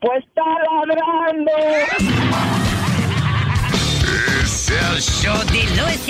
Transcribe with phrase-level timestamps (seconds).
[0.00, 1.50] Pues está ladrando.
[4.42, 6.00] Es el show de Luis.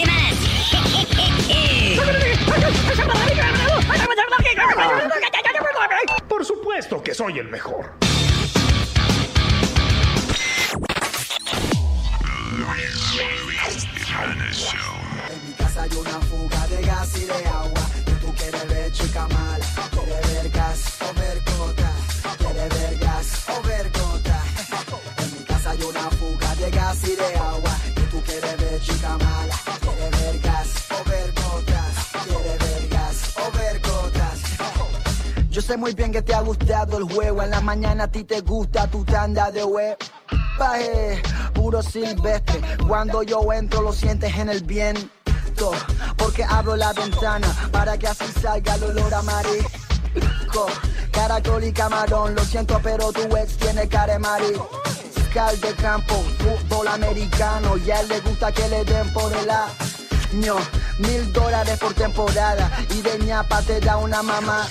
[6.29, 7.93] Por supuesto que soy el mejor.
[15.31, 17.81] En mi casa hay una fuga de gas y de agua.
[18.07, 21.93] Y tú quieres ver chica mala, quieres ver gas o ver gota,
[22.39, 23.78] quieres ver gas o ver
[35.59, 37.43] Yo sé muy bien que te ha gustado el juego.
[37.43, 39.97] En la mañana a ti te gusta tu tanda de web.
[40.57, 41.21] Baje,
[41.53, 42.61] puro silvestre.
[42.87, 45.73] Cuando yo entro lo sientes en el viento.
[46.17, 50.67] Porque abro la ventana para que así salga el olor a marisco.
[51.11, 54.71] Caracol y camarón, lo siento, pero tu ex tiene cara de marisco.
[55.61, 57.77] De campo, fútbol americano.
[57.79, 60.55] Y a él le gusta que le den por el año.
[61.01, 62.71] Mil dólares por temporada.
[62.97, 64.69] Y de ñapa te da una mamá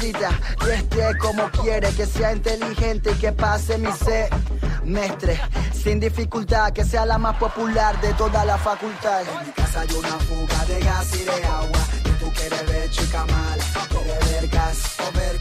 [0.00, 5.38] que esté como quiere, que sea inteligente y que pase mi semestre
[5.74, 9.22] sin dificultad, que sea la más popular de toda la facultad.
[9.22, 11.80] En mi casa hay una fuga de gas y de agua.
[12.04, 15.40] Y tú quieres ver chica mala, quieres ver gas o ver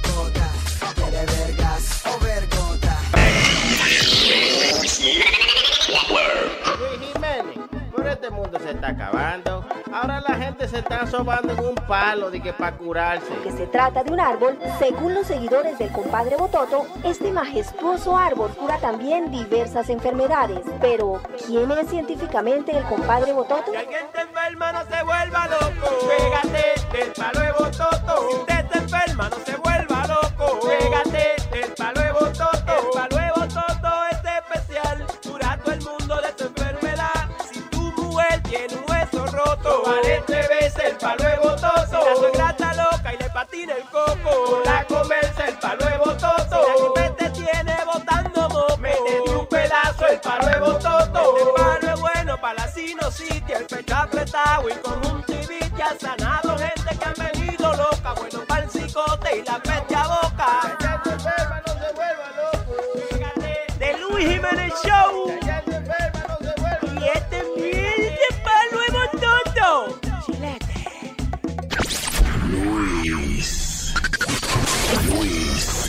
[0.95, 2.39] quieres ver gas o ver.
[8.21, 9.65] Este mundo se está acabando.
[9.93, 13.33] Ahora la gente se está sobando en un palo de que para curarse.
[13.45, 18.49] que se trata de un árbol, según los seguidores del compadre Bototo, este majestuoso árbol
[18.57, 20.65] cura también diversas enfermedades.
[20.81, 23.71] Pero, ¿quién es científicamente el compadre Bototo?
[23.71, 25.87] Si alguien te enferma, no se vuelva loco.
[26.09, 28.29] Pégate del palo de bototo.
[28.29, 30.59] Si usted se enferma, no se vuelva loco.
[30.67, 32.49] Pégate del palo de bototo.
[32.67, 33.28] El palo de
[40.27, 41.85] veces el palo de bototo.
[41.87, 45.97] Si la suegra está loca y le patina el coco, la comerse el palo de
[45.97, 46.65] bototo.
[46.77, 51.37] Si la que te tiene botando moco, métete un pedazo el palo de bototo.
[51.37, 55.81] Este palo es bueno para la sinusitis, el pecho apretado y conjuntivitis.
[55.81, 59.59] Ha sanado gente que han venido loca, bueno para el cicote y la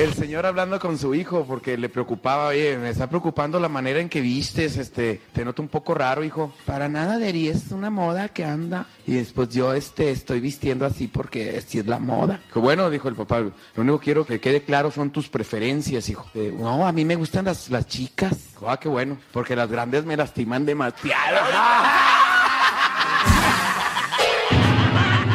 [0.00, 4.00] El señor hablando con su hijo porque le preocupaba, oye, me está preocupando la manera
[4.00, 6.54] en que vistes, este, te noto un poco raro, hijo.
[6.64, 8.86] Para nada, Deri, es una moda que anda.
[9.06, 12.40] Y después yo, este, estoy vistiendo así porque así es la moda.
[12.54, 16.24] Bueno, dijo el papá, lo único que quiero que quede claro son tus preferencias, hijo.
[16.32, 18.54] Eh, no, a mí me gustan las, las chicas.
[18.66, 21.14] Ah, qué bueno, porque las grandes me lastiman demasiado.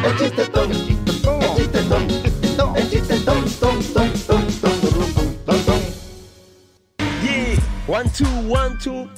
[0.04, 0.86] El chistetón, el
[1.56, 4.15] chistetón, el chistetón, ton, ton,
[7.86, 9.08] one, two, one, two.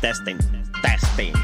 [0.00, 0.38] Testing,
[0.82, 1.34] testing.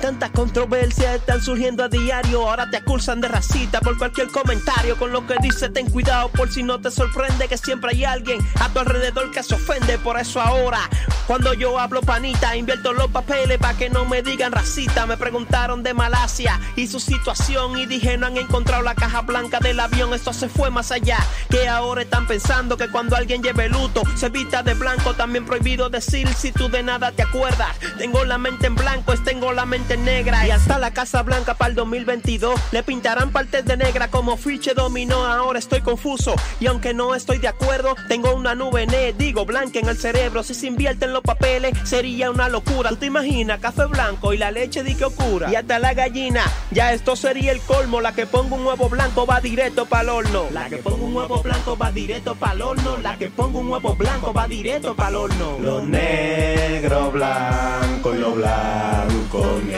[0.00, 2.48] Tantas controversias están surgiendo a diario.
[2.48, 4.96] Ahora te acusan de racista por cualquier comentario.
[4.96, 8.38] Con lo que dice, ten cuidado por si no te sorprende que siempre hay alguien
[8.60, 9.98] a tu alrededor que se ofende.
[9.98, 10.80] Por eso ahora,
[11.26, 15.06] cuando yo hablo panita, invierto los papeles para que no me digan racista.
[15.06, 19.60] Me preguntaron de Malasia y su situación y dije no han encontrado la caja blanca
[19.60, 20.12] del avión.
[20.12, 21.18] Esto se fue más allá.
[21.48, 25.14] Que ahora están pensando que cuando alguien lleve luto se vista de blanco.
[25.14, 27.76] También prohibido decir si tú de nada te acuerdas.
[27.98, 31.54] Tengo la mente en blanco, es tengo la mente negra y hasta la Casa Blanca
[31.54, 35.24] para el 2022 le pintarán partes de negra como fiche dominó.
[35.24, 39.78] Ahora estoy confuso y aunque no estoy de acuerdo, tengo una nube ne, digo blanca
[39.78, 40.42] en el cerebro.
[40.42, 42.90] Si se invierte en los papeles sería una locura.
[42.90, 45.52] ¿Tú te imaginas café blanco y la leche di que oscura?
[45.52, 46.42] Y hasta la gallina,
[46.72, 48.00] ya esto sería el colmo.
[48.00, 50.46] La que ponga un huevo blanco va directo para el horno.
[50.52, 52.96] La que ponga un huevo blanco va directo para el horno.
[52.96, 55.58] La que ponga un huevo blanco va directo para el horno.
[55.60, 59.75] Lo negro, blanco y lo blanco, negro.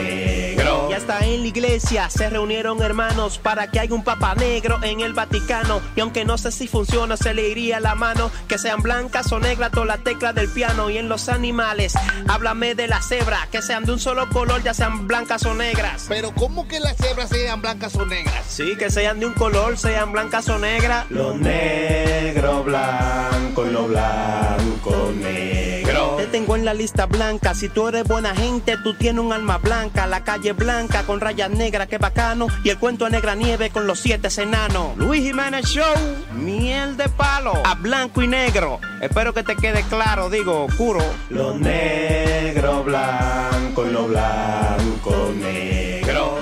[0.89, 5.01] Y hasta en la iglesia se reunieron hermanos para que haya un papa negro en
[5.01, 5.81] el Vaticano.
[5.95, 8.31] Y aunque no sé si funciona, se le iría la mano.
[8.47, 10.89] Que sean blancas o negras todas las teclas del piano.
[10.89, 11.93] Y en los animales,
[12.27, 13.47] háblame de la cebra.
[13.51, 16.05] Que sean de un solo color, ya sean blancas o negras.
[16.09, 18.45] Pero ¿cómo que las cebras sean blancas o negras?
[18.47, 21.05] Sí, que sean de un color, sean blancas o negras.
[21.09, 25.78] Lo negro, blanco y lo blanco, negro.
[26.19, 27.55] Te tengo en la lista blanca.
[27.55, 30.05] Si tú eres buena gente, tú tienes un alma blanca.
[30.05, 32.47] La calle blanca con rayas negras, qué bacano.
[32.61, 34.97] Y el cuento de negra nieve con los siete enanos.
[34.97, 35.95] Luis Jiménez Show,
[36.33, 37.53] miel de palo.
[37.63, 38.81] A blanco y negro.
[39.01, 40.99] Espero que te quede claro, digo, oscuro.
[41.29, 46.37] Lo negro, blanco y lo blanco, negro.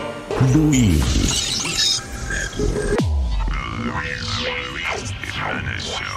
[0.55, 2.01] Luis.
[5.37, 6.16] La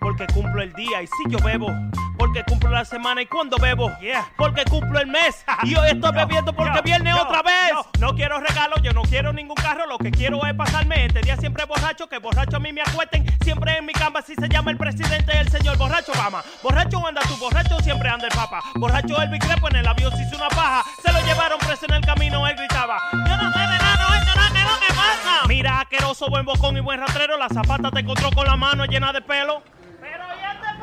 [0.00, 1.02] porque cumplo el día.
[1.02, 1.68] Y si yo bebo,
[2.18, 3.22] porque cumplo la semana.
[3.22, 3.90] Y cuando bebo,
[4.36, 5.44] porque cumplo el mes.
[5.64, 7.72] Y hoy estoy bebiendo porque viene otra vez.
[7.98, 9.86] No quiero regalos, yo no quiero ningún carro.
[9.86, 12.08] Lo que quiero es pasarme este día siempre borracho.
[12.08, 13.24] Que borracho a mí me acuesten.
[13.42, 16.42] Siempre en mi cama, si se llama el presidente, el señor borracho Obama.
[16.62, 18.62] Borracho anda tú, borracho siempre anda el papa.
[18.74, 20.84] Borracho el Crepo en el avión se hizo una paja.
[21.02, 22.98] Se lo llevaron preso en el camino, él gritaba.
[23.12, 25.46] Yo no sé de nada, no, no, que no, ¿qué pasa?
[25.48, 27.36] Mira, asqueroso, buen bocón y buen rastrero.
[27.36, 29.62] La zapata te encontró con la mano llena de pelo.
[30.00, 30.73] Pero ya este pajero, ya.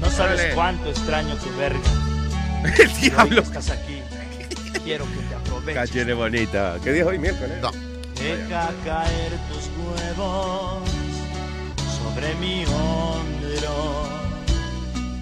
[0.00, 1.80] No sabes cuánto extraño tu verga.
[2.78, 3.40] El diablo.
[3.40, 4.00] Hoy estás aquí.
[4.84, 5.74] Quiero que te aproveches.
[5.74, 6.76] Cachene bonita.
[6.82, 7.58] ¿Qué dijo hoy miércoles?
[7.60, 7.70] No.
[8.20, 10.88] Deja caer tus huevos
[11.98, 14.08] sobre mi hombro.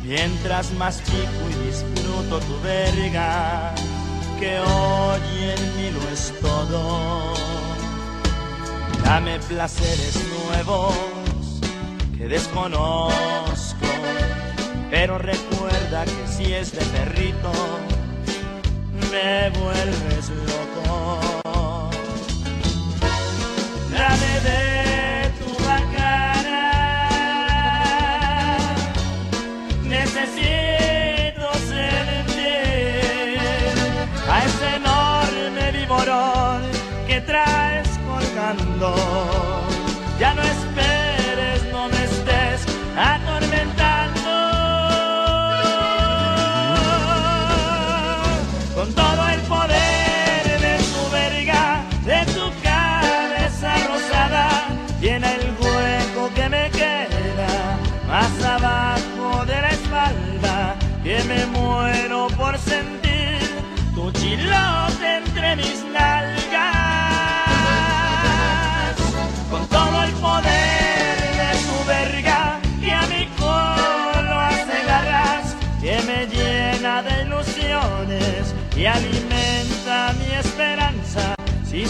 [0.03, 3.73] Mientras mastico y disfruto tu verga,
[4.39, 7.35] que hoy en mí lo es todo.
[9.05, 10.95] Dame placeres nuevos
[12.19, 13.87] que desconozco,
[14.93, 17.51] pero recuerda que si es de perrito,
[19.11, 21.19] me vuelves loco.
[23.91, 24.82] Dame de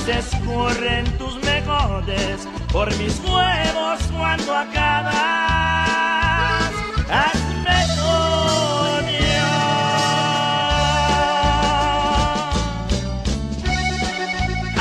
[0.05, 5.15] Si se escurren tus mejores por mis huevos cuando acabas,
[7.09, 9.47] hazme tuyo.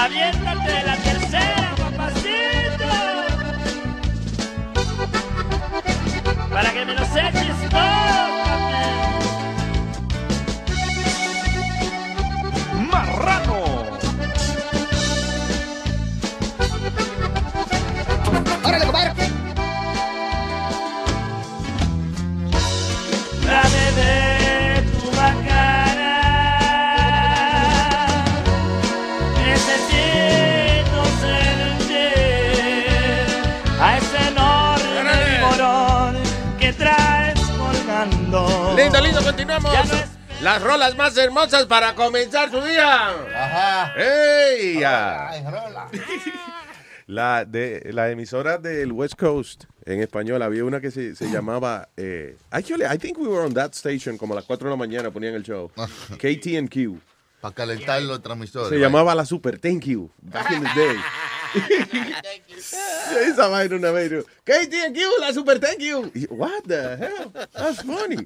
[0.02, 2.90] Aviéntate la tercera, papacito,
[6.50, 7.31] para que me los eches
[39.60, 43.10] Ya no es- Las rolas más hermosas para comenzar su día.
[43.10, 43.94] Ajá.
[43.98, 44.76] ¡Ey!
[44.76, 45.88] rola.
[47.08, 51.90] La, de, la emisora del West Coast en español había una que se, se llamaba.
[51.98, 54.78] Eh, actually, I think we were on that station como a las 4 de la
[54.78, 55.70] mañana ponían el show.
[56.18, 57.00] KTNQ.
[57.42, 58.70] Para calentar los transmisores.
[58.70, 60.10] Se llamaba la Super Thank You.
[60.22, 60.96] Back in the day.
[63.22, 64.12] Esa vaina una vez.
[64.12, 66.12] yo, KTNQ, la Super Thank You.
[66.30, 67.32] What the hell?
[67.54, 68.18] That's funny.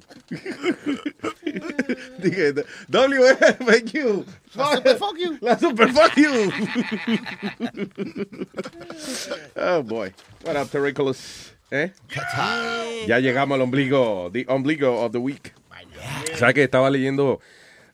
[2.20, 2.54] Dije,
[2.90, 4.26] WFQ.
[4.56, 5.38] La super fuck you.
[5.42, 6.52] La Super Fuck You.
[9.56, 10.14] oh boy.
[10.44, 11.54] What up, Terricolas?
[11.72, 11.92] ¿Eh?
[13.08, 14.30] Ya llegamos al ombligo.
[14.32, 15.54] The ombligo of the week.
[16.36, 17.40] ¿Sabes que estaba leyendo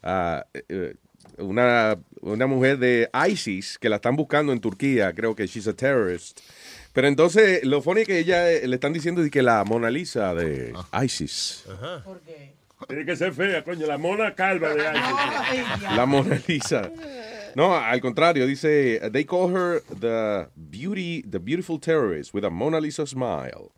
[0.03, 0.95] ah, eh,
[1.37, 5.13] una, una mujer de ISIS que la están buscando en Turquía?
[5.13, 6.39] Creo que she's a terrorist.
[6.93, 10.33] Pero entonces, lo funny es que ella eh, le están diciendo que la Mona Lisa
[10.35, 10.73] de
[11.03, 11.65] ISIS.
[12.87, 13.85] Tiene que ser fea, coño.
[13.85, 15.95] La mona calva de ISIS.
[15.95, 16.91] La Mona Lisa.
[17.55, 22.79] No, al contrario, dice, they call her the beauty, the beautiful terrorist with a Mona
[22.79, 23.71] Lisa smile.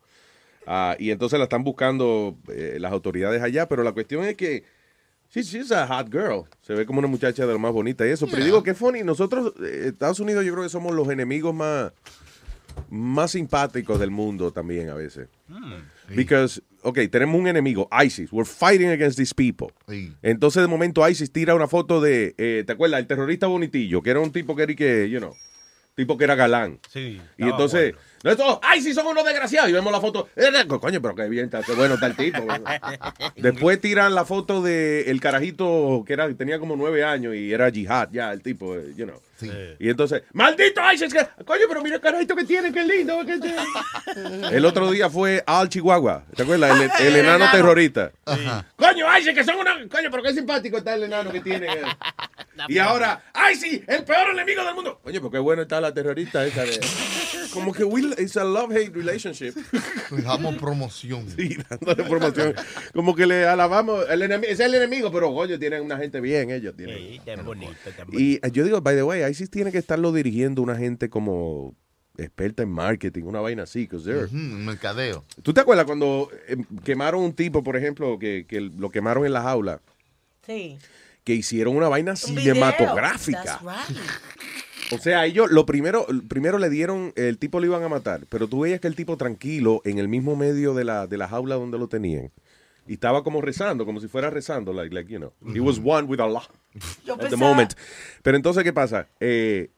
[0.66, 4.64] Ah, y entonces la están buscando eh, las autoridades allá, pero la cuestión es que
[5.34, 6.46] she's, she's a hot girl.
[6.62, 8.28] Se ve como una muchacha de lo más bonita y eso.
[8.28, 11.54] Pero yo digo que funny, nosotros, eh, Estados Unidos, yo creo que somos los enemigos
[11.54, 11.92] más,
[12.90, 15.30] más simpáticos del mundo también a veces.
[16.16, 18.32] Because, ok, tenemos un enemigo, ISIS.
[18.32, 19.68] We're fighting against these people.
[19.88, 20.13] Sí.
[20.22, 23.00] Entonces, de momento, ISIS tira una foto de, eh, ¿te acuerdas?
[23.00, 25.34] El terrorista bonitillo, que era un tipo que era, que, you know,
[25.96, 26.80] tipo que era galán.
[26.90, 27.22] Sí.
[27.38, 29.70] Y entonces, no estos, ¡ay, sí son unos desgraciados!
[29.70, 32.39] Y vemos la foto, eh, coño, pero qué bien, está, bueno está el tipo.
[33.36, 37.70] Después tiran la foto de el carajito que era, tenía como nueve años y era
[37.70, 39.20] jihad, ya, el tipo, eh, you know.
[39.80, 41.14] Y entonces, ¡maldito ISIS!
[41.14, 43.20] que- Coño, pero mira el carajito que tiene, qué lindo.
[43.26, 44.56] qué te-".
[44.56, 46.80] El otro día fue Al Chihuahua, ¿te acuerdas?
[47.00, 48.12] El, el enano terrorista.
[48.76, 49.74] Coño, ISIS, que son una...
[49.90, 51.68] Coño, pero qué simpático está el enano que tiene.
[51.68, 51.82] eh.
[52.68, 53.84] Y ahora, ¡ay, sí!
[53.88, 55.00] ¡El peor enemigo del mundo!
[55.04, 56.80] Coño, pero qué bueno está la terrorista esa de...
[57.52, 59.54] Como que we, it's a love-hate relationship.
[60.24, 61.28] Damos promoción.
[61.36, 62.56] Sí, dándole promoción.
[62.94, 64.06] Como que le alabamos.
[64.10, 66.98] El enemi- es el enemigo, pero coño, tienen una gente bien, ellos tienen.
[66.98, 68.20] Sí, tan bonito, tan bonito.
[68.48, 71.75] Y yo digo, by the way, ISIS tiene que estarlo dirigiendo una gente como
[72.18, 75.24] experta en marketing, una vaina así, 'cause they're- Ujú, mercadeo.
[75.42, 79.34] ¿Tú te acuerdas cuando eh, quemaron un tipo, por ejemplo, que, que lo quemaron en
[79.34, 79.82] la jaula?
[80.46, 80.78] Sí.
[81.24, 83.44] Que hicieron una vaina cinematográfica.
[83.44, 83.98] That's right.
[84.92, 88.48] O sea, ellos lo primero, primero le dieron, el tipo lo iban a matar, pero
[88.48, 91.56] tú veías que el tipo tranquilo en el mismo medio de la, de la jaula
[91.56, 92.32] donde lo tenían.
[92.88, 95.34] Y estaba como rezando, como si fuera rezando, like, like you know.
[95.54, 96.44] He was one with Allah
[97.06, 97.74] Yo at the moment.
[98.22, 99.08] Pero entonces, ¿qué pasa?
[99.20, 99.70] Eh,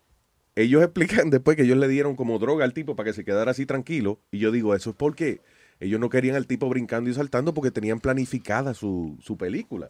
[0.56, 3.52] ellos explican después que ellos le dieron como droga al tipo para que se quedara
[3.52, 4.20] así tranquilo.
[4.32, 5.42] Y yo digo, eso es porque
[5.80, 9.90] ellos no querían al tipo brincando y saltando porque tenían planificada su, su película.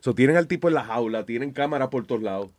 [0.00, 2.50] So, tienen al tipo en la jaula, tienen cámara por todos lados.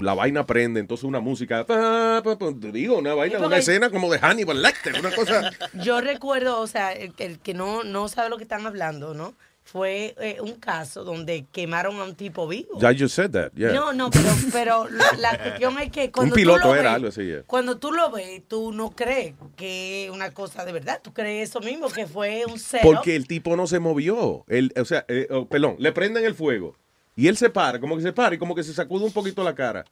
[0.00, 1.66] La vaina prende, entonces una música.
[1.66, 5.50] pa, pa, pa, te digo, una vaina, una escena como de Hannibal Lecter, una cosa.
[5.82, 9.34] Yo recuerdo, o sea, el, el que no, no sabe lo que están hablando, ¿no?
[9.72, 12.78] Fue eh, un caso donde quemaron a un tipo vivo.
[12.78, 13.72] I just said that, yeah.
[13.72, 16.82] No, no, pero, pero la, la cuestión es que cuando Un piloto tú lo era
[16.82, 17.42] ves, algo así, yeah.
[17.46, 21.00] Cuando tú lo ves, tú no crees que es una cosa de verdad.
[21.02, 22.82] Tú crees eso mismo, que fue un cero.
[22.84, 24.44] Porque el tipo no se movió.
[24.46, 26.76] Él, o sea, eh, oh, perdón, le prenden el fuego.
[27.16, 29.42] Y él se para, como que se para y como que se sacude un poquito
[29.42, 29.86] la cara.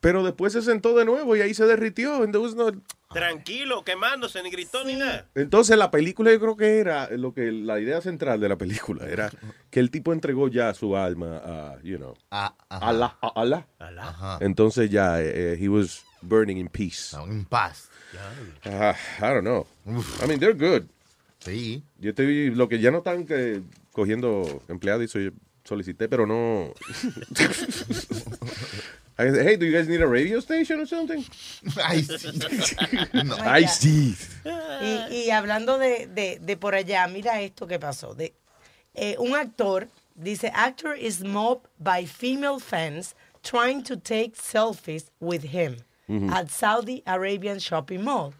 [0.00, 2.26] Pero después se sentó de nuevo y ahí se derritió.
[2.26, 2.72] no-
[3.12, 5.28] Tranquilo, quemándose, ni gritó ni nada.
[5.34, 9.06] Entonces la película yo creo que era lo que la idea central de la película
[9.06, 9.30] era
[9.70, 12.54] que el tipo entregó ya su alma a, you know, Ah.
[12.68, 13.66] Allah, a Allah.
[13.78, 14.38] Ajá.
[14.40, 17.16] Entonces ya eh, eh, he was burning in peace.
[17.16, 17.88] En paz.
[18.64, 19.66] Ah, I don't know.
[20.22, 20.84] I mean, they're good.
[21.40, 21.82] Sí.
[21.98, 25.32] Yo estoy, lo que ya no están que, cogiendo empleados y soy,
[25.64, 26.72] solicité, pero no.
[29.20, 31.18] I said, hey, do you guys need a radio station or something?
[31.84, 33.14] Ay, sí.
[33.24, 33.36] No.
[33.36, 34.14] I see.
[34.44, 38.16] Y, y hablando de, de, de por allá, mira esto que pasó.
[38.16, 38.32] De,
[38.94, 45.44] eh, un actor dice, actor is mobbed by female fans trying to take selfies with
[45.44, 45.76] him
[46.08, 46.30] Mhm.
[46.32, 48.32] at Saudi Arabian shopping mall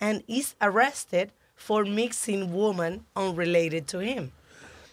[0.00, 4.30] and is arrested for mixing woman unrelated to him.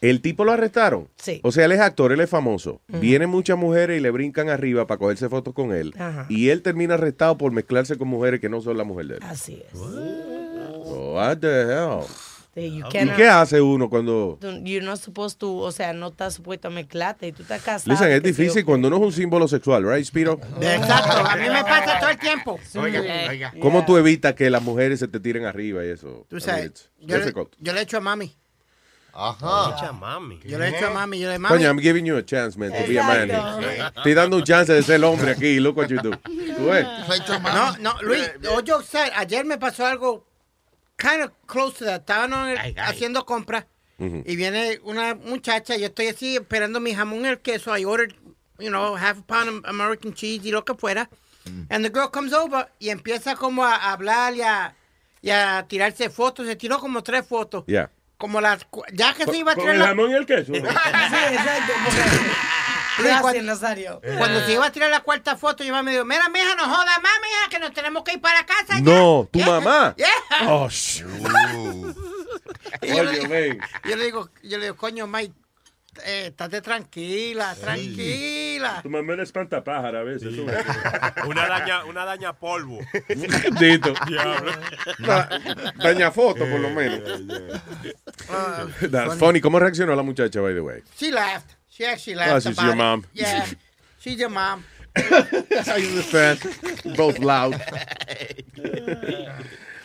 [0.02, 1.10] El tipo lo arrestaron.
[1.16, 1.40] Sí.
[1.44, 2.82] O sea, él es actor, él es famoso.
[2.88, 5.94] Vienen muchas mujeres y le brincan arriba para cogerse fotos con él.
[5.98, 6.26] Ajá.
[6.30, 9.24] Y él termina arrestado por mezclarse con mujeres que no son la mujer de él.
[9.24, 9.80] Así es.
[9.80, 12.06] Oh, what the hell?
[12.58, 14.40] ¿Y qué hace uno cuando...
[14.64, 17.92] You're not supposed to, o sea, no estás supuesto a mezclarte y tú estás casado.
[17.92, 20.40] Listen, es difícil cuando uno es un símbolo sexual, right, Spiro?
[20.62, 22.58] Exacto, a mí me pasa todo el tiempo.
[22.76, 23.54] Oiga, oiga.
[23.60, 26.26] ¿Cómo tú evitas que las mujeres se te tiren arriba y eso?
[26.30, 28.34] Tú I mean, sabes, le, yo le echo a mami.
[29.16, 29.76] Ajá.
[29.78, 30.40] Echa mami.
[30.44, 31.20] Yo le echo a mami.
[31.20, 31.56] Yo le mami.
[31.56, 33.30] Coño, I'm giving you a chance, man, to be a man.
[33.96, 35.60] Estoy dando un chance de ser el hombre aquí.
[35.60, 36.12] Look what you do.
[36.12, 36.86] ¿Tú ves?
[37.42, 40.26] No, no, Luis, oye, usted, ayer me pasó algo
[40.98, 42.02] kind of close to that.
[42.02, 42.34] Estaban
[42.78, 43.66] haciendo compras
[43.98, 45.78] y viene una muchacha.
[45.78, 47.72] Yo estoy así esperando mi jamón y el queso.
[47.78, 48.14] I ordered,
[48.60, 51.10] you know, half a pound of American cheese y lo que fuera.
[51.70, 54.74] And the girl comes over y empieza como a hablar y a,
[55.22, 56.48] y a tirarse fotos.
[56.48, 57.64] Se tiró como tres fotos.
[57.68, 57.90] Yeah.
[58.18, 59.88] Como las, cu- ya que se iba a Con tirar el la...
[59.88, 60.54] jamón y el queso.
[60.54, 61.74] Sí, exacto.
[62.98, 64.02] Gracias, Nazario.
[64.18, 67.02] Cuando se iba a tirar la cuarta foto, yo me dijo, mira, mija, no jodas
[67.04, 68.82] más, mija, que nos tenemos que ir para casa ya.
[68.82, 69.94] No, tu mamá.
[69.98, 70.50] Yeah.
[70.50, 70.70] Oh,
[72.82, 75.34] yo, le, yo le digo, yo le digo, coño, Mike,
[76.06, 78.82] eh, estate tranquila, tranquila.
[78.82, 80.36] Tu mamá era espantapájara a veces.
[80.36, 80.46] tú.
[81.28, 82.80] Una daña, una daña polvo.
[83.60, 83.94] Dito.
[84.08, 84.52] Diablo.
[85.00, 85.30] Da-
[85.78, 87.22] Daña foto, por lo menos.
[88.30, 89.40] Ah, That's funny.
[89.42, 90.82] ¿Cómo reaccionó la muchacha, by the way?
[90.98, 91.56] She laughed.
[91.70, 92.78] She actually Oh, laughed she's about your it.
[92.78, 93.06] mom.
[93.14, 93.46] Yeah,
[94.00, 94.64] she's your mom.
[94.96, 96.40] I understand.
[96.96, 97.54] Both loud.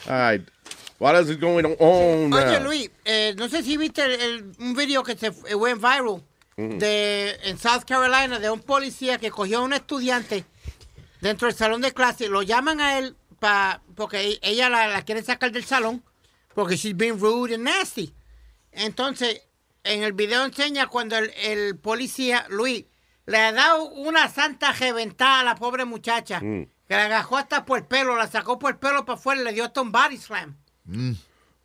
[0.08, 0.42] All right.
[1.00, 2.62] What else is going on Oye, now?
[2.62, 6.22] Luis, eh, no sé si viste el- el- un video que se fue went viral
[6.56, 6.78] Ujú.
[6.78, 10.44] de, en South Carolina de un policía que cogió a un estudiante
[11.22, 12.28] dentro del salón de clase.
[12.28, 16.04] Lo llaman a él pa, porque e- ella la, la quiere sacar del salón
[16.54, 18.12] porque she's being rude and nasty.
[18.72, 19.40] Entonces,
[19.84, 22.84] en el video enseña cuando el, el policía, Luis,
[23.24, 26.40] le ha dado una santa reventada a la pobre muchacha.
[26.40, 26.66] Mm.
[26.86, 29.44] Que la agajó hasta por el pelo, la sacó por el pelo para afuera y
[29.44, 30.58] le dio hasta un body slam.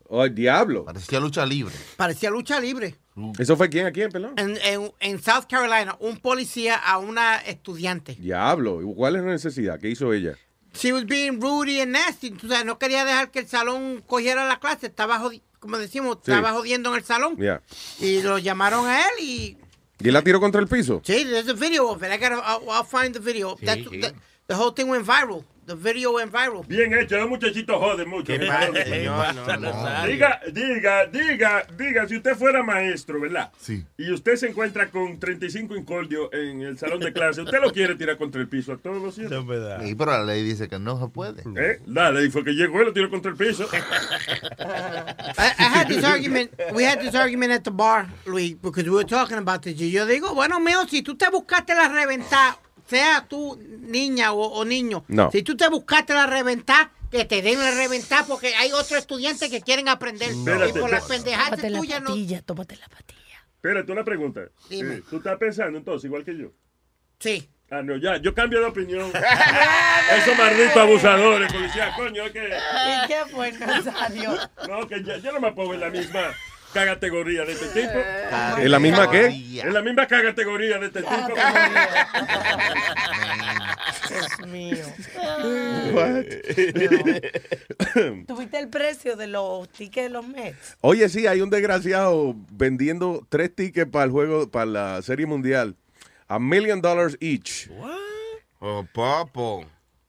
[0.07, 0.85] Oh, el diablo.
[0.85, 1.73] Parecía lucha libre.
[1.97, 2.95] Parecía lucha libre.
[3.39, 3.87] ¿Eso fue quién?
[3.87, 4.33] ¿A quién, pelón?
[4.37, 8.13] En, en- en South Carolina, un policía a una estudiante.
[8.15, 8.81] Diablo.
[8.95, 9.79] ¿Cuál es la necesidad?
[9.79, 10.35] ¿Qué hizo ella?
[10.73, 12.33] She was being rude and nasty.
[12.43, 14.87] O sea, no quería dejar que el salón cogiera la clase.
[14.87, 15.21] Estaba,
[15.59, 16.31] como decimos, Sí.
[16.31, 17.37] estaba jodiendo en el salón.
[17.37, 17.61] Yeah.
[17.99, 19.57] Y lo llamaron a él y...
[20.01, 21.01] ¿Y él la tiró contra el piso?
[21.05, 22.09] Sí, there's a video of it.
[22.11, 23.55] I gotta, I'll, I'll find the video.
[23.57, 24.01] Sí, That's- sí.
[24.01, 24.13] The,
[24.47, 25.45] the whole thing went viral.
[25.65, 26.63] The video went viral.
[26.67, 28.25] Bien hecho, los muchachitos joden mucho.
[28.33, 29.25] Qué Perdón, padre, señor.
[29.27, 30.05] señor, no.
[30.05, 33.51] Diga, diga, diga, diga, si usted fuera maestro, ¿verdad?
[33.57, 33.83] Sí.
[33.97, 37.95] Y usted se encuentra con 35 incordios en el salón de clase, ¿usted lo quiere
[37.95, 39.43] tirar contra el piso a todos los ciertos?
[39.83, 41.41] Sí, pero la ley dice que no se puede.
[41.55, 41.81] ¿Eh?
[41.87, 43.67] Dale, y fue que llegó y lo tiró contra el piso.
[44.57, 46.51] I, I had this argument.
[46.73, 49.79] We had this argument at the bar, Luis, because we were talking about this.
[49.81, 52.55] Y yo digo, bueno, mío, si tú te buscaste la reventar,
[52.87, 55.31] sea tú niña o, o niño, No.
[55.31, 59.49] si tú te buscaste la reventar, que te den la reventar, porque hay otros estudiantes
[59.49, 60.29] que quieren aprender.
[60.31, 62.07] Espérate, y por las pendejadas Tómate la tuyas no.
[62.09, 63.45] patilla, tómate la patilla.
[63.55, 64.41] Espérate, una pregunta.
[64.69, 64.95] Dime.
[64.95, 66.51] Eh, ¿Tú estás pensando entonces igual que yo?
[67.19, 67.49] Sí.
[67.71, 69.11] Ah, no, ya, yo cambio de opinión.
[70.17, 72.43] Esos malditos abusadores, policía, coño, es que...
[73.03, 73.51] ¿Y qué fue?
[74.69, 76.31] No, que ya, yo no me pongo en la misma
[76.83, 77.93] categoría de este tipo.
[78.59, 79.27] ¿En la misma qué?
[79.61, 81.33] En la misma categoría de este tipo.
[84.09, 84.85] Dios mío.
[88.27, 90.77] ¿Tuviste el precio de los tickets de los Mets?
[90.81, 95.75] Oye, sí, hay un desgraciado vendiendo tres tickets para el juego, para la Serie Mundial.
[96.27, 97.69] A million dollars each.
[98.59, 99.65] Oh, papo.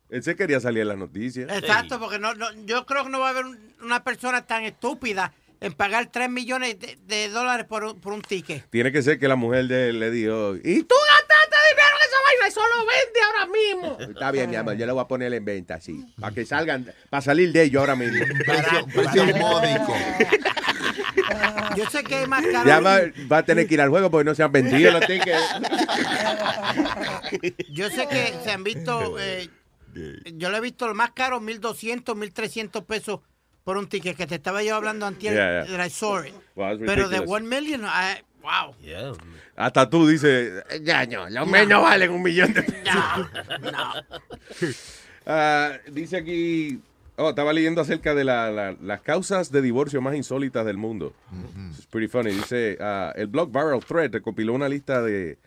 [0.09, 1.50] Ese quería salir en las noticias.
[1.52, 4.62] Exacto, porque no, no- yo creo que no va a haber un- una persona tan
[4.64, 8.68] estúpida en pagar 3 millones de, de dólares por un, por un ticket.
[8.70, 12.08] Tiene que ser que la mujer de él le dijo, y tú gastaste dinero en
[12.08, 14.12] esa vaina, eso lo vende ahora mismo.
[14.14, 16.04] Está bien, mi amor, yo lo voy a poner en venta, sí.
[16.20, 18.24] Para que salgan, para salir de ello ahora mismo.
[18.94, 19.94] Precio módico.
[21.76, 22.66] Yo sé que es más caro.
[22.68, 25.06] Ya va, va a tener que ir al juego porque no se han vendido los
[25.06, 25.42] tickets.
[27.70, 29.48] Yo sé que se han visto, eh,
[30.34, 33.20] yo lo he visto lo más caro, 1.200, 1.300 pesos
[33.66, 35.24] por un ticket que te estaba yo hablando antes.
[35.24, 35.85] Yeah, yeah.
[35.87, 36.33] I saw it.
[36.55, 37.18] Wow, it's Pero de.
[37.18, 38.76] 1 million, I- wow.
[39.57, 42.94] Hasta tú dices, ya, no, los menos valen un millón de pesos.
[45.26, 46.81] Ah, dice aquí,
[47.16, 51.12] oh, estaba leyendo acerca de la- la- las causas de divorcio más insólitas del mundo.
[51.72, 52.31] It's pretty funny.
[52.31, 55.38] Dice, ah, el blog Viral Thread recopiló una lista de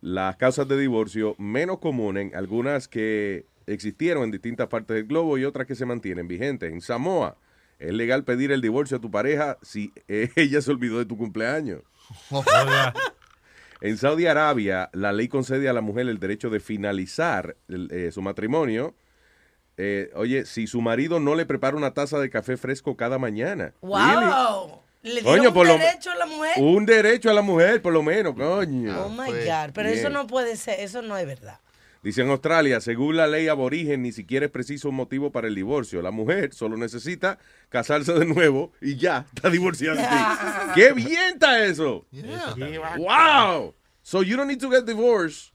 [0.00, 5.44] las causas de divorcio menos comunes, algunas que existieron en distintas partes del globo y
[5.44, 6.72] otras que se mantienen vigentes.
[6.72, 7.36] En Samoa,
[7.82, 11.82] es legal pedir el divorcio a tu pareja si ella se olvidó de tu cumpleaños.
[13.80, 18.12] En Saudi Arabia, la ley concede a la mujer el derecho de finalizar el- eh,
[18.12, 18.94] su matrimonio.
[19.78, 23.72] eh, oye, si su marido no le prepara una taza de café fresco cada mañana.
[23.82, 24.26] Really?
[24.26, 24.82] ¡Wow!
[25.02, 26.52] Le Coño, dieron por un lo- derecho a la mujer.
[26.58, 29.06] Un derecho a la mujer, por lo menos, coño.
[29.06, 29.72] Oh my God.
[29.74, 31.58] Pero eso no puede ser, eso no es verdad.
[32.02, 35.54] Dice en Australia, según la ley aborigen, ni siquiera es preciso un motivo para el
[35.54, 36.02] divorcio.
[36.02, 37.38] La mujer solo necesita
[37.68, 40.72] casarse de nuevo y ya, está divorciada.
[40.74, 42.04] ¡Qué bien está eso!
[42.98, 43.76] ¡Wow!
[44.02, 45.52] So you don't need to get divorced.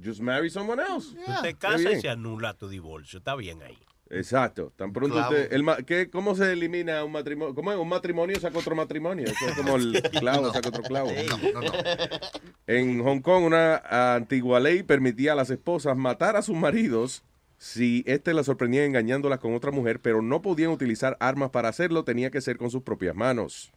[0.00, 1.16] Just marry someone else.
[1.42, 3.18] Te casas y se anula tu divorcio.
[3.18, 3.78] Está bien ahí.
[4.12, 4.72] Exacto.
[4.76, 5.30] Tan pronto Clavo.
[5.30, 7.54] usted- el ma- ¿qué- ¿Cómo se elimina un matrimonio?
[7.54, 7.78] ¿Cómo es?
[7.78, 9.24] Un matrimonio saca otro matrimonio.
[9.26, 11.10] Eso es como el clavo saca otro clavo.
[12.66, 17.22] En Hong Kong, una antigua ley permitía a las esposas matar a sus maridos
[17.58, 22.04] si éste las sorprendía engañándolas con otra mujer, pero no podían utilizar armas para hacerlo,
[22.04, 23.72] tenía que ser con sus propias manos.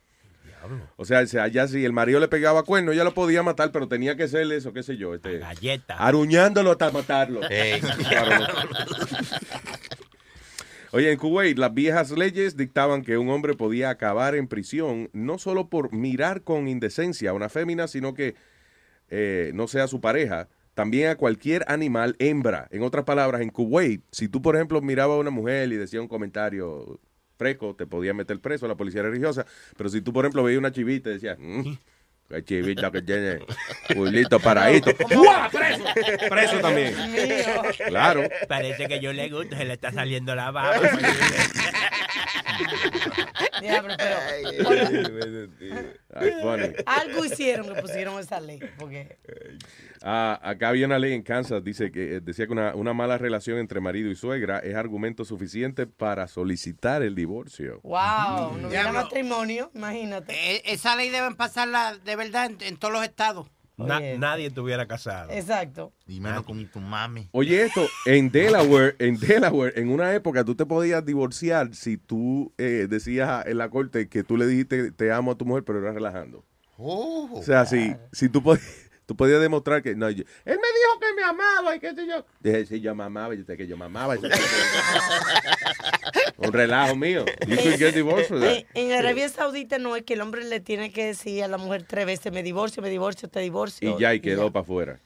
[0.98, 4.16] O sea, ya si el marido le pegaba cuerno, ella lo podía matar, pero tenía
[4.16, 5.96] que ser eso, qué sé yo, este, Galleta.
[5.98, 7.42] aruñándolo hasta matarlo.
[7.50, 7.80] Ey.
[7.82, 8.48] Claro, ¿no?
[10.96, 15.38] Oye, en Kuwait las viejas leyes dictaban que un hombre podía acabar en prisión no
[15.38, 18.36] solo por mirar con indecencia a una fémina, sino que
[19.10, 22.70] eh, no sea su pareja, también a cualquier animal hembra.
[22.72, 26.00] En otras palabras, en Kuwait, si tú, por ejemplo, mirabas a una mujer y decía
[26.00, 27.02] un comentario
[27.38, 29.46] fresco, te podía meter preso la policía religiosa.
[29.76, 31.74] Pero si tú, por ejemplo, veías una chivita y decías, "Mm,
[32.30, 33.40] qué chivita que tiene
[33.94, 34.92] culito paradito.
[35.16, 35.50] ¡Guau!
[35.52, 35.84] ¡Preso!
[36.30, 36.96] Preso también.
[37.88, 38.24] Claro.
[38.48, 40.80] Parece que yo le gusto, se le está saliendo la baba.
[43.62, 44.16] Diablo, pero
[46.14, 46.74] Ay, funny.
[46.86, 48.60] algo hicieron que pusieron esa ley.
[48.78, 49.18] Porque
[50.08, 53.18] Ah, acá había una ley en Kansas, dice que eh, decía que una, una mala
[53.18, 57.80] relación entre marido y suegra es argumento suficiente para solicitar el divorcio.
[57.84, 60.34] Wow, no hubiera matrimonio, imagínate.
[60.34, 63.48] E- esa ley deben pasarla de verdad en, en todos los estados.
[63.78, 65.32] Na- nadie estuviera casado.
[65.32, 65.92] Exacto.
[66.08, 67.28] Y menos con tu mami.
[67.32, 72.54] Oye, esto, en Delaware, en Delaware, en una época tú te podías divorciar si tú
[72.58, 75.80] eh, decías en la corte que tú le dijiste te amo a tu mujer, pero
[75.80, 76.46] eras relajando.
[76.78, 77.30] Oh.
[77.34, 78.60] O sea, si, si tú, pod-
[79.06, 82.08] tú podías demostrar que, no, yo- él me dijo que me amaba y qué sé
[82.08, 82.26] yo.
[82.40, 84.16] Dije, sí, yo mamaba, yo sé que yo mamaba.
[86.38, 87.26] Un relajo mío.
[87.48, 88.64] You could get divorced for that.
[88.74, 91.58] En, en Arabia Saudita no es que el hombre le tiene que decir a la
[91.58, 93.98] mujer tres veces, me divorcio, me divorcio, te divorcio.
[93.98, 95.00] Y ya, y quedó para afuera.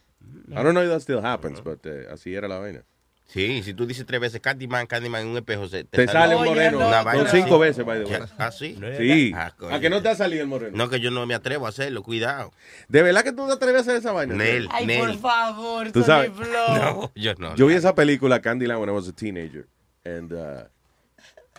[0.50, 2.84] I don't know if that still happens, but eh, así era la vaina.
[3.28, 6.46] Sí, si tú dices tres veces Candyman, Candyman en un espejo, se, Te sale un
[6.46, 6.78] moreno.
[6.80, 8.22] Una Son vaina cinco veces, by the way.
[8.40, 8.76] ¿Ah, sí?
[8.98, 9.32] Sí.
[9.36, 9.54] Ah.
[9.72, 10.76] ¿A que no te ha salido el moreno?
[10.76, 12.52] No, que yo no me atrevo a hacerlo, cuidado.
[12.88, 14.34] ¿De verdad que tú no te atreves a hacer esa vaina?
[14.34, 15.00] Nel, Ay, Nel.
[15.02, 16.32] por favor, Tú sabes-.
[16.36, 17.56] No, yo no.
[17.56, 19.68] Yo vi esa película Candyland when I was a teenager.
[20.04, 20.64] And, uh,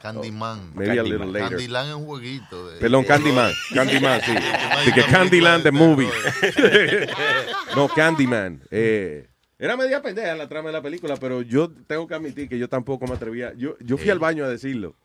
[0.00, 0.72] Candyman.
[0.74, 1.50] maybe a little later.
[1.50, 2.68] Candyland es un jueguito.
[2.70, 3.52] de- Perdón, Candyman.
[3.74, 4.32] Candyman, sí.
[4.72, 6.08] Así que Candyland the movie.
[7.76, 8.62] no, Candyman.
[8.70, 9.26] Eh,
[9.58, 12.68] era media pendeja la trama de la película, pero yo tengo que admitir que yo
[12.68, 13.52] tampoco me atrevía.
[13.56, 14.96] Yo, yo fui al baño a decirlo.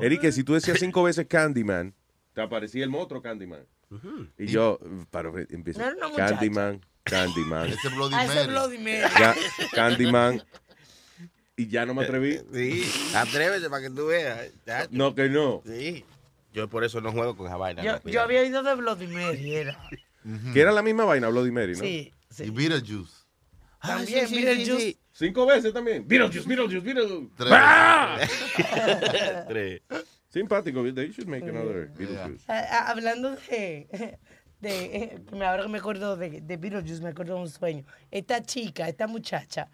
[0.00, 1.94] Eric, que si tú decías cinco veces Candyman,
[2.32, 3.66] te aparecía el otro Candyman.
[4.38, 4.78] Y yo,
[5.10, 5.30] para.
[5.30, 6.28] No muchacha.
[6.36, 7.68] Candyman, Candyman.
[7.70, 8.46] Ese Bloody Ah, Mary.
[8.48, 9.40] Bloody Mary.
[9.74, 10.42] Candyman.
[11.58, 12.40] Y ya no me atreví.
[12.54, 14.48] Sí, atrévete para que tú veas.
[14.64, 14.88] chacho.
[14.92, 15.60] No, que no.
[15.66, 16.04] Sí.
[16.52, 17.82] Yo por eso no juego con esa vaina.
[17.82, 19.78] Yo, yo había oído de Bloody Mary, era.
[20.54, 21.80] Que era la misma vaina, Bloody Mary, ¿no?
[21.80, 22.44] Sí, sí.
[22.44, 23.12] Y Beetlejuice.
[23.82, 24.78] También, sí, sí, Beetlejuice.
[24.78, 24.98] sí, sí.
[25.12, 26.06] Cinco veces también.
[26.06, 27.30] Beetlejuice, Beetlejuice, Beetlejuice.
[27.36, 28.18] Tres ¡Ah!
[29.48, 29.82] Tres.
[30.28, 30.82] Simpático.
[30.92, 32.44] They should make another Beetlejuice.
[32.48, 34.18] Ah, ah, hablando de,
[34.60, 37.84] de eh, me- ahora que me acuerdo de, de Beetlejuice, me acuerdo de un sueño.
[38.10, 39.68] Esta chica, esta muchacha,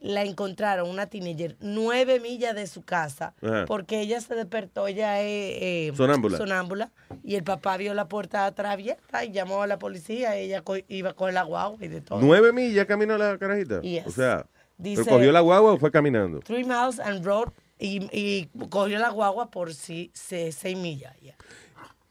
[0.00, 3.64] la encontraron, una teenager, nueve millas de su casa, Ajá.
[3.66, 5.26] porque ella se despertó, ella es
[5.60, 6.38] eh, Sonámbula.
[6.38, 6.92] sonámbula,
[7.24, 10.76] y el papá vio la puerta atrás abierta y llamó a la policía, ella co-
[10.88, 12.20] iba con la guagua y de todo.
[12.20, 13.80] Nueve millas caminó la carajita.
[13.80, 14.06] Yes.
[14.06, 16.38] O sea, Dice- ¿pero cogió la guagua o fue caminando?
[16.40, 17.48] Three miles and road,
[17.80, 21.14] y, y cogió la guagua por sí, se- seis millas.
[21.20, 21.34] ya.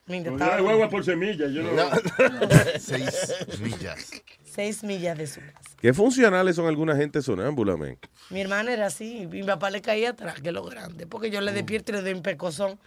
[0.08, 1.48] Mira, Cogió la guagua por semilla.
[1.48, 1.72] Yo no.
[2.80, 4.12] Seis millas.
[4.58, 5.54] Seis millas de su casa.
[5.80, 8.00] Qué funcionales son algunas gente sonámbula, men.
[8.32, 11.42] Mi hermana era así, y mi papá le caía atrás, que lo grande, porque yo
[11.42, 12.80] le despierto y le doy un pecozón.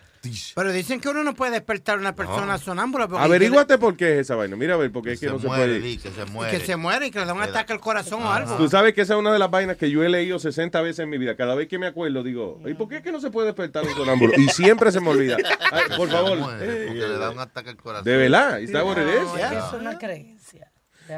[0.54, 3.08] Pero dicen que uno no puede despertar a una persona sonámbula.
[3.08, 4.54] porque Averíguate por qué es esa vaina.
[4.56, 5.96] Mira a ver, porque es que Se no se muere, puede.
[5.96, 6.58] que se y muere.
[6.58, 8.56] que se muere y que le da un ataque al corazón o algo.
[8.56, 10.98] Tú sabes que esa es una de las vainas que yo he leído 60 veces
[11.04, 11.36] en mi vida.
[11.36, 13.84] Cada vez que me acuerdo, digo, ¿y por qué es que no se puede despertar
[13.84, 14.34] un sonámbulo?
[14.36, 15.36] Y siempre se me olvida.
[15.72, 16.36] Ay, por favor.
[16.36, 18.04] muere, porque le da un ataque al corazón.
[18.04, 19.40] De verdad, is that what it No, is?
[19.42, 19.64] es que es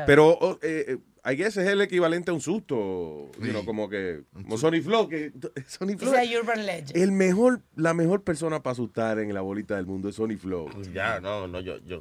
[0.07, 0.99] Pero, oh, eh, eh,
[1.33, 3.31] I guess es el equivalente a un susto.
[3.41, 5.33] you know, como que, como Sony Flow, que
[5.69, 6.13] Sony Flow.
[6.41, 6.97] Urban legend.
[6.97, 10.69] El mejor, la mejor persona para asustar en la bolita del mundo es Sony Flow.
[10.93, 12.01] Ya, no, no, yo, yo,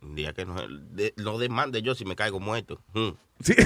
[0.00, 0.54] un día que no,
[0.92, 2.80] de- lo demande yo si me caigo muerto.
[2.94, 3.08] Mm.
[3.42, 3.54] Sí.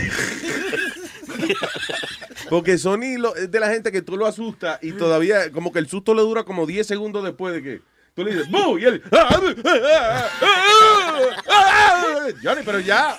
[2.48, 5.78] Porque Sony lo- es de la gente que tú lo asustas y todavía como que
[5.78, 7.82] el susto le dura como 10 segundos después de que
[8.16, 8.78] tú le dices ¡Bu!
[8.78, 11.96] y él ¡Ah, ah, ah, ah, ah!
[12.42, 13.16] Johnny, pero ya,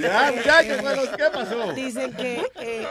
[0.00, 1.72] ya, muchachos, bueno, ¿qué pasó?
[1.74, 2.86] Dicen que eh,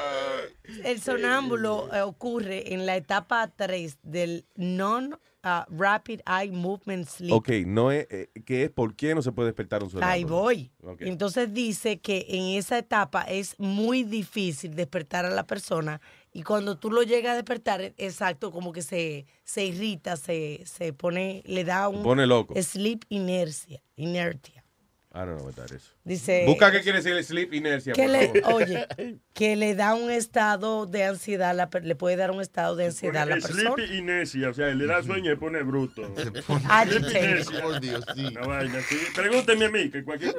[0.84, 7.34] el sonámbulo eh, ocurre en la etapa 3 del non-rapid eye movement sleep.
[7.34, 8.70] Ok, no es, eh, ¿qué es?
[8.70, 10.14] ¿Por qué no se puede despertar un sonámbulo?
[10.14, 10.72] Ahí voy.
[10.84, 11.02] Ok.
[11.02, 16.00] Entonces dice que en esa etapa es muy difícil despertar a la persona
[16.36, 20.64] y cuando tú lo llegas a despertar, e- exacto, como que se, se irrita, se,
[20.66, 22.54] se pone, le da un pone loco.
[22.62, 24.62] sleep inercia, inertia.
[25.14, 25.94] I don't know what that is.
[26.04, 28.64] Dice Busca qué quiere decir sleep inercia, que por le, favor.
[28.64, 28.86] oye,
[29.34, 33.24] que le da un estado de ansiedad, la le puede dar un estado de ansiedad
[33.24, 33.72] a la persona.
[33.76, 36.02] Sleepy inesia, o sea, le da sueño y pone bruto.
[36.48, 38.26] Por Dios, sí.
[38.26, 38.98] Una vaina así.
[39.16, 40.36] Pregúnteme a mí, que cualquier...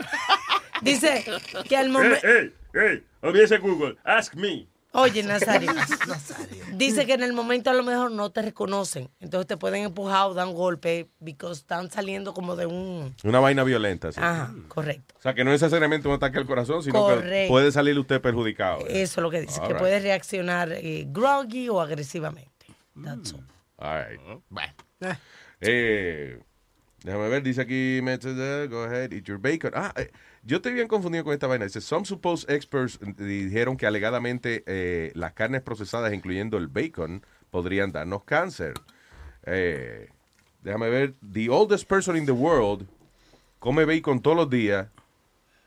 [0.82, 1.24] Dice
[1.66, 2.18] que al momento...
[2.22, 4.68] Hey, hey, hey, Google, ask me.
[4.98, 5.72] Oye, Nazario.
[6.74, 9.10] Dice que en el momento a lo mejor no te reconocen.
[9.20, 13.14] Entonces te pueden empujar o dar un golpe porque están saliendo como de un...
[13.24, 14.20] Una vaina violenta, sí.
[14.22, 15.14] Ajá, correcto.
[15.18, 18.80] O sea, que no necesariamente un ataque al corazón, sino que puede salir usted perjudicado.
[18.80, 19.02] eh.
[19.02, 19.80] Eso es lo que dice, All que right.
[19.80, 22.50] puede reaccionar eh, groggy o agresivamente.
[23.02, 23.44] That's all.
[23.78, 24.04] All
[24.50, 25.20] right.
[25.60, 26.38] Eh,
[27.02, 29.72] déjame ver, dice aquí, go ahead, eat your bacon.
[29.74, 30.10] Ah, eh,
[30.46, 31.64] yo estoy bien confundido con esta vaina.
[31.64, 37.90] Dice, some supposed experts dijeron que alegadamente eh, las carnes procesadas, incluyendo el bacon, podrían
[37.90, 38.74] darnos cáncer.
[39.44, 40.08] Eh,
[40.62, 42.86] déjame ver, the oldest person in the world
[43.58, 44.88] come bacon todos los días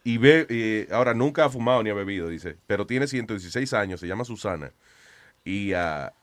[0.06, 4.08] y ve, ahora nunca ha fumado ni ha bebido, dice, pero tiene 116 años, se
[4.08, 4.72] llama Susana,
[5.44, 6.14] y ah,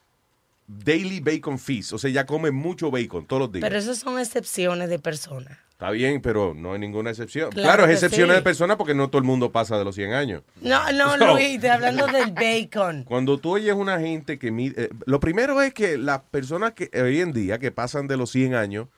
[0.69, 3.63] daily bacon feast, o sea, ya come mucho bacon todos los días.
[3.63, 5.59] Pero esas son excepciones de personas.
[5.71, 7.51] Está bien, pero no hay ninguna excepción.
[7.51, 8.39] Claro Claro, es excepciones sí.
[8.39, 10.43] de personas porque no todo el mundo pasa de los 100 años.
[10.63, 13.05] No, no, So- Luis, estoy hablando del bacon.
[13.05, 16.91] Cuando tú oyes una gente que mide, eh, lo primero es que las personas que
[16.99, 18.89] hoy en día que pasan de los 100 años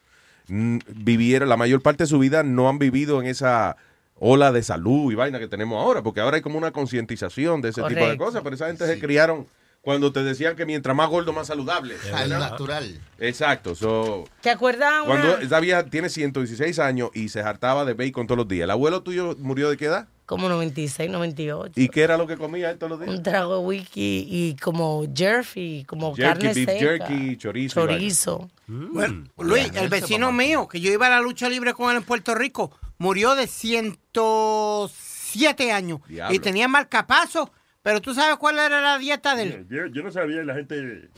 [0.47, 3.77] mm, vivieron la mayor parte de su vida no han vivido en esa
[4.21, 7.71] ola de salud y vaina que tenemos ahora, porque ahora hay como una concientización de
[7.71, 9.47] ese tipo de cosas, pero esa gente se criaron
[9.89, 11.97] cuando te decían que mientras más gordo más saludable.
[12.13, 13.01] Al natural.
[13.19, 14.93] Exacto, so, ¿Te acuerdas?
[15.07, 18.65] una- cuando vieja tiene 116 años y se hartaba de bacon todos los días.
[18.65, 20.07] ¿El abuelo tuyo murió de qué edad?
[20.27, 21.73] Como 96, 98.
[21.81, 23.15] ¿Y qué era lo que comía él todos los días?
[23.17, 26.79] Un trago de whisky y como jerky, como Jerky, carne beef seca.
[27.07, 27.81] jerky, chorizo.
[27.81, 28.51] Chorizo.
[28.67, 32.03] Bueno, Luis, el vecino mío, que yo iba a la lucha libre con él en
[32.03, 36.35] Puerto Rico, murió de 107 años Diablo.
[36.35, 37.51] y tenía marcapaso.
[37.89, 39.67] Pero tú sabes cuál era la dieta de él.
[39.71, 41.09] Yo, yo no sabía, la gente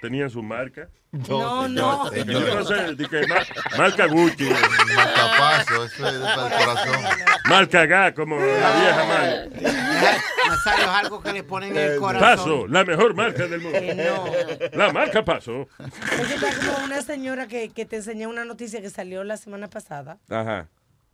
[0.00, 0.88] tenía su marca.
[1.12, 2.12] No, no.
[2.12, 3.46] Yo no sé, di que mar-
[3.78, 4.50] marca Gucci.
[4.96, 7.04] Marcapaso, eso es para el corazón.
[7.48, 8.44] Marca Gá, como la
[8.80, 10.20] vieja marca.
[10.48, 12.20] Nazario es algo que le ponen en el corazón.
[12.36, 13.78] Paso, la mejor marca del mundo.
[13.78, 14.76] Que no.
[14.76, 15.68] La marca Paso.
[15.78, 19.68] Eso está como una señora que, que te enseñé una noticia que salió la semana
[19.68, 20.18] pasada.
[20.28, 20.66] Ajá.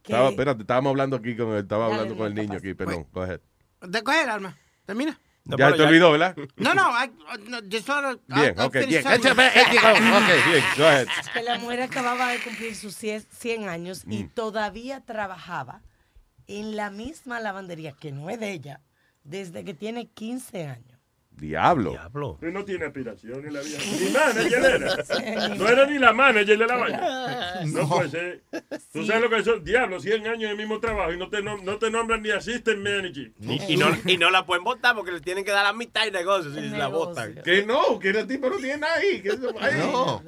[0.03, 0.12] ¿Qué?
[0.14, 3.07] Estaba, espérate, estábamos hablando aquí con el, estaba hablando con el niño aquí, perdón.
[3.12, 3.40] Go ahead.
[3.83, 4.57] De coger, alma.
[4.92, 5.18] Termina.
[5.44, 6.37] ya te olvidó, ¿verdad?
[6.57, 7.11] No, no, I-
[7.48, 9.02] no, yo solo- Bien, ok, bien.
[9.02, 9.20] something.
[9.20, 11.07] Échame, échame, ok, bien, go ahead.
[11.35, 14.28] Que la mujer acababa de cumplir sus 100 100 años y Mm.
[14.35, 15.81] todavía trabajaba
[16.46, 18.81] en la misma lavandería, que no es de ella,
[19.24, 20.91] desde que tiene 15 años.
[21.37, 22.38] Diablo.
[22.40, 23.79] No tiene aspiración en la vida.
[24.01, 24.64] Ni manager
[25.27, 25.49] era.
[25.57, 27.61] No era ni la manager de la vaina.
[27.66, 28.42] No puede ser.
[28.92, 31.38] Tú sabes lo que son, diablo, 100 años en el mismo trabajo y no te,
[31.42, 33.33] nom- no te nombran ni assistant manager.
[33.40, 36.05] Y, y no, y no la pueden votar porque le tienen que dar la mitad
[36.05, 37.35] del negocio si la votan.
[37.45, 39.21] Que no, que el tipo no tiene nada ahí.
[39.23, 39.75] Que eso- ahí.
[39.81, 40.23] No.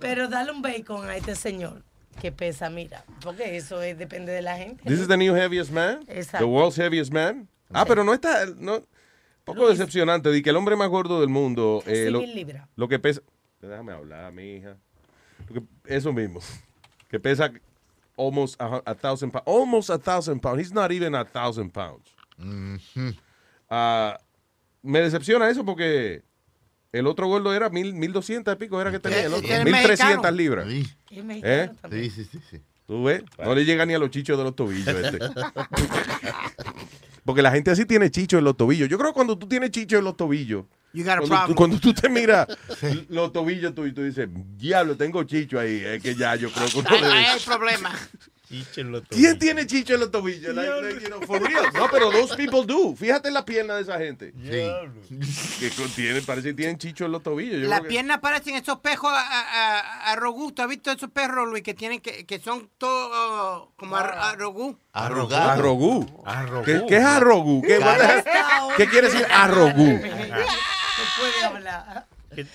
[0.00, 1.82] Pero dale un bacon a este señor
[2.20, 3.04] que pesa, mira.
[3.22, 4.82] Porque eso es, depende de la gente.
[4.84, 6.00] This is the new heaviest man.
[6.08, 6.38] Exacto.
[6.38, 7.48] The world's heaviest man.
[7.72, 8.46] Ah, pero no está.
[8.58, 8.82] No,
[9.44, 10.30] poco decepcionante.
[10.30, 11.82] Di que el hombre más gordo del mundo.
[11.86, 12.68] eh, lo, mil libras.
[12.76, 13.22] lo que pesa.
[13.60, 14.76] Déjame hablar, mi hija.
[15.48, 16.40] Lo que- eso mismo.
[17.08, 17.52] Que pesa
[18.16, 19.46] almost a, a thousand pounds.
[19.46, 20.60] Almost a thousand pounds.
[20.62, 22.10] He's not even a thousand pounds.
[23.68, 24.18] Ah,
[24.82, 26.22] me decepciona eso porque
[26.90, 29.46] el otro gordo era mil, mil doscientas y pico, era que tenía el otro.
[29.46, 30.66] El Mil trescientas libras.
[30.68, 30.86] Sí.
[31.10, 31.70] ¿Eh?
[31.82, 32.10] también.
[32.10, 32.62] Sí, sí, sí, sí.
[32.86, 33.22] ¿Tú ves?
[33.38, 35.18] No le llega ni a los chichos de los tobillos este.
[37.24, 38.88] Porque la gente así tiene chichos en los tobillos.
[38.88, 41.54] Yo creo que cuando tú tienes chichos en los tobillos, You got a cuando tú,
[41.54, 42.46] cuando tú te miras
[43.08, 45.82] los tobillos tuyos, tú dices, diablo, tengo chicho ahí.
[45.84, 47.92] Es que ya yo creo que uno Ahí, debe- ahí hay problema.
[49.08, 50.54] ¿Quién tiene chicho en los tobillos?
[50.54, 51.64] Like, like, you know, for real.
[51.74, 52.94] No, pero those people do.
[52.94, 54.32] Fíjate en la pierna de esa gente.
[55.58, 57.62] Que contienen, parece que tienen chicho en los tobillos.
[57.62, 60.16] Yo Las creo que- piernas parecen esos pejos a, a, a-.
[60.54, 64.34] ¿Tú has visto esos perros, Luis, que tienen que, que son todos como a, a
[64.36, 64.76] rogú?
[64.92, 65.50] Arrugado.
[65.50, 66.22] Arrogú.
[66.26, 66.64] Arrogú.
[66.64, 67.62] ¿Qué, qué es arrogú?
[67.62, 67.80] ¿Qué?
[68.76, 70.00] ¿Qué quiere decir arrogú?
[70.92, 72.06] No puede hablar.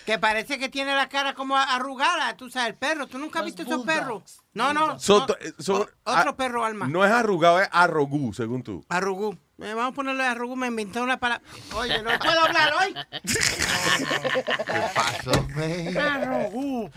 [0.05, 3.07] Que parece que tiene la cara como arrugada, tú sabes, el perro.
[3.07, 4.39] ¿Tú nunca has visto esos perros?
[4.53, 4.99] No, no.
[4.99, 5.35] So- no.
[5.59, 6.87] so- O- otro ah, perro, Alma.
[6.87, 8.85] No es arrugado, es arrogú, según tú.
[8.89, 9.37] Arrugú.
[9.59, 11.43] Eh, vamos a ponerle arrugú, me inventé una palabra.
[11.75, 12.93] Oye, no puedo hablar hoy.
[13.23, 15.97] ¿Qué pasó, man?
[15.97, 16.91] Arrugú.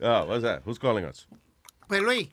[0.00, 0.62] Oh, what's that?
[0.64, 1.28] Who's calling us?
[1.86, 2.28] Pues Luis,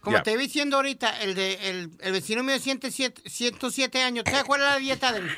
[0.00, 4.24] como te iba diciendo ahorita, el de el, el vecino mío de 107, 107 años,
[4.24, 5.30] ¿tú sabes cuál era la dieta de él?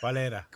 [0.00, 0.48] ¿Cuál era?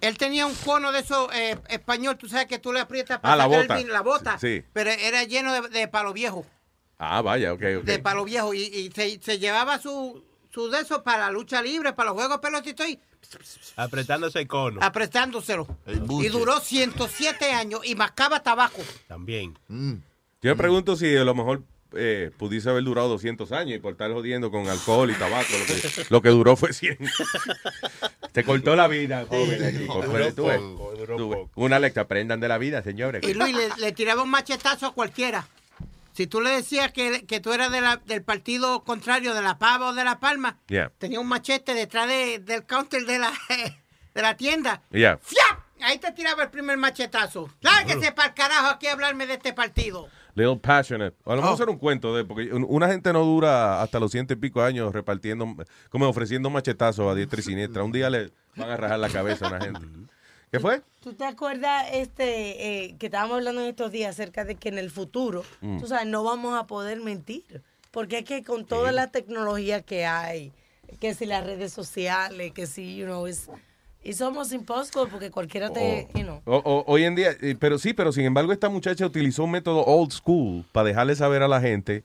[0.00, 3.34] Él tenía un cono de eso eh, español, tú sabes que tú le aprietas para
[3.34, 3.80] Ah, la el bota.
[3.80, 4.62] la bota, Sí.
[4.72, 6.46] pero era lleno de, de palo viejo,
[6.98, 7.84] Ah, vaya, ok, ok.
[7.84, 11.60] de palo viejo, y, y se, se llevaba su, su de eso para la lucha
[11.62, 12.98] libre, para los juegos pelotitos y
[13.76, 14.80] Apretándose el cono.
[14.82, 15.66] apretándoselo.
[16.02, 16.26] buche.
[16.26, 18.80] Y duró 107 años y mascaba tabaco.
[19.08, 19.58] También.
[19.68, 21.62] Yo me pregunto si a lo mejor
[21.94, 25.66] eh, pudiese haber durado 200 años y por estar jodiendo con alcohol y tabaco, lo
[25.66, 26.98] que, lo que duró fue 100.
[28.34, 29.86] Se cortó la vida, joven.
[29.86, 30.34] por- duró tú
[31.16, 31.40] tú ves.
[31.54, 33.22] Una lecta, aprendan de la vida, señores.
[33.24, 35.46] Y Luis le, le tiraba un machetazo a cualquiera.
[36.12, 39.58] Si tú le decías que, que tú eras de la- del partido contrario, de la
[39.58, 40.90] Pava o de la Palma, Yeah.
[40.98, 43.32] tenía un machete detrás de- del counter de la,
[44.14, 44.82] de la tienda.
[44.90, 45.18] Yeah.
[45.80, 47.48] Ahí te tiraba el primer machetazo.
[47.60, 50.08] Lárguese para el carajo aquí a hablarme de este partido.
[50.38, 51.16] Little passionate.
[51.24, 51.72] O a lo mejor Oh.
[51.72, 54.92] un cuento de, porque un- una gente no dura hasta los ciento y pico años
[54.92, 55.46] repartiendo,
[55.90, 57.82] como ofreciendo machetazos a diestra y siniestra.
[57.82, 59.80] Un día le van a rajar la cabeza a una gente.
[60.50, 60.80] ¿Qué fue?
[61.00, 64.78] ¿Tú te acuerdas este eh, que estábamos hablando en estos días acerca de que en
[64.78, 65.78] el futuro, Mm.
[65.80, 67.62] tú sabes, no vamos a poder mentir?
[67.90, 70.52] Porque es que con toda la tecnología que hay,
[71.00, 73.50] que si las redes sociales, que si, you know, es
[74.02, 76.40] it's almost impossible porque cualquiera te, you know.
[76.44, 79.84] O- o- hoy en día, pero sí, pero sin embargo esta muchacha utilizó un método
[79.84, 82.04] old school para dejarle saber a la gente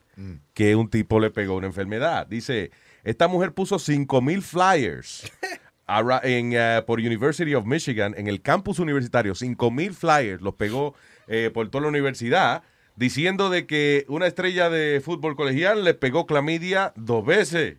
[0.53, 2.27] que un tipo le pegó una enfermedad.
[2.27, 2.71] Dice,
[3.03, 5.31] esta mujer puso 5 mil flyers
[5.87, 10.55] arra- en, eh, por University of Michigan, en el campus universitario, 5 mil flyers, los
[10.55, 10.93] pegó
[11.27, 12.63] eh, por toda la universidad,
[12.95, 17.77] diciendo de que una estrella de fútbol colegial le pegó clamidia dos veces.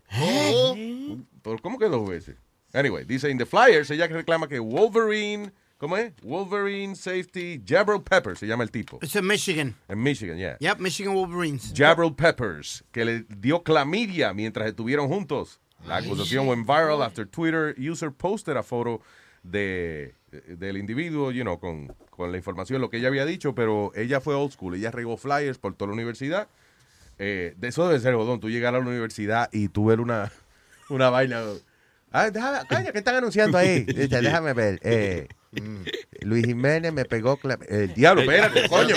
[1.43, 2.37] ¿Por ¿Cómo que dos veces?
[2.75, 6.13] Anyway, dice en The Flyers, ella reclama que Wolverine, ¿cómo es?
[6.23, 8.99] Wolverine Safety Jabril Peppers, se llama el tipo.
[9.01, 9.77] Es en Michigan.
[9.89, 10.59] En Michigan, yeah.
[10.59, 11.73] Yep, Michigan Wolverines.
[11.75, 15.61] Jabril Peppers, que le dio clamidia mientras estuvieron juntos.
[15.87, 19.03] La acusación went viral after Twitter user posted a photo
[19.45, 23.93] de, del individuo, you know, con, con la información, lo que ella había dicho, pero
[23.95, 24.75] ella fue old school.
[24.75, 26.49] Ella regó flyers por toda la universidad.
[27.19, 30.33] Eh, de eso debe ser, Bodón, tú llegar a la universidad y tú ver una,
[30.89, 31.41] una vaina.
[32.17, 33.81] Ah, déjame, coño, ¿qué están anunciando ahí?
[33.85, 34.79] Dice, déjame ver.
[34.83, 35.27] eh,
[36.21, 37.37] Luis Jiménez me pegó.
[37.39, 38.95] cla- El diablo, espérate, coño.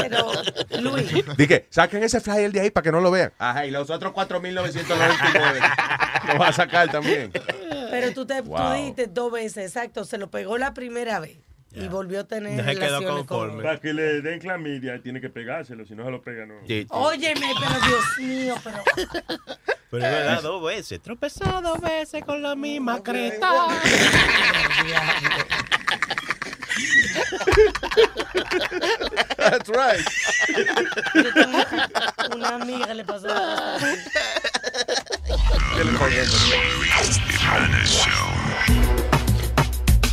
[0.00, 0.32] Pero,
[0.80, 3.32] Luis, Dije, saquen ese flyer de ahí para que no lo vean.
[3.38, 7.30] Ajá, y los otros 4.999 lo vas a sacar también.
[7.90, 8.72] pero tú, te, tú Wow.
[8.74, 11.38] dijiste dos veces, exacto, se lo pegó la primera vez
[11.74, 13.62] y volvió a tener No se quedó relaciones con conforme.
[13.62, 16.54] Para que le den clamidia, tiene que pegárselo, si no se lo pega, no.
[16.90, 18.82] Óyeme, pero Dios mío, pero...
[19.90, 21.00] Pero es verdad, dos veces.
[21.00, 23.48] Tropezó dos veces con la misma creta.
[29.36, 30.04] That's right.
[31.14, 31.58] Yo tengo
[32.34, 34.00] una amiga que le pasó una cosa así.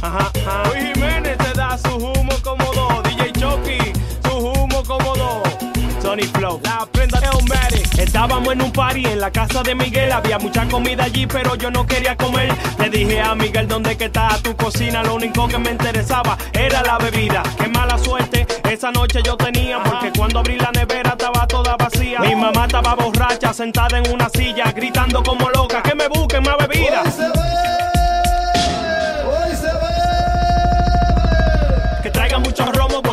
[0.02, 0.64] Ajá, ajá.
[0.70, 1.38] Luis Jiménez
[1.78, 3.02] su humo cómodo.
[3.04, 3.94] DJ Chucky,
[4.24, 5.42] su humo cómodo.
[6.02, 7.32] Sony Flow, la prenda de
[7.98, 10.12] Estábamos en un party en la casa de Miguel.
[10.12, 12.52] Había mucha comida allí, pero yo no quería comer.
[12.80, 15.04] Le dije a Miguel, ¿dónde que está tu cocina?
[15.04, 17.44] Lo único que me interesaba era la bebida.
[17.58, 22.20] Qué mala suerte esa noche yo tenía, porque cuando abrí la nevera estaba toda vacía.
[22.20, 26.58] Mi mamá estaba borracha, sentada en una silla, gritando como loca, que me busquen más
[26.58, 27.04] bebida.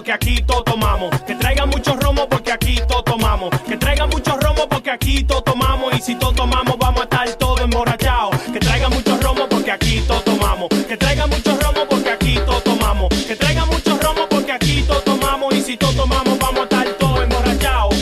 [0.09, 1.11] Porque aquí todo tomamos.
[1.26, 3.50] Que traigan muchos romos porque aquí todo tomamos.
[3.68, 5.94] Que traigan muchos romos porque aquí todo tomamos.
[5.94, 8.34] Y si todo tomamos vamos a estar todo emborrachados.
[8.50, 10.68] Que traigan muchos romos porque aquí todo tomamos.
[10.88, 13.09] Que traigan muchos romos porque aquí todo tomamos.
[13.26, 15.54] Que traigan muchos romos porque aquí todo tomamos.
[15.54, 17.94] Y si todo tomamos vamos a estar todo emborrachados.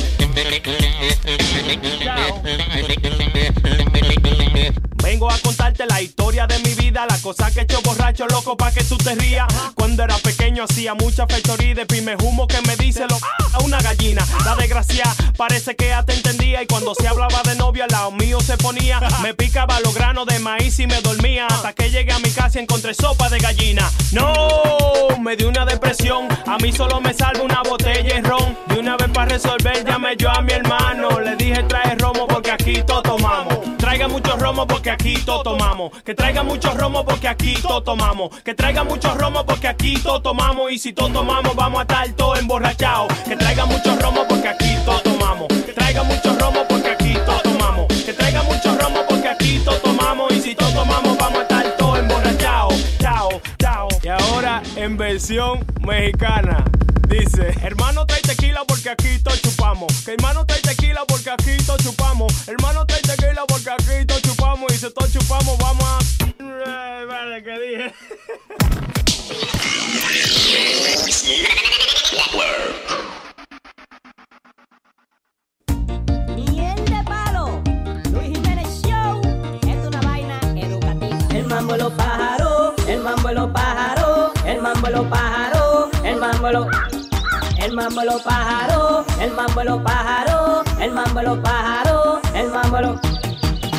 [5.03, 5.37] Vengo a
[5.77, 8.85] contarte la historia de mi vida, la cosa que he hecho borracho loco pa' que
[8.85, 9.47] tú te rías.
[9.75, 13.17] Cuando era pequeño hacía mucha fechoría y de pime humo que me dice lo
[13.53, 14.25] a una gallina.
[14.45, 15.05] La desgracia
[15.37, 18.57] parece que ya te entendía y cuando se hablaba de novio al lado mío se
[18.57, 19.01] ponía.
[19.23, 22.59] Me picaba los granos de maíz y me dormía hasta que llegué a mi casa
[22.59, 23.91] y encontré sopa de gallina.
[24.13, 28.57] No, me dio una depresión, a mí solo me salva una botella de ron.
[28.69, 32.51] De una vez para resolver llamé yo a mi hermano, le dije trae romo porque
[32.51, 33.59] aquí todo tomamos.
[33.79, 35.66] Traiga mucho romo porque aquí todo tomamos.
[36.05, 38.31] Que traiga mucho romo porque aquí todo tomamos.
[38.43, 40.71] Que traiga mucho romo porque aquí todo tomamos.
[40.71, 43.13] Y si todo tomamos, vamos a estar todos emborrachados.
[43.25, 45.49] Que traiga mucho romo porque aquí todo tomamos.
[45.49, 47.87] Que traiga mucho romo porque aquí todo tomamos.
[48.05, 50.33] Que traiga mucho romo porque aquí todo tomamos.
[50.33, 52.99] Y si todo tomamos, vamos a estar todos emborrachados.
[53.01, 53.89] Chao, chao.
[54.05, 56.65] Y ahora en versión mexicana.
[57.09, 59.93] Dice, hermano trae tequila porque aquí todo chupamos.
[60.05, 62.49] Que hermano trae tequila porque aquí todo chupamos.
[62.49, 63.86] Hermano trae tequila porque aquí todo
[64.67, 64.73] chupamos.
[64.73, 65.99] Y si todo chupamos, vamos a.
[66.67, 67.95] Ay, Vale, ¿qué dije?
[76.35, 77.63] Miel de palo,
[78.11, 79.21] Luis Jiménez Show,
[79.67, 81.19] es una vaina educativa.
[81.31, 85.89] El mambo de los pájaros, el mambo de los pájaros, el mambo de los pájaros,
[86.05, 86.67] el mambo de los
[87.59, 92.21] el mambo de los pájaros, el mambo de los pájaros, el mambo de los pájaros,
[92.35, 93.26] el mambo de los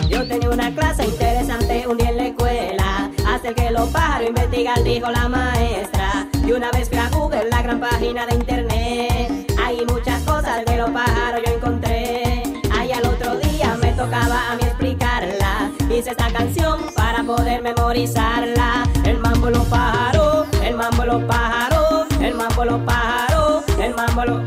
[0.09, 4.83] Yo tenía una clase interesante un día en la escuela, hacer que los pájaros investigan,
[4.83, 6.27] dijo la maestra.
[6.45, 10.77] Y una vez fui a Google, la gran página de internet, hay muchas cosas de
[10.77, 12.43] los pájaros yo encontré.
[12.77, 15.71] Ahí al otro día me tocaba a mí explicarla.
[15.89, 18.87] Hice esta canción para poder memorizarla.
[19.03, 24.41] El mambo los pájaros, el mambo los pájaros, el mambo los pájaros, el mambo los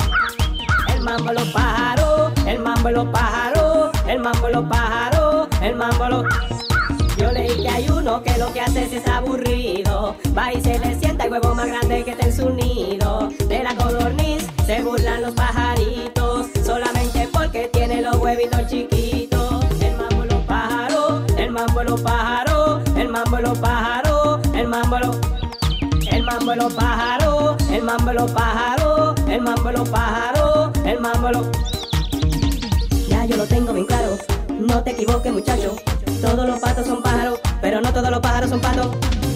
[0.89, 5.20] el mambo los pájaros, el mambo los pájaros, el mambo los pájaros,
[5.63, 6.25] el mambo
[7.17, 10.17] yo leí que hay uno que lo que hace es aburrido.
[10.37, 13.29] Va y se le sienta el huevo más grande que está en su nido.
[13.47, 16.47] De la codorniz se burlan los pajaritos.
[16.65, 19.67] Solamente porque tiene los huevitos chiquitos.
[19.83, 25.07] El mambo los pájaros, el mambo los pájaros, el mambo los pájaros, el mambo de
[25.07, 25.19] los
[26.11, 31.33] el mambo los pájaros, el mambo los pájaros, el mambo los pájaros, el mambo de
[31.35, 31.47] los
[33.09, 34.17] Ya yo lo tengo bien claro,
[34.61, 35.75] no te equivoques muchacho.
[36.21, 38.89] Todos los patos son pájaros, pero no todos los pájaros son patos.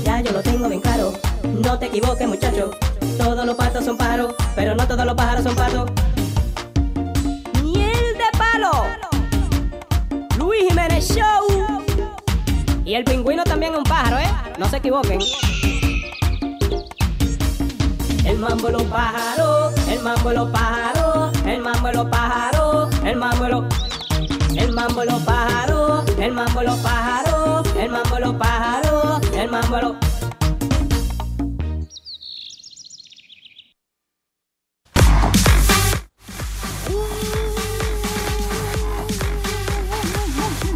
[0.05, 1.13] Ya yo lo tengo bien claro,
[1.43, 2.71] no te equivoques muchacho.
[3.19, 5.91] Todos los patos son pájaros, pero no todos los pájaros son patos.
[7.63, 8.71] Miel de palo,
[10.39, 11.83] Luis Jiménez Show.
[12.85, 14.31] Y el pingüino también es un pájaro, ¿eh?
[14.59, 15.21] No se equivoquen.
[18.27, 23.84] El mambo los pájaros, el mambo los pájaros, el mambo los pájaros, el mambo los
[24.75, 29.95] mambo los pájaros, el mambo los pájaros, el mambo los pájaros, el mambo los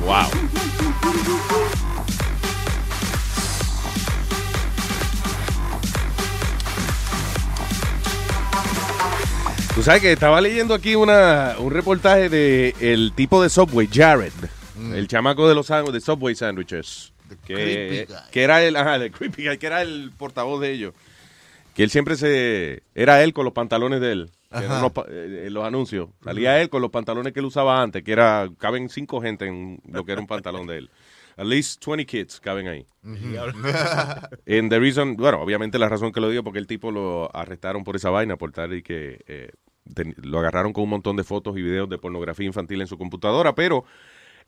[0.07, 0.47] Wow.
[9.78, 14.32] Tú sabes que estaba leyendo aquí una, un reportaje de el tipo de Subway, Jared,
[14.92, 17.12] el chamaco de los de Subway Sandwiches,
[17.46, 20.94] que, era el, ajá, the creepy guy, que era el portavoz de ellos,
[21.76, 25.54] que él siempre se, era él con los pantalones de él, que eran eh, en
[25.54, 29.20] los anuncios, salía él con los pantalones que él usaba antes, que era, caben cinco
[29.20, 30.90] gente en lo que era un pantalón de él.
[31.36, 32.84] At least 20 kids caben ahí.
[33.04, 37.84] And the reason, bueno, obviamente la razón que lo digo porque el tipo lo arrestaron
[37.84, 39.52] por esa vaina, por tal y que eh,
[39.95, 42.99] ten- lo agarraron con un montón de fotos y videos de pornografía infantil en su
[42.99, 43.84] computadora, pero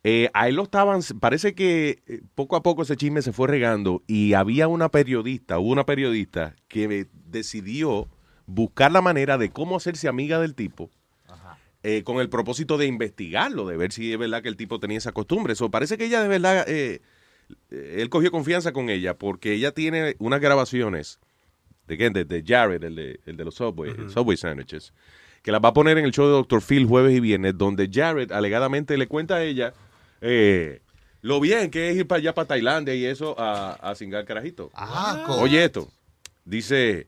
[0.02, 3.48] eh, a él lo estaban, parece que eh, poco a poco ese chisme se fue
[3.48, 8.08] regando y había una periodista, hubo una periodista que decidió
[8.46, 10.90] buscar la manera de cómo hacerse amiga del tipo
[11.82, 14.98] eh, con el propósito de investigarlo, de ver si es verdad que el tipo tenía
[14.98, 15.52] esa costumbre.
[15.52, 17.00] Eso parece que ella de verdad, eh,
[17.70, 21.20] él cogió confianza con ella porque ella tiene unas grabaciones
[21.86, 24.92] de, de, de Jared, el de, el de los Subway, Subway Sandwiches,
[25.42, 26.62] que las va a poner en el show de Dr.
[26.62, 29.72] Phil jueves y viernes, donde Jared alegadamente le cuenta a ella
[30.20, 30.80] eh,
[31.22, 34.70] lo bien que es ir para allá, para Tailandia y eso, a, a cingar carajito.
[34.74, 35.88] Ah, Oye esto,
[36.44, 37.06] dice,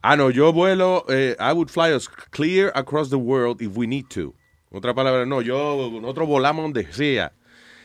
[0.00, 3.86] ah, no, yo vuelo, eh, I would fly us clear across the world if we
[3.86, 4.34] need to.
[4.70, 7.32] Otra palabra, no, yo, nosotros volamos donde sea,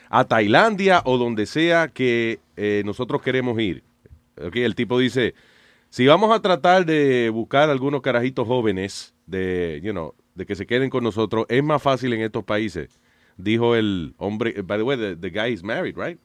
[0.10, 3.84] a Tailandia o donde sea que eh, nosotros queremos ir.
[4.40, 5.34] Ok, el tipo dice,
[5.90, 10.66] si vamos a tratar de buscar algunos carajitos jóvenes de, you know, de que se
[10.66, 13.00] queden con nosotros, es más fácil en estos países.
[13.38, 16.20] Dijo el hombre, by the way, the, the guy is married, right?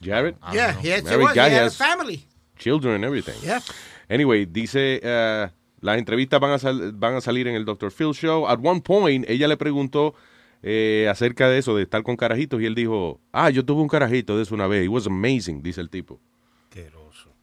[0.00, 0.36] Jared?
[0.52, 2.24] Yeah, he, he, Married was, he guy had a family.
[2.58, 3.34] children and everything.
[3.42, 3.60] Yeah.
[4.08, 5.48] Anyway, dice, uh,
[5.80, 7.90] las entrevistas van a, sal- van a salir en el Dr.
[7.90, 8.46] Phil Show.
[8.48, 10.14] At one point, ella le preguntó
[10.62, 13.88] eh, acerca de eso, de estar con carajitos, y él dijo, ah, yo tuve un
[13.88, 14.84] carajito de eso una vez.
[14.84, 16.20] It was amazing, dice el tipo.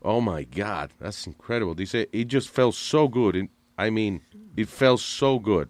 [0.01, 1.75] Oh my God, that's incredible.
[1.75, 3.35] Dice, it just felt so good.
[3.35, 4.21] It- I mean,
[4.55, 5.69] it felt so good.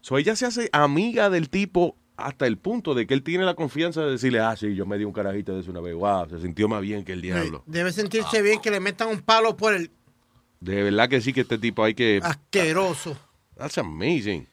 [0.00, 3.54] So ella se hace amiga del tipo hasta el punto de que él tiene la
[3.54, 5.94] confianza de decirle, ah, sí, yo me di un carajito de eso una vez.
[5.94, 7.62] Wow, se sintió más bien que el diablo.
[7.66, 9.90] Debe sentirse bien que le metan un palo por el
[10.60, 12.20] De verdad que sí que este tipo hay que...
[12.22, 13.16] asqueroso.
[13.56, 14.46] That's amazing.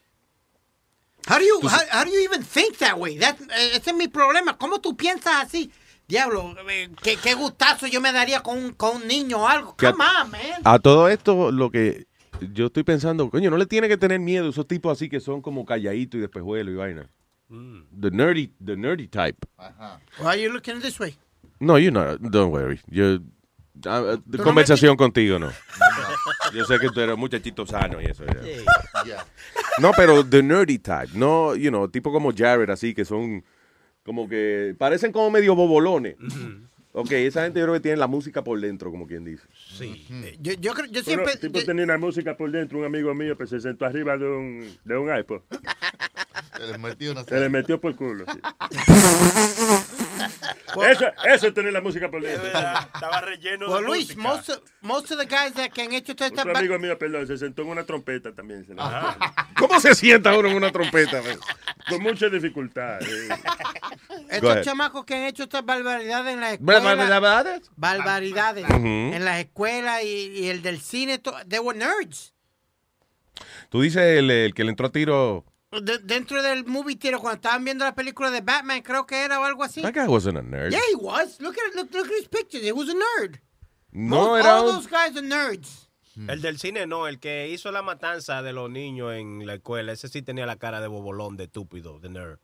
[1.26, 3.18] How do you, how, how do you even think that way?
[3.18, 4.56] That, eh, ese es mi problema.
[4.56, 5.70] ¿Cómo tú piensas así?
[6.08, 9.76] Diablo, eh, qué, qué gustazo yo me daría con, un- con un niño o algo.
[9.76, 10.40] Que a- Come on, man.
[10.64, 12.06] A todo esto, lo que
[12.52, 15.42] yo estoy pensando, coño, no le tiene que tener miedo esos tipos así que son
[15.42, 17.10] como calladitos y despejuelos y vaina.
[17.50, 19.38] The nerdy, the nerdy type.
[20.18, 21.16] Why are you looking this way?
[21.60, 22.80] No, you know, don't worry.
[23.86, 25.50] Ah, no conversación contigo, no.
[26.54, 28.24] Yo sé que tú eres muchachito sano y eso.
[29.06, 29.24] ya.
[29.78, 31.10] No, pero the nerdy type.
[31.14, 33.44] No, you know, tipo como Jared, así que son
[34.04, 36.16] como que parecen como medio bobolones.
[36.92, 39.46] Ok, esa gente yo creo que tiene la música por dentro, como quien dice.
[39.76, 40.06] Sí.
[40.40, 41.32] Yo, yo, creo- yo siempre...
[41.34, 44.26] el tipo tenía una música por dentro, un amigo mío que se sentó arriba de
[44.26, 45.42] un, de un iPod.
[46.56, 48.24] Se le metió una Se le metió por culo.
[48.32, 48.40] sí.
[50.90, 52.46] eso, eso es tener la música por dentro.
[52.46, 54.22] Estaba relleno Well, de Luis, música.
[54.22, 54.50] most
[54.80, 56.42] most of the guys that que han hecho toda esta...
[56.42, 58.64] Otro amigo mío, perdón, se sentó en una trompeta también.
[58.66, 58.80] Se le
[59.58, 61.20] ¿Cómo se sienta uno en una trompeta?
[61.88, 63.00] Con mucha dificultad.
[63.02, 63.28] eh.
[64.30, 66.80] Estos chamacos que han hecho estas barbaridades en la escuela.
[66.80, 67.70] ¿Barbaridades?
[67.76, 68.66] Barbaridades.
[68.70, 70.06] En las escuelas y,
[70.40, 71.18] y el del cine.
[71.18, 72.34] to- They were nerds.
[73.70, 75.44] Tú dices el, el que le entró a tiro.
[75.70, 79.38] De- dentro del movie theater, cuando estaban viendo la película de Batman, creo que era
[79.38, 79.82] o algo así.
[79.82, 80.70] That guy wasn't a nerd.
[80.70, 81.38] Yeah, he was.
[81.40, 82.62] Look at, look, look at his pictures.
[82.64, 83.40] He was a nerd.
[83.92, 85.88] No, Most- era All un- those guys are nerds.
[86.26, 89.92] El del cine no, el que hizo la matanza de los niños en la escuela,
[89.92, 92.38] ese sí tenía la cara de bobolón, de estúpido, de nerd.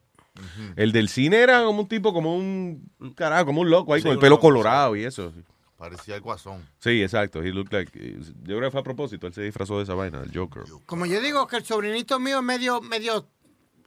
[0.76, 4.04] El del cine era como un tipo, como un carajo, como un loco ahí Sí,
[4.06, 5.32] con el pelo loco, colorado y eso.
[5.76, 6.66] Parecía el guasón.
[6.78, 7.42] Sí, exacto.
[7.42, 7.90] He looked like,
[8.42, 9.26] yo creo que fue a propósito.
[9.26, 10.62] Él se disfrazó de esa vaina, del Joker.
[10.86, 13.28] Como yo digo que el sobrinito mío es medio, medio,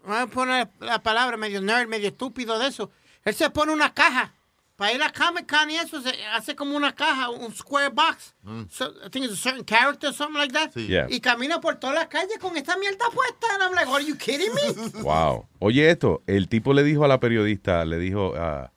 [0.06, 2.92] voy a poner la palabra, medio nerd, medio estúpido de eso.
[3.24, 4.34] Él se pone una caja.
[4.78, 8.36] Para ir a Comic Con y eso, se hace como una caja, un square box.
[8.70, 10.72] So, I think it's a certain character or something like that.
[10.72, 10.86] Sí.
[10.86, 11.08] Yeah.
[11.10, 13.48] Y camina por todas las calles con esta mierda puesta.
[13.56, 15.02] And I'm like, are you kidding me?
[15.02, 15.48] Wow.
[15.58, 18.72] Oye, esto, el tipo le dijo a la periodista, le dijo, ah,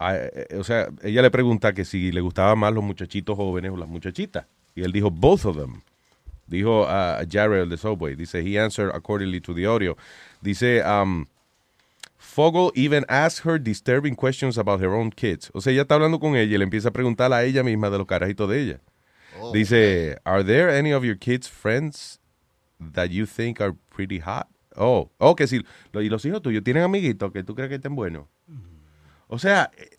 [0.00, 3.76] eh, o sea, ella le pregunta que si le gustaban más los muchachitos jóvenes o
[3.76, 4.46] las muchachitas.
[4.74, 5.82] Y él dijo, both of them.
[6.46, 8.14] Dijo a Jared el de Subway.
[8.14, 9.96] Dice, he answered accordingly to the audio.
[10.42, 11.26] Dice, um,
[12.18, 15.50] Fogel even asked her disturbing questions about her own kids.
[15.54, 17.90] O sea, ella está hablando con ella y le empieza a preguntar a ella misma
[17.90, 18.80] de los carajitos de ella.
[19.40, 22.20] Oh, Dice, are there any of your kids' friends
[22.94, 24.46] that you think are pretty hot?
[24.76, 27.76] Oh, oh, que si, lo- y los hijos tuyos tienen amiguitos que tú crees que
[27.76, 28.26] estén buenos.
[29.28, 29.90] O sea, eh,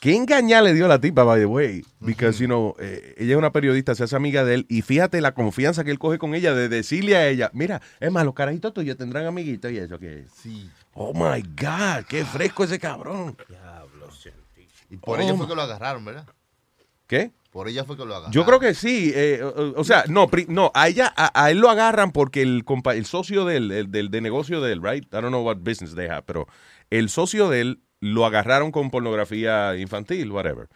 [0.00, 1.84] qué engañar le dio a la tipa, by the way.
[2.00, 5.20] Because, you know, eh, ella es una periodista, se hace amiga de él, y fíjate
[5.20, 8.34] la confianza que él coge con ella de decirle a ella, mira, es más, los
[8.34, 10.68] carajitos tuyos tendrán amiguitos y eso que Sí.
[10.94, 13.36] Oh my God, qué fresco ese cabrón.
[14.90, 16.26] Y por Oh, ella my- fue que lo agarraron, ¿verdad?
[17.06, 17.32] ¿Qué?
[17.50, 18.32] Por ella fue que lo agarraron.
[18.32, 19.10] Yo creo que sí.
[19.14, 22.64] eh, o, o sea, no, no, a ella, a, a él lo agarran porque el,
[22.64, 25.04] compa- el socio del, el- del de negocio de él, right?
[25.04, 26.46] I don't know what business they have, pero
[26.90, 30.68] el socio de él lo agarraron con pornografía infantil, whatever.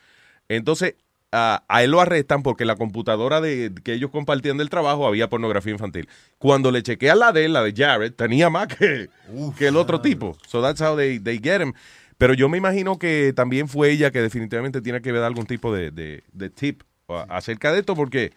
[0.48, 0.94] Entonces,
[1.32, 5.28] a, a él lo arrestan porque la computadora de, que ellos compartían del trabajo había
[5.28, 6.08] pornografía infantil.
[6.38, 9.10] Cuando le chequean la de él, la de Jared, tenía más que,
[9.58, 10.38] que el otro tipo.
[10.46, 11.72] So that's how they, they get him.
[12.16, 15.74] Pero yo me imagino que también fue ella que definitivamente tiene que ver algún tipo
[15.74, 18.32] de, de- de tip a- acerca de esto porque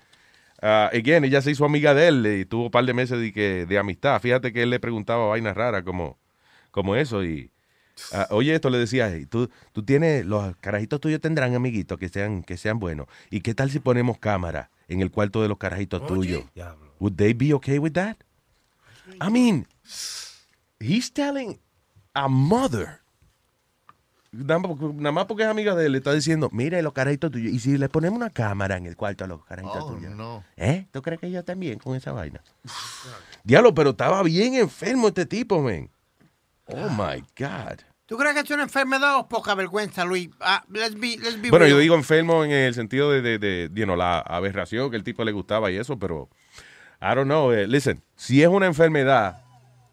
[0.63, 3.31] ah, again, ella se hizo amiga de él y tuvo un par de meses de,
[3.31, 4.19] que- de amistad.
[4.19, 6.17] Fíjate que él le preguntaba vainas raras como,
[6.71, 7.51] como eso y...
[8.13, 12.09] ah, oye, esto le decía, "Hey, tú, tú tienes, los carajitos tuyos tendrán amiguitos que
[12.09, 13.07] sean, que sean buenos.
[13.29, 16.43] ¿Y qué tal si ponemos cámara en el cuarto de los carajitos tuyos?
[16.99, 18.17] Would they be okay with that?
[19.21, 19.65] I mean,
[20.79, 21.59] he's telling
[22.13, 22.99] a mother.
[24.31, 24.59] Nada
[25.11, 27.51] más porque- es amiga de él, le está diciendo, mire los carajitos tuyos.
[27.51, 30.13] Y si le ponemos una cámara en el cuarto a los carajitos Oh, tuyos.
[30.15, 30.43] no.
[30.55, 30.85] ¿Eh?
[30.91, 32.39] ¿Tú crees que yo también con esa vaina?
[33.43, 35.89] Diablo, pero estaba bien enfermo este tipo, man.
[36.67, 37.79] Oh my God.
[38.09, 40.29] ¿Tú crees que es una enfermedad o poca vergüenza, Luis?
[40.41, 41.69] Ah, let's be, let's be Bueno, real.
[41.71, 45.03] yo digo enfermo en el sentido de, de, de, you know, la aberración que el
[45.03, 46.27] tipo le gustaba y eso, pero
[47.01, 47.51] I don't know.
[47.51, 49.43] eh, listen, si es una enfermedad,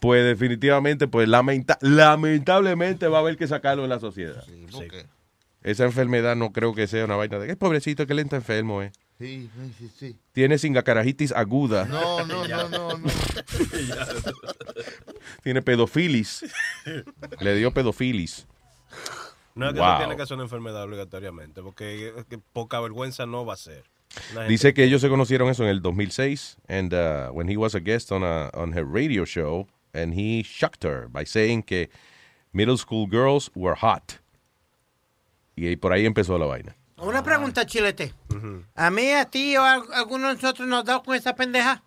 [0.01, 4.43] pues definitivamente, pues lamenta- lamentablemente va a haber que sacarlo de la sociedad.
[4.73, 5.07] ¿Por qué?
[5.63, 8.83] Esa enfermedad no creo que sea una vaina de, es pobrecito que él está enfermo,
[8.83, 8.93] eh.
[9.19, 9.49] Sí,
[9.79, 10.17] sí, sí.
[10.33, 11.87] Tiene singacarajitis aguda.
[11.87, 12.99] No, no, no, no, no.
[15.43, 16.45] Tiene pedofilis.
[17.41, 18.47] Le dio pedofilis.
[19.55, 19.89] No es que Wow.
[19.93, 22.13] no tiene que ser una enfermedad obligatoriamente, porque
[22.53, 23.85] poca vergüenza no va a ser.
[24.49, 27.81] Dice que ellos se conocieron eso en el 2006 and uh, when he was a
[27.81, 31.89] guest on a on her radio show and he shocked her by saying que
[32.53, 34.21] middle school girls were hot.
[35.57, 36.77] Y por ahí empezó la vaina.
[36.99, 38.15] Una pregunta, Chilete.
[38.75, 41.83] A mí, a ti o a alguno de nosotros nos ha dado con esa pendeja.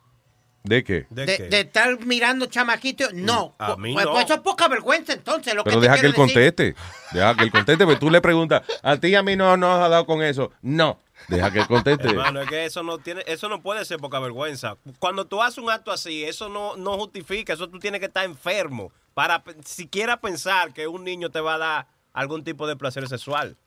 [0.63, 1.07] ¿De qué?
[1.09, 3.13] De, de estar mirando chamaquitos.
[3.13, 3.55] No.
[3.57, 4.11] A mí pues, no.
[4.11, 5.55] pues eso es poca vergüenza, entonces.
[5.55, 6.25] Lo Pero que te deja que él decir.
[6.25, 6.75] conteste.
[7.11, 9.79] Deja que él conteste, pero tú le preguntas, a ti y a mí no nos
[9.79, 10.51] ha dado con eso.
[10.61, 10.99] No.
[11.27, 12.09] Deja que él conteste.
[12.09, 14.77] Hermano, es que eso no tiene, eso no puede ser poca vergüenza.
[14.99, 18.25] Cuando tú haces un acto así, eso no, no justifica, eso tú tienes que estar
[18.25, 23.07] enfermo para siquiera pensar que un niño te va a dar algún tipo de placer
[23.07, 23.57] sexual.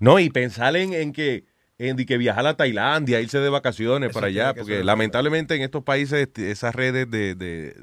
[0.00, 1.44] No, y pensar en, en que
[1.78, 6.20] en que viajar a Tailandia, irse de vacaciones para allá, porque lamentablemente en estos países
[6.20, 7.74] este, esas redes de, de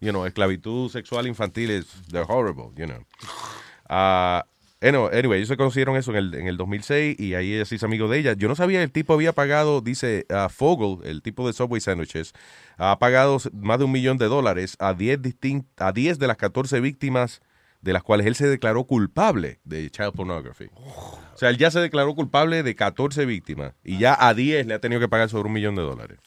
[0.00, 3.04] you know, esclavitud sexual infantil es they're horrible, you know.
[3.94, 4.46] Ah,
[4.80, 7.84] anyway, ellos se conocieron eso en el, en el 2006 y ahí ella se hizo
[7.84, 8.32] amigo de ella.
[8.32, 12.32] Yo no sabía el tipo había pagado, dice ah, Fogel, el tipo de Subway Sandwiches,
[12.78, 16.38] ha pagado más de un millón de dólares a 10, distin- a 10 de las
[16.38, 17.42] 14 víctimas
[17.82, 20.70] de las cuales él se declaró culpable de child pornography.
[20.74, 24.74] O sea, él ya se declaró culpable de 14 víctimas y ya a 10 le
[24.74, 26.18] ha tenido que pagar sobre un millón de dólares.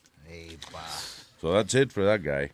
[1.42, 2.52] So that's it for that guy.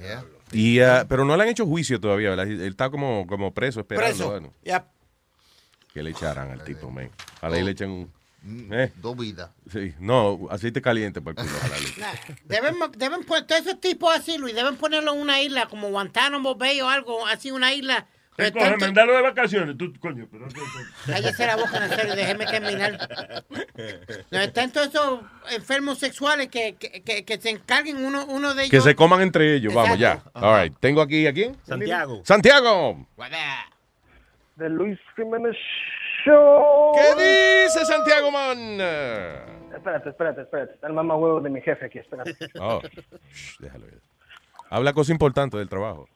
[0.00, 0.24] Yeah.
[0.52, 2.46] Y, ah, pero no le han hecho juicio todavía, ¿verdad?
[2.46, 4.30] Él está como, como preso esperando Preso.
[4.30, 4.86] bueno, Ya.
[5.92, 7.10] que le echaran al tipo, man.
[7.38, 8.72] Ojalá y le echen un...
[8.72, 8.92] ¿eh?
[8.96, 9.50] Dos vidas.
[9.72, 11.58] Sí, no, aceite caliente para el culo.
[11.98, 12.12] Nah,
[12.44, 16.54] Deben, deben poner todos esos tipos así, Luis, deben ponerlo en una isla como Guantánamo
[16.56, 18.06] Bay o algo así, una isla.
[18.36, 18.70] ¿Qué Pero coge?
[18.70, 19.78] tanto- Mandarlo de vacaciones.
[19.78, 20.46] Tú, coño, pero...
[21.06, 22.98] Cállese la boca, Nazario, déjeme terminar.
[24.30, 25.20] No, están todos esos
[25.52, 28.70] enfermos sexuales que, que, que, que se encarguen uno, uno de ellos.
[28.72, 30.14] Que se coman entre ellos, vamos ya.
[30.14, 30.40] Exacto.
[30.40, 31.56] All right, tengo aquí a quién?
[31.62, 32.22] Santiago.
[32.24, 33.06] Santiago.
[34.56, 35.56] De Luis Jiménez
[36.24, 36.92] Show.
[36.94, 37.14] ¿Qué
[37.64, 38.58] dice Santiago, man?
[39.76, 40.74] Espérate, espérate, espérate.
[40.74, 42.36] Está el mamá huevo de mi jefe aquí, espérate.
[42.60, 42.80] Oh,
[43.32, 44.00] shh, déjalo ir.
[44.70, 46.08] Habla cosa importante del trabajo.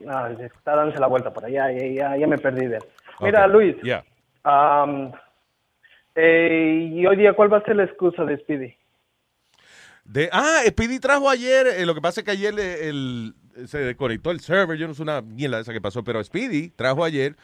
[0.00, 2.84] No, está dándose la vuelta por allá, ya, ya, ya me perdí de él.
[3.20, 3.76] Mira, Luis,
[6.16, 8.74] eh, y hoy día, ¿cuál va a ser la excusa de Speedy?
[10.04, 13.34] De, ah, Speedy trajo ayer, eh, lo que pasa es que ayer eh, el,
[13.66, 17.04] se desconectó el server, yo no sé una mierda esa que pasó, pero Speedy trajo
[17.04, 17.36] ayer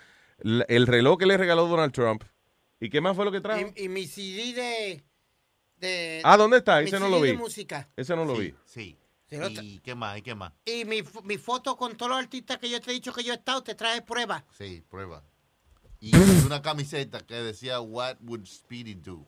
[0.42, 2.22] el reloj que le regaló Donald Trump.
[2.80, 3.72] ¿Y qué más fue lo que trajo?
[3.76, 5.03] Y, y mi CD de.
[5.78, 6.80] de Ah, ¿dónde está?
[6.80, 7.38] mi Ese no CD lo de vi.
[7.38, 7.88] música.
[7.96, 8.55] Ese no lo Sí, vi.
[8.64, 8.96] Sí.
[9.31, 9.37] Sí,
[9.76, 10.18] ¿Y qué más?
[10.18, 10.53] ¿Y qué más?
[10.64, 13.33] Y mi, mi foto con todos los artistas que yo te he dicho que yo
[13.33, 14.45] he estado, te traje prueba.
[14.59, 15.22] Sí, prueba.
[16.01, 16.14] Y
[16.47, 19.24] una camiseta que decía What would Speedy do?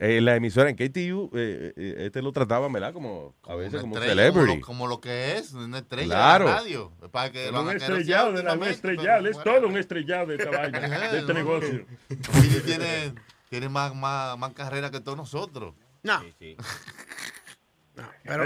[0.00, 2.92] Eh, la emisora en KTU, eh, eh, este lo trataban, ¿verdad?
[2.92, 4.56] Como a veces como un como celebrity.
[4.60, 6.44] lo, como lo que es, una estrella Claro.
[6.44, 6.92] de la radio.
[7.10, 9.18] Para que lo un estrellado, de la, un últimamente, estrellado.
[9.24, 9.52] pero Es bueno.
[9.60, 10.80] todo un estrellado de esta vaina,
[11.12, 11.86] de este negocio.
[12.12, 13.14] Speedy tiene,
[13.48, 15.74] tiene más, más, más carrera que todos nosotros.
[16.04, 16.22] No.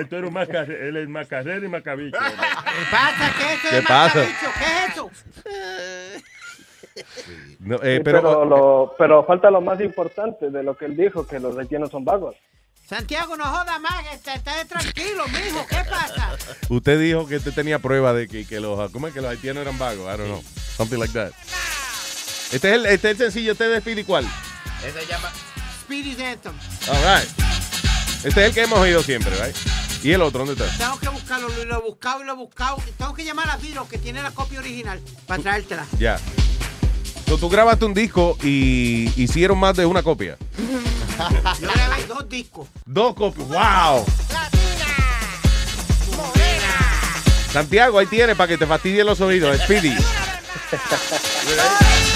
[0.00, 2.18] Esto era un más carre- él es más carrera y más cabicho.
[2.18, 3.32] ¿Qué pasa?
[3.38, 4.18] ¿Qué es eso ¿Qué pasa?
[4.18, 4.50] Macabicho?
[4.58, 5.10] ¿Qué es eso?
[7.60, 10.96] No, eh, Sí, pero, pero, lo- pero falta lo más importante de lo que él
[10.96, 12.36] dijo, que los rellenos son vagos.
[12.86, 16.36] Santiago, no joda más, está, está tranquilo, mijo, ¿qué pasa?
[16.68, 19.62] usted dijo que usted tenía prueba de que, que los, ¿cómo es que los haitianos
[19.62, 20.04] eran vagos?
[20.12, 20.42] I don't know.
[20.76, 21.30] Something like that.
[22.52, 24.26] Este es el, este es el sencillo, este es de Speedy, ¿cuál?
[24.86, 25.30] Ese se llama
[25.82, 26.52] Speedy's Anthem.
[26.88, 27.28] All right.
[28.24, 29.56] Este es el que hemos oído siempre, right?
[30.04, 30.78] ¿Y el otro dónde está?
[30.78, 32.76] Tengo que buscarlo, lo he buscado y lo he buscado.
[32.96, 35.86] Tengo que llamar a Viro, que tiene la copia original, para traértela.
[35.98, 36.18] Ya.
[37.26, 40.36] So, tú grabaste un disco y hicieron más de una copia.
[41.60, 42.68] Yo grabé dos discos.
[42.84, 43.48] Dos copias.
[43.48, 44.04] ¡Wow!
[47.52, 49.56] Santiago, ahí tiene para que te fastidien los oídos.
[49.60, 49.96] Speedy.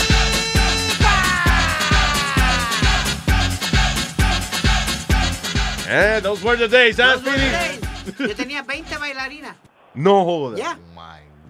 [5.89, 8.17] Eh, those were the days, huh, Those were the Speedy?
[8.21, 8.29] days.
[8.31, 9.57] Yo tenía 20 bailarinas.
[9.95, 10.59] No jodas.
[10.59, 10.79] Ya.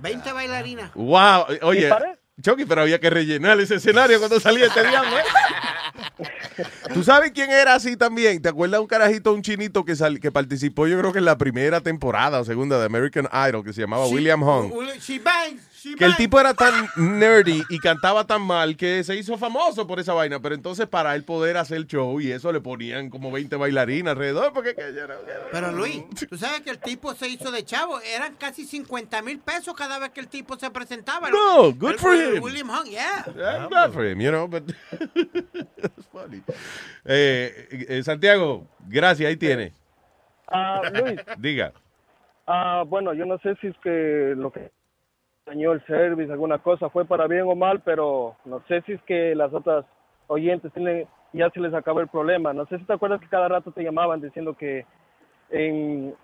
[0.02, 0.90] 20 bailarinas.
[0.94, 1.90] Wow, oye.
[2.42, 5.10] Chucky, pero había que rellenar ese escenario cuando salía este diablo.
[5.18, 6.24] ¿eh?
[6.94, 8.40] ¿Tú sabes quién era así también?
[8.42, 11.38] ¿Te acuerdas un carajito, un chinito que, sal- que participó, yo creo que en la
[11.38, 14.70] primera temporada o segunda de American Idol, que se llamaba William Hung?
[15.00, 15.62] She bangs.
[15.98, 20.00] Que el tipo era tan nerdy y cantaba tan mal que se hizo famoso por
[20.00, 20.40] esa vaina.
[20.40, 24.12] Pero entonces, para él poder hacer el show y eso, le ponían como 20 bailarinas
[24.12, 24.52] alrededor.
[24.52, 25.16] Porque que ya era-
[25.52, 28.00] Pero Luis, tú sabes que el tipo se hizo de chavo.
[28.00, 31.30] Eran casi 50 mil pesos cada vez que el tipo se presentaba.
[31.30, 32.42] No, good El- for him.
[32.42, 33.24] William Hung, yeah.
[33.68, 34.64] Glad for him, you know, but
[35.14, 36.42] it's funny.
[37.04, 39.72] Eh, eh, Santiago, gracias, ahí tiene.
[40.48, 41.72] Ah, Luis, Diga.
[42.46, 44.70] ah, bueno, yo no sé si es que lo que
[45.46, 49.02] dañó el service, alguna cosa, fue para bien o mal, pero no sé si es
[49.02, 49.84] que las otras
[50.26, 52.52] oyentes tienen, ya se les acabó el problema.
[52.52, 54.84] No sé si te acuerdas que cada rato te llamaban diciendo que
[55.50, 56.14] en-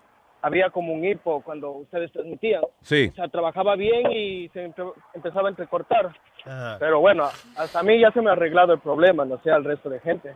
[0.45, 2.63] había como un hipo cuando ustedes transmitían.
[2.81, 3.11] Sí.
[3.13, 6.11] O sea, trabajaba bien y se empe- empezaba a entrecortar.
[6.81, 9.63] Pero bueno, hasta a mí ya se me ha arreglado el problema, no sé al
[9.63, 10.35] resto de gente.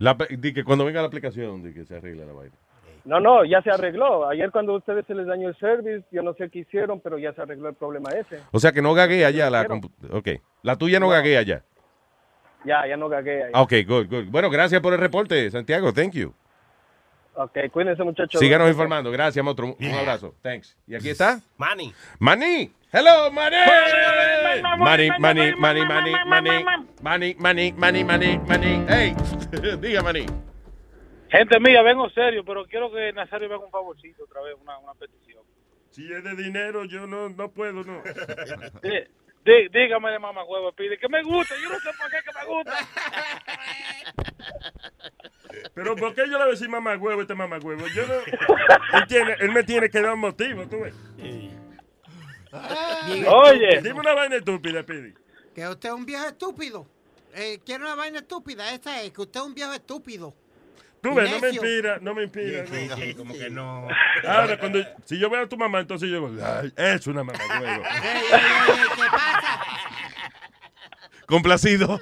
[0.00, 2.56] La, di que cuando venga la aplicación, di que se arregla la vaina.
[3.04, 4.28] No, no, ya se arregló.
[4.28, 7.18] Ayer cuando a ustedes se les dañó el service, yo no sé qué hicieron, pero
[7.18, 8.40] ya se arregló el problema ese.
[8.52, 9.76] O sea que no gaguea ya la Quiero.
[9.80, 10.40] compu- Ok.
[10.62, 11.62] La tuya no, gaguea ya.
[12.64, 13.50] Ya, ya no gagué ahí.
[13.54, 14.24] Ah, Ok, good, good.
[14.30, 15.92] Bueno, gracias por el reporte, Santiago.
[15.94, 16.34] Thank you.
[17.34, 18.38] Ok, cuídense muchachos.
[18.38, 19.10] Síganos informando.
[19.10, 19.76] Gracias, monstruo.
[19.80, 20.34] Un abrazo.
[20.42, 20.76] Thanks.
[20.86, 21.40] ¿Y aquí está?
[21.56, 21.94] Manny.
[22.18, 22.70] Manny.
[22.92, 23.56] Hello, Manny.
[24.78, 26.64] Manny, Manny, Manny, Manny, Manny,
[27.00, 28.84] Manny, Manny, Manny, Manny, Manny.
[28.88, 29.14] Hey,
[29.80, 30.26] diga, Manny.
[31.30, 34.76] Gente mía, vengo serio, pero quiero que Nazario me haga un favorcito otra vez, una,
[34.78, 35.44] una petición.
[35.90, 38.02] Si es de dinero, yo no, no puedo, no.
[38.82, 39.06] Dí-
[39.44, 42.32] dí- dígame de mamá huevo, pide que me gusta, yo no sé por qué que
[42.38, 42.74] me gusta.
[45.74, 47.86] Pero ¿por qué yo le voy a decir mamá huevo a este mamá huevo?
[47.88, 48.14] Yo no.
[48.98, 50.94] Él, tiene, él me tiene que dar un motivo, tú ves.
[53.28, 53.80] Oye.
[53.82, 55.14] Dime una vaina estúpida, Pidi.
[55.54, 56.86] Que usted es un viejo estúpido.
[57.34, 58.72] Eh, quiere una vaina estúpida.
[58.72, 60.34] Esta es que usted es un viejo estúpido.
[61.02, 62.66] Tú ves, no me inspira, no me inspira.
[62.66, 62.96] Sí, no.
[62.96, 63.88] sí, como que no.
[64.26, 67.38] Ahora, cuando, si yo veo a tu mamá, entonces yo digo, "Ay, es una mamá
[67.60, 67.82] huevo.
[67.82, 69.60] ¿Qué pasa?
[71.26, 72.00] Complacido.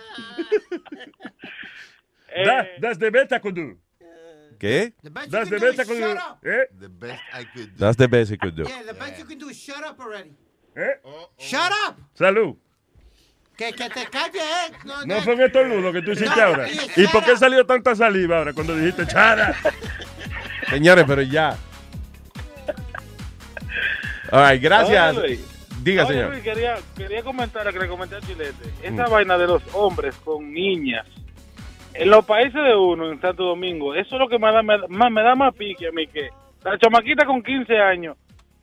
[2.44, 3.76] That, that's the best I could do.
[4.58, 4.92] ¿Qué?
[5.02, 6.16] That's the best I could do.
[6.48, 6.66] ¿Eh?
[6.78, 8.64] The best I could That's the best he could do.
[8.64, 10.34] Yeah, the best you can do is shut up already.
[10.76, 10.94] ¿Eh?
[11.38, 11.96] Shut up.
[12.18, 12.56] Salud.
[13.58, 14.72] Que, que te calles, eh.
[14.84, 16.68] No, No fue un estornudo que tú hiciste No, ahora.
[16.96, 19.52] ¿Y por qué salió tanta saliva ahora cuando dijiste chara?
[20.70, 21.56] Señores, pero ya.
[24.30, 25.16] All right, gracias.
[25.16, 25.40] Oye.
[25.82, 26.30] Diga, Oye, señor.
[26.30, 28.70] Luis, quería, quería comentar a que le comenté a Chilete.
[28.82, 31.06] Esa vaina de los hombres con niñas.
[31.94, 34.78] En los países de uno, en Santo Domingo, eso es lo que me da, me,
[34.78, 36.28] da- más, me da más pique a mí que
[36.62, 38.16] la chamaquita con 15 años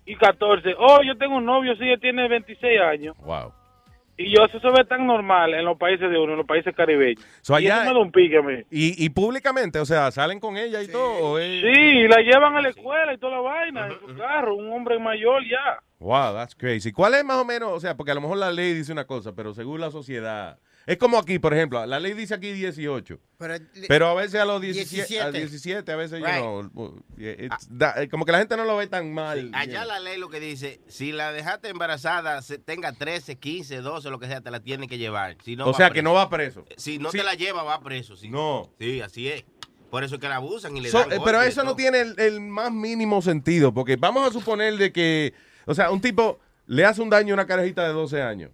[0.05, 0.73] y 14.
[0.77, 3.17] Oh, yo tengo un novio, sí, él tiene 26 años.
[3.17, 3.51] Wow.
[4.17, 6.73] Y yo, eso se ve tan normal en los países de uno, en los países
[6.75, 7.21] caribeños.
[7.41, 8.63] So, y allá- eso me da un pique a mí.
[8.71, 11.31] Y, y públicamente, o sea, salen con ella y todo.
[11.31, 14.55] o es- Sí, la llevan a la escuela y toda la vaina en su carro,
[14.55, 15.79] un hombre mayor ya.
[15.99, 16.91] Wow, that's crazy.
[16.91, 17.71] ¿Cuál es más o menos?
[17.71, 20.59] O sea, porque a lo mejor la ley dice una cosa, pero según la sociedad.
[20.87, 23.19] Es como aquí, por ejemplo, la ley dice aquí 18.
[23.37, 23.55] Pero,
[23.87, 25.21] Pero a veces a los 17, 17.
[25.23, 26.41] a 17 a veces, you Right.
[26.41, 29.49] know, it's- da- eh, como que la gente no lo ve tan mal.
[29.53, 34.09] Allá la ley lo que dice, si la dejaste embarazada, se- tenga 13, 15, 12,
[34.11, 35.37] lo que sea, te la tienen que llevar.
[35.43, 36.65] Si no o sea, que no va preso.
[36.77, 37.17] Si no Sí.
[37.17, 38.15] te la lleva, va preso.
[38.15, 38.29] Sí.
[38.29, 38.69] No.
[38.79, 39.43] Sí, así es.
[39.89, 42.01] Por eso es que la abusan y le So, dan eh, pero eso no tiene
[42.01, 45.33] el, el más mínimo sentido, porque vamos a suponer de que,
[45.65, 48.51] o sea, un tipo le hace un daño a una carajita de 12 años.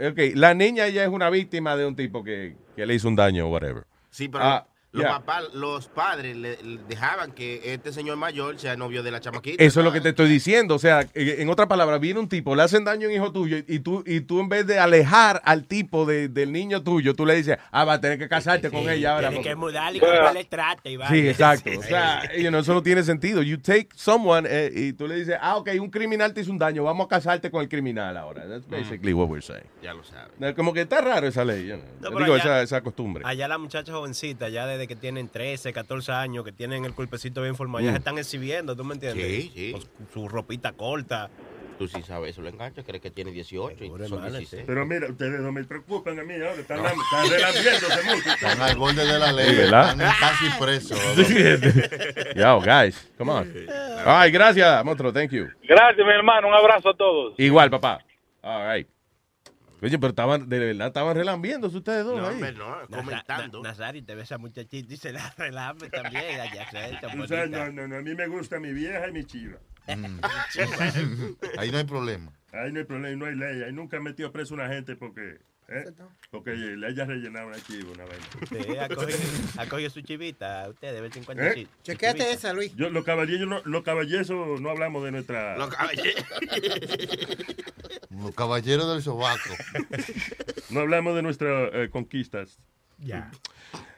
[0.00, 3.16] Ok, la niña ya es una víctima de un tipo que, que le hizo un
[3.16, 3.84] daño o whatever.
[4.10, 4.66] Sí, pero Ah,
[4.98, 5.18] los ya.
[5.18, 9.62] papás, los padres le, le dejaban que este señor mayor sea novio de la chamaquita.
[9.62, 10.74] Eso es lo que te estoy diciendo.
[10.74, 13.32] O sea, eh, en otras palabras, viene un tipo, le hacen daño a un hijo
[13.32, 17.14] tuyo y tú, y tú en vez de alejar al tipo de- del niño tuyo,
[17.14, 19.28] tú le dices, ah, va a tener que casarte con ella ahora.
[19.30, 20.96] Tiene que mudarle y comprarle trate y.
[21.08, 21.70] Sí, exacto.
[21.70, 23.42] Sí, O sea, you know, eso no tiene sentido.
[23.42, 26.58] You take someone eh, y tú le dices, ah, ok, un criminal te hizo un
[26.58, 28.46] daño, vamos a casarte con el criminal ahora.
[28.48, 29.64] That's basically what we're saying.
[29.82, 30.54] Ya lo sabes.
[30.56, 31.84] Como que está raro esa ley, you know.
[32.00, 33.22] No, pero digo, allá- esa, esa costumbre.
[33.26, 37.42] Allá las muchachas jovencitas, ya desde que tienen 13, 14 años, que tienen el cuerpecito
[37.42, 37.94] bien formado, ya Mm.
[37.94, 39.24] se están exhibiendo, ¿tú me entiendes?
[39.44, 39.72] Sí, sí.
[39.72, 39.82] Con
[40.12, 41.30] su ropita corta.
[41.78, 44.64] Tú sí sabes, eso lo engancha, crees que tiene 18 y son 16.
[44.66, 46.54] Pero mira, ustedes no me preocupan a mí ahora.
[46.54, 48.30] Están, están relambiéndose mucho.
[48.34, 49.54] Están al borde de la ley.
[49.54, 49.90] ¿verdad?
[49.92, 50.98] Están casi presos.
[52.34, 53.52] Yo, guys, come on.
[54.04, 55.46] Ay, gracias, monstruo, thank you.
[55.68, 56.48] Gracias, mi hermano.
[56.48, 57.34] Un abrazo a todos.
[57.38, 58.00] Igual, papá.
[58.42, 58.88] All right.
[59.80, 62.34] Oye, pero estaban, de verdad, estaban relambiéndose ustedes dos No, ahí.
[62.34, 63.62] hombre, no, comentando.
[63.62, 66.40] Nazari, te ves a muchachita y se la relame también.
[66.40, 69.58] Allá, se no, no, no, a mí me gusta mi vieja y mi chiva.
[69.86, 70.20] Mm.
[71.58, 72.32] Ahí no hay problema.
[72.52, 73.62] Ahí no hay problema, no hay ley.
[73.62, 75.38] Ahí nunca han metido preso a una gente porque...
[75.68, 75.84] ¿eh?
[76.30, 78.26] Porque ella rellenaba una chiva, una vaina.
[78.48, 79.14] Sí, acoge,
[79.58, 81.44] acoge su chivita, usted de vez en cuando.
[81.44, 81.52] ¿Eh?
[81.54, 81.68] sí.
[81.82, 82.74] Chequéate esa, Luis.
[82.74, 85.56] Yo, los caballeros, no, los caballeros no hablamos de nuestra...
[85.56, 86.24] Los caballeros.
[88.10, 89.50] Los caballeros del sobaco.
[90.70, 92.58] No hablamos de nuestras eh, conquistas.
[92.98, 93.30] Ya.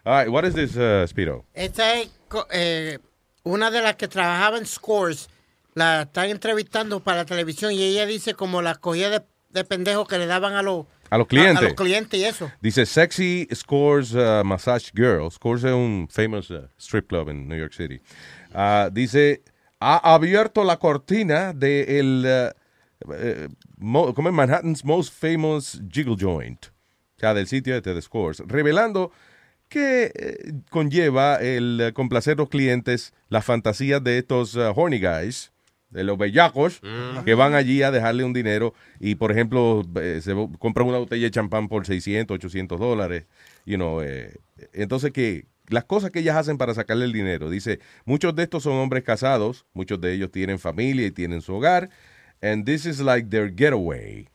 [0.04, 1.44] All right, what is this, uh, Speedo?
[1.52, 2.08] Esta es
[2.52, 3.00] eh,
[3.42, 5.28] una de las que trabajaba en Scores.
[5.74, 10.06] La están entrevistando para la televisión y ella dice como la cogía de, de pendejo
[10.06, 11.58] que le daban a los A los clientes.
[11.58, 12.50] A, los clientes y eso.
[12.60, 15.30] Dice Sexy Scores uh, Massage Girl.
[15.30, 18.00] Scores es un famous uh, strip club en New York City.
[18.54, 19.42] Ah, dice,
[19.80, 24.34] ha abierto la cortina de el, uh, eh, mo- ¿cómo es?
[24.34, 26.66] Manhattan's most famous jiggle joint.
[27.16, 28.42] O sea, del sitio este de Scores.
[28.46, 29.10] Revelando
[29.68, 34.98] que eh, conlleva el eh, complacer a los clientes las fantasías de estos uh, horny
[35.00, 35.52] guys,
[35.90, 36.80] de los bellacos,
[37.24, 41.24] que van allí a dejarle un dinero y, por ejemplo, eh, se compran una botella
[41.24, 43.26] de champán por 600, 800 dólares,
[43.66, 44.36] you know, eh,
[44.72, 48.62] entonces que las cosas que ellas hacen para sacarle el dinero, dice, muchos de estos
[48.62, 51.90] son hombres casados, muchos de ellos tienen familia y tienen su hogar,
[52.42, 54.28] and this is like their getaway,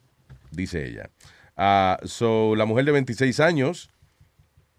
[0.51, 1.09] dice ella.
[1.57, 3.89] Ah, so, la mujer de 26 años,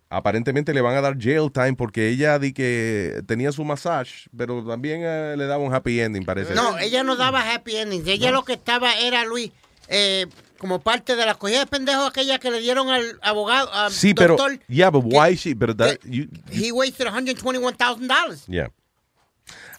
[0.09, 4.65] aparentemente le van a dar jail time porque ella di que tenía su massage, pero
[4.65, 6.55] también eh, le daba un happy ending, parece.
[6.55, 8.07] No, ella no daba happy endings.
[8.07, 9.51] Ella lo que estaba era, Luis,
[9.89, 10.27] eh,
[10.59, 14.15] como parte de la cogida de pendejo aquella que le dieron al abogado, al sí,
[14.15, 14.59] pero doctor.
[14.69, 15.55] yeah, but why she?
[15.55, 18.45] Pero that, you- He wasted $121,000.
[18.47, 18.69] yeah,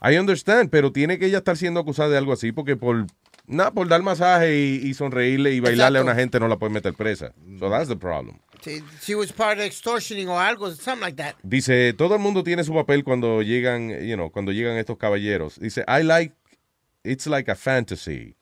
[0.01, 3.07] I understand, pero tiene que ella estar siendo acusada de algo así porque por
[3.47, 6.73] nada por dar masaje y, y sonreírle y bailarle a una gente no la puede
[6.73, 7.33] meter presa.
[7.59, 8.37] So that's the problem.
[9.01, 11.35] She, was part of extortioning o algo, something like that.
[11.43, 15.59] Dice, todo el mundo tiene su papel cuando llegan, you know, cuando llegan estos caballeros.
[15.59, 16.33] Dice, I like,
[17.03, 18.35] it's like a fantasy.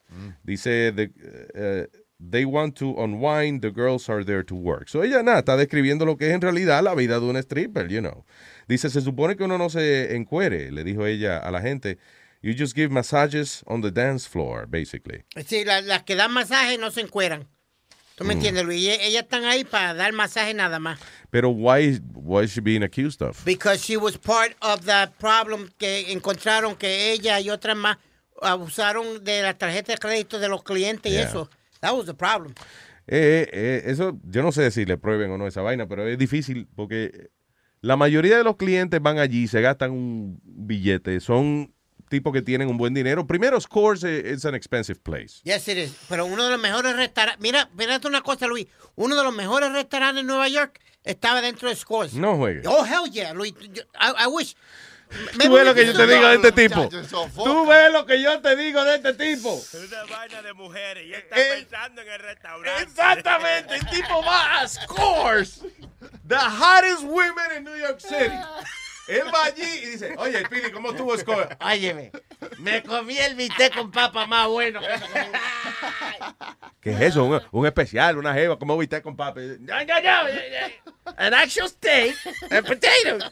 [0.45, 1.09] Dice, the,
[1.55, 4.88] uh, they want to unwind, the girls are there to work.
[4.88, 7.88] So ella nada, está describiendo lo que es en realidad la vida de un stripper,
[7.89, 8.24] you know.
[8.68, 11.97] Dice, se supone que uno no se encuere, le dijo ella a la gente.
[12.41, 15.24] You just give massages on the dance floor, basically.
[15.45, 17.47] Sí, la- las que dan masaje no se encueran.
[18.16, 18.38] ¿Tú me Mm.
[18.38, 18.82] entiendes, Luis?
[18.82, 20.99] Y Ellas están ahí para dar masaje nada más.
[21.30, 23.43] Pero why, why is she being accused of?
[23.45, 27.97] Because she was part of the problem que encontraron que ella y otras más
[28.41, 31.24] abusaron de la tarjeta de crédito de los clientes y Yeah.
[31.28, 31.49] eso.
[31.82, 32.53] That was the problem.
[33.07, 36.18] Eh, eh, eso, yo no sé si le prueben o no esa vaina, pero es
[36.18, 37.30] difícil porque
[37.82, 41.75] la mayoría de los clientes van allí, se gastan un billete, son
[42.10, 43.26] tipos que tienen un buen dinero.
[43.28, 45.41] Primero, Scores eh, es an expensive place.
[45.43, 45.91] Yes, it is.
[46.10, 47.41] Pero uno de los mejores restaurantes.
[47.41, 48.68] Mira, mírate una cosa, Luis.
[48.95, 52.14] Uno de los mejores restaurantes en Nueva York estaba dentro de Scores.
[52.14, 52.66] No juegues.
[52.68, 53.53] Oh, hell yeah, Luis.
[53.72, 54.56] Yo- I, I wish.
[55.39, 56.89] Tú ves lo que yo te digo de este tipo.
[57.36, 59.53] Tú ves lo que yo te digo de este tipo.
[59.53, 62.84] Una vaina de mujeres y él está Eh, pensando en el restaurante.
[62.84, 65.62] Exactamente, el tipo va a Scores,
[66.28, 68.34] the hottest women in New York City.
[69.08, 71.47] Él va allí y dice, oye, Pidi, ¿cómo estuvo Scores?
[71.60, 72.12] Óyeme,
[72.60, 74.82] me comí el bistec con papa más bueno.
[76.82, 77.24] ¿Qué es eso?
[77.24, 79.58] Un, un especial, una jeva, ¿cómo viste con papi?
[79.60, 81.14] No, no, no.
[81.18, 82.16] An actual steak
[82.49, 83.24] and potatoes.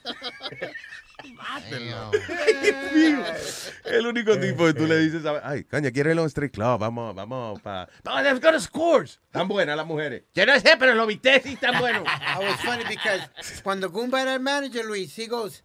[3.86, 6.80] El único tipo que tú le dices, ay, caña, quiero ir a un street club,
[6.80, 7.88] vamos, vamos para...
[8.04, 9.20] No, let's go to Scores.
[9.32, 10.24] Tan buenas las mujeres.
[10.34, 12.04] Yo no sé, pero los bistecs sí están buenos.
[12.04, 13.22] I was funny because
[13.64, 15.64] cuando Goomba era el manager, Luis, he goes,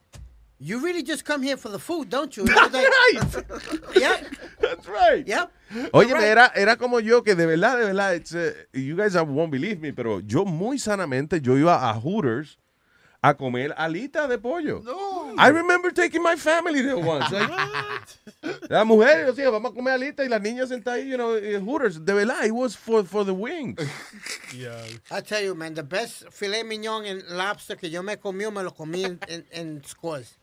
[0.59, 2.45] you really just come here for the food, don't you?
[2.45, 3.45] That's right.
[3.97, 4.27] Yep.
[4.61, 5.27] That's right.
[5.27, 5.51] Yep.
[5.93, 6.25] Oye, right.
[6.25, 9.81] era, era como yo, que de verdad, de verdad, it's, uh, you guys won't believe
[9.81, 12.59] me, pero yo muy sanamente, yo iba a Hooters
[13.21, 14.81] a comer alitas de pollo.
[14.85, 15.35] No.
[15.37, 17.31] I remember taking my family there once.
[17.33, 17.51] Like,
[18.71, 21.35] la mujer, yo decía, vamos a comer alitas y las niñas sentadas ahí, you know,
[21.37, 22.05] en Hooters.
[22.05, 23.77] De verdad, it was for, for the wings.
[25.11, 28.63] I tell you, man, the best filet mignon and lobster que yo me comí, me
[28.63, 30.39] lo comí en, en, en Scores.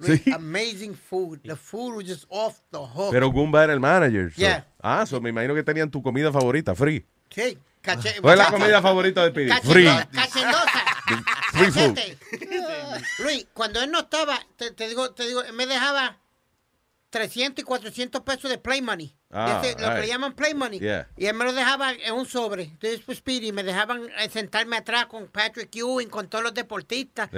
[0.00, 0.32] Luis, Sí.
[0.32, 1.40] Amazing food.
[1.44, 3.10] The food was just off the hook.
[3.12, 4.30] Pero Goomba era el manager.
[4.32, 4.64] so- Yeah.
[4.82, 7.04] Ah, so me imagino que tenían tu comida favorita, free.
[7.30, 8.20] Sí, caché.
[8.20, 9.48] ¿Cuál es la comida favorita de Pidi?
[9.50, 9.86] Cachendo- Free.
[10.12, 10.84] Cachendosa.
[11.52, 11.98] Free food.
[13.20, 16.18] Luis, cuando él no estaba, te, te digo, te digo, él me dejaba
[17.10, 19.14] 300 y 400 pesos de play money.
[19.30, 20.78] Ah, ese- lo que le llaman play money.
[20.78, 21.08] Yeah.
[21.16, 22.64] Y él me lo dejaba en un sobre.
[22.64, 27.30] Entonces, pues, Speedy, me dejaban eh, sentarme atrás con Patrick Ewing, con todos los deportistas.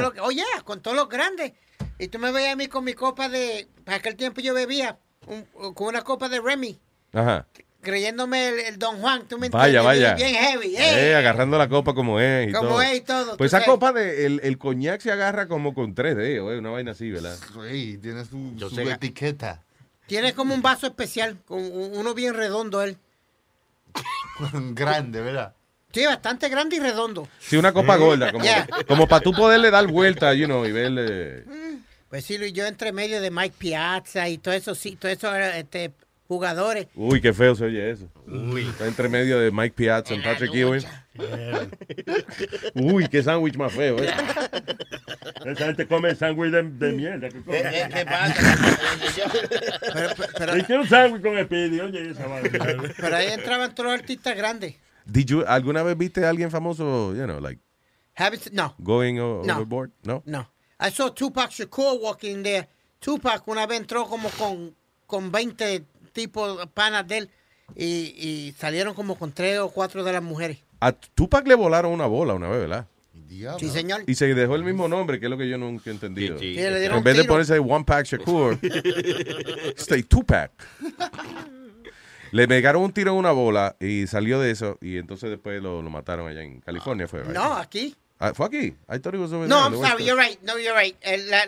[0.00, 1.52] Los, oh, yeah, con todos los grandes.
[1.98, 3.68] Y tú me veías a mí con mi copa de...
[3.84, 5.44] Para aquel tiempo yo bebía un-
[5.74, 6.78] con una copa de Remy,
[7.12, 7.46] Ajá.
[7.88, 9.26] Creyéndome el, el Don Juan.
[9.28, 9.84] ¿Tú me Vaya, entiendes?
[9.84, 10.14] vaya.
[10.14, 10.76] Bien heavy.
[10.76, 11.14] Eh, eh.
[11.16, 12.82] agarrando la copa como es y Como todo.
[12.82, 13.68] es y todo, Pues esa sabes.
[13.68, 17.10] copa de el, el coñac se agarra como con tres dedos, eh, una vaina así,
[17.10, 17.36] ¿verdad?
[17.70, 18.82] Sí, tiene su, su sé.
[18.84, 19.62] etiqueta.
[20.06, 22.96] Tiene como un vaso especial, con un- uno bien redondo él.
[24.74, 25.54] Grande, ¿verdad?
[25.92, 27.26] Sí, bastante grande y redondo.
[27.40, 28.68] Sí, una copa gorda, como, Yeah.
[28.86, 31.44] como para tú poderle dar vuelta, you know, y verle.
[32.10, 35.34] Pues sí, Luis, yo entre medio de Mike Piazza y todo eso, sí, todo eso
[35.34, 35.92] este,
[36.28, 36.86] jugadores.
[36.94, 38.08] Uy, qué feo se oye eso.
[38.26, 38.68] Uy.
[38.68, 40.84] Está entre medio de Mike Piazza y Patrick Ewing.
[42.74, 44.10] Uy, qué sándwich más feo, eh.
[45.44, 47.28] Esa gente come sándwich de, de mierda.
[47.28, 47.58] ¿Qué?
[47.58, 48.34] Eh, ¿Qué pasa?
[50.58, 52.24] Y quiero un sándwich con Speedy, oye, esa.
[52.96, 54.74] Pero ahí entraban todos los artistas grandes.
[55.06, 57.60] Did you, ¿Alguna vez viste a alguien famoso, you know, like,
[58.14, 59.40] Have it- no, going No.
[59.40, 59.90] overboard?
[60.02, 60.22] No.
[60.26, 60.48] no.
[60.80, 62.68] I saw Tupac Shakur walking there.
[63.00, 64.74] Tupac una vez entró como con,
[65.06, 65.84] con 20
[66.18, 67.30] tipos panas de él
[67.76, 70.58] y, y salieron como con tres o cuatro de las mujeres.
[70.80, 72.88] A Tupac le volaron una bola una vez, ¿verdad?
[73.58, 74.02] Sí, señor.
[74.06, 76.38] Y se dejó el mismo nombre, que es lo que yo nunca he entendido.
[76.38, 78.58] Sí, en vez de ponerse One Pack Shakur,
[79.76, 80.50] stay Tupac.
[82.32, 85.82] Le pegaron un tiro a una bola y salió de eso y entonces después lo,
[85.82, 87.32] lo mataron allá en California, fue, right?
[87.32, 87.94] No, aquí.
[88.18, 88.76] Ah, ¿Fue aquí?
[88.88, 90.42] I thought it was over No, there, I'm sorry, you're right.
[90.42, 90.96] No, you're right.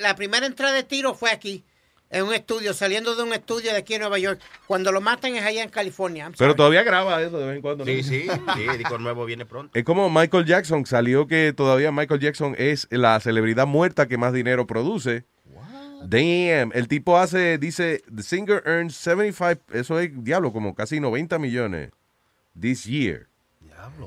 [0.01, 1.65] La primera entrada de tiro fue aquí,
[2.11, 4.41] en un estudio, saliendo de un estudio de aquí en Nueva York.
[4.67, 6.31] Cuando lo matan es allá en California.
[6.37, 7.85] Pero todavía graba eso de vez en cuando.
[7.85, 7.91] ¿no?
[7.91, 9.79] Sí, sí, sí, disco nuevo viene pronto.
[9.79, 14.33] Es como Michael Jackson, salió que todavía Michael Jackson es la celebridad muerta que más
[14.33, 15.25] dinero produce.
[16.03, 21.39] Damn, el tipo hace, dice, the singer earns 75, eso es, diablo, como casi 90
[21.39, 21.91] millones
[22.59, 23.27] this year.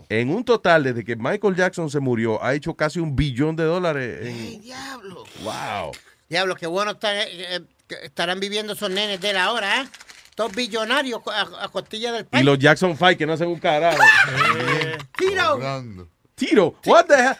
[0.10, 3.64] En un total, desde que Michael Jackson se murió, ha hecho casi un billón de
[3.64, 4.26] dólares.
[4.26, 5.24] en- diablo!
[5.44, 5.92] Wow.
[6.30, 9.88] Diablo, qué bueno está- eh, eh, que estarán viviendo esos nenes de la hora, ¿eh?
[10.36, 12.46] Todos billonarios a, a costilla del Y país.
[12.46, 14.02] los Jackson Five que no hacen un carajo.
[15.18, 16.08] Tiro.
[16.36, 17.38] Tiro, what the hell?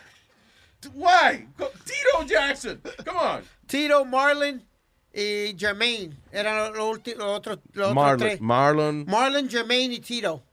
[0.94, 1.48] Why?
[1.86, 3.44] Tito Jackson, come on.
[3.68, 4.62] Tito, Marlon
[5.14, 6.16] y Jermaine.
[6.32, 8.42] Eran los, los otros, los otros Marlon, tres.
[8.42, 10.44] Marlon, Marlon, Jermaine y Tito.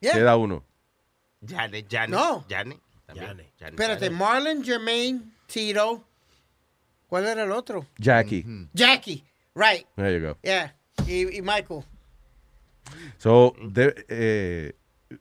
[0.00, 0.12] Yeah.
[0.14, 0.64] queda uno.
[1.46, 2.10] Janet, Janet.
[2.10, 2.44] No.
[2.48, 2.78] Janet.
[3.14, 3.52] Janet.
[3.60, 6.04] Espérate, Marlon, Jermaine, Tito.
[7.12, 7.84] ¿Cuál era el otro?
[7.98, 8.42] Jackie.
[8.72, 9.22] Jackie.
[9.54, 9.86] Right.
[9.96, 10.38] There you go.
[10.42, 10.74] Yeah.
[11.06, 11.84] Y, y Michael.
[13.18, 14.72] So, they, eh,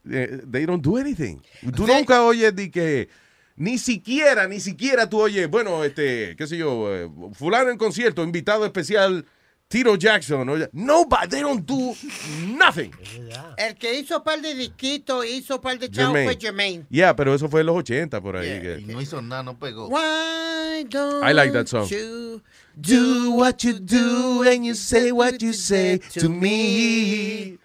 [0.10, 1.42] eh, they don't do anything.
[1.76, 3.10] Tú nunca oyes de que,
[3.58, 8.24] ni siquiera, ni siquiera tú oyes, bueno, este, qué sé yo, eh, fulano en concierto,
[8.24, 9.26] invitado especial,
[9.72, 10.48] Tito Jackson.
[10.50, 11.96] Oye, Nobody, they don't do
[12.46, 12.92] nothing.
[13.58, 16.86] El que hizo par de disquitos, hizo par de chavos fue Jermaine.
[16.90, 18.60] Yeah, pero eso fue en los 80 por ahí.
[18.62, 19.88] que- Y no hizo nada, no pegó.
[19.88, 21.88] Why don't I like that song.
[21.90, 22.42] you
[22.76, 27.58] Do what you do and you say what you say to me.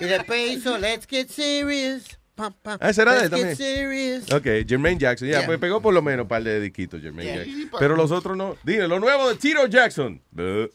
[0.00, 2.04] Y después hizo Let's Get Serious.
[2.34, 2.78] Pam, pam.
[2.80, 3.54] Ah, ese era de él también.
[3.56, 4.32] Serious.
[4.32, 5.28] Ok, Jermaine Jackson.
[5.28, 5.46] Ya, Yeah.
[5.46, 7.44] pues pegó por lo menos un par de disquitos, Jermaine Yeah.
[7.44, 7.70] Jackson.
[7.78, 8.56] Pero los otros no.
[8.62, 10.20] Dile, lo nuevo de Tito Jackson.
[10.30, 10.68] No.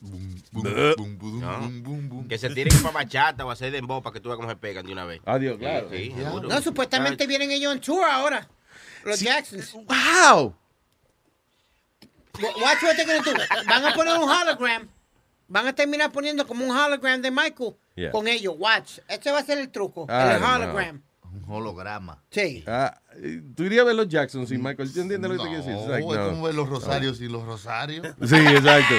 [2.30, 4.86] Que se tiren para bachata o hacer dembow para que tú veas cómo se pegan
[4.86, 5.20] de una vez.
[5.26, 5.90] Adiós, claro.
[5.92, 6.24] Sí, sí.
[6.48, 8.48] No, supuestamente vienen ellos en tour ahora.
[9.04, 9.74] Los Jacksons.
[9.74, 10.56] Wow.
[12.40, 13.34] Watch what they're gonna do.
[13.68, 14.88] Van a poner un hologram.
[15.48, 18.12] Van a terminar poniendo como un hologram de Michael Yeah.
[18.12, 18.54] con ellos.
[18.58, 19.00] Watch.
[19.08, 20.06] Este va a ser el truco.
[20.10, 21.02] El hologram.
[21.46, 22.24] Un holograma.
[22.30, 22.64] Sí.
[22.68, 23.00] Ah,
[23.56, 24.92] tú irías a ver los Jacksons sin Michael.
[24.92, 25.88] ¿Tú entiendes lo que te quiero decir?
[25.88, 26.30] No, es no.
[26.30, 28.08] como ver los rosarios y los rosarios.
[28.24, 28.96] Sí, exacto.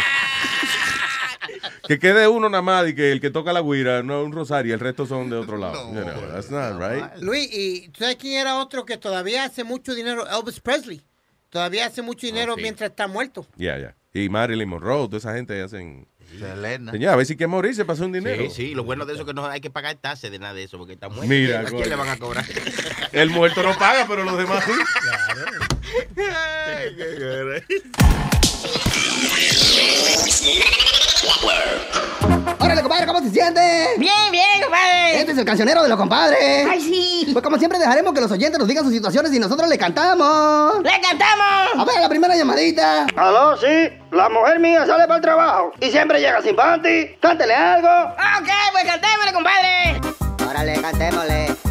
[1.89, 4.33] que quede uno nada más y que el que toca la guira no es un
[4.33, 5.93] rosario, el resto son de otro lado.
[5.95, 7.23] You know, that's not right.
[7.23, 10.27] Luis, ¿y tú sabes quién era otro que todavía hace mucho dinero?
[10.29, 11.03] Elvis Presley.
[11.51, 12.63] Todavía hace mucho dinero sí.
[12.63, 13.47] mientras está muerto.
[13.57, 13.97] Yeah, yeah.
[14.13, 16.07] Y Marilyn Monroe, toda esa gente hacen.
[16.37, 16.93] Selena.
[16.93, 18.43] Señor, a ver si quiere morirse para hacer un dinero.
[18.45, 20.55] Sí, sí, lo bueno de eso es que no hay que pagar tasa de nada
[20.55, 21.27] de eso porque está muerto.
[21.27, 21.89] Mira, ¿A quién coño.
[21.89, 22.45] le van a cobrar?
[23.13, 24.73] El muerto no paga, pero los demás sí.
[32.59, 33.61] Órale, compadre, ¿cómo se siente?
[33.99, 35.21] Bien, bien, compadre.
[35.21, 36.67] Este es el cancionero de los compadres.
[36.71, 37.31] Ay, sí.
[37.33, 40.83] Pues como siempre dejaremos que los oyentes nos digan sus situaciones y nosotros le cantamos.
[40.83, 41.79] ¡Le cantamos!
[41.79, 43.07] A ver, la primera llamadita.
[43.17, 43.91] Aló, sí.
[44.11, 47.17] La mujer mía sale para el trabajo y siempre llega sin panty.
[47.21, 47.89] Cántele algo.
[47.89, 50.01] Ok, pues cantémosle, compadre.
[50.49, 51.68] Órale, cantémosle.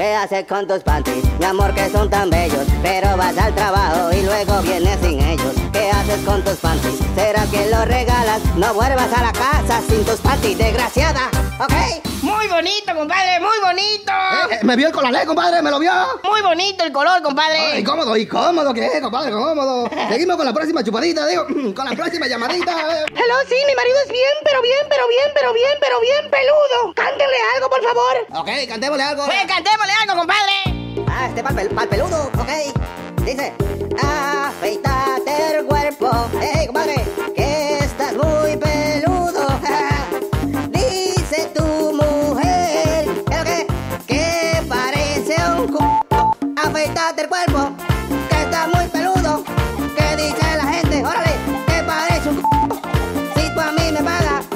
[0.00, 1.22] ¿Qué haces con tus panties?
[1.38, 2.66] Mi amor, que son tan bellos.
[2.80, 5.52] Pero vas al trabajo y luego vienes sin ellos.
[5.74, 7.00] ¿Qué haces con tus panties?
[7.14, 8.40] ¿Será que los regalas?
[8.56, 11.28] No vuelvas a la casa sin tus panties, desgraciada.
[11.60, 11.74] ¿Ok?
[12.22, 14.12] Muy bonito, compadre, muy bonito.
[14.50, 15.92] Eh, me vio el colalé, compadre, me lo vio.
[16.24, 17.58] Muy bonito el color, compadre.
[17.58, 19.90] Ay, cómodo, y cómodo que es, compadre, cómodo.
[20.08, 21.44] Seguimos con la próxima chupadita, digo,
[21.74, 22.72] con la próxima llamadita.
[22.72, 26.94] Hello, sí, mi marido es bien, pero bien, pero bien, pero bien, pero bien peludo.
[26.94, 28.40] Cántenle algo, por favor.
[28.40, 29.26] Ok, cantémosle algo.
[29.26, 30.52] Pues cantémosle algo, compadre.
[31.08, 33.24] Ah, este pal, pal peludo, ok.
[33.26, 33.52] Dice,
[34.02, 36.10] afeítate el cuerpo.
[36.40, 37.04] Hey, compadre,
[46.80, 47.76] Afeítate el cuerpo,
[48.30, 49.44] que estás muy peludo.
[49.94, 51.04] ¿Qué dice la gente?
[51.04, 51.32] Órale,
[51.66, 52.80] que parece un cu...
[53.36, 54.46] Si tú a mí me pagas,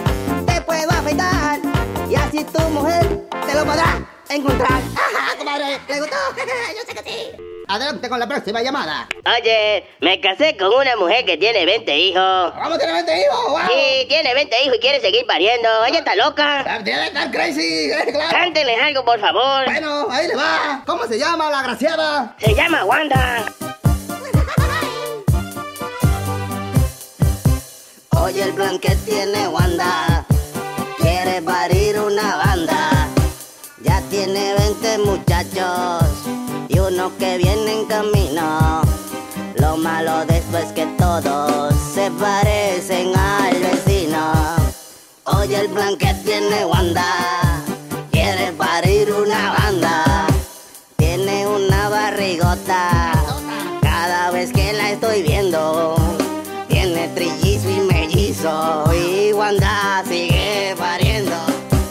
[0.47, 1.61] te puedo afeitar.
[2.09, 4.73] Y así tu mujer te lo podrá encontrar.
[4.73, 6.17] Ajá, comadre, ¿le gustó?
[6.35, 7.54] Yo sé que sí.
[7.67, 9.09] Adelante con la próxima llamada.
[9.41, 12.53] Oye, me casé con una mujer que tiene 20 hijos.
[12.63, 13.49] ¿Cómo tiene 20 hijos?
[13.49, 13.59] Wow.
[13.69, 15.69] Sí, tiene 20 hijos y quiere seguir pariendo.
[15.87, 16.83] Ella está loca.
[16.85, 18.31] Tiene tan crazy, eh, claro.
[18.31, 19.65] Cántenle algo, por favor.
[19.65, 20.83] Bueno, ahí le va.
[20.87, 22.37] ¿Cómo se llama la graciada?
[22.39, 23.45] Se llama Wanda.
[28.23, 30.27] Oye, el plan que tiene Wanda
[30.99, 33.09] quiere parir una banda.
[33.83, 38.83] Ya tiene 20 muchachos y uno que viene en camino.
[39.57, 44.33] Lo malo de esto es que todos se parecen al vecino.
[45.25, 47.63] Oye, el plan que tiene Wanda
[48.11, 50.27] quiere parir una banda.
[50.97, 53.13] Tiene una barrigota
[53.81, 55.97] cada vez que la estoy viendo.
[56.69, 61.37] Tiene trillizo y mellizo y Wanda sigue pariendo.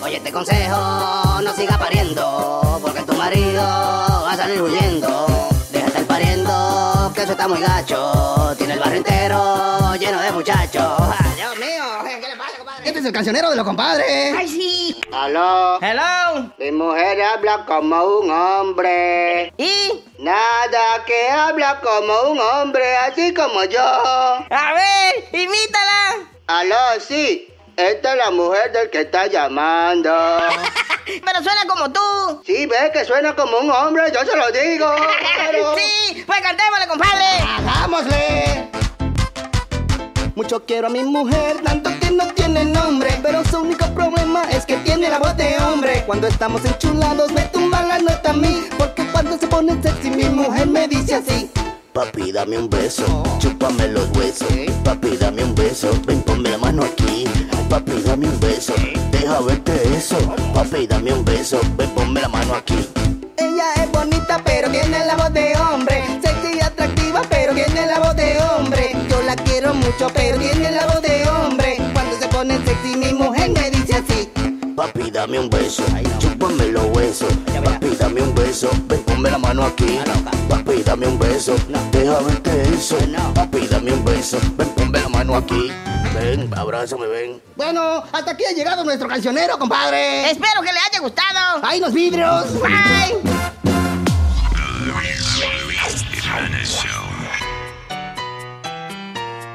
[0.03, 4.02] Oye, te consejo, no siga pariendo, porque tu marido
[4.61, 5.27] huyendo.
[5.71, 8.55] Deja de estar pariendo, que eso está muy gacho.
[8.57, 10.99] Tiene el barrio entero lleno de muchachos.
[10.99, 12.87] Ay, Dios mío, ¿qué le pasa, compadre?
[12.87, 14.35] Este es el cancionero de los compadres.
[14.37, 15.01] Ay, sí.
[15.11, 15.79] Aló.
[15.81, 16.51] Hello.
[16.57, 19.53] Mi mujer habla como un hombre.
[19.57, 20.03] ¿Y?
[20.17, 23.81] Nada, que habla como un hombre, así como yo.
[23.81, 26.27] A ver, imítala.
[26.47, 27.47] Aló, sí.
[27.75, 30.11] Esta es la mujer del que está llamando.
[31.05, 32.41] Pero suena como tú.
[32.45, 34.85] Sí, ve que suena como un hombre, yo se lo digo.
[35.35, 35.75] Claro.
[36.13, 37.25] Sí, pues cantémosle, compadre.
[37.57, 38.69] Hagámosle.
[40.35, 43.19] Mucho quiero a mi mujer, tanto que no tiene nombre.
[43.21, 46.03] Pero su único problema es que tiene la voz de hombre.
[46.05, 48.67] Cuando estamos enchulados, me tumba la nota a mí.
[48.77, 51.51] Porque cuando se pone sexy, mi mujer me dice así.
[51.93, 53.05] Papi, dame un beso,
[53.37, 54.47] chúpame los huesos.
[54.83, 57.25] Papi, dame un beso, ven ponme la mano aquí.
[57.69, 58.73] Papi, dame un beso,
[59.11, 60.17] deja verte eso.
[60.55, 62.89] Papi, dame un beso, ven ponme la mano aquí.
[63.37, 66.03] Ella es bonita, pero tiene la voz de hombre.
[66.23, 68.95] Sexy y atractiva, pero tiene la voz de hombre.
[69.07, 71.77] Yo la quiero mucho, pero tiene la voz de hombre.
[71.93, 74.31] Cuando se pone sexy, mi mujer me dice así.
[74.75, 75.83] Papi, dame un beso,
[76.17, 77.31] chúpame los huesos.
[77.63, 79.99] Papi, dame un beso, ven ponme la mano aquí.
[80.49, 81.55] Papi, dame un beso,
[81.91, 82.97] deja verte eso.
[83.33, 85.71] Papi, dame un beso, ven ponme la mano aquí.
[86.13, 87.41] Ven, abrázame, ven.
[87.55, 90.29] Bueno, hasta aquí ha llegado nuestro cancionero, compadre.
[90.29, 91.61] Espero que le haya gustado.
[91.63, 92.61] ¡Ay, los vidrios!
[92.61, 93.15] Bye.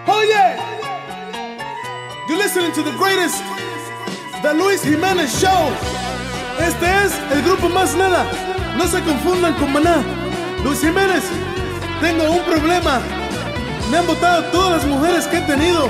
[0.07, 0.57] Oh yeah!
[2.27, 3.43] You're listening to the greatest,
[4.43, 6.28] the Luis Jiménez Show.
[6.61, 8.25] Este es el grupo Más Nada.
[8.77, 10.03] No se confundan con Maná.
[10.65, 11.25] Luis Jiménez,
[12.01, 13.01] tengo un problema.
[13.91, 15.89] Me han votado todas las mujeres que he tenido.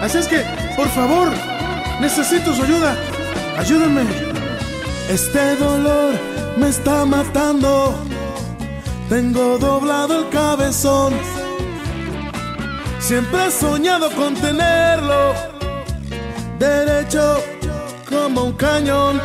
[0.00, 0.44] Así es que,
[0.76, 1.30] por favor,
[2.00, 2.96] necesito su ayuda.
[3.58, 4.02] Ayúdenme.
[5.08, 6.14] Este dolor
[6.56, 7.94] me está matando.
[9.08, 11.14] Tengo doblado el cabezón.
[12.98, 15.34] Siempre he soñado con tenerlo
[16.58, 17.42] derecho
[18.08, 19.20] como un cañón.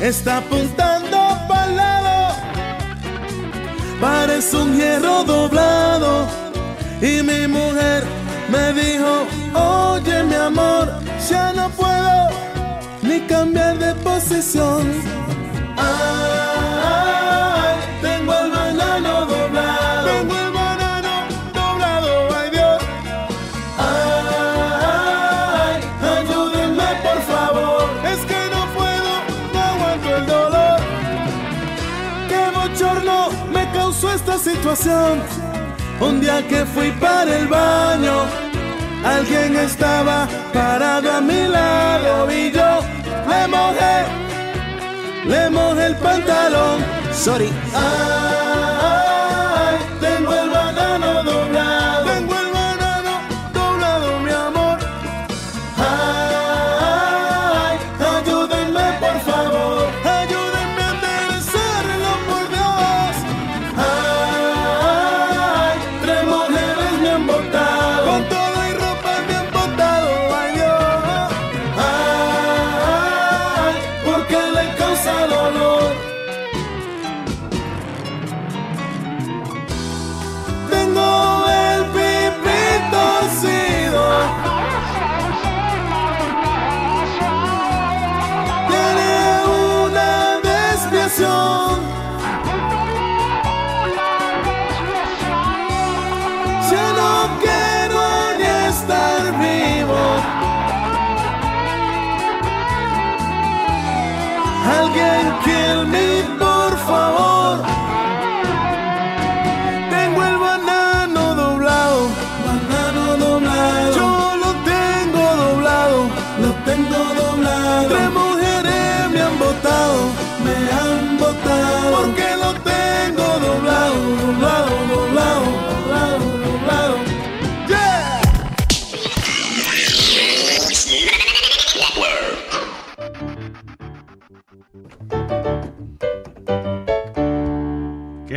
[0.00, 1.16] Está apuntando
[1.48, 2.34] para lado,
[4.00, 6.26] parece un hierro doblado.
[7.00, 8.04] Y mi mujer
[8.50, 10.92] me dijo, oye mi amor,
[11.28, 12.28] ya no puedo
[13.02, 14.92] ni cambiar de posición.
[15.76, 16.63] Ay,
[36.00, 38.24] Un día que fui para el baño,
[39.04, 42.80] alguien estaba parado a mi lado y yo
[43.28, 44.24] le mojé
[45.26, 46.84] le mojé el pantalón.
[47.12, 47.50] Sorry.
[47.72, 49.13] Ay,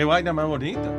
[0.07, 0.89] vaina más bonita.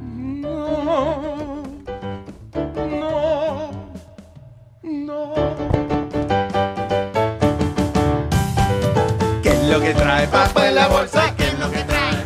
[0.00, 1.62] No,
[2.54, 3.70] no,
[4.82, 5.34] no.
[9.42, 11.34] ¿Qué es lo que trae papo en la bolsa?
[11.36, 12.16] ¿Qué es lo que trae?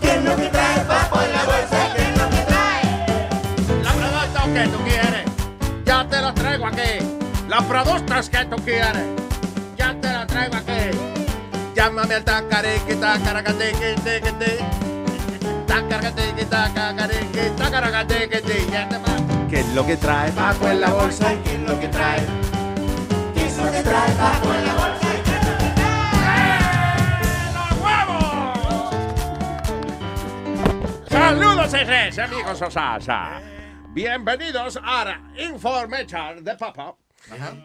[0.00, 1.94] ¿Qué es lo que trae papo en la bolsa?
[1.96, 2.84] ¿Qué es lo que trae?
[3.84, 5.24] ¿La productos que tú quieres?
[5.84, 6.98] Ya te los traigo aquí.
[7.48, 9.27] Los productos que tú quieres.
[11.74, 14.52] Llámame al tacariqui, tacaracatiqui, tiquiti.
[15.66, 19.48] Tacaracatiqui, tacaracatiqui, tacaracatiqui, ya te va.
[19.48, 21.32] ¿Qué es lo que trae papo en la bolsa?
[21.44, 22.26] ¿Qué es lo que trae?
[23.34, 25.08] ¿Qué es lo que trae papo en la bolsa?
[31.08, 33.40] Saludos, seres, amigos Osasa.
[33.90, 36.94] Bienvenidos a Information de Papa.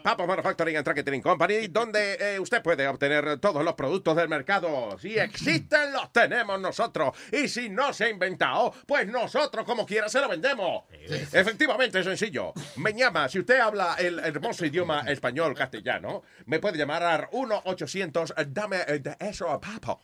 [0.02, 4.98] Papa Manufacturing and Tracking Company, donde eh, usted puede obtener todos los productos del mercado.
[4.98, 7.16] Si existen, los tenemos nosotros.
[7.32, 10.84] Y si no se ha inventado, pues nosotros como quiera se lo vendemos.
[11.32, 12.52] Efectivamente, es sencillo.
[12.76, 18.46] Me llama, si usted habla el hermoso idioma español castellano, me puede llamar al 1-800,
[18.48, 19.98] dame eh, de eso a Papa.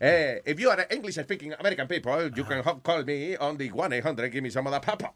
[0.00, 4.32] Eh, if you are English speaking American people, you can call me on the 1-800,
[4.32, 5.12] give me some of that papa.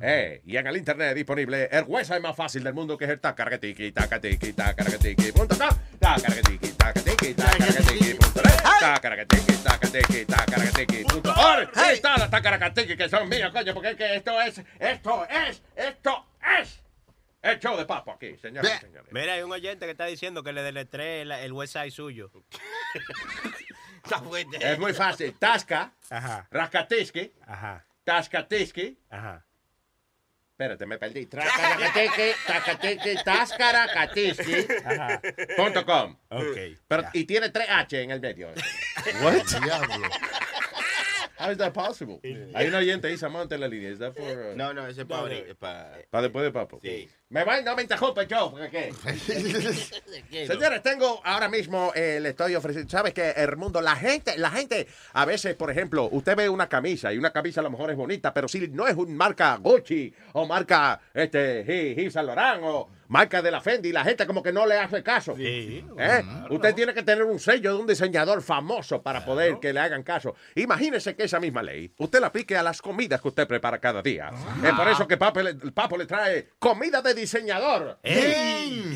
[0.00, 3.20] Eh, y en el internet disponible el website más fácil del mundo que es el
[3.20, 5.68] tacargatiki, tacatiki, tacargatiki, punto com,
[5.98, 7.34] tacargatiki, tacargatiki,
[8.14, 11.70] punto net, tacargatiki, tacatiki, tacargatiki, punto org.
[11.74, 15.62] Ahí está la tacargatiki que son míos, coño, porque es que esto es, esto es,
[15.74, 16.26] esto
[16.60, 16.82] es
[17.42, 19.12] el show de papo aquí, señores y señores.
[19.12, 22.30] Mira, hay un oyente que está diciendo que le deletré el, el website suyo.
[24.60, 25.34] Es muy fácil.
[25.38, 26.46] Tasca, Ajá.
[26.50, 27.84] Rascatiski, Ajá.
[28.04, 28.98] Tascatiski.
[29.10, 29.44] Ajá.
[30.58, 31.26] Espérate, me perdí.
[31.26, 33.16] Tracaracateque, tacateque,
[35.56, 36.16] punto com.
[36.30, 36.56] Ok.
[36.88, 38.48] Pero, y tiene tres H en el medio.
[39.22, 39.34] What?
[39.62, 40.08] Diablo.
[41.38, 42.18] How is that possible?
[42.56, 43.90] Hay un oyente ahí, Samantha, en la línea.
[43.90, 45.28] ¿Es that for, uh, No, no, ese es para...
[46.10, 46.80] para después de papo?
[46.82, 47.08] Sí.
[47.30, 50.46] Me va, no me interrumpe yo, porque qué.
[50.46, 53.34] Señores, tengo ahora mismo, eh, le estoy ofreciendo, ¿sabes qué?
[53.36, 57.18] El mundo, la gente, la gente, a veces, por ejemplo, usted ve una camisa y
[57.18, 60.46] una camisa a lo mejor es bonita, pero si no es un marca Gucci o
[60.46, 61.64] marca este,
[61.94, 65.02] Yves Saint Laurent o marca de la Fendi, la gente como que no le hace
[65.02, 65.34] caso.
[65.38, 66.24] ¿Eh?
[66.50, 70.02] Usted tiene que tener un sello de un diseñador famoso para poder que le hagan
[70.02, 70.34] caso.
[70.54, 74.02] Imagínese que esa misma ley usted la aplique a las comidas que usted prepara cada
[74.02, 74.30] día.
[74.62, 77.98] Es por eso que Papo le, el Papo le trae comida de diseñador.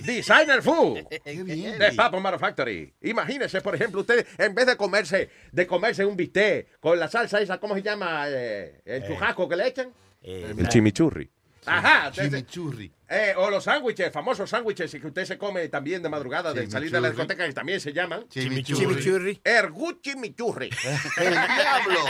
[0.04, 1.00] Designer Food.
[1.44, 1.78] bien.
[1.78, 2.92] De Papo Manufactory.
[3.02, 7.40] Imagínese, por ejemplo, usted en vez de comerse, de comerse un bistec con la salsa
[7.40, 8.24] esa, ¿cómo se llama?
[8.28, 9.92] Eh, el chujaco que le echan.
[10.22, 11.30] el chimichurri.
[11.64, 12.10] Ajá.
[12.10, 12.90] Chimichurri.
[13.08, 16.90] eh, o los sándwiches, famosos sándwiches que usted se come también de madrugada de salir
[16.90, 17.10] de la Chimichurri.
[17.28, 19.40] discoteca, que también se llaman Chimichurri.
[19.44, 20.70] Ergu chimichurri.
[21.18, 22.00] El diablo.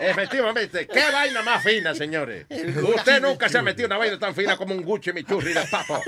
[0.00, 2.46] Efectivamente, qué vaina más fina, señores.
[2.50, 6.02] Usted nunca se ha metido una vaina tan fina como un Gucci Michurri de papo.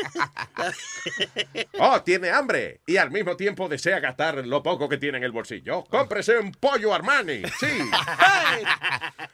[1.78, 5.32] Oh, tiene hambre y al mismo tiempo desea gastar lo poco que tiene en el
[5.32, 5.84] bolsillo.
[5.84, 7.90] Cómprese un pollo Armani, sí.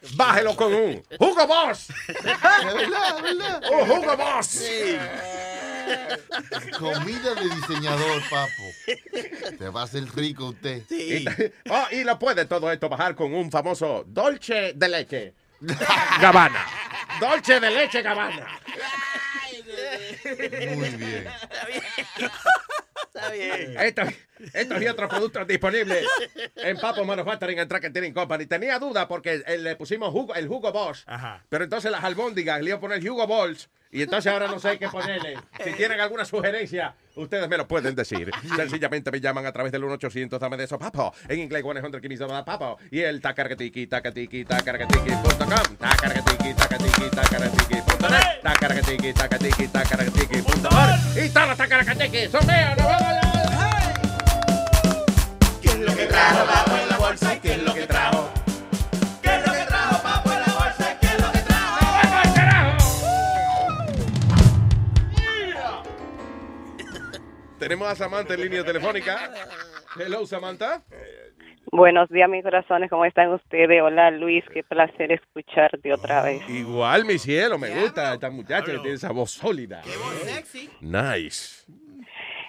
[0.14, 1.89] Bájelo con un Hugo Boss.
[3.70, 4.62] Un Hugo Boss.
[6.78, 9.56] Comida de diseñador, papo.
[9.59, 10.82] Te va a hacer rico usted.
[10.90, 11.24] Y,
[11.70, 15.35] oh, y lo puede todo esto bajar con un famoso dolce de leche.
[16.20, 16.66] Gabbana.
[17.20, 18.47] Dolce de leche Gabbana.
[20.74, 21.28] Muy bien.
[23.06, 23.77] Está bien.
[23.81, 24.09] Estos,
[24.52, 26.06] estos y otros productos disponibles
[26.56, 28.47] en Papo Manufacturing and Tracking Company.
[28.47, 31.05] Tenía duda porque eh, le pusimos jugo, el jugo Bosch,
[31.48, 34.78] pero entonces las albóndigas le iba a poner Hugo Balls y entonces ahora no sé
[34.78, 35.39] qué ponerle.
[35.65, 38.31] Si tienen alguna sugerencia, ustedes me lo pueden decir.
[38.56, 41.15] Sencillamente me llaman a través del 1-800 dame de eso, papo.
[41.28, 42.78] En inglés, 100 que me papo.
[42.90, 45.77] Y el tacargatiki, tacatiki, tacargatiki.com.
[45.78, 48.43] Tacargatiki, tacatiki, tacargatiki.net.
[48.43, 51.24] Tacargatiki, tacatiki, tacargatiki.org.
[51.24, 52.77] Y todos los tacargatiki son míos.
[52.77, 53.94] ¡Nos vemos ya!
[55.62, 57.40] ¿Qué es lo que trajo papo en la bolsa
[67.69, 69.31] Tenemos a Samantha en línea telefónica.
[70.01, 70.82] Hello, Samantha.
[71.70, 72.89] Buenos días, mis corazones.
[72.89, 73.82] ¿Cómo están ustedes?
[73.82, 74.43] Hola, Luis.
[74.55, 76.49] Qué placer escucharte otra vez.
[76.49, 79.82] Igual, mi cielo, me gusta esta muchacha que tiene esa voz sólida.
[79.82, 80.70] sexy.
[80.81, 81.70] Nice.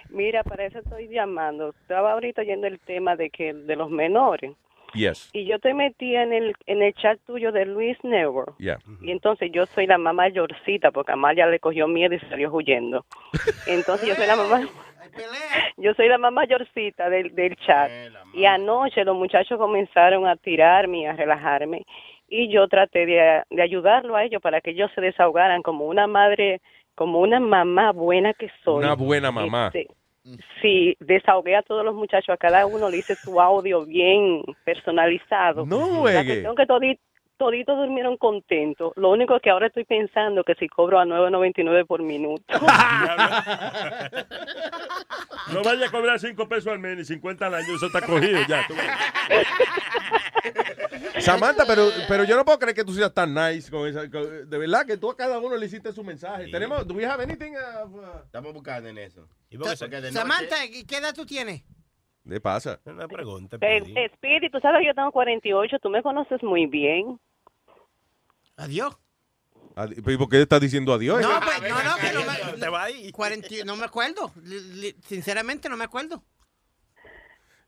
[0.09, 1.71] Mira, para eso estoy llamando.
[1.81, 4.55] Estaba ahorita oyendo el tema de que de los menores.
[4.93, 5.29] Yes.
[5.33, 8.57] Y yo te metí en el en el chat tuyo de Luis Network.
[8.57, 8.79] Yeah.
[9.01, 13.05] Y entonces yo soy la mamá mayorcita porque Amalia le cogió miedo y salió huyendo.
[13.67, 14.61] Entonces yo soy la mamá
[15.77, 17.89] yo soy la más mayorcita del, del chat.
[18.33, 21.85] Y anoche los muchachos comenzaron a tirarme y a relajarme.
[22.27, 26.05] Y yo traté de, de ayudarlo a ellos para que ellos se desahogaran como una
[26.07, 26.61] madre,
[26.95, 28.83] como una mamá buena que soy.
[28.83, 29.71] Una buena mamá.
[29.73, 29.87] Este,
[30.61, 35.65] sí, desahogué a todos los muchachos, a cada uno le hice su audio bien personalizado.
[35.65, 36.25] No La juegue.
[36.25, 36.65] cuestión que
[37.39, 38.93] toditos durmieron contentos.
[38.97, 42.43] Lo único que ahora estoy pensando que si cobro a 9.99 por minuto.
[45.53, 48.39] No vaya a cobrar 5 pesos al mes ni 50 al año, eso está cogido
[48.47, 48.67] ya.
[51.19, 54.09] Samantha, pero, pero yo no puedo creer que tú seas tan nice con esa.
[54.11, 56.49] con- de verdad que tú a cada uno le hiciste su mensaje.
[56.51, 57.53] Tenemos, do we have anything?
[57.53, 59.27] uh, Estamos buscando en eso.
[60.11, 61.63] Samantha, ¿y ¿qué edad tú tienes?
[62.29, 62.79] ¿Qué pasa?
[62.85, 63.57] Una pregunta.
[63.57, 67.19] Speedy, tú sabes que yo tengo 48, tú me conoces muy bien.
[68.59, 68.97] Adiós.
[69.75, 71.21] Adi- ¿Y por qué estás diciendo adiós?
[71.21, 73.11] No, pues, no, no, que no me, Te va ahí.
[73.13, 74.31] 40 no me acuerdo.
[74.43, 76.23] Li- li- Sinceramente no me acuerdo.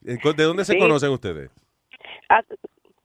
[0.05, 0.79] Eh, ¿De dónde se Sí.
[0.79, 1.51] conocen ustedes?
[2.29, 2.41] Ah,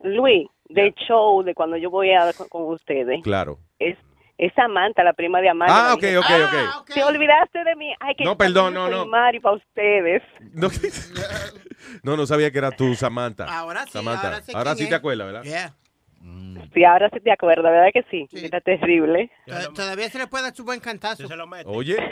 [0.03, 3.23] Luis, del show de cuando yo voy a con, con ustedes.
[3.23, 3.59] Claro.
[3.79, 3.97] Es,
[4.39, 5.75] es Samantha, la prima de Amanda.
[5.75, 7.95] Ah, La ok, dije, ok, "Ah, Te olvidaste de mí.
[8.01, 9.07] Ay, que No, perdón, no, no.
[9.07, 10.23] Mari para ustedes.
[10.53, 10.69] No,
[12.03, 13.45] no, no sabía que era tú, Samantha.
[13.45, 14.29] Ahora sí, Samantha.
[14.29, 14.89] ahora sé Ahora quién sí es.
[14.91, 15.73] te acuerdas, ¿verdad?
[16.75, 18.27] Sí, ahora sí te acuerdas, ¿verdad que sí?
[18.45, 19.31] Era terrible.
[19.47, 21.25] To- Todavía se le puede dar su buen cantazo.
[21.67, 21.97] Oye.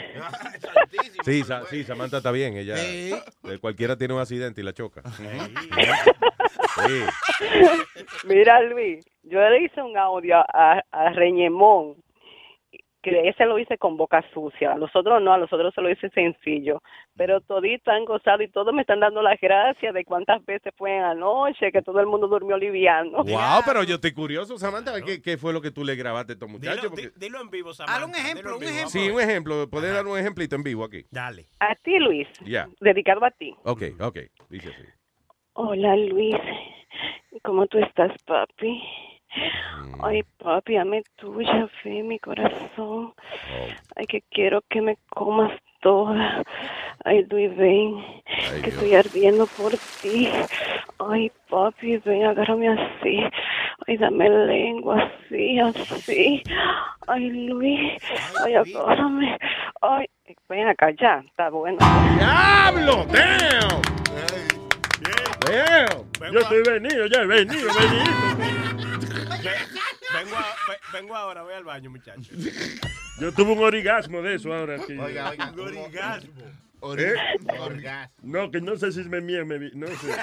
[1.25, 2.57] Sí, Sa- sí, Samantha está bien.
[2.57, 3.13] Ella, Sí.
[3.45, 5.03] eh, cualquiera tiene un accidente y la choca.
[5.11, 5.25] Sí.
[8.27, 11.97] Mira, Luis, yo le hice un audio a, a Reñemón,
[13.05, 14.73] que ese lo hice con boca sucia.
[14.73, 16.83] A los otros no, a los otros se lo hice sencillo.
[17.17, 20.99] Pero toditos han gozado y todos me están dando las gracias de cuántas veces fue
[20.99, 23.23] anoche, que todo el mundo durmió liviano.
[23.23, 26.35] Wow, pero yo estoy curioso, Samantha, ¿qué, qué fue lo que tú le grabaste a
[26.35, 26.77] estos muchachos?
[26.79, 28.07] Dilo, Porque- di- dilo en vivo, Samantha.
[28.07, 28.89] un ejemplo, un vivo, ejemplo.
[28.91, 29.69] Sí, un ejemplo.
[29.71, 31.05] ¿Puedes dar un ejemplito en vivo aquí?
[31.11, 31.47] Dale.
[31.61, 32.67] A ti, Luis, Ya.
[32.81, 33.55] dedicado a ti.
[33.65, 34.19] Ok, ok.
[34.49, 34.83] Dice así.
[35.53, 36.35] Hola, Luis.
[37.43, 38.83] ¿Cómo tú estás, papi?
[40.03, 43.15] Ay, papi, ame tuya, fe, mi corazón.
[43.97, 46.43] Ay, que quiero que me comas toda.
[47.05, 48.05] Ay, Luis, ven,
[48.63, 50.29] que estoy ardiendo por ti.
[50.99, 53.25] Ay, papi, ven, agárrame así.
[53.87, 56.43] Ay, dame lengua así, así.
[57.07, 58.03] Ay, Luis,
[58.45, 59.39] ay, agárrame.
[59.81, 60.07] Ay,
[60.49, 61.79] ven acá ya, está bueno.
[62.19, 63.05] ¡Diablo!
[63.13, 63.83] ¡Damn!
[65.45, 66.33] Damn.
[66.33, 68.64] Yo estoy venido, ya, venido, venido.
[70.15, 70.57] Vengo, a-
[70.93, 72.29] vengo ahora, voy al baño, muchachos.
[73.21, 74.79] Yo tuve un orgasmo de eso ahora.
[74.85, 76.43] Que, Oiga, oiga, Un orgasmo.
[76.99, 77.15] ¿Eh?
[77.59, 78.15] Orgasmo.
[78.23, 80.15] No, que no sé si me mía, me vi, no sé.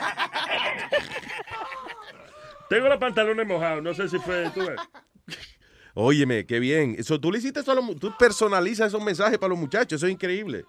[2.69, 4.61] Tengo los pantalones mojados, no sé si fue tú.
[4.61, 4.79] ves.
[5.93, 6.95] Óyeme, qué bien.
[6.97, 10.63] Eso, tú le hiciste solo, tú personalizas esos mensajes para los muchachos, eso es increíble.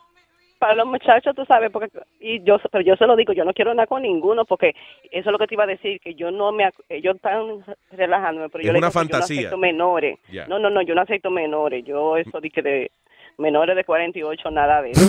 [0.63, 1.91] Para los muchachos, tú sabes, porque
[2.21, 4.77] y yo, pero yo se lo digo, yo no quiero nada con ninguno, porque
[5.11, 8.49] eso es lo que te iba a decir, que yo no me, ellos están relajándome,
[8.49, 10.21] pero yo le digo que yo no acepto menores.
[10.47, 12.93] No, no, no, yo no acepto menores, yo eso de que de
[13.39, 15.03] menores de 48, nada de eso.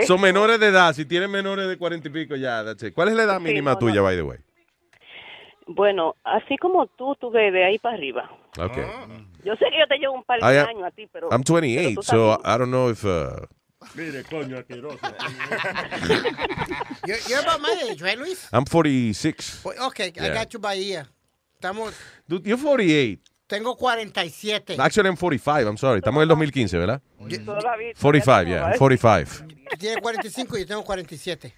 [0.06, 0.94] Son menores de edad.
[0.94, 2.64] Si tienen menores de cuarenta y pico, ya.
[2.64, 2.94] that's it.
[2.94, 4.04] ¿Cuál es la edad Sí, mínima no, tuya, no.
[4.04, 4.38] by the way?
[5.66, 8.30] Bueno, así como tú, tú ves de ahí para arriba.
[8.58, 8.84] Okay.
[9.44, 11.28] Yo sé que yo te llevo un par de años a ti, pero...
[11.30, 13.04] I'm 28, pero so I don't know if.
[13.04, 13.46] Uh,
[13.94, 14.98] Mire, coño, asqueroso.
[17.06, 18.48] You're, you're about my age, right, Luis?
[18.52, 19.60] I'm 46.
[19.64, 20.34] Well, Okay, I Yeah.
[20.34, 21.06] got you by ear.
[21.60, 21.94] Estamos,
[22.28, 23.20] Dude, you're 48.
[23.46, 24.78] tengo 47.
[24.80, 25.66] Actually, I'm 45.
[25.68, 25.98] I'm sorry.
[26.00, 27.02] Estamos en el 2015, ¿verdad?
[27.44, 28.70] Todavía- 45, yeah.
[28.72, 29.44] I'm 45.
[29.70, 31.52] Tú tienes 45 y yo tengo 47.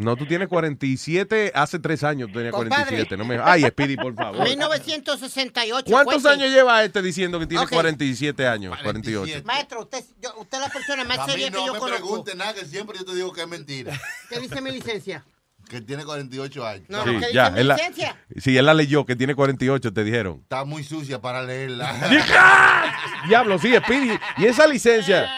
[0.00, 1.52] No, tú tienes 47.
[1.54, 2.84] Hace tres años tú tenías Compadre.
[3.06, 3.16] 47.
[3.16, 3.38] No me...
[3.42, 4.42] Ay, Speedy, por favor.
[4.44, 5.84] 1968.
[5.90, 6.28] ¿Cuántos cuente.
[6.42, 7.70] años lleva este diciendo que tiene Ok.
[7.70, 8.76] 47 años?
[8.82, 9.42] 48.
[9.44, 11.78] Maestro, usted, yo- usted es la persona más A mí seria que no yo me
[11.78, 12.02] conozco.
[12.06, 14.00] pregunte nada, que siempre yo te digo que es mentira.
[14.28, 15.24] ¿Qué dice mi licencia?
[15.70, 16.84] Que tiene 48 años.
[16.88, 18.16] No, Sí, ¿qué dice ya, él la, licencia?
[18.38, 20.40] sí, él la leyó, que tiene 48, te dijeron.
[20.42, 21.94] Está muy sucia para leerla.
[23.28, 24.18] Diablo, sí, Speedy.
[24.38, 25.30] ¿Y esa licencia?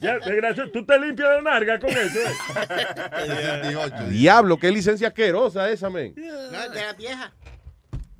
[0.00, 2.18] Ya, desgraciado, tú te limpias la narga con eso.
[2.18, 3.82] eh.
[4.10, 6.12] Diablo, qué licencia asquerosa esa, men.
[6.16, 7.32] No, de la vieja.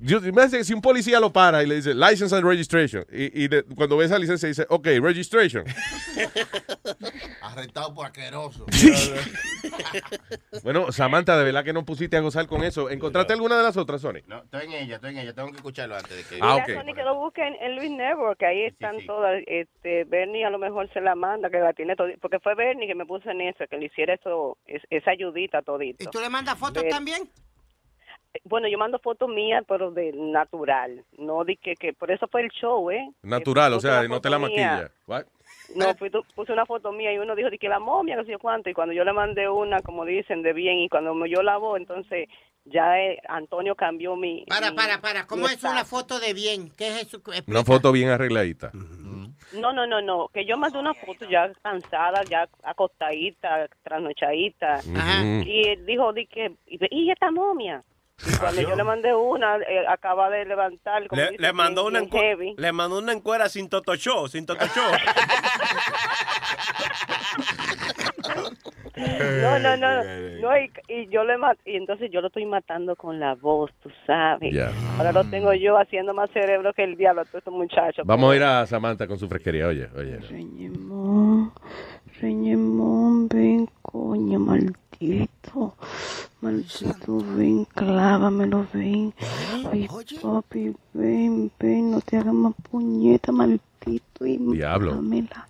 [0.05, 3.43] Yo, hace que si un policía lo para y le dice license and registration, y,
[3.43, 5.63] y de- cuando ve esa licencia dice, ok, registration.
[7.41, 8.65] Arrestado por asqueroso.
[10.63, 12.89] Bueno, Samantha, de verdad que no pusiste a gozar con eso.
[12.89, 14.19] ¿Encontraste alguna de las otras, Sony?
[14.27, 15.33] No, estoy en ella, estoy en ella.
[15.33, 16.39] Tengo que escucharlo antes de que...
[16.41, 19.41] Ah, Mira, Sony, que lo busquen en Luis Network, que ahí están todas.
[19.47, 22.07] Este, Bernie a lo mejor se la manda, que la tiene todo.
[22.21, 25.61] Porque fue Bernie que me puso en eso, que le hiciera eso, es- esa ayudita
[25.61, 26.03] todito.
[26.03, 27.29] ¿Y tú le mandas fotos también?
[28.45, 31.03] Bueno, yo mando fotos mías, pero de natural.
[31.17, 33.09] No di que, que por eso fue el show, ¿eh?
[33.21, 34.91] Natural, o sea, no te la maquilla.
[35.07, 35.25] What?
[35.75, 38.25] No, fui- tu- puse una foto mía y uno dijo de que la momia, que
[38.25, 41.13] sé yo cuánto, y cuando yo le mandé una, como dicen, de bien, y cuando
[41.13, 42.27] me- yo la voy, entonces
[42.65, 44.45] ya eh, Antonio cambió mi...
[44.47, 45.25] Para, mi- para, para.
[45.27, 46.69] ¿Cómo es una foto de bien?
[46.77, 47.17] ¿Qué es eso?
[47.17, 47.51] Explica.
[47.51, 48.71] Una foto bien arregladita.
[49.53, 55.23] No, no, no, no, que yo mandé una foto ya cansada, ya acostadita, trasnochadita, Ajá.
[55.23, 57.83] y él dijo de que, y, de- ¿y esta momia?
[58.25, 62.03] Y cuando yo le mandé una, eh, acaba de levantar, como Le, le mandó bien-
[62.03, 62.55] una bien heavy.
[62.57, 64.81] le mandó una encuera sin totocho, sin totocho.
[68.95, 71.33] No, no, no, no, y, y yo le
[71.65, 74.55] y entonces yo lo estoy matando con la voz, tú sabes.
[74.97, 78.05] Ahora lo tengo yo haciendo más cerebro que el diablo a todos estos muchachos.
[78.05, 79.67] Vamos a ir a Samantha con su fresquería.
[79.67, 80.17] Oye, oye.
[80.19, 81.51] Reñemón,
[82.21, 85.75] Reñemón, ven, coño, maldito.
[86.41, 89.13] Maldito, ven, clávamelo, ven.
[89.71, 89.87] Ay,
[90.21, 94.25] papi, ven, ven, no te hagas más puñeta, maldito.
[94.25, 94.91] Y Diablo.
[94.95, 95.47] mátamela.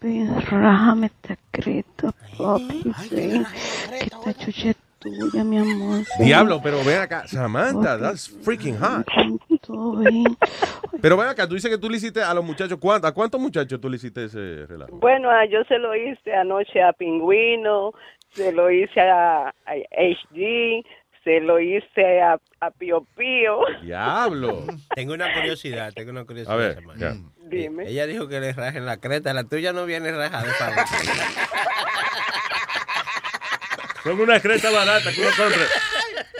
[0.00, 3.44] Ven, rájame esta creta, papi, ven.
[3.88, 6.04] Que esta chucha es tuya, mi amor.
[6.18, 6.26] ven.
[6.26, 7.26] Diablo, pero ven acá.
[7.26, 9.06] Samantha, that's freaking hot.
[9.66, 10.02] Todo.
[11.00, 12.78] Pero ven acá, tú dices que tú le hiciste a los muchachos.
[12.80, 14.96] ¿cuánto- ¿A cuántos muchachos tú le hiciste ese relajo?
[14.96, 17.92] Bueno, ah, yo se lo hice anoche a Pingüino,
[18.32, 20.84] se lo hice a, a HD,
[21.24, 23.60] se lo hice a, a Pío Pío.
[23.82, 24.64] Diablo.
[24.94, 26.54] Tengo una curiosidad, tengo una curiosidad.
[26.54, 27.14] A ver, ya.
[27.44, 27.88] Dime.
[27.88, 30.52] Ella dijo que le rajen la creta, la tuya no viene rajada.
[34.02, 35.62] Son una creta barata que uno compra.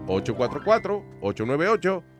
[0.06, 2.11] 844-898-5847.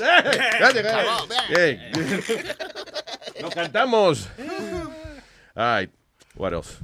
[0.00, 0.90] Ya llegué.
[1.48, 1.92] Bien.
[3.42, 4.28] Lo cantamos.
[5.54, 5.90] Ay.
[6.36, 6.78] What else?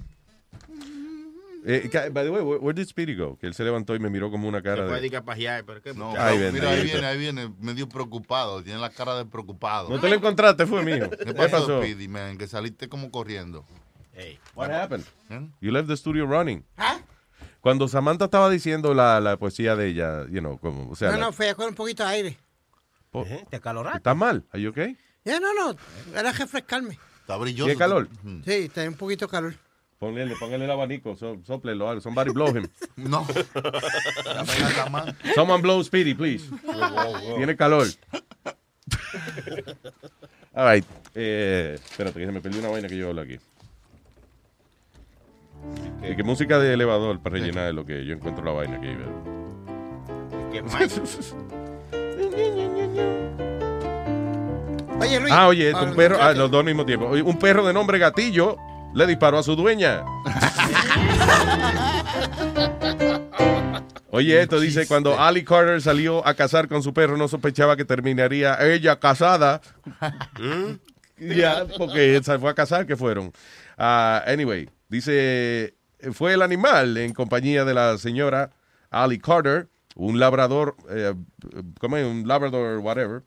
[1.66, 3.38] Eh, by the way, where, where did Speedy go?
[3.38, 5.04] Que él se levantó y me miró como una cara Después de...
[5.06, 6.26] de que a pajear, pero qué No, muchacho.
[6.26, 8.62] Ay, mira, ahí viene, ahí viene, medio preocupado.
[8.62, 9.88] Tiene la cara de preocupado.
[9.88, 11.08] ¿No te lo encontraste, fue mío?
[11.08, 11.78] ¿Qué ¿Qué pasó, pasó?
[11.80, 12.36] Speedy, man?
[12.36, 13.64] Que saliste como corriendo.
[14.54, 15.06] What happened?
[15.30, 15.48] ¿Eh?
[15.60, 16.64] You left the studio running.
[17.64, 21.16] Cuando Samantha estaba diciendo la, la poesía de ella, you know, como, o sea, no,
[21.16, 22.38] la- no, fue con un poquito de aire.
[23.10, 23.96] po- ¿Te acaloraste?
[23.98, 24.44] ¿estás mal?
[24.52, 24.98] ¿Are you okay?
[25.24, 25.74] Ya, no, no,
[26.14, 26.98] era refrescarme.
[27.22, 27.64] Está brilloso.
[27.64, 28.06] ¿Tiene calor?
[28.44, 29.54] Sí, tenía un poquito de calor.
[29.98, 32.02] Ponle, póngale el abanico, so, soplelo, algo.
[32.02, 32.68] somebody blow him.
[32.96, 33.26] No.
[35.34, 36.44] Someone blow Speedy, please.
[37.36, 37.86] Tiene calor.
[40.54, 40.84] All right.
[41.14, 43.38] Eh, espérate, que se me perdió una vaina que yo hablo aquí.
[46.02, 48.92] ¿Qué, qué música de elevador para rellenar de lo que yo encuentro la vaina que
[48.92, 49.04] iba.
[50.52, 50.62] ¿Qué
[55.00, 55.32] Oye, Luis.
[55.32, 57.06] Ah, oye, este, Ah, un perro, ah, los dos al mismo tiempo.
[57.06, 58.56] Un perro de nombre Gatillo
[58.94, 60.04] le disparó a su dueña.
[64.10, 67.84] Oye, esto dice, cuando Ali Carter salió a cazar con su perro, no sospechaba que
[67.84, 69.60] terminaría ella casada.
[71.16, 73.32] Ya, porque se fue a casar, que fueron.
[73.78, 75.74] Ah, anyway, dice,
[76.12, 78.50] fue el animal en compañía de la señora
[78.90, 81.14] Ali Carter, un labrador, eh,
[81.80, 82.06] ¿cómo es?
[82.06, 83.22] Un labrador, whatever,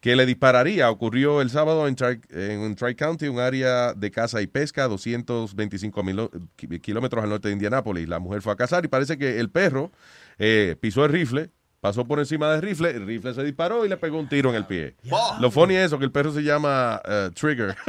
[0.00, 0.90] que le dispararía.
[0.90, 6.02] Ocurrió el sábado en Tri, en Tri County, un área de caza y pesca, 225
[6.02, 8.08] mil ki- kilómetros al norte de Indianápolis.
[8.08, 9.92] La mujer fue a cazar y parece que el perro
[10.38, 11.50] eh, pisó el rifle,
[11.82, 14.54] pasó por encima del rifle, el rifle se disparó y le pegó un tiro en
[14.56, 14.94] el pie.
[15.40, 17.76] Lo funny es eso, que el perro se llama eh, Trigger.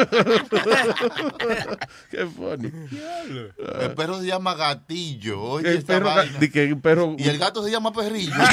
[2.10, 2.72] Qué funny.
[3.82, 5.40] El perro se llama Gatillo.
[5.40, 6.40] Oye, El perro, vaina.
[6.40, 8.34] di que un perro, Y el gato se llama Perrillo.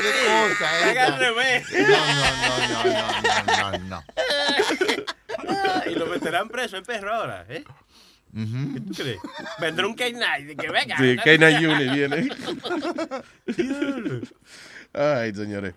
[0.00, 0.70] ¿Qué cosa.
[0.94, 4.04] No, no, no, no, no, no, no.
[5.90, 7.64] Y lo meterán preso el perro ahora, ¿eh?
[8.34, 9.18] ¿Qué tú crees?
[9.60, 10.96] Vendrá un K-9 de que venga.
[10.96, 12.28] Sí, K9 Unit viene.
[14.94, 15.74] Ay, señores.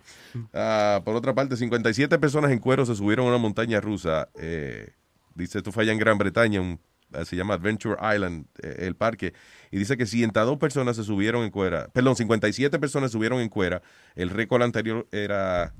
[0.52, 4.28] Ah, por otra parte, 57 personas en cuero se subieron a una montaña rusa.
[4.38, 4.90] eh,
[5.34, 6.80] dice, esto fue allá en Gran Bretaña, un-
[7.12, 9.32] eh, se llama Adventure Island, eh, el parque.
[9.70, 11.88] Y dice que 102 personas se subieron en cuera.
[11.92, 13.82] Perdón, 57 personas subieron en cuera.
[14.14, 15.72] El récord anterior era...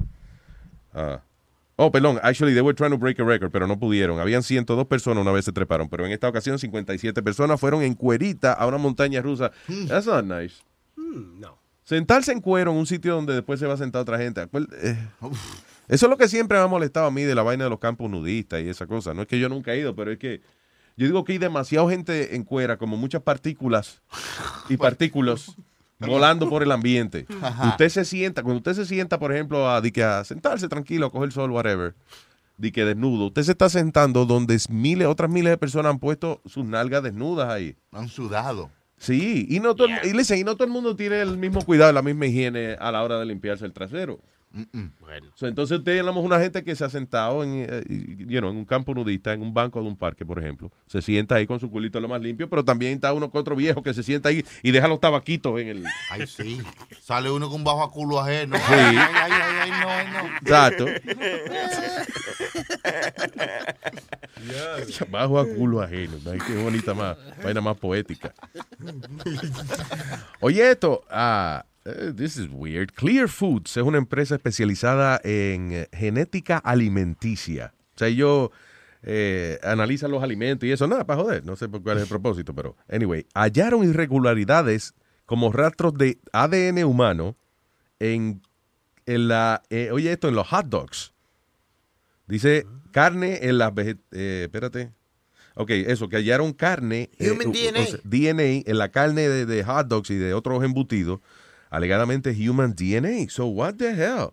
[0.94, 1.22] ah,
[1.78, 4.18] Oh, perdón, actually they were trying to break a record, pero no pudieron.
[4.18, 7.94] Habían 102 personas una vez se treparon, pero en esta ocasión 57 personas fueron en
[7.94, 9.52] cuerita a una montaña rusa.
[9.88, 10.54] That's not nice.
[10.96, 11.58] no.
[11.84, 14.48] Sentarse en cuero en un sitio donde después se va a sentar otra gente.
[14.82, 14.96] Eh,
[15.86, 17.78] Eso es lo que siempre me ha molestado a mí de la vaina de los
[17.78, 19.14] campos nudistas y esa cosa.
[19.14, 20.40] No es que yo nunca he ido, pero es que
[20.96, 24.00] yo digo que hay demasiada gente en cuera, como muchas partículas
[24.68, 25.54] y partículas
[25.98, 27.27] volando por el ambiente.
[27.43, 27.68] Ajá.
[27.70, 31.06] Usted se sienta, cuando usted se sienta, por ejemplo, a, di que a sentarse tranquilo,
[31.06, 31.94] a coger el sol, whatever,
[32.59, 35.98] di que desnudo, usted se está sentando donde es miles, otras miles de personas han
[35.98, 37.77] puesto sus nalgas desnudas ahí.
[37.93, 38.70] Han sudado.
[38.98, 41.62] Sí, y no, todo, el- y listen, y no todo el mundo tiene el mismo
[41.62, 44.20] cuidado, la misma higiene a la hora de limpiarse el trasero.
[45.00, 45.26] Bueno.
[45.34, 48.56] So, entonces tenemos una gente que se ha sentado en, eh, y- you know, en
[48.56, 50.70] un campo nudista, en un banco de un parque, por ejemplo.
[50.86, 53.54] Se sienta ahí con su culito lo más limpio, pero también está uno con otro
[53.56, 55.84] viejo que se sienta ahí y deja los tabaquitos en el...
[56.10, 56.60] Ay, sí.
[57.02, 58.56] Sale uno con bajo a culo ajeno.
[58.56, 58.62] Sí.
[58.68, 60.36] Ay, ay, ay, ay, no, ay, no.
[60.38, 60.86] Exacto.
[65.10, 66.16] Bajo a culo ajeno.
[66.30, 68.32] Ay, qué bonita más, vaina más poética.
[70.40, 72.92] Oye, esto, ah, eh, this is weird.
[72.92, 77.72] Clear Foods es una empresa especializada en eh, genética alimenticia.
[77.94, 78.50] O sea, ellos
[79.02, 81.44] eh, analizan los alimentos y eso, nada, para joder.
[81.44, 84.94] No sé por cuál es el propósito, pero anyway, hallaron irregularidades
[85.24, 87.36] como rastros de ADN humano
[87.98, 88.42] en,
[89.06, 91.12] en la, eh, oye esto, en los hot dogs.
[92.26, 94.92] Dice carne en las eh, espérate.
[95.54, 97.08] Ok, eso, que hallaron carne.
[97.18, 97.86] eh, Human o- o DNA.
[97.86, 101.20] sea, DNA en la carne de, de hot dogs y de otros embutidos.
[101.76, 103.28] Alegadamente human DNA.
[103.28, 104.30] So, what the hell?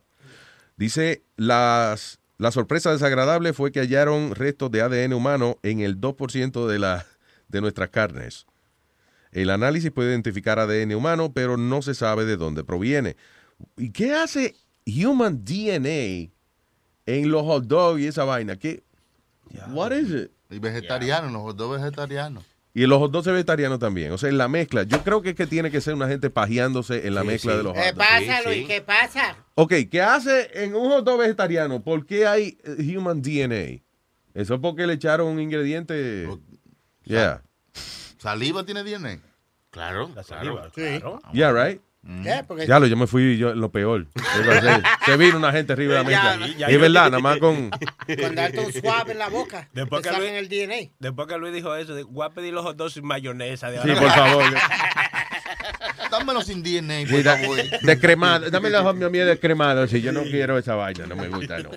[0.78, 6.68] Dice, las, la sorpresa desagradable fue que hallaron restos de ADN humano en el 2%
[6.68, 7.06] de, la,
[7.50, 8.46] de nuestras carnes.
[9.34, 13.18] El análisis puede identificar ADN humano, pero no se sabe de dónde proviene.
[13.76, 14.56] ¿Y qué hace
[14.86, 16.32] human DNA
[17.06, 18.56] en los hot dogs y esa vaina?
[18.56, 18.84] ¿Qué?
[19.68, 20.32] What is it?
[20.50, 22.46] Y vegetarianos, los dos vegetarianos.
[22.76, 24.12] Y los hot dogs vegetarianos también.
[24.14, 24.82] O sea, en la mezcla.
[24.84, 27.52] Yo creo que es que tiene que ser una gente pajeándose en la Sí, mezcla
[27.52, 27.58] sí.
[27.60, 27.98] de los hot ¿Qué dogs.
[28.08, 28.68] pasa, Luis?
[28.68, 29.38] ¿Qué pasa?
[29.56, 31.84] Ok, ¿qué hace en un hot dog vegetariano?
[31.84, 33.84] ¿Por qué hay eh, human DNA?
[34.34, 36.28] Eso es porque le echaron un ingrediente.
[37.04, 37.44] Yeah.
[38.18, 39.20] ¿Saliva tiene DNA?
[39.70, 41.20] Claro, La saliva, claro.
[41.20, 41.22] claro.
[41.34, 41.82] Yeah, right.
[42.24, 44.08] Yeah, porque- Ya lo, yo me fui yo, lo peor.
[45.06, 46.48] Se vino una gente arriba de la Ya, mesa.
[46.58, 46.82] ya, Y es ya.
[46.82, 47.70] verdad, nada más con.
[47.70, 49.70] Con darte un swab en la boca.
[49.74, 50.92] Después que Luis- el DNA.
[51.00, 53.72] Después que Luis dijo eso, de, voy a pedir los hot dogs sin mayonesa.
[53.72, 54.44] De Sí, por favor.
[56.12, 57.58] Dámelo sin DNA, Sí, por favor.
[57.84, 58.50] descremado.
[58.52, 59.88] Dame los hot mío descremado.
[59.88, 61.70] Si yo no quiero esa vaina, no me gusta, no.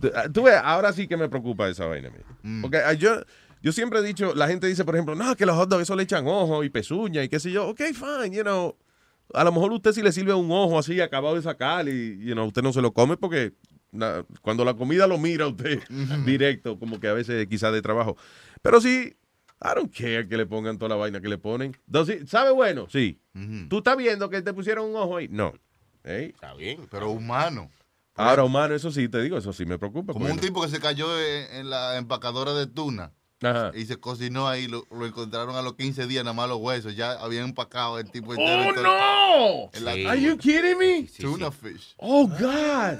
[0.00, 2.08] Tú- Tú ves, ahora sí que me preocupa esa vaina.
[2.10, 2.24] mira.
[2.42, 2.62] Mm.
[2.62, 3.22] Porque ah, yo,
[3.62, 5.96] yo siempre he dicho, la gente dice, por ejemplo, no, que los hot dogs eso
[5.96, 7.68] le echan ojo y pezuña y qué sé yo.
[7.68, 8.76] Ok, fine, you know.
[9.34, 12.32] A lo mejor usted sí le sirve un ojo así acabado de sacar y you
[12.32, 13.52] know, usted no se lo come porque
[13.92, 15.80] na- cuando la comida lo mira usted
[16.26, 18.16] directo, como que a veces quizás de trabajo.
[18.62, 19.14] Pero sí,
[19.62, 21.76] I don't care que le pongan toda la vaina que le ponen.
[21.86, 22.86] Entonces, ¿Sabe bueno?
[22.90, 23.20] Sí.
[23.68, 25.28] ¿Tú estás viendo que te pusieron un ojo ahí?
[25.28, 25.52] No.
[26.02, 26.32] ¿Eh?
[26.34, 27.70] Está bien, pero humano.
[28.16, 30.12] Ahora, humano, eso sí, te digo, eso sí me preocupa.
[30.12, 33.12] Como un tipo que se cayó en, en la empacadora de tuna.
[33.42, 33.72] Ajá.
[33.74, 36.94] Y se cocinó ahí, lo, lo encontraron a los 15 días, nada más los huesos.
[36.94, 38.34] Ya habían empacado el tipo ¡Oh,
[38.68, 38.82] entero.
[38.82, 39.70] no!
[39.72, 40.06] En la- Sí.
[40.06, 41.08] Are you kidding me?
[41.18, 41.94] Tuna fish.
[41.96, 42.98] Oh, God.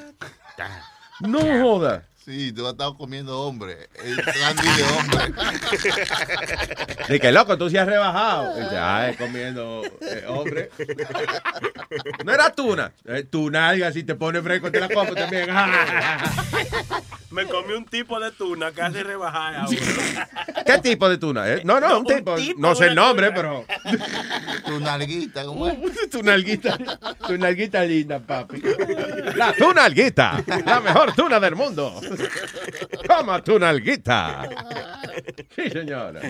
[1.20, 2.06] No joda.
[2.24, 3.88] Sí, tú has estado comiendo hombre.
[4.04, 5.34] El candy de hombre.
[7.08, 8.58] De que loco, tú sí has rebajado.
[8.58, 10.70] Y dice, Ay, comiendo eh, hombre.
[12.24, 12.92] No era tuna.
[13.06, 15.48] Eh, tu nalga, si te pone fresco, te la como también.
[17.30, 19.78] Me comí un tipo de tuna que hace rebajar a uno.
[20.66, 21.48] ¿Qué tipo de tuna?
[21.48, 21.62] eh?
[21.64, 22.34] No, no, un tipo.
[22.58, 23.64] No sé el nombre, pero.
[24.66, 25.78] Tu nalguita, ¿cómo es?
[26.10, 26.76] Tu nalguita.
[27.26, 28.60] Tu nalguita linda, papi.
[29.36, 30.42] La tunalguita.
[30.66, 32.00] La mejor tuna del mundo.
[33.06, 34.48] Toma tu nalguita.
[35.54, 36.20] Sí, señora.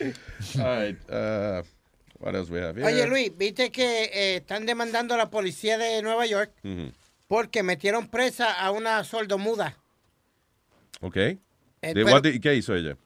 [0.00, 1.62] All right, uh,
[2.20, 2.86] what else we have here?
[2.86, 6.92] Oye, Luis, viste que eh, están demandando a la policía de Nueva York Ujú.
[7.26, 9.76] porque metieron presa a una sordomuda.
[11.00, 11.16] Ok.
[11.16, 11.38] Eh,
[11.80, 12.96] ¿De pero- what ¿Qué hizo ella?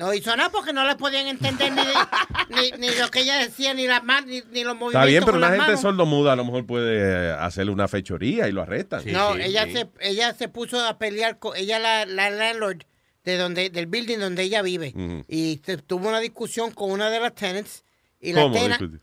[0.00, 1.82] No hizo nada porque no le podían entender ni,
[2.56, 4.94] ni, ni lo que ella decía, ni las manos, ni, ni los movimientos.
[4.94, 5.80] Está bien, pero con una las gente manos.
[5.82, 9.02] sordomuda a lo mejor puede eh, hacerle una fechoría y lo arrestan.
[9.12, 12.84] no, ella se ella se puso a pelear con ella la, la landlord
[13.24, 14.94] de donde del building donde ella vive
[15.28, 17.84] y se- tuvo una discusión con una de las tenants
[18.20, 19.00] y la ¿Cómo tena discutir?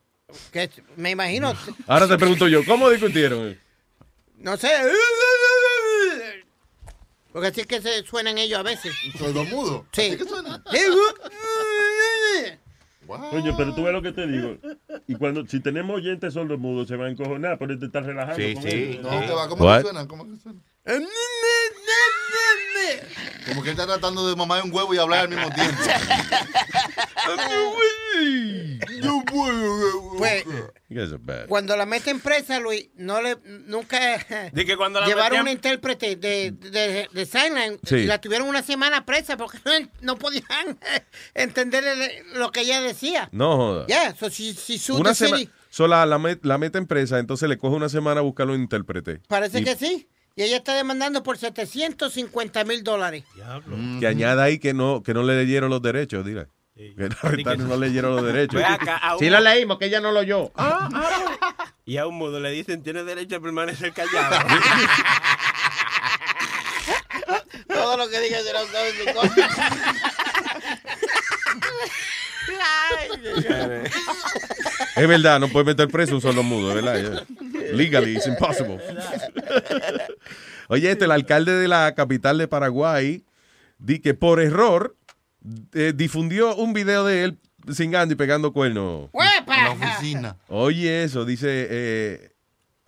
[0.52, 1.54] que me imagino
[1.86, 3.56] Ahora te pregunto yo, ¿cómo discutieron?
[4.40, 4.68] no sé
[7.38, 10.64] porque así es que se suenan ellos a veces sordomudo sí ¿Así que suena?
[13.32, 14.58] Oye, pero tú ves lo que te digo.
[15.08, 18.36] Y cuando, si tenemos oyentes sordomudos, se van a encojonar, pero te estás relajando.
[18.36, 18.70] Sí, con sí.
[18.70, 19.04] ellos.
[19.04, 20.08] No, que va, ¿cómo que suena?
[20.10, 20.60] ¿Cómo que suena?
[23.48, 25.82] Como que él está tratando de mamar un huevo y hablar al mismo tiempo.
[30.18, 30.44] pues
[31.48, 33.38] cuando la meten presa Luis no le
[33.68, 33.98] nunca
[34.52, 37.96] De que cuando la llevaron metían- una intérprete de, de, de sign language Sí.
[37.98, 40.80] y la tuvieron una semana presa porque no, no podían
[41.34, 41.84] entender
[42.34, 43.30] lo que ella decía.
[43.32, 43.88] No joda.
[43.88, 45.38] Yeah, so she, she Una semana.
[45.38, 45.52] city.
[45.70, 46.58] Sola la, met- la
[46.88, 49.20] presa, entonces le coge una semana a buscarlo un intérprete.
[49.28, 50.08] Parece Y que sí.
[50.38, 53.24] Y ella está demandando por 750 mil dólares.
[54.00, 56.48] Que añada ahí que no, que no le leyeron los derechos, dile.
[56.76, 58.62] Que la arrestaron y no leyeron los derechos.
[58.64, 60.52] A Sí un- lo leímos, que ella no lo oyó.
[61.86, 64.38] Y a un mudo le dicen, tiene derecho a permanecer callado.
[67.68, 69.50] Todo lo que diga será usado en su contra.
[74.96, 77.26] Es verdad, no puede meter preso un solo mudo, es ¿verdad?
[77.74, 78.80] Legally, it's impossible.
[80.70, 83.24] Oye, este, el alcalde de la capital de Paraguay,
[83.78, 84.96] di que por error
[85.74, 87.40] eh, difundió un video de él
[87.74, 89.10] cingando y pegando cuernos.
[89.14, 90.38] En la oficina.
[90.48, 92.32] Oye, eso, dice eh,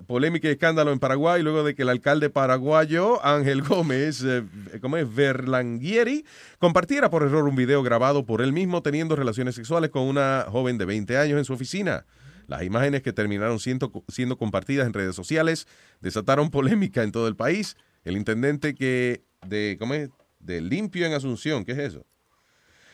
[0.09, 4.43] polémica y escándalo en Paraguay luego de que el alcalde paraguayo Ángel Gómez, eh,
[4.81, 5.13] ¿cómo es?
[5.13, 6.25] Verlanguieri,
[6.57, 10.79] compartiera por error un video grabado por él mismo teniendo relaciones sexuales con una joven
[10.79, 12.07] de 20 años en su oficina.
[12.47, 15.67] Las imágenes que terminaron siendo, siendo compartidas en redes sociales
[16.01, 17.77] desataron polémica en todo el país.
[18.03, 20.09] El intendente que de, ¿cómo es?
[20.39, 22.07] de Limpio en Asunción, ¿qué es eso?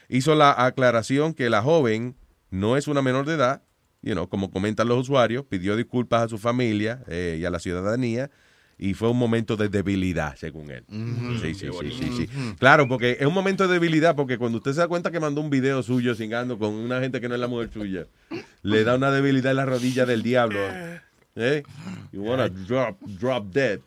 [0.10, 2.18] Hizo la aclaración que la joven
[2.50, 3.64] no es una menor de edad,
[4.06, 7.60] you know, como comentan los usuarios, pidió disculpas a su familia eh, y a la
[7.60, 8.30] ciudadanía
[8.78, 10.84] y fue un momento de debilidad, según él.
[11.42, 12.30] Sí, sí, sí, sí.
[12.60, 15.42] Claro, porque es un momento de debilidad porque cuando usted se da cuenta que mandó
[15.42, 18.06] un video suyo cingando con una gente que no es la mujer suya,
[18.62, 20.60] le da una debilidad en la rodilla del diablo.
[21.38, 21.64] ¿Eh?
[22.12, 23.80] You wanna drop, drop dead.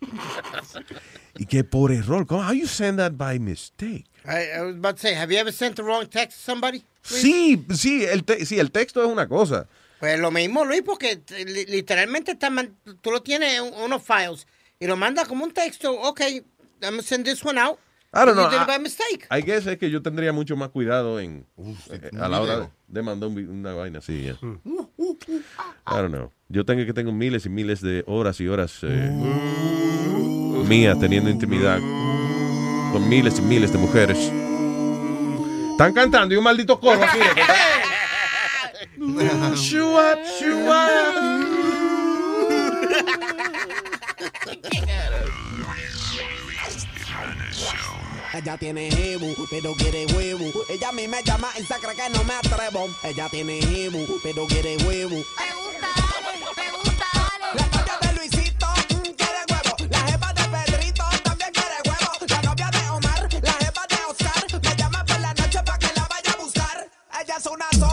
[1.37, 2.45] Y que por error, ¿cómo?
[2.45, 4.05] How you send that by mistake?
[4.25, 6.83] I, I was about to say, have you ever sent the wrong text to somebody?
[7.01, 9.67] Sí, sí, el sí, el texto es una cosa.
[9.99, 11.21] Pues lo mismo, Luis, porque
[11.67, 14.47] literalmente está man- tú lo tienes en unos files
[14.79, 15.91] y lo mandas como un texto.
[15.91, 16.43] Ok, I'm
[16.81, 17.77] gonna send this one out.
[18.11, 19.27] I don't You know, did it I- by mistake.
[19.29, 21.45] I guess es que yo tendría mucho más cuidado en
[21.91, 24.23] eh, a la hora de mandar un una vaina así.
[24.23, 24.31] ya.
[24.41, 26.31] I don't know.
[26.47, 29.11] Yo tengo que tengo miles y miles de horas y horas eh,
[30.67, 31.79] mías teniendo intimidad
[32.91, 34.17] con miles y miles de mujeres.
[35.71, 37.19] Están cantando y un maldito coro aquí.
[48.33, 50.45] Ella tiene jebu, pero quiere huevo.
[50.69, 52.87] Ella a mí me llama y sacra que no me atrevo.
[53.03, 55.15] Ella tiene jebu, pero quiere huevo.
[57.53, 59.75] La novia de Luisito mm, quiere huevo.
[59.89, 62.25] La jefa de Pedrito también quiere huevo.
[62.27, 64.61] La novia de Omar, la jefa de Oscar.
[64.61, 66.87] Me llama por la noche para que la vaya a buscar.
[67.21, 67.88] Ella es una soja,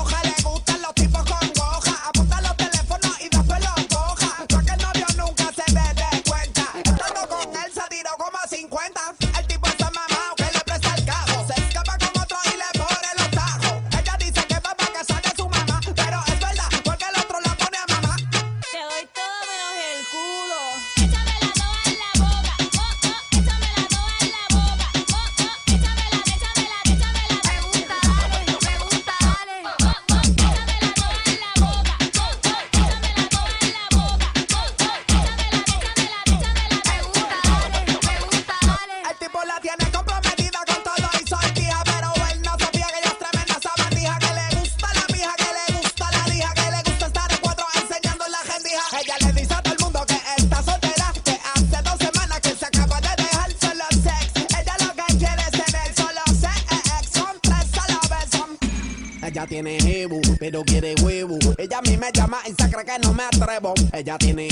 [63.93, 64.49] Ella tiene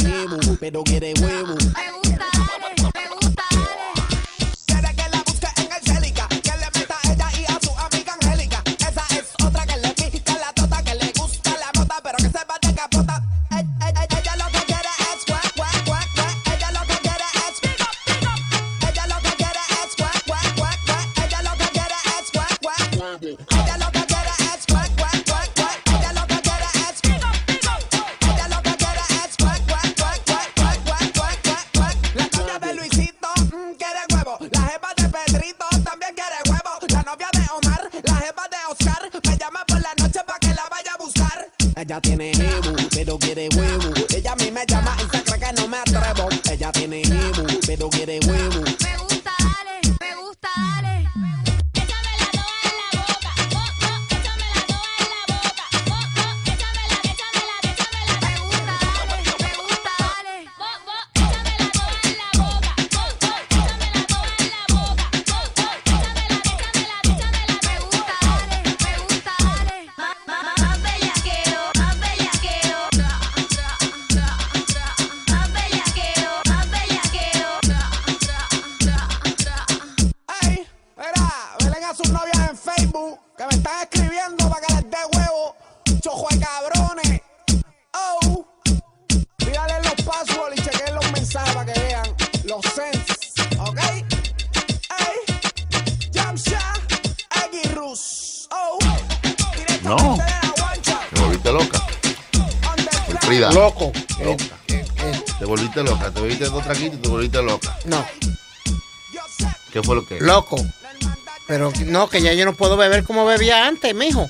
[112.25, 114.29] ya yo no puedo beber como bebía antes, mijo.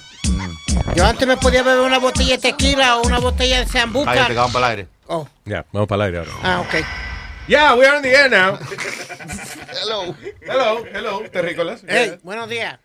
[0.96, 4.26] Yo antes me podía beber una botella de tequila o una botella de sambuca.
[4.26, 4.88] Que vamos para el aire.
[5.06, 6.32] Oh, Ya, vamos para el aire ahora.
[6.42, 6.74] ah, ok.
[7.46, 8.58] Yeah, we are in the air now.
[9.82, 10.14] Hello.
[10.40, 11.82] Hello, hello, terrícolas.
[11.86, 12.78] Hey, buenos días.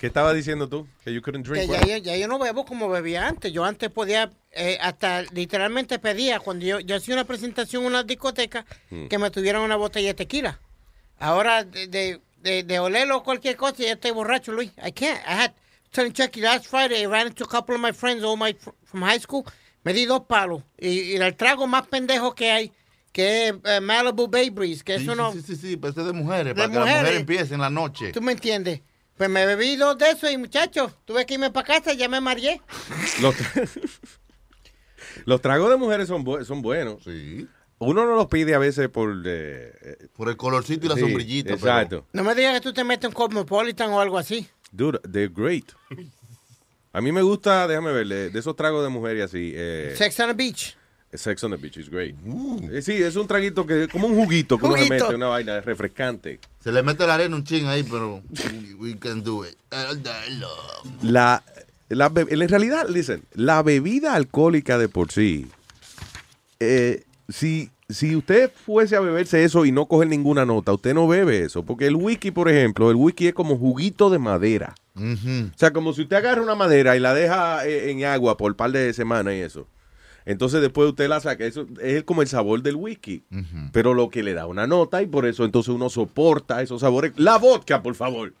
[0.00, 0.86] ¿Qué estaba diciendo tú?
[1.04, 1.70] Que you couldn't Que drink.
[1.72, 1.88] ya, well?
[1.88, 3.52] yo- ya yo no bebo como bebía antes.
[3.52, 8.02] Yo antes podía, eh, hasta literalmente pedía, cuando yo, yo hacía una presentación en una
[8.02, 9.06] discoteca, Mm.
[9.06, 10.58] que me tuvieran una botella de tequila.
[11.18, 14.70] Ahora, de, de, de, de olerlo o cualquier cosa, ya estoy borracho, Luis.
[14.86, 15.18] I can't.
[15.26, 15.52] I had,
[15.90, 18.70] telling Chucky, last Friday, I ran into a couple of my friends, all my fr-
[18.84, 19.44] from high school.
[19.84, 20.62] Me di dos palos.
[20.78, 22.72] Y, y el trago más pendejo que hay,
[23.12, 25.32] que es eh, Malibu Bay Breeze, que Sí, eso sí, no...
[25.32, 27.00] sí, sí, sí, pero este es de mujeres, De para que las mujeres.
[27.02, 28.12] mujeres empiecen la noche.
[28.12, 28.80] ¿Tú me entiendes?
[29.16, 32.08] Pues me bebí dos de esos y muchachos, tuve que irme para casa y ya
[32.08, 32.60] me mareé.
[33.20, 33.80] Los, tra-
[35.26, 37.04] los tragos de mujeres son, bu- son buenos.
[37.04, 37.46] Sí.
[37.84, 39.22] Uno no los pide a veces por...
[39.24, 41.54] eh, Por el colorcito y la sí, sombrillita.
[41.56, 42.06] pero- Exacto.
[42.12, 44.46] No me digas que tú te metes en Cosmopolitan o algo así.
[44.72, 45.66] Dude, they're great.
[46.92, 49.52] A mí me gusta, déjame ver, de esos tragos de mujer y así.
[49.54, 50.76] eh, Sex on the Beach.
[51.12, 52.16] Sex on the Beach is great.
[52.72, 55.04] Eh, sí, es un traguito que, como un juguito que uno se Juguito.
[55.04, 56.40] mete, una vaina refrescante.
[56.60, 58.20] Se le mete la arena un ching ahí, pero
[58.78, 59.54] we can do it.
[61.02, 61.42] La,
[61.88, 65.46] la be- en realidad, listen, la bebida alcohólica de por sí,
[66.60, 71.06] eh, si, si usted fuese a beberse eso y no coger ninguna nota, usted no
[71.06, 71.64] bebe eso.
[71.64, 74.74] Porque el whisky, por ejemplo, el whisky es como juguito de madera.
[74.96, 78.52] O sea, como si usted agarra una madera y la deja eh, en agua por
[78.52, 79.66] un par de semanas y eso.
[80.24, 81.44] Entonces después usted la saca.
[81.44, 83.24] Eso es como el sabor del whisky.
[83.72, 87.12] Pero lo que le da una nota y por eso entonces uno soporta esos sabores.
[87.16, 88.32] La vodka, por favor.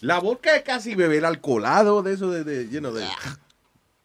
[0.00, 3.04] La vodka es casi beber alcoholado de eso de, de, you know, de,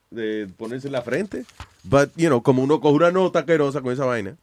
[0.10, 1.46] de ponerse en la frente.
[1.84, 4.36] But, you know, como uno coge una nota asquerosa con esa vaina,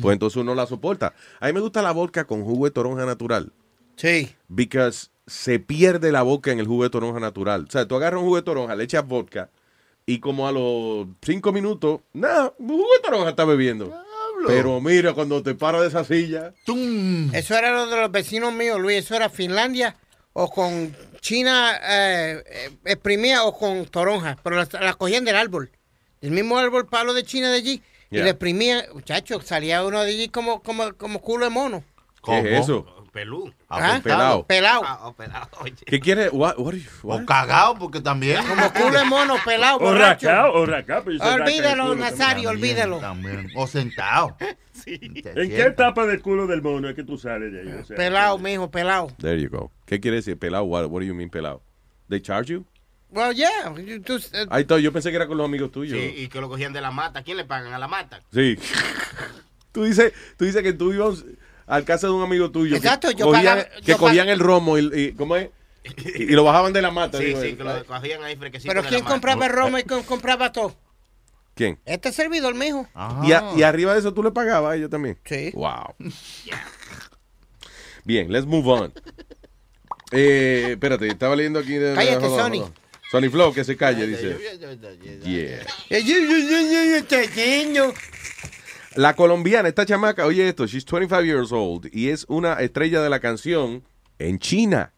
[0.00, 1.14] pues entonces uno la soporta.
[1.40, 3.52] A mí me gusta la vodka con jugo de toronja natural.
[3.96, 4.34] Sí.
[4.48, 7.66] Because se pierde la vodka en el jugo de toronja natural.
[7.68, 9.50] O sea, tú agarras un jugo de toronja, le echas vodka
[10.10, 13.94] y como a los cinco minutos, nada, un jugo de toronja está bebiendo.
[14.44, 16.52] Pero mira, cuando te paras de esa silla,
[17.32, 19.04] Eso era lo de los vecinos míos, Luis.
[19.04, 19.96] Eso era Finlandia
[20.32, 24.36] o con China eh, eh, exprimida o con toronja.
[24.42, 25.70] Pero las las cogían del árbol.
[26.20, 27.82] Del mismo árbol palo de China de allí.
[28.10, 28.24] Y Yeah.
[28.24, 31.84] le exprimían, muchachos, salía uno de allí como, como, como culo de mono.
[32.24, 32.84] ¿Qué es eso?
[33.12, 33.52] Pelú.
[33.68, 34.46] Ah, pelado.
[34.46, 34.82] Pelado.
[34.84, 35.48] Ah, pelado.
[35.62, 35.74] Oye.
[35.84, 36.28] ¿Qué quiere?
[36.28, 37.22] What, what you- what?
[37.22, 38.38] O cagado, porque también.
[38.46, 41.02] Como culo de mono, pelado, O racao, o racao.
[41.02, 42.72] pues yo soy raca de Olvídalo, Nazario, también.
[42.76, 42.98] olvídalo.
[43.00, 43.48] También.
[43.56, 44.36] O sentado.
[44.86, 45.14] ¿En
[45.50, 47.72] qué etapa del culo del mono es que tú sales de ahí?
[47.80, 49.08] O sea, Pelado, mijo, pelado.
[49.18, 49.70] There you go.
[49.86, 50.64] ¿Qué quiere decir pelado?
[50.64, 51.62] What, what do you mean pelado?
[52.08, 52.64] They charge you?
[53.12, 53.72] Well, yeah.
[54.04, 55.98] tú- eh, Ahí está, yo pensé que era con los amigos tuyos.
[55.98, 57.22] Sí, y que lo cogían de la mata.
[57.22, 57.72] ¿Quién le pagan?
[57.72, 58.20] A la mata.
[58.32, 58.56] Sí.
[59.72, 61.24] tú dices, tú dices que tú ibas
[61.66, 62.76] al casa de un amigo tuyo.
[62.76, 65.50] Exacto, que yo cogían, pagaba- que yo cogían el romo y, y- ¿cómo es?
[66.14, 67.18] Y, y lo bajaban de la mata.
[67.18, 67.56] Sí, digo, sí, eh.
[67.56, 68.68] que lo cogían ahí fresquecito.
[68.70, 70.76] Pero de ¿quién compraba el romo y quién compraba todo?
[71.54, 71.78] ¿Quién?
[71.84, 72.86] Este servidor, mijo.
[73.24, 75.18] Y, a- y arriba de eso tú le pagabas a ellos también.
[75.24, 75.50] Sí.
[75.54, 75.94] Wow.
[78.04, 78.92] Bien, let's move on.
[80.12, 81.74] Eh, espérate, estaba leyendo aquí.
[81.74, 82.72] De, Cállate, hold on, Sony.
[83.10, 84.38] Sony Flow, que se calle, dice.
[85.24, 85.66] Yeah.
[88.94, 93.10] La colombiana, esta chamaca, oye esto, she's 25 years old y es una estrella de
[93.10, 93.82] la canción
[94.18, 94.92] en China.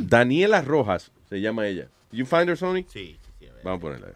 [0.00, 1.88] Daniela Rojas se llama ella.
[2.10, 2.84] Did you find her, Sony?
[2.88, 3.18] Sí.
[3.64, 4.08] Vamos a ponerla.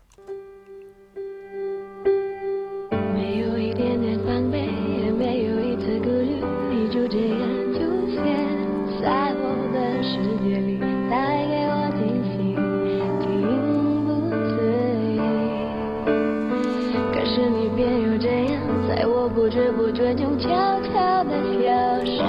[19.36, 20.50] 不知不觉中悄
[20.82, 21.32] 悄地
[21.64, 21.70] 消
[22.04, 22.22] 失，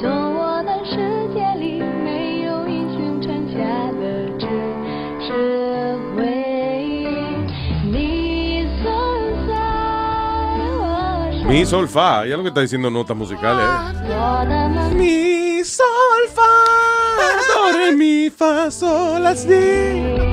[0.00, 0.96] 从我的世
[1.32, 3.58] 界里没有英雄传下
[3.98, 4.46] 的只
[5.26, 6.20] 是回
[6.84, 7.08] 忆。
[7.90, 8.86] 你存
[9.48, 9.50] 在
[10.78, 10.82] 我
[11.32, 13.64] 身 Mi sol fa, ella lo que está diciendo notas musicales.
[13.64, 13.68] ¿eh?
[14.10, 14.94] 我的梦。
[14.94, 16.42] Mi sol fa,
[17.48, 20.31] do re mi fa sol la si.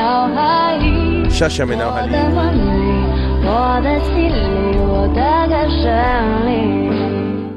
[0.00, 2.10] 脑海里， Shashame now, 我 Halil.
[2.12, 6.86] 的梦里，我的心里，我的歌声里。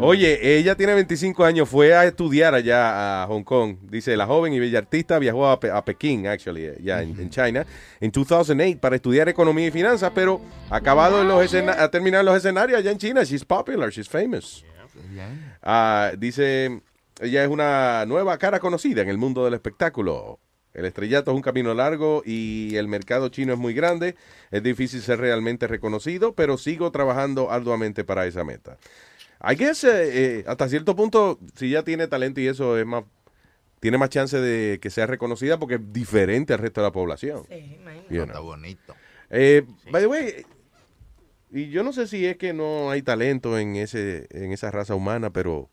[0.02, 3.76] Oye, ella tiene 25 años, fue a estudiar allá a Hong Kong.
[3.92, 7.20] Dice, la joven y bella artista viajó a, Pe- a Pekín, actually, eh, ya en,
[7.20, 7.66] en China,
[8.00, 10.40] en 2008 para estudiar economía y finanzas, pero
[10.70, 13.24] acabado en los escena- a terminar los escenarios allá en China.
[13.26, 14.64] She's popular, she's famous.
[15.62, 16.82] Ah, dice,
[17.20, 20.40] ella es una nueva cara conocida en el mundo del espectáculo.
[20.75, 24.17] El estrellato es un camino largo y el mercado chino es muy grande.
[24.51, 28.77] Es difícil ser realmente reconocido, pero sigo trabajando arduamente para esa meta.
[29.41, 29.91] I guess, eh,
[30.41, 33.05] eh, hasta cierto punto, si ya tiene talento y eso es más,
[33.79, 37.43] tiene más chance de que sea reconocida porque es diferente al resto de la población.
[38.11, 38.25] You know.
[38.25, 38.95] Está bonito.
[39.31, 40.47] Eh, By the way,
[41.51, 44.97] y yo no sé si es que no hay talento en ese en esa raza
[44.97, 45.71] humana, pero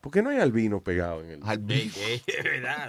[0.00, 1.42] ¿por qué no hay albino pegado en el?
[1.68, 2.22] Sí, sí,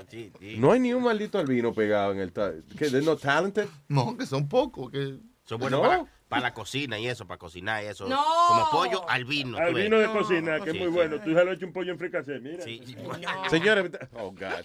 [0.09, 0.55] sí, sí.
[0.57, 2.31] No hay ni un maldito albino pegado en el.
[2.31, 2.89] ¿Qué?
[2.89, 3.67] ¿They're not talented?
[3.87, 4.91] No, que son pocos.
[4.91, 5.17] Que...
[5.43, 5.87] Son buenos No.
[5.87, 8.07] para, para la cocina y eso, para cocinar y eso.
[8.07, 8.23] No.
[8.47, 9.57] Como pollo al vino.
[9.57, 9.83] tú Al ves.
[9.83, 10.93] vino de cocina, que es Sí, muy sí.
[10.93, 11.19] bueno.
[11.21, 12.63] Tú ya lo has hecho un pollo en fricasé, mira.
[13.49, 14.63] Señores, oh God.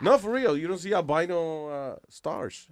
[0.00, 2.68] No, for real, you don't see albino uh, stars.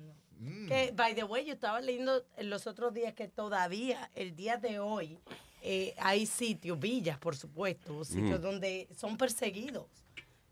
[0.68, 4.58] Que, by the way, yo estaba leyendo en los otros días que todavía, el día
[4.58, 5.18] de hoy,
[5.66, 8.42] eh, hay sitios, villas, por supuesto, sitios Mm.
[8.42, 9.86] donde son perseguidos.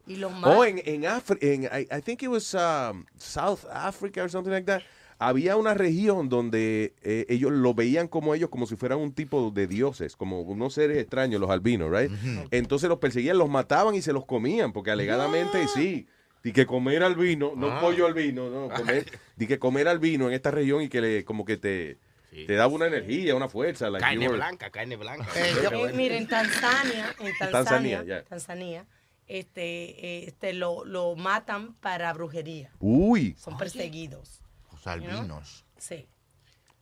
[0.07, 0.57] Y los más...
[0.57, 4.51] Oh, en, en África, en, I, I think it was um, South Africa or something
[4.51, 4.81] like that.
[5.19, 9.53] Había una región donde eh, ellos lo veían como ellos, como si fueran un tipo
[9.53, 12.11] de dioses, como unos seres extraños, los albinos, right?
[12.51, 16.09] Entonces los perseguían, los mataban y se los comían, porque alegadamente sí.
[16.43, 17.81] Di que comer albino, no Ah.
[17.81, 19.07] pollo albino, no, comer,
[19.37, 21.99] di que comer albino en esta región y que le, como que te,
[22.33, 23.91] Te daba una energía, una fuerza.
[23.91, 25.27] like Carne blanca, carne blanca.
[25.37, 28.25] Eh, mira, en Tanzania, en Tanzania, Tanzania, ya.
[28.25, 28.87] Tanzania,
[29.27, 32.71] este, este lo, lo matan para brujería.
[32.81, 34.41] Uy, Son perseguidos.
[34.73, 35.67] Los albinos.
[35.77, 36.07] Sí.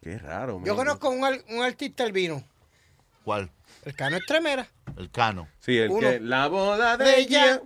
[0.01, 0.63] qué raro.
[0.65, 2.45] Yo conozco un, un artista albino.
[3.25, 3.51] ¿Cuál?
[3.85, 4.69] El Cano Estremera.
[4.97, 5.49] El Cano.
[5.59, 6.01] Sí, el Uno.
[6.01, 7.63] que la boda de De ella ella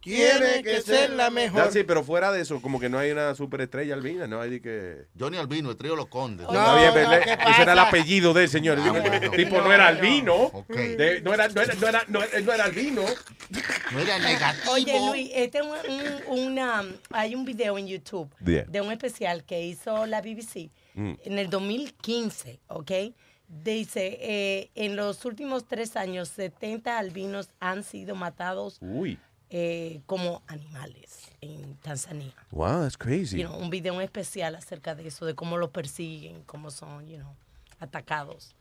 [0.00, 1.64] tiene que ser la mejor.
[1.66, 4.50] Ya, sí, pero fuera de eso, como que no hay una superestrella albina, no hay
[4.50, 5.04] de que...
[5.18, 6.46] Johnny Albino, el trío Los Condes.
[6.48, 8.78] Bien, pero no, le- ¿qué ese era el apellido del señor.
[8.80, 9.30] Ah, bueno.
[9.32, 9.98] tipo no, No, era no.
[9.98, 10.34] albino.
[10.34, 10.68] Ok.
[10.76, 13.02] De- no, era, no, era, no, era, no, él no era albino.
[13.92, 14.72] No era negativo.
[14.72, 18.64] Oye, Luis, este es un- un- una, hay un video en YouTube Yeah.
[18.64, 21.14] de un especial que hizo la BBC Mm.
[21.24, 22.90] en el 2015, ¿ok?
[23.50, 29.18] Dice, eh, en los últimos tres años, 70 albinos han sido matados Uy.
[29.50, 32.32] Eh, como animales en Tanzania.
[32.50, 33.38] Wow, that's crazy.
[33.38, 37.18] You know, un video especial acerca de eso, de cómo los persiguen, cómo son, you
[37.18, 37.34] know,
[37.80, 38.54] atacados.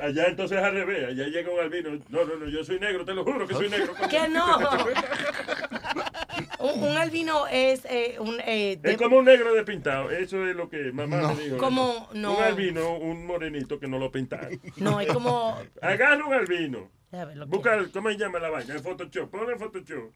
[0.00, 1.90] Allá entonces al revés, allá llega un albino.
[2.08, 3.92] No, no, no, yo soy negro, te lo juro que soy negro.
[4.10, 4.58] ¿Qué no?
[6.60, 8.40] un, un albino es eh, un...
[8.40, 10.10] eh, de- Es como un negro despintado.
[10.10, 11.58] Eso es lo que mamá me dijo.
[11.58, 12.36] Como- no.
[12.38, 14.58] Un albino, un morenito que no lo pintaron.
[14.76, 15.60] No, es como...
[15.82, 16.90] Agarra un albino.
[17.12, 18.74] Ver que- Busca, ¿cómo se llama la vaina?
[18.74, 19.30] En Photoshop.
[19.30, 20.12] Ponlo en Photoshop.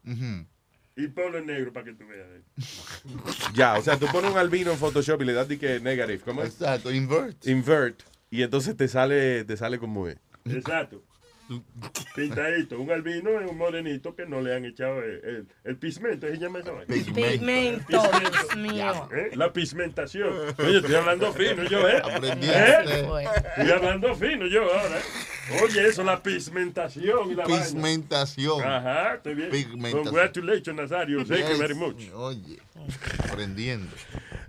[0.97, 2.27] Y ponlo en negro para que tú veas.
[3.55, 6.21] Ya, o sea, tú pones un albino en Photoshop y le das de que negative,
[6.25, 6.55] ¿cómo es?
[6.55, 7.47] Exacto, invert.
[7.47, 8.03] Invert.
[8.31, 10.19] Y entonces te sale, te sale como es.
[10.45, 11.03] Exacto.
[12.15, 12.79] Pintadito.
[12.81, 16.27] Un albino es un morenito que no le han echado el, el, el pigmento.
[16.27, 16.61] ¿Se llama?
[16.87, 19.09] Pigmento, Dios mío.
[19.15, 19.31] ¿Eh?
[19.35, 20.29] La pigmentación.
[20.59, 21.99] Oye, estoy hablando fino yo, ¿eh?
[21.99, 22.57] Aprendiste.
[22.57, 23.05] ¿Eh?
[23.57, 24.99] Estoy hablando fino yo ahora.
[25.63, 27.65] Oye, eso, la pigmentación y la vaina.
[27.65, 28.63] Pigmentación.
[28.65, 29.51] Ajá, estoy bien.
[29.51, 30.05] Pigmentación.
[30.05, 31.19] Congratulations, Nazario.
[31.25, 31.59] Thank you Yes.
[31.59, 32.03] very much.
[32.15, 32.59] Oye,
[33.31, 33.91] aprendiendo.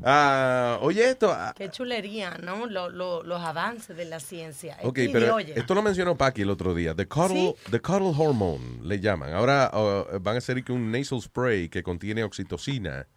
[0.01, 1.29] Ah, oye, esto.
[1.31, 2.67] ah, Qué chulería, ¿no?
[2.67, 4.77] Lo- lo- los avances de la ciencia.
[4.83, 5.53] Ok, Speedy, pero oye.
[5.57, 6.88] esto lo mencionó Paki el otro día.
[6.95, 9.33] The cuddle, the cuddle hormone le llaman.
[9.33, 13.07] Ahora uh, van a hacer un nasal spray que contiene oxitocina.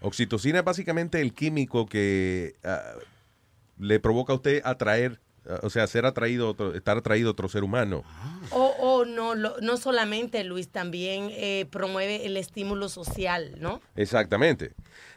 [0.00, 2.94] Oxitocina es básicamente el químico que ah,
[3.78, 5.20] le provoca a usted atraer,
[5.62, 8.04] o sea, ser atraído, otro- estar atraído a otro ser humano.
[8.50, 13.80] O, o no, lo- no solamente, Luis, también eh, promueve el estímulo social, ¿no?
[13.96, 14.72] Exactamente.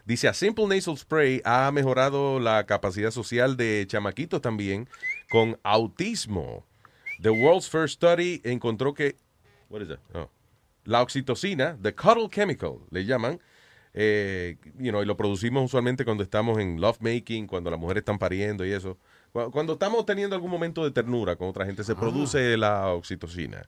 [0.05, 4.87] Dice, a simple nasal spray ha mejorado la capacidad social de chamaquitos también
[5.29, 6.65] con autismo.
[7.21, 9.15] The World's First Study encontró que,
[9.69, 9.99] what is that?
[10.13, 10.29] Oh.
[10.85, 13.39] la oxitocina, the cuddle chemical, le llaman,
[13.93, 18.17] eh, you know, y lo producimos usualmente cuando estamos en lovemaking, cuando las mujeres están
[18.19, 18.97] pariendo y eso.
[19.33, 23.67] Cu- Cuando estamos teniendo algún momento de ternura con otra gente, se produce la oxitocina.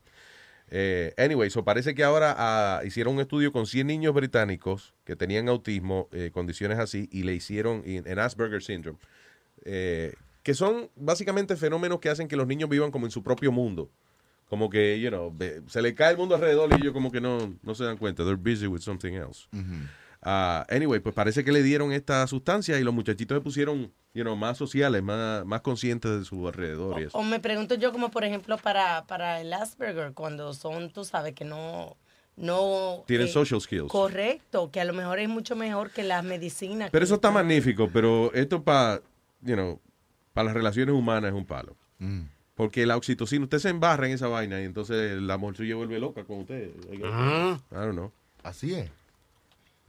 [0.74, 5.14] Eh, anyway, so parece que ahora ah, hicieron un estudio con 100 niños británicos que
[5.16, 8.98] tenían autismo, eh, condiciones así, y le hicieron en, en Asperger syndrome,
[9.66, 13.52] eh, que son básicamente fenómenos que hacen que los niños vivan como en su propio
[13.52, 13.90] mundo.
[14.48, 15.34] Como que, you know,
[15.66, 18.22] se le cae el mundo alrededor y ellos como que no, no se dan cuenta.
[18.22, 19.48] They're busy with something else.
[20.20, 24.22] Ah, anyway, pues parece que le dieron esta sustancia y los muchachitos se pusieron, you
[24.22, 27.16] know, más sociales, más, más conscientes de su alrededor y eso.
[27.18, 31.34] O me pregunto yo como, por ejemplo, para, para el Asperger, cuando son, tú sabes,
[31.34, 31.96] que no...
[32.36, 33.90] no Tienen eh, social skills.
[33.90, 36.90] Correcto, que a lo mejor es mucho mejor que las medicinas.
[36.90, 39.00] Pero eso está magnífico, pero esto para,
[39.40, 39.80] you know,
[40.32, 41.76] para las relaciones humanas es un palo.
[42.54, 46.24] Porque la oxitocina, usted se embarra en esa vaina y entonces la suya vuelve loca
[46.24, 46.70] con usted.
[47.04, 47.58] Ah.
[47.70, 48.12] I don't know.
[48.42, 48.90] Así es.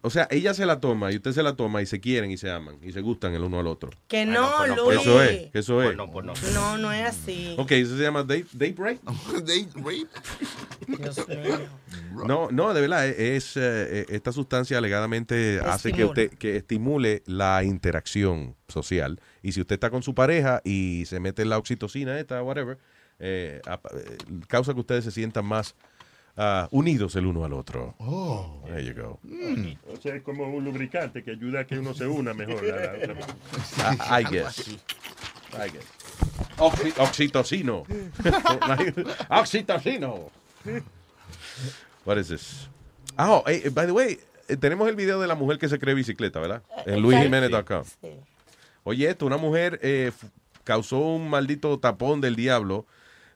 [0.06, 2.36] O sea, ella se la toma y usted se la toma y se quieren y
[2.36, 3.90] se aman y se gustan el uno al otro.
[4.10, 5.00] Que no, Pues Luis.
[5.00, 5.96] Eso es, eso es.
[5.96, 7.56] No, no es así.
[7.58, 9.00] Ok, eso se llama date, date rape.
[9.34, 10.08] date rape.
[10.88, 11.60] Dios mío.
[12.28, 17.64] No, no, de verdad, es, eh, esta sustancia alegadamente hace que usted que estimule la
[17.64, 19.22] interacción social.
[19.42, 22.78] Y si usted está con su pareja y se mete la oxitocina esta, whatever,
[23.20, 24.18] eh, eh,
[24.48, 25.76] causa que ustedes se sientan más
[26.38, 27.96] ah, unidos el uno al otro.
[28.00, 28.62] Oh.
[28.66, 29.20] There you go.
[29.92, 32.64] O sea, es como un lubricante que ayuda a que uno se una mejor.
[32.66, 34.20] a la otra.
[34.20, 34.68] I, I guess.
[35.54, 35.86] I guess.
[36.58, 37.84] Oxi- oxitocino.
[39.30, 40.32] oxitocino.
[42.06, 42.70] What is this?
[43.18, 45.94] Oh, hey, by the way, eh, tenemos el video de la mujer que se cree
[45.94, 46.64] bicicleta, ¿verdad?
[46.86, 47.84] En luisjimenez.com.
[48.84, 50.12] Oye, esto, una mujer eh,
[50.64, 52.86] causó un maldito tapón del diablo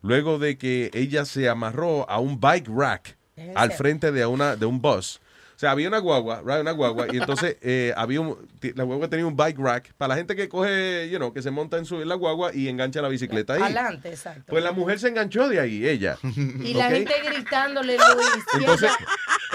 [0.08, 3.18] luego de que ella se amarró a un bike rack
[3.56, 5.20] al frente de, una, de un bus
[5.60, 8.38] sea, había una guagua, right, una guagua, y entonces eh, había un,
[8.76, 11.50] la guagua tenía un bike rack para la gente que coge, you know, que se
[11.52, 13.62] monta en su en la guagua y engancha la bicicleta ahí.
[13.62, 14.44] Adelante, exacto.
[14.48, 16.18] Pues la mujer se enganchó de ahí, ella.
[16.64, 16.94] Y la ¿ok?
[16.94, 18.44] gente gritándole, Luis.
[18.60, 18.92] Entonces,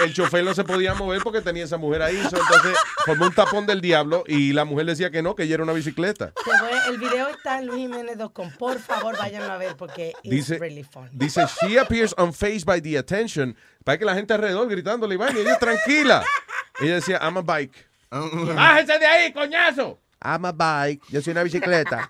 [0.03, 2.17] el chofer no se podía mover porque tenía esa mujer ahí.
[2.29, 5.55] so, entonces, formó un tapón del diablo y la mujer decía que no, que ella
[5.55, 6.33] era una bicicleta.
[6.89, 8.51] El video está en luisjiménez.com.
[8.57, 11.09] Por favor, váyanlo a ver porque it's Dice, really fun.
[11.13, 13.55] dice, she appears unfazed by the attention.
[13.83, 16.23] Para que la gente alrededor gritándole, y vaina, y ella tranquila.
[16.79, 17.87] Ella decía, I'm a bike.
[18.11, 19.99] ¡Bájese de ahí, coñazo!
[20.21, 21.03] I'm a bike.
[21.09, 22.07] Yo soy una bicicleta.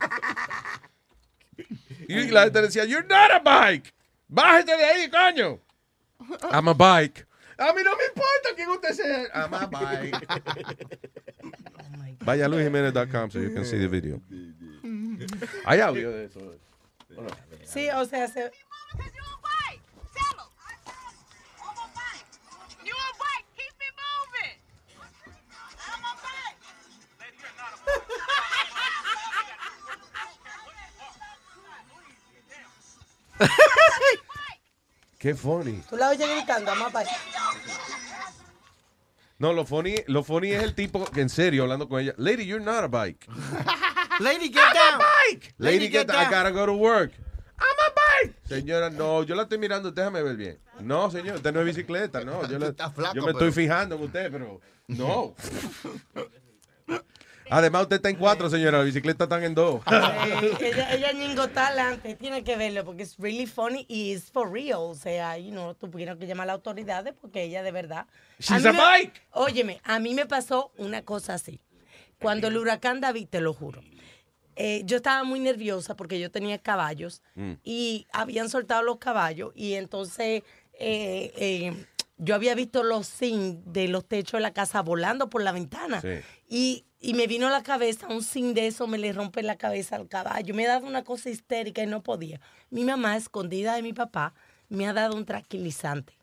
[2.08, 3.94] y la gente decía, you're not a bike.
[4.28, 5.60] ¡Bájese de ahí, coño!
[6.52, 7.26] I'm a bike.
[7.58, 9.28] A mí no me importa quién usted sea.
[9.34, 10.28] I'm a bike.
[12.26, 14.22] Vaya a luisjimenez.com so you can see the video.
[15.66, 16.12] Hay audio.
[17.66, 18.52] Sí, o sea, se...
[35.20, 35.82] Qué funny.
[35.90, 37.02] Tú la oyes gritando, mamá.
[39.40, 42.14] No, lo funny, lo funny es el tipo que en serio hablando con ella.
[42.18, 43.26] Lady, you're not a bike.
[44.20, 45.00] Lady, get down.
[45.00, 45.54] bike.
[45.58, 47.12] Lady, get, I gotta go to work.
[47.60, 47.94] I'm a
[48.28, 48.36] bike.
[48.48, 50.60] Señora, no, yo la estoy mirando, déjame ver bien.
[50.82, 52.48] No, señor, usted no es bicicleta, no.
[52.48, 55.36] Yo, le- flaco, yo me pero- estoy fijando en usted, pero no.
[57.54, 59.82] Además, usted está en cuatro, señora, la bicicleta están en dos.
[59.92, 64.52] Eh, ella, ella ñingo talante, tiene que verlo porque es really funny y es for
[64.52, 64.80] real.
[64.80, 68.08] O sea, you know, tuvieron que llamar a las autoridades porque ella de verdad.
[68.40, 69.22] She's mí a me- bike.
[69.32, 71.60] Óyeme, a mí me pasó una cosa así.
[72.20, 73.82] Cuando el huracán David, te lo juro,
[74.56, 77.54] eh, yo estaba muy nerviosa porque yo tenía caballos Mm.
[77.64, 80.44] y habían soltado los caballos y entonces
[80.80, 81.86] eh, eh,
[82.18, 86.00] yo había visto los zinc de los techos de la casa volando por la ventana.
[86.02, 86.20] Sí.
[86.54, 89.56] Y, y me vino a la cabeza un zinc de eso, me le rompe la
[89.56, 90.54] cabeza al caballo.
[90.54, 92.40] Me ha dado una cosa histérica y no podía.
[92.70, 94.36] Mi mamá, escondida de mi papá,
[94.70, 96.14] me ha dado un tranquilizante.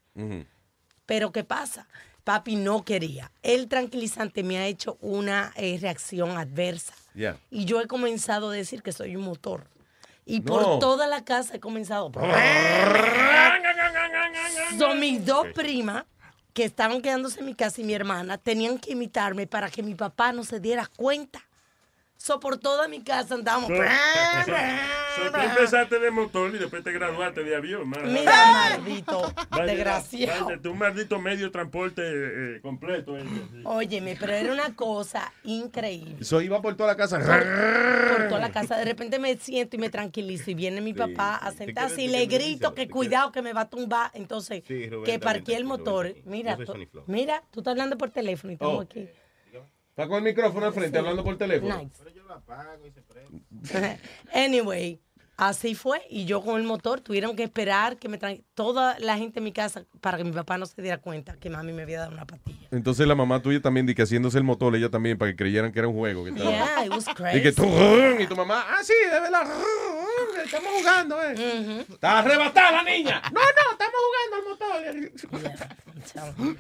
[1.05, 1.89] Pero ¿qué pasa?
[2.23, 3.33] Papi no quería.
[3.43, 6.95] El tranquilizante me ha hecho una eh, reacción adversa.
[7.15, 7.37] Yeah.
[7.51, 9.67] Y yo he comenzado a decir que soy un motor.
[10.27, 12.13] Y por toda la casa he comenzado.
[14.79, 16.05] Son mis dos primas
[16.53, 19.95] que estaban quedándose en mi casa y mi hermana tenían que imitarme para que mi
[19.95, 21.50] papá no se diera cuenta.
[22.23, 23.69] So, por toda mi casa andábamos.
[23.71, 27.89] So, tú empezaste de motor y después te graduaste de avión.
[28.05, 30.45] Mira, maldito, Vaya, desgraciado.
[30.45, 33.17] vaya, tú un maldito medio de transporte eh, eh, completo.
[33.17, 33.63] eh, sí.
[33.65, 36.17] Óyeme, pero era una cosa increíble.
[36.21, 37.19] Eso iba por toda la casa.
[37.21, 38.77] Por toda la casa.
[38.77, 40.51] De repente me siento y me tranquilizo.
[40.51, 43.71] Y viene mi papá a sentarse y le grito que cuidado que me va a
[43.71, 44.11] tumbar.
[44.13, 46.09] Entonces, Sí, Rubén que parqué el motor.
[46.09, 46.23] Rubén.
[46.27, 46.75] Mira, tú-
[47.07, 48.83] mira, tú estás hablando por teléfono y estamos Oh.
[48.83, 49.09] aquí.
[49.91, 51.77] Está con el micrófono al frente hablando por teléfono.
[51.79, 52.01] Nice.
[54.33, 55.01] Anyway,
[55.37, 56.01] así fue.
[56.09, 59.45] Y yo con el motor tuvieron que esperar que me traen toda la gente en
[59.45, 62.13] mi casa para que mi papá no se diera cuenta que mami me había dado
[62.13, 62.69] una pastilla.
[62.71, 65.73] Entonces la mamá tuya también, di que haciéndose el motor, ella también, para que creyeran
[65.73, 66.25] que era un juego.
[66.25, 67.53] Que estaba- Yeah, it was Y que crazy.
[67.53, 67.67] tú,
[68.23, 69.43] y tu mamá, ah, sí, de verdad,
[70.45, 71.85] estamos jugando, eh.
[71.89, 73.23] Está arrebatada la niña.
[73.33, 74.81] No, no, estamos jugando al motor.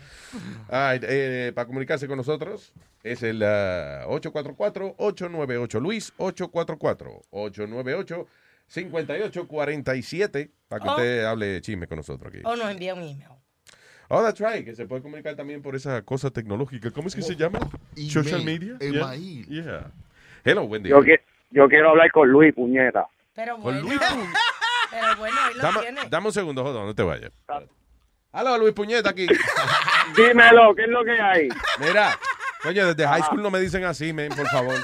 [0.68, 6.12] Ay, eh, para comunicarse con nosotros es el ah, 844-898 Luis
[9.10, 10.92] 844-898-5847 para que Oh.
[10.92, 12.42] usted hable chisme con nosotros aquí.
[12.44, 13.24] O nos envía un email.
[14.12, 16.90] Oh, that's right, que se puede comunicar también por esa cosa tecnológica.
[16.90, 17.60] ¿Cómo es que se llama?
[17.96, 18.76] Email, Social media.
[18.80, 19.46] email.
[19.46, 19.64] Yeah.
[19.64, 19.90] yeah.
[20.44, 20.90] Hello, buen día.
[20.90, 21.20] Yo, que-
[21.50, 23.06] yo quiero hablar con Luis, puñeta.
[23.40, 23.98] Pero Con bueno, Luis
[24.90, 26.00] pero bueno, ahí lo Dame, tiene.
[26.10, 27.32] dame un segundo, joder, no te vayas.
[28.32, 29.26] Aló, Luis Puñeta aquí.
[30.16, 31.48] Dímelo, ¿qué es lo que hay?
[31.78, 32.18] Mira,
[32.62, 34.74] coño, desde high school no me dicen así, men, por favor.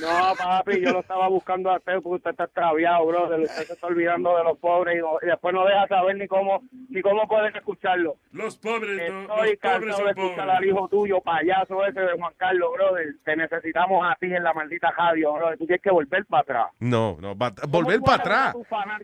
[0.00, 3.24] No, papi, yo lo estaba buscando a usted porque usted está extraviado, bro.
[3.42, 6.26] Usted se está olvidando de los pobres y, no- y después no deja saber ni
[6.28, 6.60] cómo
[6.90, 8.16] ni cómo pueden escucharlo.
[8.32, 10.56] Los pobres, no, Estoy pobres cansado de escuchar pobres.
[10.56, 13.06] al hijo tuyo, payaso ese de Juan Carlos, brother.
[13.24, 15.56] Te necesitamos a ti en la maldita radio, brother.
[15.58, 16.66] Tú tienes que volver para atrás.
[16.78, 18.56] No, no, va- volver ¿Cómo tú para atrás.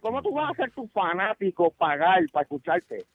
[0.03, 3.07] ¿Cómo tú vas a hacer tu fanático pagar para escucharte?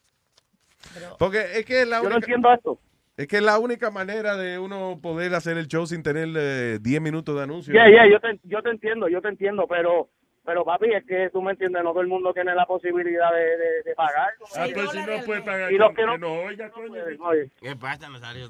[1.19, 2.80] Porque es que es la Yo no única, entiendo esto.
[3.18, 6.77] Es que es la única manera de uno poder hacer el show sin tener eh,
[6.81, 7.73] 10 minutos de anuncio.
[7.73, 10.10] Yeah, yeah, yo te, yo te entiendo, yo te entiendo, pero
[10.45, 13.57] pero papi, es que tú me entiendes, no todo el mundo tiene la posibilidad de,
[13.57, 14.30] de, de pagar.
[14.56, 16.94] Ah, pues si no puede pagar, Y los que, que no- que no oiga, coño.
[17.19, 17.52] Oye.
[17.60, 18.49] ¿Qué pasa, Nazario?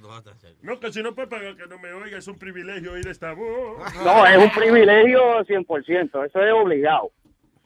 [0.61, 3.33] No, que si no puede pagar, que no me oiga, es un privilegio oír esta
[3.33, 3.79] voz.
[4.05, 7.09] No, es un privilegio 100%, eso es obligado.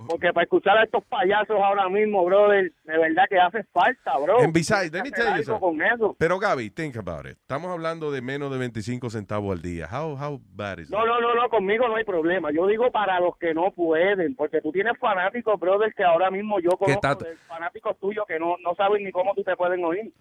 [0.08, 4.42] Porque para escuchar a estos payasos ahora mismo, brother, de verdad que hace falta, bro.
[4.42, 6.16] And besides, let me tell you something.
[6.18, 7.38] Pero Gaby, think about it.
[7.38, 9.88] Estamos hablando de menos de 25 centavos al día.
[9.92, 12.52] How, how bad is No, no, no, no, conmigo no hay problema.
[12.52, 16.60] Yo digo para los que no pueden, porque tú tienes fanáticos, brother, que ahora mismo
[16.60, 20.12] yo ¿Qué conozco fanáticos tuyos que no, no saben ni cómo tú te pueden oír.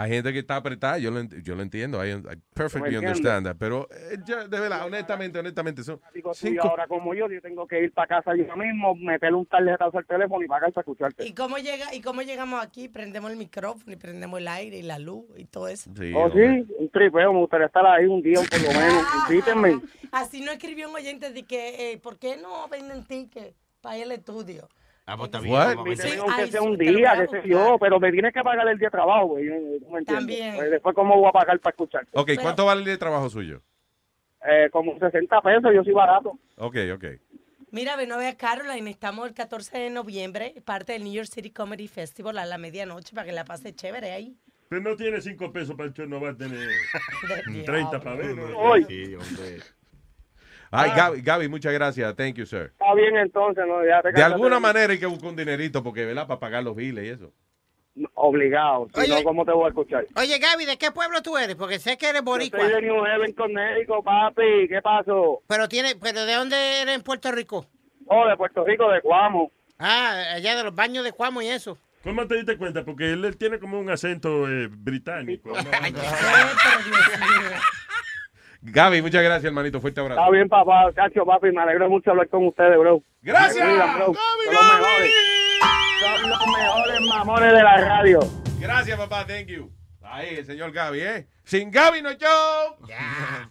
[0.00, 2.22] Hay gente que está apretada, yo lo, ent- yo lo entiendo, I, I
[2.54, 3.08] perfectly entiendo.
[3.08, 7.28] understand that, pero eh, ya, de verdad, honestamente, honestamente, son tuyos cinco, ahora como yo,
[7.28, 10.72] yo tengo que ir para casa yo mismo, meterle un tarjetazo al teléfono y pagar
[10.72, 11.26] para escucharte.
[11.26, 12.88] ¿Y cómo, llega, ¿Y cómo llegamos aquí?
[12.88, 15.90] Prendemos el micrófono y prendemos el aire y la luz y todo eso.
[15.98, 19.02] Sí, oh, sí, un tripeo, me gustaría estar ahí un día por lo menos.
[19.28, 19.80] Invítenme.
[20.12, 24.04] Así no escribió un oyente de que, eh, ¿por qué no venden tickets para ir
[24.04, 24.68] al estudio?
[25.10, 28.30] Ah, pues está bien, Sí, aunque sea un día, qué sé yo, pero me tienes
[28.34, 29.48] que pagar el día de trabajo, güey.
[29.80, 30.04] ¿tú me?
[30.04, 30.54] También.
[30.56, 32.10] Pues después, ¿cómo voy a pagar para escucharte?
[32.12, 33.62] Ok, ¿cuánto vale el día de trabajo suyo?
[34.46, 36.38] Eh, como 60 pesos, yo soy barato.
[36.58, 37.04] Ok, ok.
[37.70, 41.28] Mira, ven a ver a Caroline, estamos el 14 de noviembre, parte del New York
[41.28, 44.36] City Comedy Festival a la medianoche para que la pase chévere ahí.
[44.68, 46.68] Pero no tiene cinco pesos para el show, no va a tener
[47.64, 48.36] 30 para ver.
[48.36, 48.58] ¿no?
[48.58, 48.84] Hoy.
[48.84, 49.58] Sí, hombre.
[50.70, 52.14] Ay, Gaby, Gaby, muchas gracias.
[52.16, 52.72] Thank you, sir.
[52.72, 53.84] Está bien entonces, ¿no?
[53.84, 56.26] Ya te De alguna manera hay que buscar un dinerito porque, ¿verdad?
[56.26, 57.32] Para pagar los biles y eso.
[58.14, 58.88] Obligado.
[58.94, 59.16] Si Oye.
[59.16, 60.06] no, ¿cómo te voy a escuchar?
[60.16, 61.56] Oye, Gaby, ¿de qué pueblo tú eres?
[61.56, 62.60] Porque sé que eres boricua.
[62.60, 64.68] Soy de New Haven, Connecticut, papi.
[64.68, 65.42] ¿Qué pasó?
[65.48, 67.66] Pero, tiene, pero ¿de dónde eres en Puerto Rico?
[68.06, 69.50] Oh, de Puerto Rico, de Cuamo.
[69.78, 71.78] Ah, allá de los baños de Cuamo y eso.
[72.04, 72.84] ¿Cómo te diste cuenta?
[72.84, 75.50] Porque él, él tiene como un acento eh, británico.
[75.52, 75.60] ¿no?
[78.60, 79.80] Gaby, muchas gracias, hermanito.
[79.80, 80.20] Fuerte abrazo.
[80.20, 80.92] Está bien, papá.
[80.92, 83.02] Cacho, papi, me alegro mucho hablar con ustedes, bro.
[83.22, 83.64] Gracias.
[83.66, 84.06] Cuidan, bro.
[84.14, 85.12] Son los mejores.
[86.00, 88.20] Son los mejores mamones de la radio.
[88.60, 89.26] Gracias, papá.
[89.26, 89.70] Thank you.
[90.02, 91.28] Ahí, el señor Gaby, ¿eh?
[91.44, 92.76] Sin Gaby no hay show.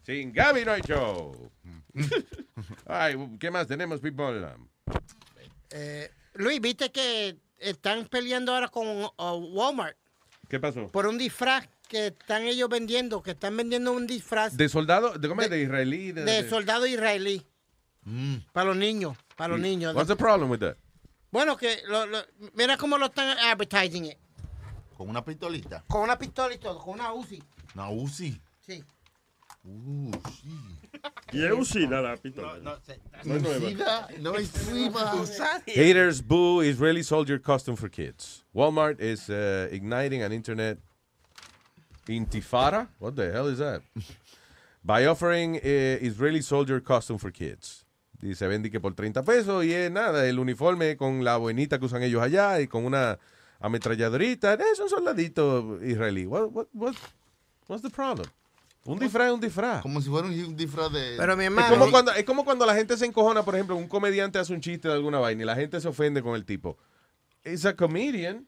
[0.03, 1.51] Sin Gaby no hay show.
[2.85, 4.45] Ay, ¿qué más tenemos, people?
[5.71, 9.97] Eh, Luis, ¿viste que están peleando ahora con uh, Walmart
[10.47, 10.87] ¿Qué pasó?
[10.91, 13.21] por un disfraz que están ellos vendiendo?
[13.23, 15.49] Que están vendiendo un disfraz De soldado, de, ¿cómo es?
[15.49, 16.11] De israelí.
[16.11, 17.45] De, de de- soldado israelí.
[18.53, 19.93] Para los niños, para los niños.
[19.95, 20.75] What's the problem with that?
[21.31, 22.23] Bueno, que lo- lo-
[22.53, 24.17] mira cómo lo están advertising it.
[24.95, 25.83] Con una pistolita.
[25.87, 27.43] Con una pistola y todo, con una Uzi.
[27.75, 28.39] Una Uzi.
[28.65, 28.83] Sí.
[29.65, 30.11] Uh,
[30.41, 30.49] sí.
[31.33, 32.57] Y es usida la pistola.
[32.59, 33.57] No, es nueva.
[33.67, 35.13] Usida, no es nueva.
[35.67, 38.45] Haters boo Israeli soldier costume for kids.
[38.53, 40.79] Walmart is uh, igniting an internet
[42.07, 42.89] intifada.
[42.99, 43.81] What the hell is that?
[44.83, 45.59] By offering uh,
[46.01, 47.85] Israeli soldier costume for kids.
[48.21, 51.77] Y se vende que por 30 pesos y es nada, el uniforme con la buenita
[51.77, 53.19] que usan ellos allá y con una
[53.59, 54.55] ametralladorita.
[54.55, 56.25] Es un soldadito israelí.
[56.25, 56.95] What, what, what,
[57.67, 58.27] what's the problem?
[58.85, 59.81] Un disfraz es un disfraz.
[59.81, 61.15] Como si fuera un, disfraz de.
[61.17, 61.77] Pero mi Es hermano.
[61.77, 64.61] como, cuando, es como cuando la gente se encojona, por ejemplo, un comediante hace un
[64.61, 66.77] chiste de alguna vaina y la gente se ofende con el tipo.
[67.43, 68.47] It's a comedian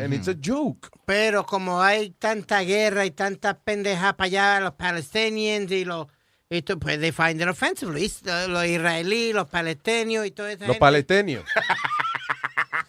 [0.00, 0.88] and it's a joke.
[1.06, 6.06] Pero como hay tanta guerra y tantas pendejas para allá, los palestinians y los.
[6.48, 7.90] Esto, pues they find it offensive.
[7.92, 10.80] Los, los israelíes, los palestinos y toda esa Los gente.
[10.80, 11.44] palestinos.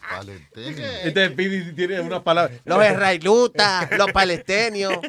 [0.10, 0.78] Palestino.
[1.04, 2.54] Este Speedy tiene una palabra.
[2.66, 5.00] Los israelitas, los palestinos,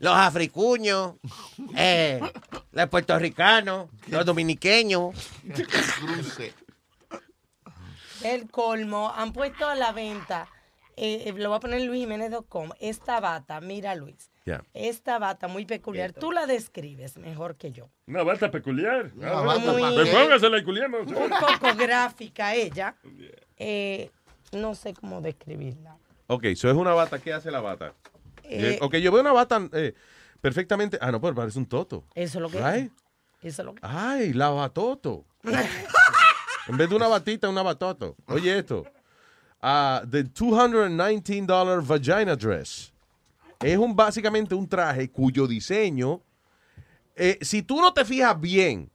[0.00, 1.14] los africuños,
[1.76, 2.20] eh,
[2.70, 5.14] los puertorricanos, los dominiqueños.
[8.22, 10.48] El colmo, han puesto a la venta,
[10.98, 14.62] eh, eh, lo voy a poner en luisjiménez.com, esta bata, mira Luis, Ya.
[14.74, 17.88] esta bata muy peculiar, tú la describes mejor que yo.
[18.06, 19.10] Una bata peculiar.
[19.16, 19.72] Una Ah, bata.
[19.72, 21.06] Muy- Pues póngasela y culiemos.
[21.06, 22.96] Un poco gráfica ella,
[23.56, 24.10] eh,
[24.52, 25.96] no sé cómo describirla.
[26.26, 27.18] Ok, eso es una bata.
[27.18, 27.94] ¿Qué hace la bata?
[28.44, 29.94] Eh, ok, yo veo una bata eh,
[30.40, 30.98] perfectamente.
[31.00, 32.04] Ah, no, pero parece un toto.
[32.14, 32.92] Eso es lo que Right?
[33.42, 35.24] Eso es lo que Ay, la batoto.
[36.68, 38.16] en vez de una batita, una batoto.
[38.26, 38.84] Oye esto.
[39.60, 42.92] The $219 vagina dress.
[43.60, 46.22] Es un, básicamente un traje cuyo diseño,
[47.16, 48.88] eh, si tú no te fijas bien,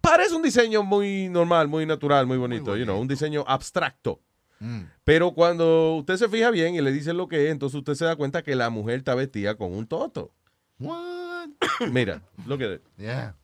[0.00, 4.20] parece un diseño muy normal, muy natural, muy bonito, you know, un diseño abstracto.
[4.60, 4.84] Mm.
[5.04, 8.06] Pero cuando usted se fija bien y le dice lo que es, entonces usted se
[8.06, 10.32] da cuenta que la mujer está vestida con un toto.
[10.78, 11.48] What?
[11.90, 12.80] Mira, lo que...
[12.96, 13.36] Yeah.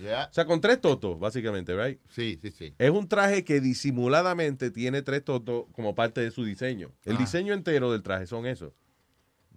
[0.00, 0.28] Yeah.
[0.30, 2.00] O sea, con tres totos, básicamente, right?
[2.08, 2.74] Sí, sí, sí.
[2.78, 6.90] Es un traje que disimuladamente tiene tres totos como parte de su diseño.
[7.04, 7.18] El Ah.
[7.18, 8.72] diseño entero del traje son eso.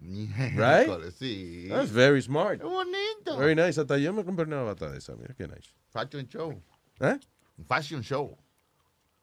[0.00, 1.10] Right?
[1.18, 1.66] Sí.
[1.68, 2.58] That's very smart.
[2.60, 3.38] Qué bonito.
[3.38, 3.80] Very nice.
[3.80, 5.16] Hasta yo me compré una bata de esa.
[5.16, 5.70] Mira qué nice.
[5.90, 6.62] Fashion show.
[7.00, 7.18] ¿Eh?
[7.66, 8.36] Fashion show.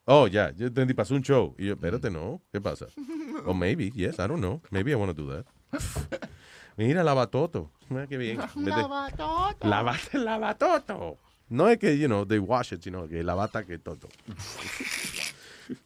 [0.06, 0.52] Oh, ya.
[0.56, 0.94] Yo entendí.
[0.96, 1.54] Pasó un show.
[1.60, 2.42] Y yo, espérate, no.
[2.52, 2.88] ¿Qué pasa?
[3.46, 3.92] O maybe.
[3.96, 4.62] Yes, I don't know.
[4.70, 5.46] Maybe I want to do that.
[6.78, 7.72] Mira, lavatoto.
[7.92, 8.38] Mira qué bien.
[8.56, 11.18] De- Lavate el lavatoto.
[11.52, 14.08] No es que, you know, they wash it, sino que la bata que toto.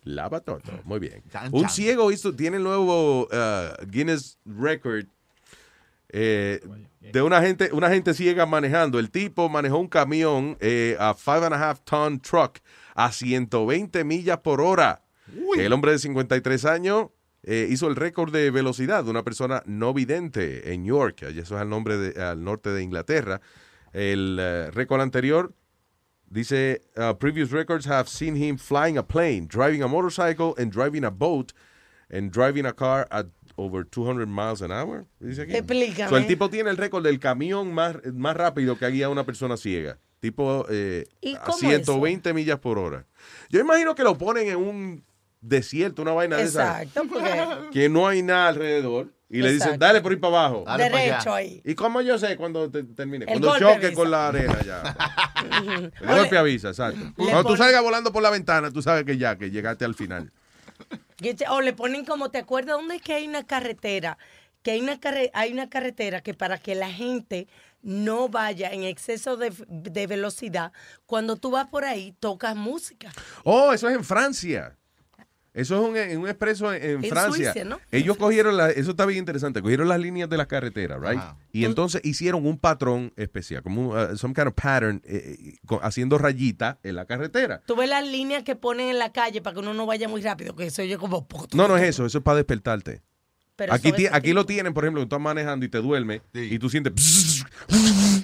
[0.03, 0.61] Lava todo.
[0.83, 1.23] Muy bien.
[1.31, 1.69] Chan, Un chan.
[1.71, 5.05] ciego hizo, tiene el nuevo uh, Guinness Record
[6.09, 6.61] eh,
[6.99, 8.99] de una gente, una gente ciega manejando.
[8.99, 12.59] El tipo manejó un camión eh, a five and a half ton truck
[12.93, 15.01] a 120 millas por hora.
[15.57, 17.07] El hombre de 53 años
[17.47, 21.21] eh, hizo el récord de velocidad de una persona no vidente en York.
[21.21, 23.39] Eso es al, nombre de- al norte de Inglaterra.
[23.93, 25.53] El eh, récord anterior
[26.27, 31.05] dice, uh, previous records have seen him flying a plane, driving a motorcycle, and driving
[31.05, 31.53] a boat,
[32.09, 33.27] and driving a car at
[33.57, 35.05] over 200 miles an hour.
[35.19, 35.55] Dice aquí.
[35.55, 36.09] Explícame.
[36.09, 39.23] So, el tipo tiene el récord del camión más, más rápido que guía a una
[39.23, 39.99] persona ciega.
[40.19, 43.05] Tipo eh, ¿Y a cómo 120 millas por hora.
[43.49, 45.03] Yo imagino que lo ponen en un
[45.47, 46.81] desierto, una vaina de esa.
[46.83, 49.13] Exacto, porque Que no hay nada alrededor.
[49.27, 50.63] Y le dicen, dale por ir para abajo.
[50.67, 51.35] Dale derecho allá.
[51.35, 51.61] ahí.
[51.65, 53.25] ¿Y cómo yo sé cuando te- termine?
[53.25, 53.93] El Cuando choque avisa.
[53.93, 55.91] con la arena ya.
[55.99, 56.99] El golpe avisa, exacto.
[57.17, 59.95] Le Cuando tú salgas volando por la ventana, tú sabes que ya, que llegaste al
[59.95, 60.31] final.
[61.49, 64.17] O le ponen como, ¿te acuerdas dónde es que hay una carretera?
[64.61, 67.47] Que hay una, carre- hay una carretera que para que la gente
[67.81, 70.71] no vaya en exceso de, de velocidad,
[71.05, 73.11] cuando tú vas por ahí, tocas música.
[73.43, 74.75] Oh, eso es en Francia.
[75.55, 77.53] Eso es un, en un expreso en, en En Francia.
[77.53, 77.79] Suiza, ¿no?
[77.89, 81.21] Ellos cogieron, la, eso está bien interesante, cogieron las líneas de la carretera, right?
[81.53, 85.57] Y entonces hicieron un patrón especial, como un, uh, some kind of pattern, eh, eh,
[85.65, 87.61] con- haciendo rayita en la carretera.
[87.65, 90.21] Tú ves las líneas que ponen en la calle para que uno no vaya muy
[90.21, 91.25] rápido, que eso oye como...
[91.53, 93.01] No, no es eso, eso es para despertarte.
[93.55, 96.59] Pero Aquí, aquí lo tienen, por ejemplo, que tú estás manejando y te duermes y
[96.59, 96.93] tú sientes...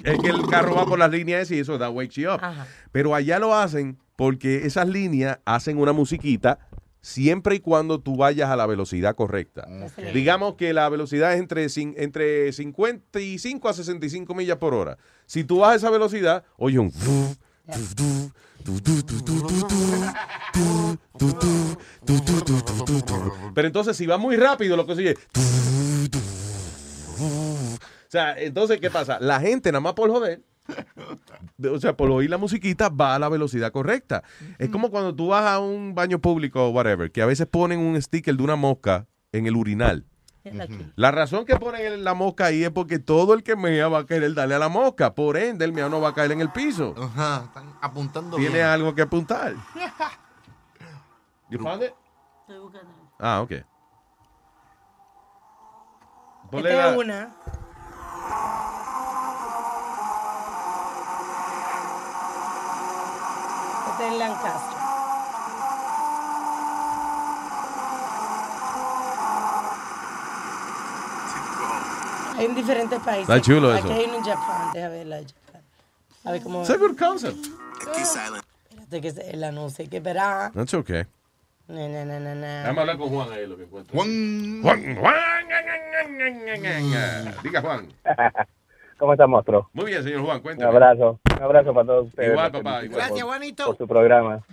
[0.03, 2.39] es que el carro va por las líneas esas y eso da wakes you up.
[2.43, 2.67] Ajá.
[2.91, 6.59] Pero allá lo hacen porque esas líneas hacen una musiquita
[7.01, 9.67] siempre y cuando tú vayas a la velocidad correcta.
[10.13, 11.67] Digamos que la velocidad es entre,
[12.03, 14.97] entre 55 a 65 millas por hora.
[15.25, 16.91] Si tú vas a esa velocidad, oye un...
[23.53, 25.17] Pero entonces si va muy rápido lo que se oye...
[27.19, 29.19] O sea, entonces, ¿qué pasa?
[29.21, 30.41] La gente nada más por joder,
[31.71, 34.23] o sea, por oír la musiquita, va a la velocidad correcta.
[34.59, 37.79] Es como cuando tú vas a un baño público o whatever, que a veces ponen
[37.79, 40.05] un sticker de una mosca en el urinal.
[40.95, 44.05] La razón que ponen la mosca ahí es porque todo el que mea va a
[44.07, 45.13] querer darle a la mosca.
[45.13, 46.95] Por ende, el mea no va a caer en el piso.
[46.97, 48.65] Ajá, están apuntando Tiene bien.
[48.65, 49.53] algo que apuntar.
[51.49, 51.91] You found it?
[53.19, 53.51] Ah, ok.
[56.49, 57.35] Ponle Esta la- una.
[64.03, 64.77] En Lancaster.
[72.39, 73.29] En diferentes países.
[73.29, 73.93] Está chulo Aquí eso.
[73.93, 74.73] hay uno en Japón.
[74.73, 75.61] Deja ver la de Japón.
[76.23, 76.61] A ver cómo.
[76.61, 77.45] It's a good concept.
[77.87, 79.83] Espérate que es el anuncio.
[79.83, 80.51] Hay que esperar.
[80.53, 81.03] That's okay.
[81.67, 82.63] Na, na, na, na, na.
[82.63, 83.93] Vamos a hablar con Juan ahí lo que encuentro.
[83.95, 84.61] Juan.
[84.63, 85.45] Juan, Juan.
[87.43, 87.87] Diga Juan.
[89.01, 89.67] ¿Cómo está, monstruo?
[89.73, 90.69] Muy bien, señor Juan, Un cuéntame.
[90.71, 91.19] abrazo.
[91.35, 92.29] Un abrazo para todos ustedes.
[92.29, 92.89] Igual, Los papá, igual.
[92.89, 93.65] por- Gracias, Juanito.
[93.65, 94.43] Por su programa.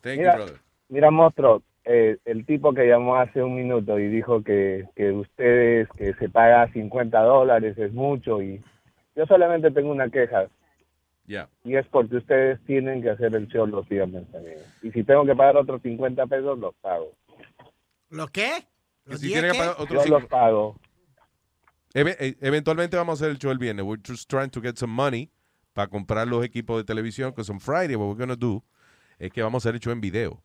[0.00, 0.60] Thank Mira, you, brother.
[0.88, 5.88] Mira, monstruo, eh, el tipo que llamó hace un minuto y dijo que, que ustedes,
[5.90, 8.64] que se paga 50 dólares es mucho y
[9.14, 10.46] yo solamente tengo una queja
[11.26, 11.46] Ya.
[11.62, 14.56] y es porque ustedes tienen que hacer el show los viernes también.
[14.80, 17.12] Y si tengo que pagar otros 50 pesos, los pago.
[18.08, 18.64] ¿Lo qué?
[19.06, 20.76] Que si tiene que pagar otros Yo los pago.
[21.96, 23.84] Eve- eh, eventualmente vamos a hacer el show el viernes.
[23.86, 25.30] We're just trying to get some money
[25.72, 27.30] para comprar los equipos de televisión.
[27.30, 28.62] Because on Friday, what we're going to do
[29.18, 30.42] es que vamos a hacer el show en video.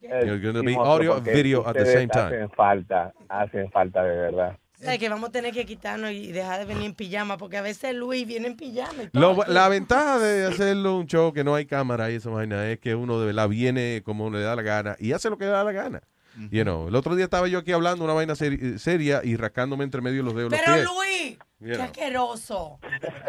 [0.00, 2.34] You're going to be audio and video at the same time.
[2.34, 4.58] Hacen falta, hacen falta de verdad.
[4.80, 7.38] ¿Sabes que vamos a tener que quitarnos y dejar de venir en pijama?
[7.38, 9.34] Porque a veces Luis viene en pijama y todo.
[9.36, 12.80] Lo- la ventaja de hacerlo un show que no hay cámara y esa vaina es
[12.80, 15.52] que uno de verdad viene como le da la gana y hace lo que le
[15.52, 16.02] da la gana.
[16.50, 19.84] You know, el otro día estaba yo aquí hablando una vaina seri- seria y rascándome
[19.84, 20.88] entre medio los dedos de los Pero pies.
[20.96, 21.84] Luis, You qué know.
[21.84, 22.80] asqueroso.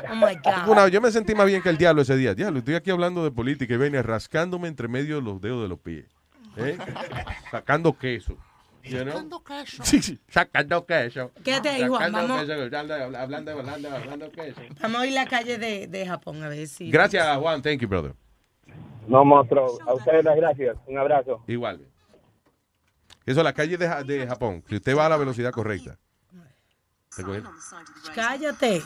[0.10, 0.68] Oh my God.
[0.70, 2.34] Una- yo me sentí más bien que el diablo ese día.
[2.34, 5.80] Diablo, estoy aquí hablando de política y venía rascándome entre medio los dedos de los
[5.80, 6.06] pies.
[6.58, 6.78] ¿eh?
[7.52, 8.38] Sacando queso.
[8.84, 9.08] You know?
[9.14, 9.84] Sacando queso.
[9.86, 11.32] Sí, sí, sacando queso.
[11.44, 12.42] Quédate ahí, Juan, Sacando vamos.
[12.42, 14.62] queso, hablando, hablando, hablando, hablando queso.
[14.82, 16.90] Vamos a ir a la calle de, de Japón a ver si.
[16.92, 17.62] Gracias, Juan.
[17.62, 18.14] Thank you, brother.
[19.08, 20.78] No, monstruo, a ustedes las gracias.
[20.88, 21.44] Un abrazo.
[21.48, 21.82] Igual.
[23.26, 24.64] Eso es la calle de, de Japón.
[24.68, 25.98] Si usted va a la velocidad correcta.
[28.16, 28.84] Cállate.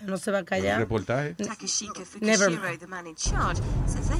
[0.00, 0.78] No se va a callar.
[0.78, 1.34] reportaje.
[2.20, 2.52] Never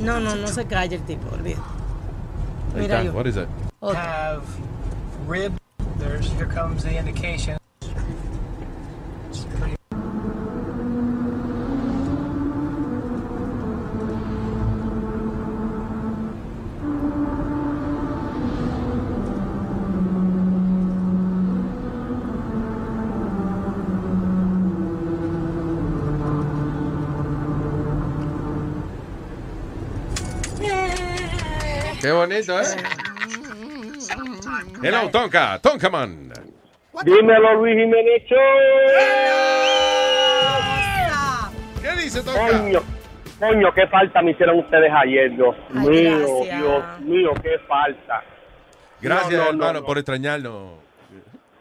[0.00, 1.62] No, no, no se calla el tipo, olvídate.
[2.74, 3.12] Mira yo.
[3.12, 3.48] What is that?
[3.82, 4.42] Have
[5.28, 5.52] rib.
[5.98, 7.58] There's here comes the indication.
[32.06, 32.64] Qué bonito, ¿eh?
[34.80, 36.32] Hello, Tonka, Tonkaman.
[37.02, 38.38] Dímelo, Luis Jiménez Show.
[41.82, 42.46] ¿Qué dice Tonka?
[42.60, 42.80] Coño,
[43.40, 46.60] coño, qué falta me hicieron ustedes ayer, Dios Ay, mío, gracias.
[46.60, 48.22] Dios mío, qué falta.
[49.00, 49.86] Gracias, No, no, no, hermano, no.
[49.86, 50.85] por extrañarnos.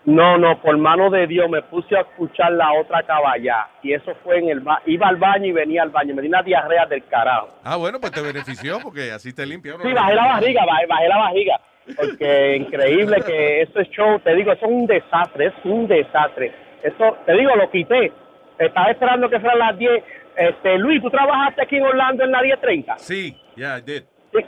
[0.05, 4.13] No, no, por mano de Dios me puse a escuchar la otra caballa y eso
[4.23, 6.85] fue en el ba iba al baño y venía al baño, me di una diarrea
[6.85, 7.49] del carajo.
[7.63, 9.73] Ah, bueno, pues te benefició porque así te limpia.
[9.81, 11.59] Sí, bajé la barriga, bajé, bajé la barriga.
[11.95, 16.51] Porque increíble que eso es show, te digo, eso es un desastre, es un desastre.
[16.83, 18.11] Eso, te digo, lo quité.
[18.59, 20.03] Estaba esperando que fueran las 10.
[20.37, 22.97] Este, Luis, ¿tú trabajaste aquí en Orlando en la 10.30?
[22.97, 24.03] Sí, yeah, I did.
[24.33, 24.45] Sí,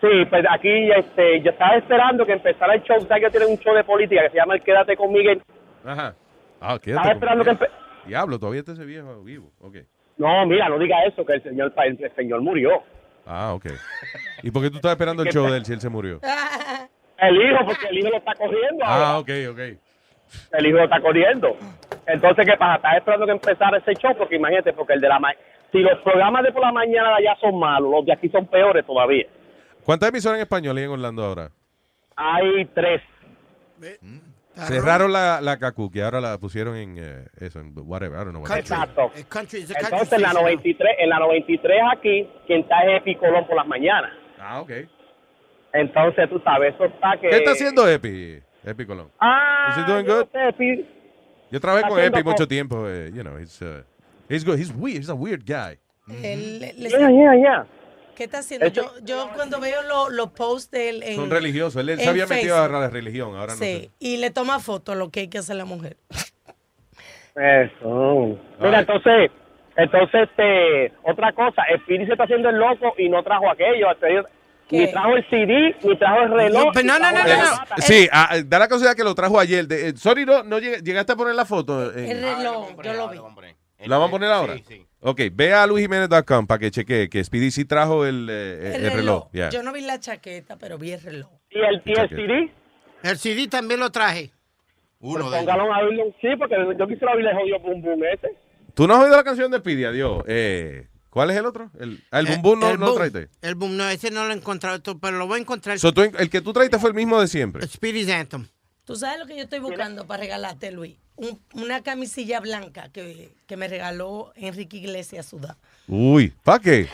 [0.00, 3.00] pues aquí este, yo estaba esperando que empezara el show.
[3.06, 5.42] ¿Sabes que tiene un show de política que se llama El Quédate con Miguel?
[5.84, 6.14] Ajá.
[6.60, 6.90] Ah, quédate.
[7.02, 7.70] Estaba esperando que empe-
[8.06, 9.50] Diablo, todavía está ese viejo vivo.
[9.60, 9.76] Ok.
[10.16, 12.82] No, mira, no diga eso, que el señor, el, señor murió.
[13.26, 13.66] Ah, ok.
[14.42, 16.20] ¿Y por qué tú estás esperando el show de él si él se murió?
[17.18, 18.84] El hijo, porque el hijo lo está corriendo.
[18.84, 19.10] ahora.
[19.10, 19.58] Ah, ok, ok.
[20.52, 21.56] el hijo está corriendo.
[22.06, 22.76] Entonces, ¿qué pasa?
[22.76, 25.32] Estás esperando que empezara ese show, porque imagínate, porque el de la ma
[25.72, 28.46] si los programas de por la mañana de allá son malos, los de aquí son
[28.46, 29.26] peores todavía.
[29.88, 31.50] ¿Cuántas emisoras en español hay en Orlando ahora?
[32.14, 33.00] Hay tres.
[34.54, 38.32] Cerraron la, la Kaku, que ahora la pusieron en eh, eso, en whatever, I don't
[38.32, 38.58] know what.
[38.58, 39.10] Exacto.
[39.30, 40.42] country, Entonces, en la station now.
[40.42, 44.10] 93, en la 93 aquí, quien está es Epi Colón por las mañanas.
[44.38, 44.72] Ah, ok.
[45.72, 47.30] Entonces, tú sabes, eso está que...
[47.30, 48.42] ¿Qué está haciendo Epi?
[48.64, 49.10] Epi Colón.
[49.18, 50.28] Ah, Is he doing yo good?
[50.32, 50.86] sé, Epi.
[51.50, 52.86] Yo trabajé con Epi mucho tiempo.
[52.86, 53.82] eh, you know, he's, uh,
[54.28, 54.58] he's good.
[54.58, 54.98] He's weird.
[54.98, 55.78] He's a weird guy.
[56.08, 57.66] Le- Yeah, yeah, yeah.
[58.18, 58.66] ¿Qué está haciendo?
[58.66, 61.14] Este- Yo, yo cuando veo lo- los posts de él en...
[61.14, 61.76] Son religiosos.
[61.80, 62.80] Él, él se había metido a Facebook.
[62.82, 63.36] la religión.
[63.36, 63.90] Ahora no Sí, sé.
[64.00, 65.96] y le toma fotos lo que hay que hacer la mujer.
[67.36, 68.36] Eso.
[68.60, 69.30] Mira, entonces,
[69.76, 73.86] entonces, este, otra cosa, Speedy se está haciendo el loco y no trajo aquello.
[74.68, 74.78] ¿Qué?
[74.80, 76.64] Ni trajo el CD, ni trajo el reloj.
[76.66, 77.24] No, pero no, no, no, no.
[77.58, 77.76] bata.
[77.78, 79.66] Sí, ah, eh, da la casualidad que lo trajo ayer.
[79.66, 81.90] De- eh, sorry, no, no lleg- llegaste a poner la foto.
[81.96, 83.18] en- El reloj, yo lo vi.
[83.86, 84.56] ¿La van a poner ahora?
[85.00, 88.92] Ok, ve a luisjiménez.com para que chequee que Speedy sí trajo el, eh, El, el
[88.92, 89.30] reloj.
[89.32, 89.50] yeah.
[89.50, 91.30] Yo no vi la chaqueta, pero vi el reloj.
[91.50, 92.52] ¿Y el, y el CD?
[93.04, 94.32] El CD también lo traje.
[95.00, 96.04] Uno Pues póngalo a oírlo.
[96.20, 98.36] Sí, porque yo quisiera oírle jodido bum bum ese.
[98.74, 99.84] ¿Tú no has oído la canción de Speedy?
[99.84, 100.24] Adiós.
[100.26, 101.70] Eh, ¿Cuál es el otro?
[101.78, 103.28] El, ah, el Bum Bum no, no lo traiste.
[103.40, 105.78] El boom, no, ese no lo he encontrado, tú- pero lo voy a encontrar.
[105.78, 107.64] So, tú en- el que tú traiste fue el mismo de siempre.
[107.64, 108.46] Spirit Anthem.
[108.84, 110.96] ¿Tú sabes lo que yo estoy buscando para regalarte, Luis?
[111.18, 115.56] Un- una camisilla blanca que, que me regaló Enrique Iglesias Sudá.
[115.88, 116.88] Uy, ¿para qué?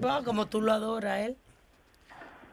[0.00, 1.36] Bueno, como tú lo adoras, él.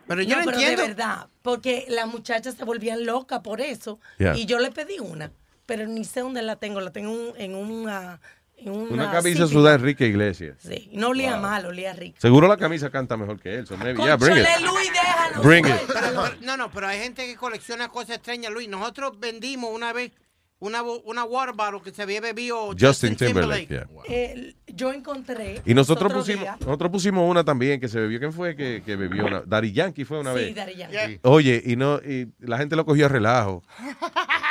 [0.08, 0.82] Pero yo no pero entiendo.
[0.82, 4.00] de verdad, porque las muchachas se volvían locas por eso.
[4.18, 4.36] Yeah.
[4.38, 5.32] Y yo le pedí una,
[5.66, 6.82] pero ni sé dónde la tengo.
[6.82, 8.20] La tengo un- en una...
[8.62, 9.54] En una, Una camisa Zippy.
[9.54, 10.58] sudada Enrique Iglesias.
[10.60, 11.42] Sí, no olía Wow.
[11.42, 12.18] mal, olía rico.
[12.20, 13.66] Seguro la camisa canta mejor que él.
[13.66, 14.44] So maybe, yeah, bring it.
[14.44, 15.46] Cónchale, Luis, déjanos.
[15.46, 15.74] Bring it.
[15.88, 18.68] Pero- pero- no, no, pero hay gente que colecciona cosas extrañas, Luis.
[18.68, 20.12] Nosotros vendimos una vez
[20.60, 23.68] una, bo- una water bottle que se había bebido Justin Timberlake.
[23.68, 23.88] yeah.
[24.08, 25.62] Eh, yo encontré...
[25.66, 28.20] Y nosotros otro pusimos, día- nosotros pusimos una también que se bebió.
[28.20, 29.42] ¿Quién fue que, que bebió una?
[29.46, 30.56] Daddy Yankee fue una Sí, vez.
[30.56, 31.20] Daddy Yankee.
[31.24, 33.64] Oye, y no, y la gente lo cogió a relajo.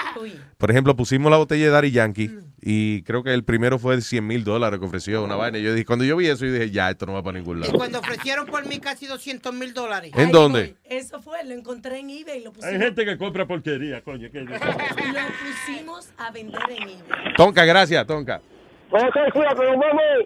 [0.56, 2.30] Por ejemplo, pusimos la botella de Daddy Yankee
[2.60, 5.58] y creo que el primero fue de 100 mil dólares que ofreció una vaina.
[5.58, 7.58] Y yo dije, cuando yo vi eso, yo dije, ya, esto no va para ningún
[7.58, 7.72] Y lado.
[7.74, 10.12] cuando ofrecieron por mí casi 200 mil dólares.
[10.16, 10.74] ¿En dónde?
[10.84, 14.30] Eso fue, lo encontré en eBay y lo pusimos, Hay gente que compra porquería, coño.
[14.30, 17.34] que- lo pusimos a vender en eBay.
[17.36, 18.40] Tonka, gracias, Tonka.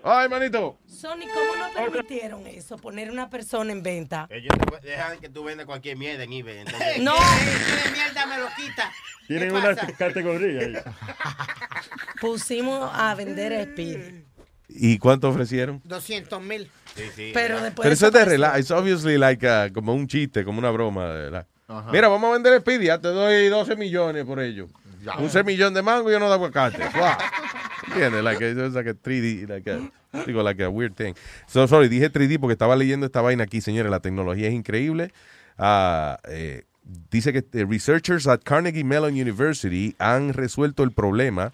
[0.05, 0.79] Ay, manito.
[0.87, 2.77] Sony, ¿cómo no permitieron eso?
[2.79, 4.27] Poner una persona en venta.
[4.31, 4.53] Ellos
[4.83, 6.59] dejan que tú vendas cualquier mierda en eBay.
[6.59, 7.15] entonces- No.
[7.17, 8.93] Esa mierda me lo quita.
[9.27, 10.75] Tienen ¿Qué una categoría ahí.
[12.21, 14.25] Pusimos a vender a Speedy.
[14.69, 15.81] ¿Y cuánto ofrecieron?
[15.85, 16.71] 200 mil.
[17.35, 18.57] Pero después Pero eso es de relajo.
[18.57, 21.09] Es obviously like uh, como un chiste, como una broma.
[21.13, 21.47] de verdad.
[21.91, 22.87] Mira, vamos a vender Speedy.
[22.87, 24.69] Ya te doy 12 millones por ello.
[25.19, 26.79] Un semillón de mango y uno de aguacate.
[26.79, 27.17] Wow.
[27.89, 28.25] ¿Entiendes?
[28.25, 29.81] Like, it's like a 3D, like a,
[30.27, 31.15] digo, like a weird thing.
[31.47, 33.91] So, sorry, dije 3D porque estaba leyendo esta vaina aquí, señores.
[33.91, 35.13] La tecnología es increíble.
[35.59, 36.65] Ah, eh,
[37.11, 41.53] dice que eh, researchers at Carnegie Mellon University han resuelto el problema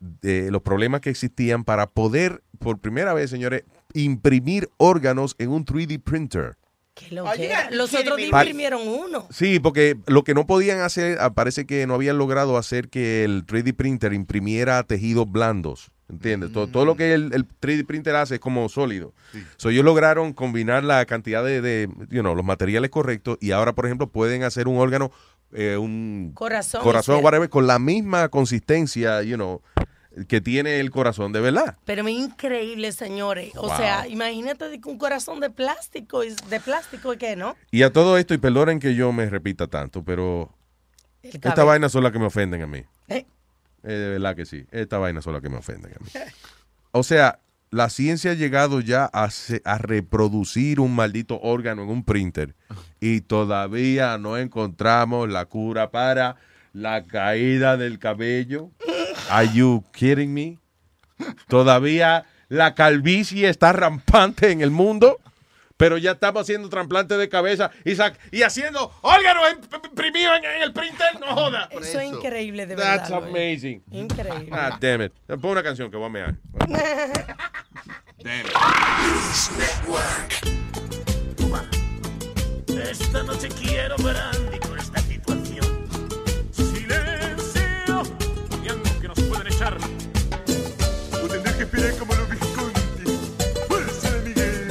[0.00, 5.64] de los problemas que existían para poder, por primera vez, señores, imprimir órganos en un
[5.64, 6.56] 3D printer.
[6.98, 7.70] Qué lo Oye, que era.
[7.70, 9.26] Los otros imprimieron uno.
[9.30, 13.24] Sí, porque lo que no podían hacer, ah, parece que no habían logrado hacer que
[13.24, 15.90] el 3D printer imprimiera tejidos blandos.
[16.10, 16.52] ¿Entiendes?
[16.52, 19.12] Todo, todo lo que el, el 3D printer hace es como sólido.
[19.58, 23.74] So, ellos lograron combinar la cantidad de, de, you know, los materiales correctos y ahora,
[23.74, 25.10] por ejemplo, pueden hacer un órgano,
[25.52, 29.60] eh, un Corazón, corazón whatever, con la misma consistencia, you know,
[30.26, 31.76] que tiene el corazón de verdad.
[31.84, 33.52] Pero es increíble, señores.
[33.56, 37.56] O sea, imagínate un corazón de plástico, es de plástico y qué, ¿no?
[37.70, 40.52] Y a todo esto, y perdonen que yo me repita tanto, pero
[41.22, 41.66] El esta cabello.
[41.66, 42.82] vaina son las que me ofenden a mí.
[43.08, 43.26] Eh.
[43.84, 44.64] Eh, de verdad que sí.
[44.70, 46.10] Esta vaina son las que me ofenden a mí.
[46.90, 47.38] O sea,
[47.70, 52.54] la ciencia ha llegado ya a, se- a reproducir un maldito órgano en un printer
[52.98, 56.36] y todavía no encontramos la cura para
[56.72, 58.70] la caída del cabello.
[59.30, 60.58] Are you kidding me?
[61.48, 65.18] Todavía la calvicie está rampante en el mundo,
[65.76, 70.44] pero ya estamos haciendo trasplantes de cabeza y, sac- y haciendo órganos imp- imprimidos en,
[70.44, 71.18] en el printer.
[71.20, 71.68] No joda.
[71.70, 73.28] Eso es increíble, de That's verdad.
[73.30, 73.52] güey.
[73.52, 73.82] amazing.
[73.90, 74.48] Increíble.
[74.52, 75.12] Ah, damn it.
[75.40, 76.34] Pon una canción que voy a mear.
[82.90, 85.00] Esta noche quiero ver a Andy con esta
[89.68, 89.78] echar.
[91.22, 93.04] O tendré que esperar como los Visconti.
[93.68, 94.68] Fuerza de Miguel.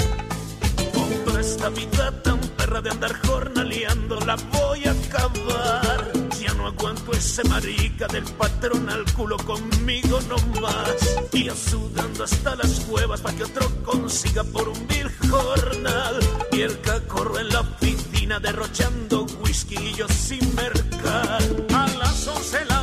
[0.94, 6.12] Con toda esta vida tan perra de andar jornaleando la voy a acabar.
[6.40, 11.18] Ya no aguanto ese marica del patrón al culo conmigo nomás.
[11.34, 16.20] Y yo sudando hasta las cuevas para que otro consiga por un vil jornal.
[16.52, 21.42] Y el cacorro en la oficina derrochando whisky y yo sin mercar.
[21.74, 22.77] A las 11 de la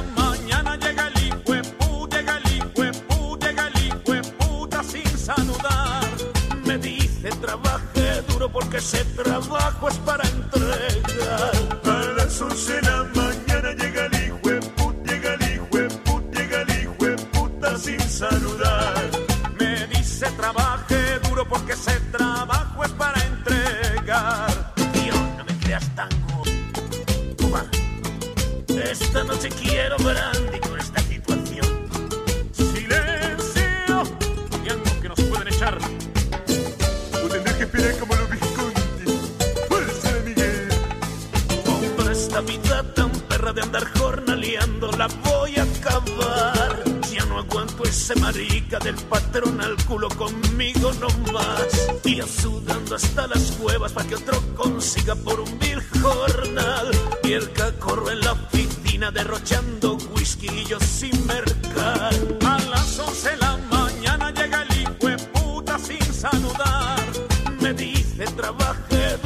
[8.55, 11.53] porque ese trabajo es para entregar.
[11.85, 15.89] A las 11 de la mañana llega el hijo de put, llega el hijo de
[16.05, 19.11] put, llega el hijo de puta sin saludar.
[19.59, 24.75] Me dice trabaje duro porque ese trabajo es para entregar.
[24.93, 26.09] Tío, no me creas tan
[27.37, 27.65] Cuba.
[28.69, 30.79] Esta noche quiero ver a Andy con
[42.47, 46.85] vida tan perra de andar jornaleando la voy a acabar.
[47.13, 51.89] Ya no aguanto ese marica del patrón al culo conmigo nomás.
[52.05, 56.91] Y sudando hasta las cuevas para que otro consiga por un vil jornal.
[57.23, 62.15] Y el cacorro en la oficina derrochando whisky y yo sin mercar.
[62.47, 64.95] A las 11 de la mañana llega el hijo
[65.33, 66.54] puta sin saludar.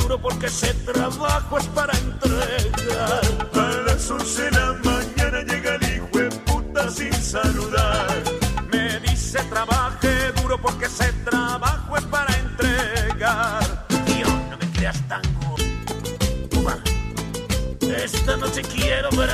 [0.09, 3.21] Duro porque ese trabajo es para entregar.
[3.53, 8.07] A las 11 de la mañana llega el hijo de puta sin saludar.
[8.73, 13.87] Me dice trabaje duro porque ese trabajo es para entregar.
[14.07, 15.21] Tío, no me creas tan
[16.55, 16.79] Cuba.
[17.83, 19.29] Esta noche quiero ver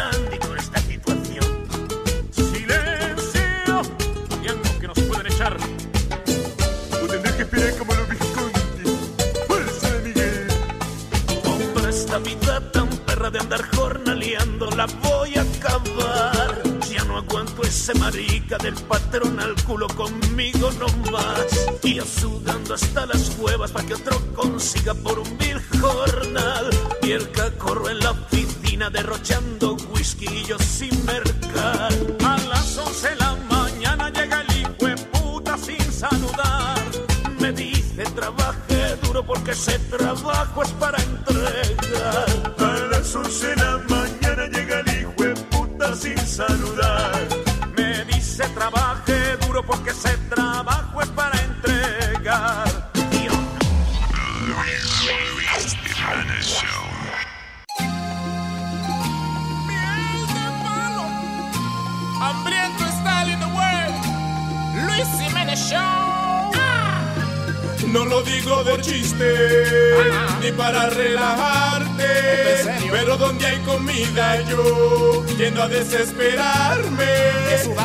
[12.15, 16.63] esta vida tan perra de andar jornaleando la voy a acabar.
[16.89, 21.67] Ya no aguanto ese marica del patrón al culo conmigo nomás.
[21.83, 26.71] Y yo sudando hasta las cuevas para que otro consiga por un vil jornal.
[27.03, 31.93] Y el cacorro en la oficina derrochando whisky y yo sin mercar.
[32.25, 33.24] A las 11 de la
[39.27, 42.27] porque ese trabajo es para entregar.
[42.59, 47.29] A las 11 de la mañana llega el hijo de puta sin saludar.
[47.77, 52.93] Me dice trabaje duro porque ese trabajo es para entregar.
[62.21, 64.87] Hambriento está in the world.
[64.87, 66.04] Luis Jiménez Show.
[67.95, 69.95] No lo digo de chiste,
[70.43, 72.09] ni para relajarte.
[72.91, 77.07] Pero donde hay comida yo tiendo a desesperarme.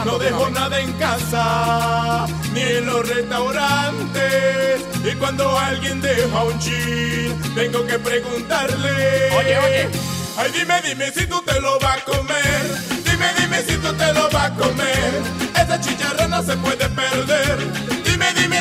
[0.05, 4.81] No dejo nada en casa, ni en los restaurantes.
[5.05, 9.29] Y cuando alguien deja un chin, tengo que preguntarle.
[9.37, 9.89] Oye, oye.
[10.37, 12.63] Ay, dime, dime si tú te lo vas a comer.
[13.05, 15.21] Dime, dime si tú te lo vas a comer.
[15.53, 17.88] Esa chicharra no se puede perder.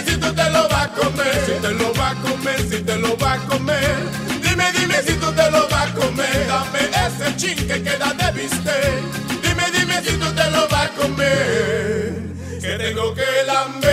[0.08, 1.44] Si tú te lo vas a comer.
[1.44, 3.96] Si te lo vas a comer, si te lo vas a comer.
[4.42, 6.46] Dime, dime si tú te lo vas a comer.
[6.46, 9.02] Dame ese chin que queda de bistec.
[9.42, 12.14] Dime, dime si tú te lo vas a comer.
[12.62, 13.88] Que tengo que lamber.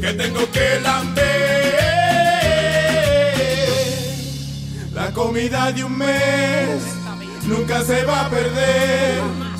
[0.00, 1.22] Que tengo que lamber.
[4.92, 6.82] La comida de un mes
[7.44, 9.51] nunca se va a perder.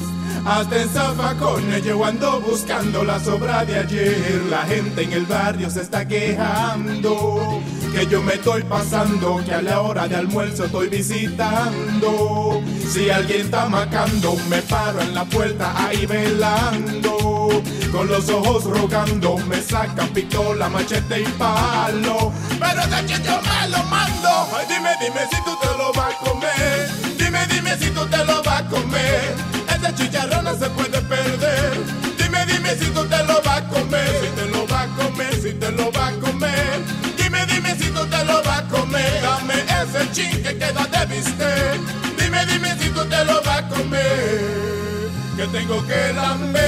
[0.44, 4.42] Hasta en zafacones yo ando buscando la sobra de ayer.
[4.50, 7.62] La gente en el barrio se está quejando.
[7.94, 12.60] Que yo me estoy pasando, que a la hora de almuerzo estoy visitando.
[12.90, 17.62] Si alguien está macando, me paro en la puerta ahí velando.
[17.92, 22.32] Con los ojos rogando, me sacan pistola, machete y palo.
[22.58, 24.48] Pero de que yo me lo mando.
[24.68, 26.90] Dime, dime si tú te lo vas a comer.
[27.16, 29.61] Dime, dime si tú te lo vas a comer.
[29.82, 31.72] Ese chicharrón no se puede perder.
[32.16, 34.08] Dime, dime si tú te lo vas a comer.
[34.22, 36.80] Si te lo vas a comer, si te lo vas a comer.
[37.16, 39.22] Dime, dime si tú te lo vas a comer.
[39.22, 41.80] Dame ese chin que queda de bistec.
[42.16, 45.10] Dime, dime si tú te lo vas a comer.
[45.36, 46.62] Que tengo que lamber.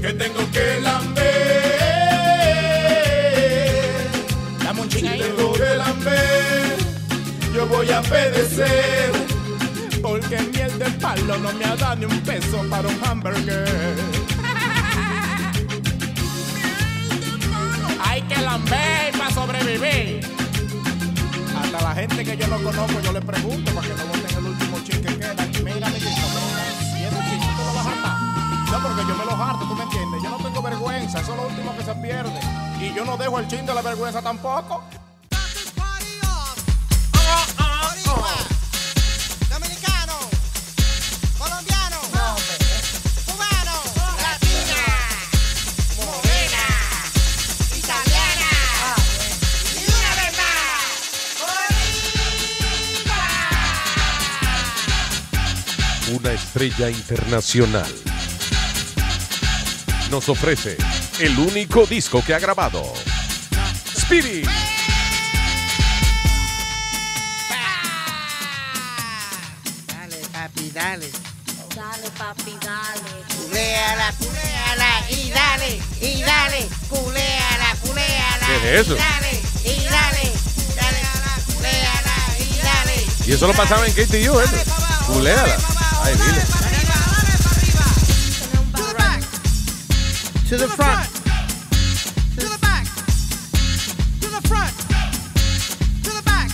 [0.00, 1.22] Que tengo que lamber.
[4.64, 6.76] Dame un Si tengo que lamber,
[7.52, 9.01] yo voy a pedecer.
[11.14, 13.68] Palo no me ha dado ni un peso para un hamburger.
[18.02, 20.26] Hay que lamber para sobrevivir.
[21.54, 24.44] Hasta la gente que yo no conozco, yo le pregunto para que no voten el
[24.46, 25.44] último chin que queda.
[25.44, 28.16] Y mira, mi y ese chin, ¿tú lo vas a hartar?
[28.72, 30.22] No, porque yo me lo harto, ¿tú me entiendes?
[30.22, 32.40] Yo no tengo vergüenza, eso es lo último que se pierde.
[32.80, 34.82] Y yo no dejo el chin de la vergüenza tampoco.
[56.52, 57.90] Estrella internacional.
[60.10, 60.76] Nos ofrece
[61.18, 62.92] el único disco que ha grabado.
[63.98, 64.42] Speedy.
[69.86, 71.10] Dale, papi, dale.
[71.74, 73.24] Dale, papi, dale.
[73.34, 78.46] Culeala, culeala y dale, y dale, culeala, culeala.
[78.46, 78.94] ¿Qué es eso?
[78.94, 80.32] Y dale, y dale,
[80.76, 81.00] dale,
[81.46, 83.06] culeala y dale.
[83.26, 84.56] Y eso lo pasaba en KTU, eso.
[85.06, 85.71] Culéala.
[86.04, 86.42] Ay, dile.
[90.48, 91.08] To the front.
[92.36, 92.84] To the back,
[94.20, 94.72] to the front,
[96.04, 96.50] to the back.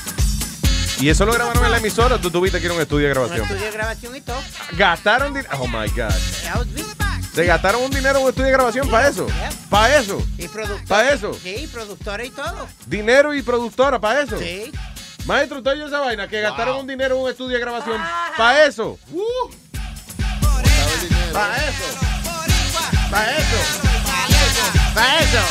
[1.00, 2.20] Y eso lo grabaron en la emisora.
[2.20, 3.42] Tú tuviste que ir a un estudio de Un grabación.
[3.46, 4.40] estudio de grabación y todo.
[4.76, 5.48] Gastaron dinero.
[5.58, 6.12] Oh my God.
[7.34, 9.26] Se gastaron un dinero en un estudio de grabación para eso.
[9.68, 10.24] Para eso.
[10.38, 10.86] Y productor.
[10.88, 11.34] ¿Pa' eso?
[11.42, 12.68] Sí, productora y todo.
[12.86, 14.38] Dinero y productora para eso.
[14.38, 14.72] Sí.
[15.28, 16.26] Maestro, ¿usted oyó esa vaina?
[16.26, 18.00] Que gastaron un dinero en un estudio de grabación.
[18.34, 18.98] Para eso.
[21.34, 21.84] Para eso.
[23.10, 23.58] Para eso.
[24.94, 25.42] Para eso.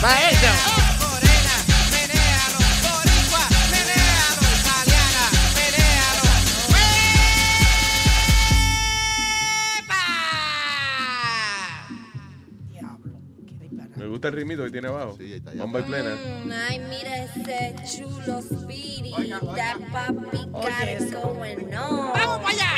[0.00, 0.48] Para eso.
[0.80, 0.87] Me
[14.08, 15.16] gusta el ritmito que tiene abajo.
[15.18, 16.16] Sí, está Bomba y plena.
[16.68, 19.12] Ay, mira ese chulo Speedy.
[19.56, 22.12] That papi got going on.
[22.12, 22.70] ¡Vamos para allá!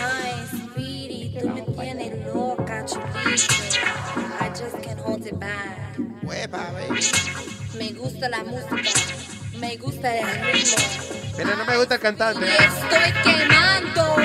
[0.00, 3.08] Ay, Speedy, tú me tienes loca, chulito.
[4.40, 5.98] I just can't hold it back.
[6.22, 7.00] Huepa, baby.
[7.78, 8.76] Me gusta la música.
[9.58, 10.76] Me gusta el ritmo.
[11.36, 12.46] Pero no me gusta el cantante.
[12.46, 14.16] Y estoy quemando.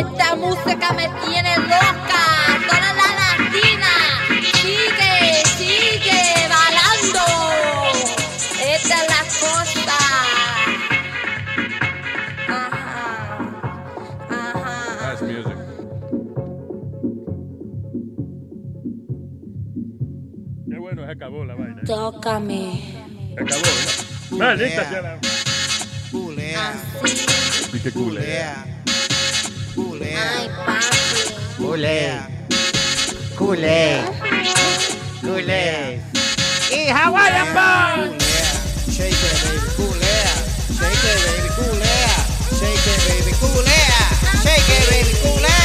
[0.00, 2.22] Esta música me tiene loca.
[2.66, 3.92] Toda la latina.
[4.62, 5.12] Sigue,
[5.58, 7.24] sigue balando.
[8.62, 9.98] Esta es la cosa.
[12.48, 12.98] Ajá.
[14.30, 14.74] Ajá.
[15.00, 15.58] That's music.
[20.70, 21.82] Qué bueno, se acabó la vaina.
[21.84, 22.62] Tócame.
[23.34, 23.98] Se acabó, ¿verdad?
[24.30, 25.18] Maldita sea la...
[26.10, 26.72] Culea.
[27.72, 28.79] Y
[30.00, 30.50] que
[31.58, 31.58] culea.
[31.58, 32.28] Culea.
[33.36, 34.02] Culé.
[34.20, 35.20] Culé.
[35.20, 36.00] Culé.
[36.70, 38.18] Y Hawaiian Boy.
[38.88, 39.68] Shake it, baby.
[39.76, 40.32] Culea.
[40.78, 41.48] Shake it, baby.
[41.56, 42.16] Culea.
[42.58, 43.32] Shake it, baby.
[43.40, 44.02] Culea.
[44.42, 45.14] Shake it, baby.
[45.22, 45.59] Culea.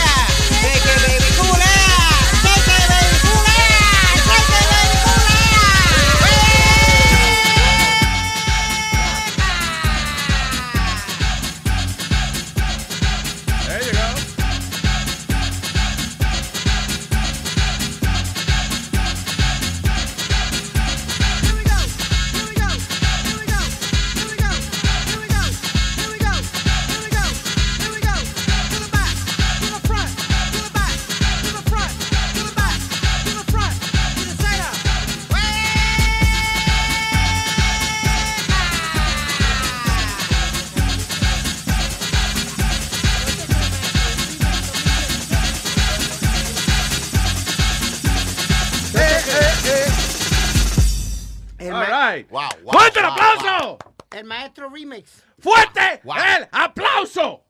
[54.15, 55.23] El maestro remix.
[55.39, 57.41] ¡Fuerte el aplauso!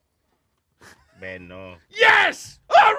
[1.20, 1.78] Ven, no.
[1.90, 2.60] ¡Yes!
[2.68, 2.96] ¡All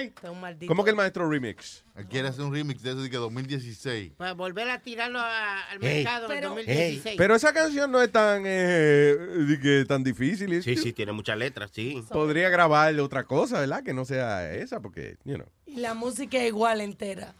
[0.00, 0.16] right!
[0.22, 0.68] Es un maldito.
[0.70, 1.84] ¿Cómo que el maestro remix?
[2.08, 4.12] Quiere hacer un remix de eso de que 2016.
[4.16, 5.96] Para volver a tirarlo a- al Ey.
[6.04, 7.16] mercado en Pero- 2016.
[7.18, 9.16] Pero esa canción no es tan, eh,
[9.48, 10.52] di que tan difícil.
[10.52, 12.02] Es Sí, sí, tiene muchas letras, sí.
[12.08, 13.82] Podría grabarle otra cosa, ¿verdad?
[13.82, 15.48] Que no sea esa, porque, you know.
[15.66, 17.34] Y la música es igual entera.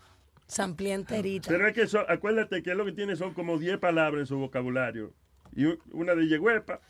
[0.46, 1.48] Samplía enterita.
[1.48, 4.36] Pero es que eso, acuérdate que lo que tiene son como 10 palabras en su
[4.36, 5.14] vocabulario.
[5.56, 6.80] Y una de yegüepa.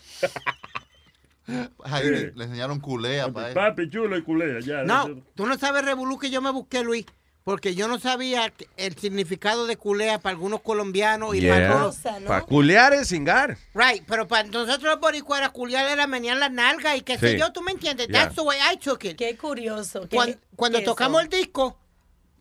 [1.84, 3.54] Ahí le, le enseñaron culea para él.
[3.54, 4.84] Papi chulo y culea, ya.
[4.84, 7.04] No, tú no sabes revolú que yo me busqué, Luis.
[7.44, 11.72] Porque yo no sabía el significado de culea para algunos colombianos y para Yeah.
[11.72, 11.96] algunos.
[12.28, 13.58] Para culear es cingar.
[13.74, 17.38] Right, pero para nosotros los boricuas culiar era menear las nalgas y qué sé Sí.
[17.40, 18.06] yo, tú me entiendes.
[18.06, 18.26] Yeah.
[18.26, 19.16] That's the way I took it.
[19.16, 20.02] Qué curioso.
[20.02, 21.30] qué- Cuando, cuando qué tocamos eso.
[21.32, 21.76] el disco,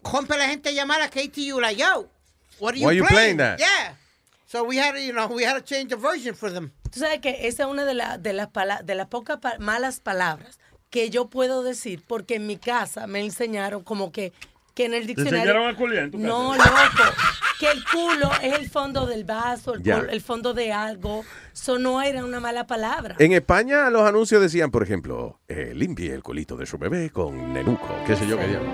[0.03, 2.07] rompe la gente a llamar a KTU, like, yo,
[2.59, 3.37] what are you Why you playing?
[3.37, 3.57] playing that?
[3.57, 3.97] Yeah.
[4.51, 6.71] So we had, to, you know, we had to change the version for them.
[6.91, 9.57] Tú sabes que esa es una de, la- de, las, pala- de las pocas pa-
[9.59, 14.33] malas palabras que yo puedo decir porque en mi casa me enseñaron como que,
[14.73, 15.39] que en el ¿Te diccionario...
[15.39, 16.27] enseñaron a en tu casa?
[16.27, 17.15] No, loco.
[17.61, 21.23] Que el culo es el fondo del vaso, el, culo- el fondo de algo.
[21.53, 23.15] Eso no era una mala palabra.
[23.19, 27.53] En España los anuncios decían, por ejemplo, eh, limpie el culito de su bebé con
[27.53, 28.69] nenuco, qué sé yo qué diablo.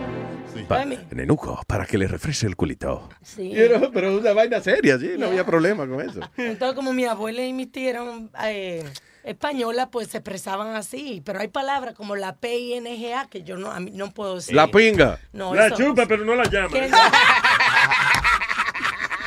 [0.67, 0.97] Pa- Mami.
[1.11, 3.09] nenuco, para que le refresque el culito.
[3.21, 3.51] Sí.
[3.55, 6.19] Pero, pero es una vaina seria, sí, no había problema con eso.
[6.37, 8.83] Entonces, como mi abuela y mis tías eran eh,
[9.23, 11.21] españolas, pues se expresaban así.
[11.25, 14.55] Pero hay palabras como la P-I-N-G-A que yo no, a mí no puedo decir.
[14.55, 15.19] La pinga.
[15.31, 16.69] No, la eso- chupa, pero no la llama.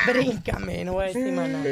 [0.07, 1.65] Bríncame, no voy a decir más nada.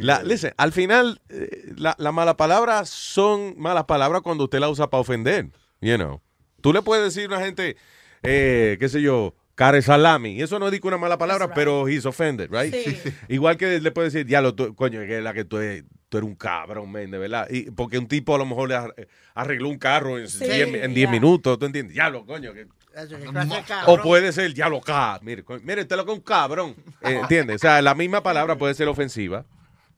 [0.00, 4.68] La, listen, al final, eh, la, la mala palabra son malas palabras cuando usted la
[4.68, 5.46] usa para ofender.
[5.80, 6.20] You know.
[6.60, 7.76] Tú le puedes decir a una gente,
[8.22, 10.40] eh, qué sé yo, care salami.
[10.42, 12.74] Eso no digo una mala palabra, pero he's offended, right?
[12.74, 12.98] Sí.
[13.28, 16.18] Igual que le puede decir, diablo, tú- coño, que es la que tú, eres- tú
[16.18, 17.46] eres un cabrón, men, de verdad.
[17.50, 18.94] Y porque un tipo a lo mejor le ar-
[19.34, 21.10] arregló un carro en Sí, 10 en 10 ya.
[21.12, 21.94] minutos, ¿tú entiendes?
[21.94, 22.52] Diablo, coño.
[22.52, 22.66] que-
[23.86, 25.20] o puede ser diablo, ca.
[25.22, 26.74] Mire, mire, usted lo que es un cabrón.
[27.02, 27.56] Eh, ¿Entiendes?
[27.56, 29.46] O sea, la misma palabra puede ser ofensiva.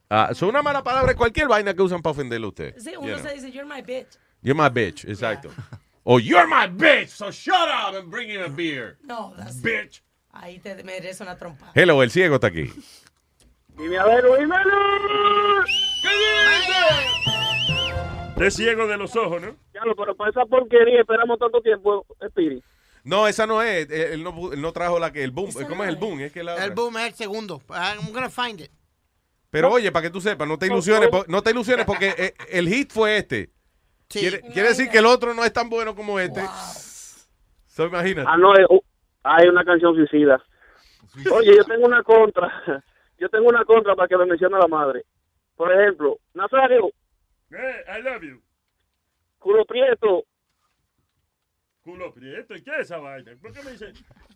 [0.09, 2.75] Ah, son una mala palabra cualquier vaina que usan para ofenderle a usted.
[2.79, 3.27] Sí, You uno know.
[3.27, 4.19] se dice, you're my bitch.
[4.43, 5.49] You're my bitch, exacto.
[6.05, 8.99] O you're my bitch, so shut up and bring him a beer.
[9.05, 10.03] No, that's- Bitch.
[10.33, 11.71] Ahí te merece una trompa.
[11.75, 12.71] Hello, el ciego está aquí.
[13.77, 15.65] Dime a ver, dímelo.
[18.41, 19.57] Es ciego de los ojos, ¿no?
[19.73, 22.65] Ya lo, pero para esa porquería esperamos tanto tiempo, Spirit.
[23.05, 23.89] No, esa no es.
[23.91, 25.53] eh, Él no, él no trajo la que el boom.
[25.53, 26.21] ¿Cómo es el boom?
[26.21, 26.75] Es que la El otra.
[26.75, 27.63] boom es el segundo.
[27.71, 28.71] I'm gonna find it.
[29.51, 32.69] Pero oye, para que tú sepas, no te ilusiones, no te ilusiones porque eh, el
[32.69, 33.51] hit fue este.
[34.13, 36.43] Quiere, quiere decir que el otro no es tan bueno como este.
[37.67, 38.29] So, imagínate.
[38.31, 38.53] Ah, no,
[39.23, 40.43] hay una canción suicida.
[41.33, 42.85] Oye, yo tengo una contra.
[43.19, 45.05] Yo tengo una contra para que me mencione la madre.
[45.55, 46.89] Por ejemplo, Nazario,
[47.53, 48.43] Eh, I love you.
[49.39, 50.25] culo prieto.
[51.85, 52.57] Culo prieto.
[52.57, 53.33] ¿Y qué es esa vaina?
[53.41, 53.93] ¿Por qué me dice?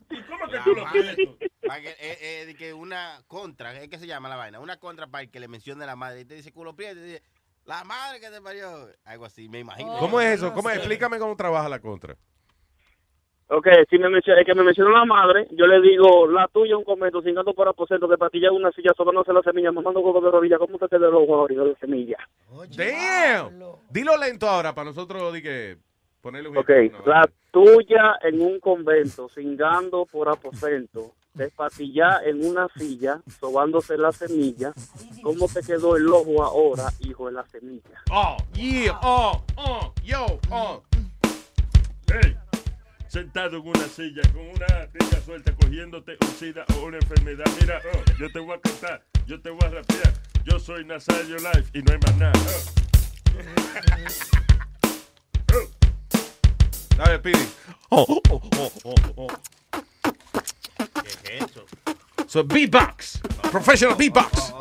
[0.09, 1.37] ¿Y cómo que culo prieto?
[1.37, 3.87] Que, eh, eh, que una contra.
[3.89, 4.61] ¿qué se llama la vaina?
[4.61, 6.21] Una contra para el que le mencione la madre.
[6.21, 6.99] Y te dice culo prieto.
[7.01, 7.23] y dice,
[7.67, 8.87] la madre que te parió.
[9.05, 9.97] Algo así, me imagino.
[9.99, 10.53] ¿Cómo es eso?
[10.53, 10.77] ¿Cómo es?
[10.77, 12.15] Explícame cómo trabaja la contra.
[13.49, 16.75] Ok, si me menciona, el que me mencionó la madre, yo le digo, la tuya
[16.75, 20.31] un comento, cingando por aposento, de patilla una silla, sobándose la semilla, mamando huevo de
[20.31, 22.17] rodilla, ¿cómo te quedó los huevos de semilla?
[22.75, 23.63] Damn.
[23.89, 25.77] Dilo lento ahora para nosotros di que
[26.19, 27.11] ponerle un Ok, ejemplo, ¿no?
[27.13, 34.73] la tuya en un convento, cingando por aposento, despatilla en una silla, sobándose la semilla,
[35.23, 38.01] ¿cómo te quedó el ojo ahora, hijo de la semilla?
[38.11, 40.83] Oh, yeah, oh, oh, yo, oh.
[42.07, 42.35] Hey,
[43.07, 47.45] sentado en una silla con una pica suelta cogiéndote un sida o una enfermedad.
[47.61, 50.13] Mira, oh, yo te voy a contar, yo te voy a rapear.
[50.45, 52.39] Yo soy Nazario Life y no hay más nada.
[55.53, 55.67] Oh.
[56.97, 57.47] Dale, Pidi.
[57.89, 59.27] Oh, oh, oh, oh, oh.
[61.23, 61.65] ¿Qué es eso?
[62.27, 63.21] So, beatbox.
[63.51, 64.53] Professional beatbox.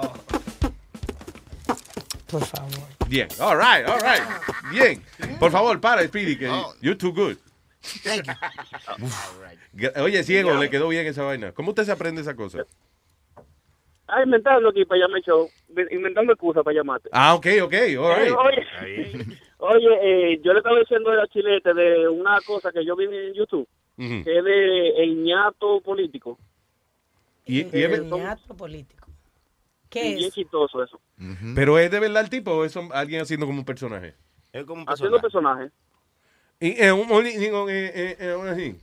[2.30, 2.70] Por favor.
[3.08, 4.22] Bien, all right, all right.
[4.70, 5.02] Bien.
[5.38, 6.50] Por favor, para, Speedy, que
[6.80, 7.36] you're too good.
[8.02, 9.90] Thank you.
[10.02, 11.52] Oye, ciego, le quedó bien esa vaina.
[11.52, 12.64] ¿Cómo usted se aprende esa cosa?
[14.08, 15.50] Ah, inventando aquí para llamar show,
[15.90, 17.08] inventando excusas para llamarte.
[17.12, 18.32] Ah, ok, ok, all right.
[18.32, 18.66] Oye,
[19.58, 23.34] oye eh, yo le estaba diciendo a Chilete de una cosa que yo vi en
[23.34, 26.38] YouTube, Que es de el ñato político.
[27.44, 27.90] Y- y es
[28.54, 29.06] político.
[29.08, 30.34] Y ¿Qué bien es?
[30.34, 31.00] chistoso eso.
[31.54, 34.14] Pero es de verdad el tipo o es alguien haciendo como un personaje.
[34.52, 35.70] Es como un Haciendo personaje.
[36.60, 37.06] Y es un
[37.70, 38.76] eh, eh, eh, así.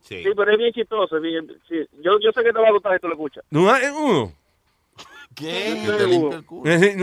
[0.00, 0.22] Sí.
[0.34, 1.16] pero es bien chistoso.
[1.16, 1.76] es bien- sí.
[2.02, 3.44] Yo, yo sé que te va a gustar si tú lo escuchas.
[3.50, 4.32] No hay uno.
[5.34, 6.70] Que te limpie el culo.
[6.70, 6.96] Es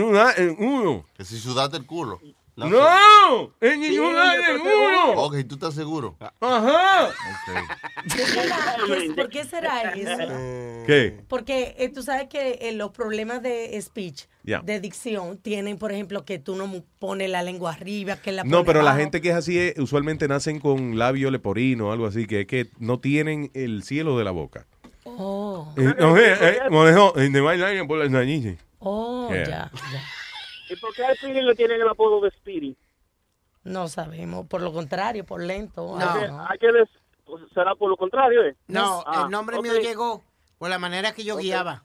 [0.58, 1.06] uno.
[1.16, 2.20] Que si sudaste el culo.
[2.66, 5.12] No, en ninguna Sí, en yo estoy seguro.
[5.12, 5.20] uno.
[5.22, 6.16] Ok, tú estás seguro.
[6.40, 7.08] Ajá.
[8.16, 8.56] ¿Qué será?
[8.86, 10.84] ¿Qué- ¿Por qué será eso?
[10.86, 11.20] ¿Qué?
[11.28, 16.24] Porque eh, tú sabes que eh, los problemas de speech, de dicción, tienen, por ejemplo,
[16.24, 19.34] que tú no pones la lengua arriba, que la No, pero la gente que es
[19.36, 23.50] así es- usualmente nacen con labio leporino o algo así, que es que no tienen
[23.54, 24.66] el cielo de la boca.
[25.04, 28.58] Oh, Eh, no, eh, eh, manejo, eh, de bailar por las narices.
[28.80, 29.44] oh, Yeah.
[29.44, 30.02] ya, ya.
[30.70, 32.76] ¿Y por qué a Speedy le tienen el apodo de Speedy?
[33.64, 35.96] No sabemos, por lo contrario, por lento.
[35.98, 36.88] Que- Ah, hay que des-
[37.24, 38.56] pues, será por lo contrario, ¿eh?
[38.68, 40.22] No, Ah, el nombre mío llegó
[40.58, 41.84] por la manera que yo guiaba.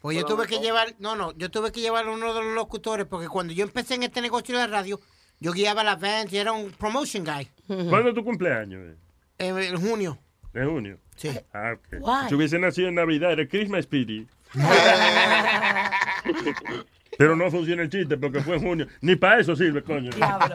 [0.00, 0.62] Pues yo tuve que no.
[0.62, 3.64] llevar, no, no, yo tuve que llevar a uno de los locutores porque cuando yo
[3.64, 4.98] empecé en este negocio de la radio,
[5.40, 7.50] yo guiaba las vans y era un promotion guy.
[7.66, 8.94] ¿Cuándo es tu cumpleaños?
[8.94, 8.96] eh?
[9.38, 10.16] En, en junio.
[10.54, 10.98] ¿En junio?
[11.16, 11.28] Sí.
[11.52, 11.98] Ah, ok.
[12.00, 12.28] Why?
[12.30, 14.26] Si hubiese nacido en Navidad, era Christmas Speedy.
[17.20, 18.86] Pero no funciona el chiste porque fue en junio.
[19.02, 20.10] Ni para eso sirve, coño.
[20.10, 20.54] Diablo.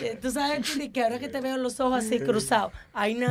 [0.00, 3.28] Eh, Tú sabes, Chili, que ahora que te veo los ojos así cruzados, hay mujer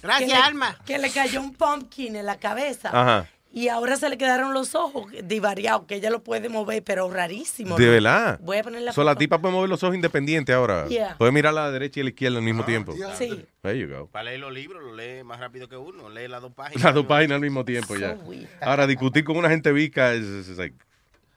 [0.00, 0.76] Gracias, que le- Alma.
[0.86, 2.90] Que le cayó un pumpkin en la cabeza.
[2.92, 3.26] Ajá.
[3.54, 7.76] Y ahora se le quedaron los ojos divariados, que ella lo puede mover, pero rarísimo.
[7.76, 7.90] De ¿no?
[7.92, 8.38] verdad.
[8.40, 10.86] Voy a poner la So, la tipa puede mover los ojos independientes ahora.
[10.86, 11.18] Yeah.
[11.18, 12.94] Puede mirar a la derecha y a la izquierda al mismo tiempo.
[13.18, 13.44] Sí.
[13.60, 14.06] There you go.
[14.06, 16.08] Para leer los libros, lo lee más rápido que uno.
[16.08, 16.82] Lee las dos páginas.
[16.84, 18.16] Las dos páginas al mismo tiempo ya.
[18.62, 20.76] Ahora, discutir con una gente vica es, es- es like,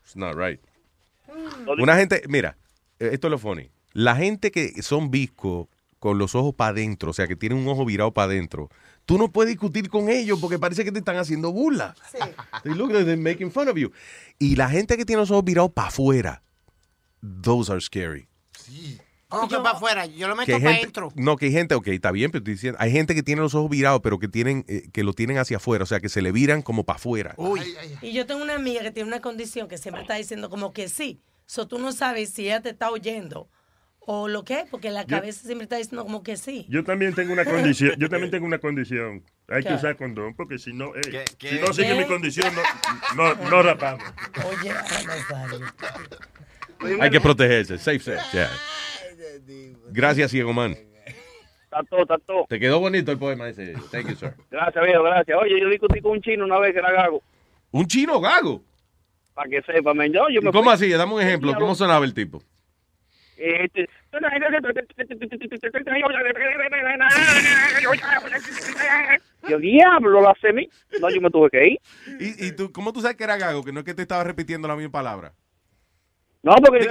[0.05, 0.59] it's not right.
[1.79, 2.57] Una gente, mira,
[2.99, 3.69] eh, esto es lo funny.
[3.93, 5.67] La gente que son viscos
[5.99, 8.69] con los ojos para adentro, o sea, que tienen un ojo virado para adentro,
[9.05, 11.95] tú no puedes discutir con ellos porque parece que te están haciendo burla.
[12.63, 13.91] They look like they're making fun of you.
[14.37, 16.43] Y la gente que tiene los ojos virados para afuera,
[17.41, 18.27] those are scary.
[19.27, 20.05] ¿Cómo que para afuera?
[20.05, 21.11] Yo lo meto para gente, adentro.
[21.15, 23.55] no, que hay gente, ok, está bien, pero estoy diciendo, hay gente que tiene los
[23.55, 26.21] ojos virados, pero que tienen, eh, que lo tienen hacia afuera, o sea, que se
[26.21, 27.35] le viran como para afuera.
[28.01, 30.87] Y yo tengo una amiga que tiene una condición que siempre está diciendo como que
[30.89, 31.21] sí.
[31.47, 33.49] So tú no sabes si ella te está oyendo
[34.07, 36.67] o lo que, porque la Yo- cabeza siempre está diciendo como que sí.
[36.69, 37.93] Yo también tengo una condición.
[37.97, 39.23] Yo también tengo una condición.
[39.47, 41.49] Hay que usar condón porque si no, eh, qué?
[41.49, 41.95] si no sigue ¿Qué?
[41.95, 42.51] mi condición,
[43.15, 44.03] no, no, no rapamos.
[44.47, 44.71] Oye.
[47.01, 48.49] Hay que protegerse, safe sex, yeah.
[49.91, 50.75] Gracias, ciego man.
[51.63, 52.45] Está todo, está todo.
[52.47, 53.73] Te quedó bonito el poema ese.
[53.91, 54.33] Thank you, sir.
[54.49, 55.37] Gracias, viejo, gracias.
[55.41, 57.21] Oye, yo discutí con un chino una vez que era gago.
[57.71, 58.61] ¿Un chino gago?
[59.33, 60.13] Para que sepa, men.
[60.13, 60.89] Yo, yo me ¿Cómo fui- así?
[60.89, 61.53] Dame un ejemplo.
[61.55, 62.41] ¿Cómo sonaba el tipo?
[63.37, 63.89] Este,
[69.47, 70.69] Yo, diablo, la semí.
[70.99, 71.79] No, yo me tuve que ir.
[72.19, 73.63] ¿Y, y tú, cómo tú sabes que era gago?
[73.63, 75.33] Que no es que te estaba repitiendo la misma palabra.
[76.45, 76.87] No, porque...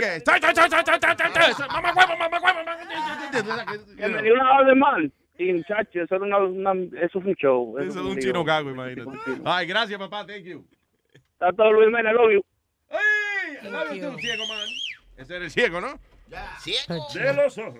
[3.96, 5.12] Que me dio una de mal.
[5.38, 7.78] Y, muchacho, eso, era una, una- eso fue un show.
[7.78, 9.10] Eso es un chino gago, imagínate.
[9.44, 10.26] Ay, gracias, papá.
[10.26, 10.66] Thank you.
[11.32, 12.44] Está todo Luis Mena, love you.
[13.62, 14.66] I love you too, ciego man.
[15.16, 16.00] Ese era el ciego, ¿no?
[17.14, 17.78] De los ojos.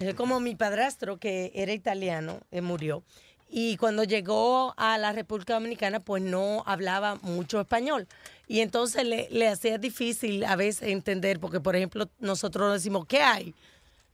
[0.00, 3.04] Es como mi padrastro, que era italiano, murió.
[3.52, 8.06] Y cuando llegó a la República Dominicana, pues no hablaba mucho español.
[8.46, 13.22] Y entonces le, le hacía difícil a veces entender, porque por ejemplo, nosotros decimos, ¿qué
[13.22, 13.54] hay?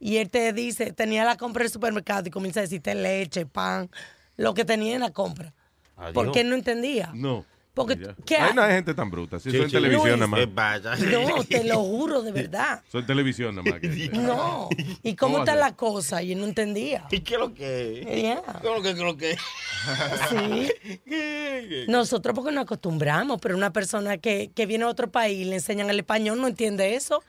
[0.00, 3.90] Y él te dice, tenía la compra del supermercado y comienza a decirte leche, pan,
[4.36, 5.52] lo que tenía en la compra.
[5.96, 6.12] Adiós.
[6.14, 7.10] Porque él no entendía.
[7.14, 7.44] No.
[7.76, 7.98] Porque.
[8.24, 9.38] ¿qué Ay, no hay gente tan bruta.
[9.38, 9.72] Sí, Sí, son sí.
[9.76, 10.82] televisión nada eh, más.
[10.82, 10.96] vaya.
[11.28, 12.82] No, te lo juro, de verdad.
[12.90, 13.80] Son en televisión nada más.
[13.80, 14.70] que- No.
[15.02, 15.60] ¿Y ¿Cómo cómo está ser?
[15.60, 16.22] la cosa?
[16.22, 17.04] Y él no entendía.
[17.10, 18.22] ¿Y qué es lo que es?
[18.22, 18.42] Yeah.
[18.62, 19.38] ¿Qué es lo que es lo que es?
[20.30, 21.84] Sí.
[21.88, 25.56] Nosotros porque nos acostumbramos, pero una persona que, que viene a otro país y le
[25.56, 27.22] enseñan el español no entiende eso.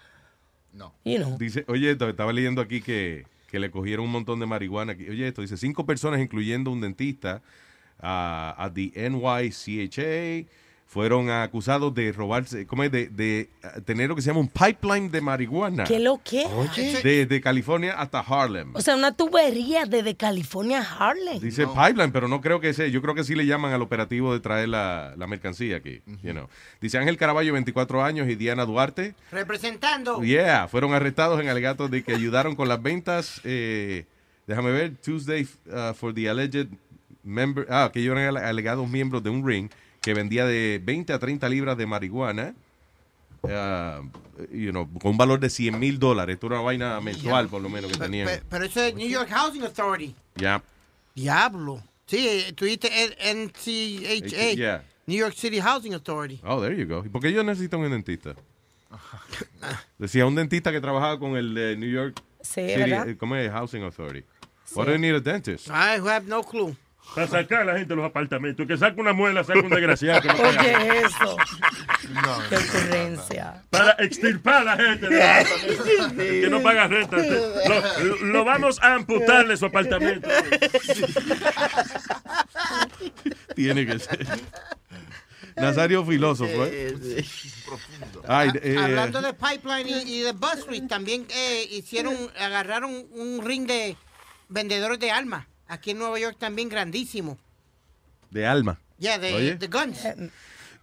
[0.74, 0.94] No.
[1.06, 1.38] You know.
[1.38, 4.94] Dice, oye, esto, estaba leyendo aquí que, que le cogieron un montón de marihuana.
[4.94, 5.10] aquí.
[5.10, 7.42] Oye, esto dice, cinco personas, incluyendo un dentista,
[8.00, 10.46] a a the NYCHA,
[10.90, 12.92] fueron acusados de robarse, ¿cómo es?
[12.92, 15.84] De, de uh, tener lo que se llama un pipeline de marihuana.
[15.84, 16.48] ¿Qué lo que?
[17.04, 18.74] Desde California hasta Harlem.
[18.74, 21.40] O sea, una tubería desde California a Harlem.
[21.42, 22.88] Dice pipeline, pero no creo que sea.
[22.88, 26.02] Yo creo que sí le llaman al operativo de traer la, la mercancía aquí.
[26.24, 26.48] you know.
[26.80, 29.14] Dice Ángel Caraballo, 24 años, y Diana Duarte.
[29.32, 30.24] Representando.
[30.24, 33.42] Yeah, fueron arrestados en alegatos de que ayudaron con las ventas.
[33.44, 34.06] eh,
[34.48, 36.68] déjame ver, Tuesday uh, for the alleged
[37.28, 37.68] member.
[37.70, 39.70] Ah, que ellos eran ale- alegados miembros de un ring
[40.02, 42.54] que vendía de 20 a 30 libras de marihuana.
[43.44, 44.02] uh,
[44.52, 46.34] you know, con un valor de 100 mil dólares.
[46.36, 48.28] Esto era una vaina mensual, por lo menos, que tenían.
[48.28, 50.16] Pe- Pero eso es New York Housing Authority.
[50.36, 50.62] Ya.
[51.16, 51.82] Diablo.
[52.08, 52.56] Sí, eh,
[53.22, 54.54] N- NCHA.
[54.56, 54.84] Yeah.
[55.06, 56.40] New York City Housing Authority.
[56.44, 57.04] Oh, there you go.
[57.06, 58.36] ¿Y por qué yo necesito un dentista?
[59.98, 63.10] Decía un dentista que trabajaba con el de New York Sí, City, ¿verdad?
[63.10, 63.50] eh, ¿cómo es?
[63.52, 64.26] Housing Authority.
[64.76, 65.68] Why do you need a dentist?
[65.70, 66.76] I have no clue.
[67.16, 68.68] Para sacar a la gente de los apartamentos.
[68.68, 70.22] Que saca una muela, saca un desgraciado.
[70.22, 70.36] que no.
[70.36, 71.38] Oye, eso.
[72.50, 73.64] Qué ocurrencia.
[73.72, 76.16] Para extirpar a la gente de los apartamentos.
[76.18, 77.18] Que no paga renta.
[77.18, 80.30] Lo, lo- lo vamos a amputarle su apartamento.
[83.56, 84.26] Tiene que ser.
[85.56, 87.26] Nazario filósofo, ¿eh?
[88.28, 93.42] Ay, eh, Hablando de Pipeline y, y de Bus Street, también eh, hicieron, agarraron un
[93.44, 93.96] ring de
[94.50, 95.48] vendedores de armas.
[95.68, 97.38] Aquí en Nueva York también grandísimo.
[98.30, 98.80] de alma.
[99.00, 100.00] Yeah, de, de guns.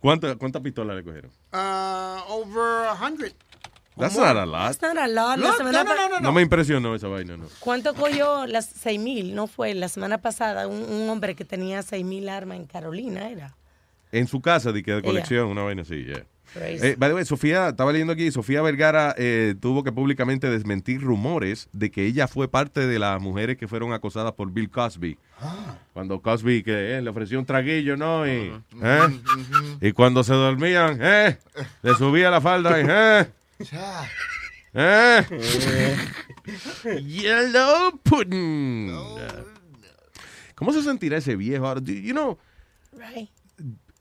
[0.01, 1.31] ¿Cuántas cuántas pistolas le cogieron?
[1.53, 3.33] Uh, over a hundred.
[3.97, 4.77] That's not a lot.
[4.77, 5.39] That's not a lot.
[5.39, 6.21] No, no, no, no, no.
[6.21, 7.47] No me impresionó esa vaina, no.
[7.61, 9.35] ¿Cuánto cogió las 6 mil?
[9.37, 13.31] No fue la semana pasada un, un hombre que tenía 6 mil armas en Carolina,
[13.31, 13.55] era.
[14.11, 16.27] En su casa, de que de colección, una vaina así, yeah.
[16.57, 21.01] Eh, by the way, Sofía, estaba leyendo aquí, Sofía Vergara eh, tuvo que públicamente desmentir
[21.01, 25.19] rumores de que ella fue parte de las mujeres que fueron acosadas por Bill Cosby.
[25.93, 28.27] Cuando Cosby que eh, le ofreció un traguillo, ¿no?
[28.27, 28.53] Y,
[28.83, 29.21] ¿eh?
[29.81, 31.39] y cuando se dormían, ¿eh?
[31.83, 33.27] le subía la falda y, ¿eh?
[34.75, 35.97] ¿eh?
[37.03, 38.97] Yellow pudding.
[40.55, 42.39] ¿Cómo se sentirá ese viejo You know,
[42.97, 43.34] Right.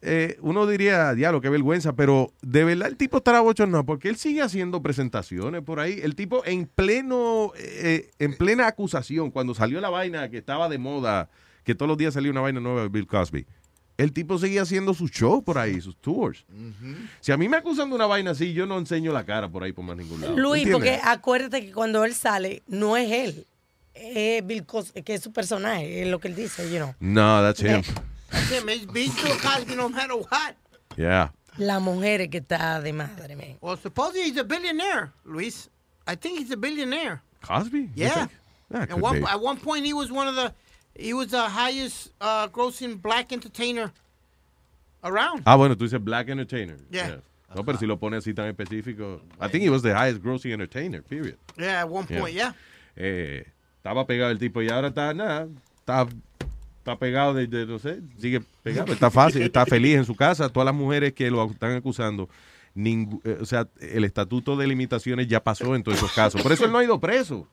[0.06, 4.18] Eh, uno diría, diablo, qué vergüenza, pero de verdad el tipo estará bochornado porque él
[4.18, 6.00] sigue haciendo presentaciones por ahí.
[6.04, 10.78] El tipo en pleno, eh, en plena acusación, cuando salió la vaina que estaba de
[10.78, 11.30] moda,
[11.64, 13.46] que todos los días salía una vaina nueva de Bill Cosby.
[13.96, 16.46] El tipo seguía haciendo su show por ahí, sus tours.
[17.22, 19.64] Si a mí me acusan de una vaina así, yo no enseño la cara por
[19.64, 20.36] ahí por más ningún lado.
[20.36, 21.00] Luis, ¿Entiendes?
[21.00, 23.46] porque acuérdate que cuando él sale, no es él.
[23.94, 26.94] Es Bill Cosby, que es su personaje, es lo que él dice, you know.
[27.00, 27.84] No, that's him.
[28.94, 30.56] Beat Cosby no matter what.
[30.98, 31.30] Yeah.
[31.58, 33.58] La mujer que está de madre, man.
[33.62, 35.70] Well, supposedly he's a billionaire, Luis.
[36.08, 37.22] I think he's a billionaire.
[37.42, 37.90] Cosby?
[37.96, 38.28] Yeah.
[38.74, 40.52] Ah, At one, at one point, he was one of the,
[40.96, 43.92] he was the highest uh, grossing black entertainer
[45.04, 45.44] around.
[45.46, 46.78] Ah, bueno, tú dices Black Entertainer.
[46.90, 47.18] Yeah.
[47.56, 49.22] No, pero si lo pone así tan específico.
[49.40, 51.38] I think he was the highest grossing entertainer, period.
[51.56, 52.54] Yeah, at one point, yeah.
[52.98, 53.44] Eh,
[53.78, 55.48] estaba pegado el tipo y ahora está, nada,
[55.80, 56.08] está,
[56.84, 60.50] está pegado de, de, no sé, sigue pegado, está fácil, está feliz en su casa.
[60.50, 62.28] Todas las mujeres que lo están acusando,
[62.76, 66.42] ningú- eh, o sea, el estatuto de limitaciones ya pasó en todos esos casos.
[66.44, 67.48] Por eso él no ha ido preso.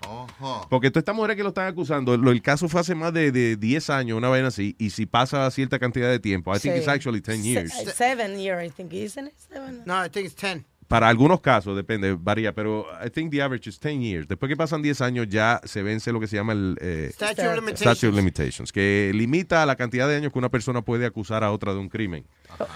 [0.68, 3.30] Porque todas estas mujeres que lo están acusando, lo- el caso fue hace más de,
[3.30, 6.74] de 10 años, una vaina así, y si pasa cierta cantidad de tiempo, I think
[6.74, 6.78] Sí.
[6.80, 7.72] it's actually 10 years.
[7.72, 9.34] Se- Seven years, I think, isn't it?
[9.48, 9.82] Seven.
[9.86, 10.64] No, I think it's 10.
[10.90, 14.26] Para algunos casos, depende, varía, pero I think the average is 10 years.
[14.26, 17.46] Después que pasan 10 años ya se vence lo que se llama el eh, Statute
[17.46, 17.80] of limitations.
[17.80, 21.52] statute of limitations, que limita la cantidad de años que una persona puede acusar a
[21.52, 22.24] otra de un crimen.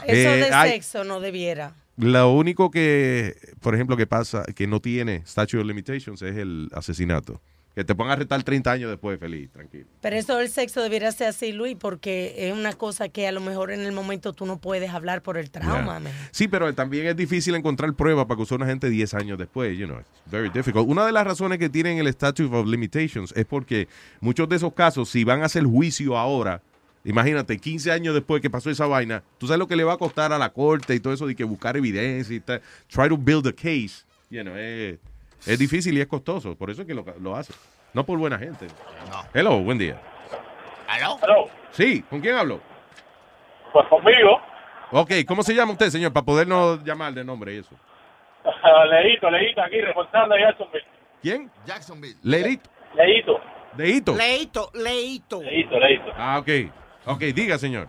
[0.07, 1.75] Eso Eh, de hay- sexo no debiera.
[1.97, 6.69] Lo único que, por ejemplo, que pasa, que no tiene statute of limitations es el
[6.73, 7.41] asesinato.
[7.75, 9.87] Que te pongan a retar 30 años después, feliz, tranquilo.
[10.01, 13.41] Pero eso del sexo debiera ser así, Luis, porque es una cosa que a lo
[13.41, 16.29] mejor en el momento tú no puedes hablar por el trauma, Yeah.
[16.31, 19.77] Sí, pero también es difícil encontrar pruebas para acusar a una gente 10 años después.
[19.77, 20.89] You know, it's very difficult.
[20.89, 23.89] Una de las razones que tienen el Statute of Limitations es porque
[24.21, 26.63] muchos de esos casos, si van a hacer juicio ahora,
[27.05, 29.99] imagínate, 15 años después que pasó esa vaina, tú sabes lo que le va a
[29.99, 33.19] costar a la corte y todo eso de que buscar evidencia y tal, try to
[33.19, 34.05] build a case.
[34.31, 34.99] You know, es,
[35.47, 36.57] es difícil y es costoso.
[36.57, 37.53] Por eso es que lo, lo hace.
[37.93, 38.67] No por buena gente.
[39.33, 40.01] Hello, buen día.
[40.89, 41.49] ¿Aló?
[41.71, 42.61] Sí, ¿con quién hablo?
[43.73, 44.41] Pues conmigo,
[44.97, 46.13] Ok, ¿cómo se llama usted, señor?
[46.13, 47.75] Para podernos llamar de nombre y eso.
[48.91, 50.85] Leito, Leito, aquí reportando a Jacksonville.
[51.21, 51.51] ¿Quién?
[51.67, 52.15] Jacksonville.
[52.23, 52.71] Leito.
[52.95, 53.41] Leito.
[53.77, 54.15] Leito.
[54.15, 55.43] Leito, Leito.
[55.43, 56.13] Leito, Leito.
[56.17, 56.49] Ah, ok.
[57.07, 57.89] Ok, diga, señor.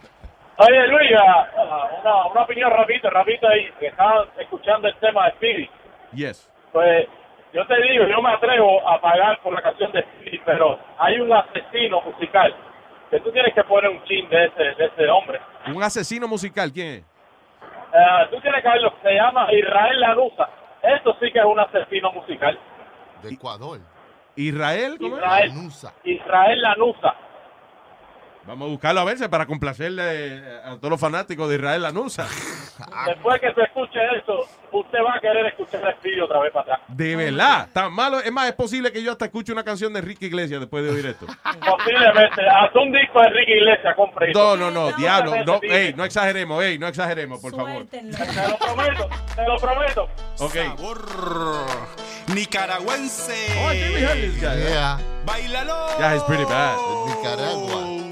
[0.57, 5.25] Oye, Luis, ah, ah, una, una opinión rapidito, rapidito ahí, que estaba escuchando el tema
[5.25, 5.69] de Spirit.
[6.13, 6.51] Yes.
[6.71, 7.07] Pues
[7.55, 11.21] yo te digo, yo me atrevo a pagar por la canción de Spirit, pero hay
[11.21, 12.53] un asesino musical
[13.09, 15.39] que tú tienes que poner un chin de ese, de ese hombre.
[15.73, 16.99] Un asesino musical, ¿quién es?
[16.99, 20.49] Eh, tú tienes que ver lo que se llama Israel Lanusa.
[20.83, 22.59] Eso sí que es un asesino musical.
[23.23, 23.79] De Ecuador.
[24.35, 25.23] Israel, ¿cómo es?
[25.23, 27.15] Israel, Israel Lanusa.
[28.47, 32.27] Vamos a buscarlo a verse para complacerle eh, a todos los fanáticos de Israel Lanusa.
[33.07, 36.73] Después que se escuche eso, usted va a querer escuchar el Spirit otra vez para
[36.73, 36.79] atrás.
[36.89, 38.19] De verdad, tan malo.
[38.19, 40.91] Es más, es posible que yo hasta escuche una canción de Enrique Iglesias después de
[40.91, 41.25] oír esto.
[41.43, 42.47] Posiblemente.
[42.47, 44.39] Haz un disco de Enrique Iglesias, compre eso.
[44.39, 45.43] No, no, no, diablo.
[45.43, 47.87] No, ey, no exageremos, ey, no exageremos, por favor.
[47.87, 50.09] Te lo prometo, te lo prometo.
[50.39, 50.55] Ok.
[52.33, 53.33] Nicaragüense.
[53.59, 54.39] Oh, guy.
[54.41, 54.99] Yeah.
[55.25, 55.97] Bailalo.
[55.99, 56.77] Yeah, he's pretty bad.
[57.07, 58.04] Nicaragua.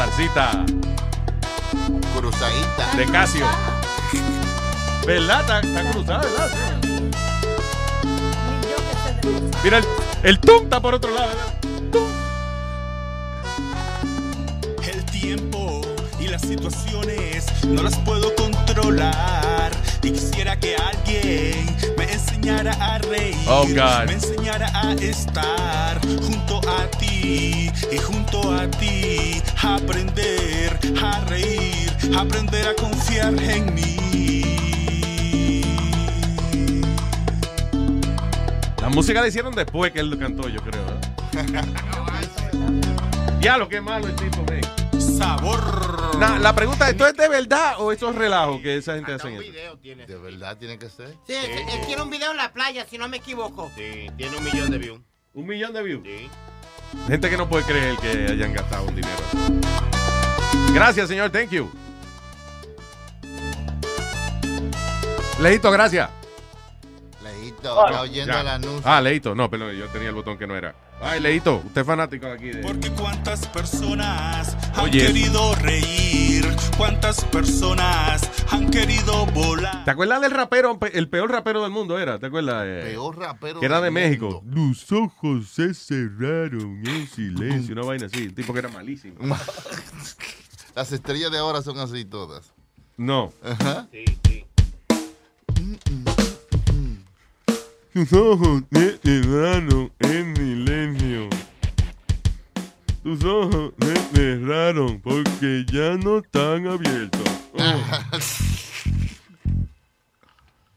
[0.00, 0.64] Salsita
[2.16, 2.96] Cruzadita.
[2.96, 3.46] de Casio.
[5.06, 5.40] ¿Verdad?
[5.42, 6.48] Está, está cruzada, ¿verdad?
[6.82, 7.10] Sí.
[9.62, 9.84] Mira, el,
[10.22, 11.36] El tum está por otro lado.
[14.90, 15.82] El tiempo
[16.18, 19.70] y las situaciones no las puedo controlar.
[20.02, 21.76] Y quisiera que alguien
[22.40, 23.36] enseñara a reír.
[23.46, 24.06] Oh, God.
[24.06, 29.42] Me enseñara a estar junto a ti y junto a ti.
[29.62, 33.96] A aprender a reír, a aprender a confiar en mí.
[38.80, 40.82] La música la hicieron después que él lo cantó, yo creo.
[43.40, 44.62] ya lo que malo el tipo, ve.
[45.20, 46.16] Sabor.
[46.18, 49.12] Nah, la pregunta es, ¿esto es de verdad o esto es relajo que esa gente
[49.12, 49.76] hace eso?
[49.82, 51.14] De verdad tiene que ser.
[51.26, 53.70] Sí, él, él tiene un video en la playa, si no me equivoco.
[53.76, 55.00] Sí, tiene un millón de views.
[55.34, 56.02] ¿Un millón de views?
[56.06, 56.30] Sí.
[57.06, 59.18] Gente que no puede creer que hayan gastado un dinero.
[60.72, 61.30] Gracias, señor.
[61.30, 61.70] Thank you.
[65.38, 66.08] Leito, gracias.
[67.50, 68.40] Leito, está oyendo Ya.
[68.40, 68.82] el anuncio.
[68.84, 69.34] Ah, Leito.
[69.34, 70.74] No, perdón, yo tenía el botón que no era.
[71.02, 72.48] Ay, Leito, usted es fanático de aquí.
[72.50, 72.62] De...
[72.62, 75.06] Porque cuántas personas han Oye.
[75.06, 76.44] querido reír,
[76.76, 79.84] cuántas personas han querido volar.
[79.84, 82.18] ¿Te acuerdas del rapero, pe- el peor rapero del mundo era?
[82.18, 82.64] ¿Te acuerdas?
[82.66, 84.42] Eh, Peor rapero Que era de del México.
[84.46, 87.74] Los ojos se cerraron en silencio.
[87.74, 88.26] Una vaina así.
[88.26, 89.14] Un tipo que era malísimo.
[90.76, 92.52] Las estrellas de ahora son así todas.
[92.96, 93.32] No.
[93.42, 93.88] Ajá.
[93.90, 94.44] Sí, sí.
[97.92, 101.28] Tus ojos me cerraron en silencio.
[103.02, 107.20] Tus ojos me cerraron porque ya no están abiertos.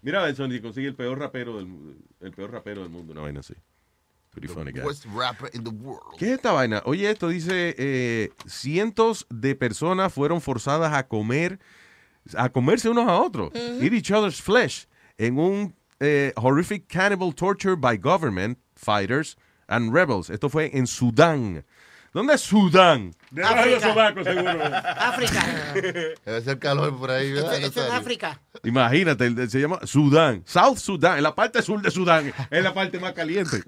[0.02, 3.22] Mira, Benson, y consigue el peor rapero del mu- el peor rapero del mundo, una
[3.22, 3.54] vaina así.
[4.32, 4.82] Pretty funny guy.
[4.82, 6.18] Worst rapper in the world.
[6.18, 6.82] ¿Qué es esta vaina?
[6.86, 11.60] Oye, esto dice, eh, cientos de personas fueron forzadas a comer,
[12.36, 14.88] a comerse unos a otros, eat each other's flesh,
[15.20, 20.30] en un eh, horrific cannibal torture by government, fighters and rebels.
[20.30, 21.64] Esto fue en Sudán.
[22.14, 23.12] ¿Dónde es Sudán?
[23.32, 24.64] De seguro.
[24.98, 25.46] África.
[26.26, 27.54] Debe ser calor por ahí, Esto, ¿verdad?
[27.64, 27.94] esto es Nazario?
[28.02, 28.42] África.
[28.64, 33.00] Imagínate, se llama Sudán, South Sudán, en la parte sur de Sudán, es la parte
[33.00, 33.64] más caliente.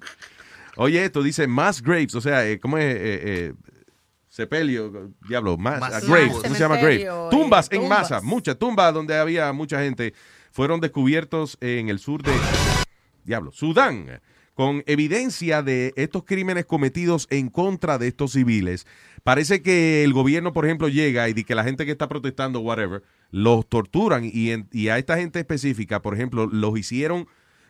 [0.76, 2.84] Oye, esto dice mass graves, o sea, eh, ¿cómo es?
[2.84, 3.54] Eh, eh,
[4.30, 7.00] sepelio, diablo, mass, Mass- ah, graves, ¿cómo se llama grave?
[7.00, 8.00] cementerio, eh, Tumbas en tumbas.
[8.12, 10.14] masa, muchas tumbas donde había mucha gente,
[10.56, 12.32] fueron descubiertos en el sur de,
[13.26, 14.22] diablo, Sudán,
[14.54, 18.88] con evidencia de estos crímenes cometidos en contra de estos civiles.
[19.24, 22.62] Parece que el gobierno, por ejemplo, llega y dice que la gente que está protestando,
[22.62, 27.28] whatever, los torturan y, en- y a esta gente específica, por ejemplo, los hicieron,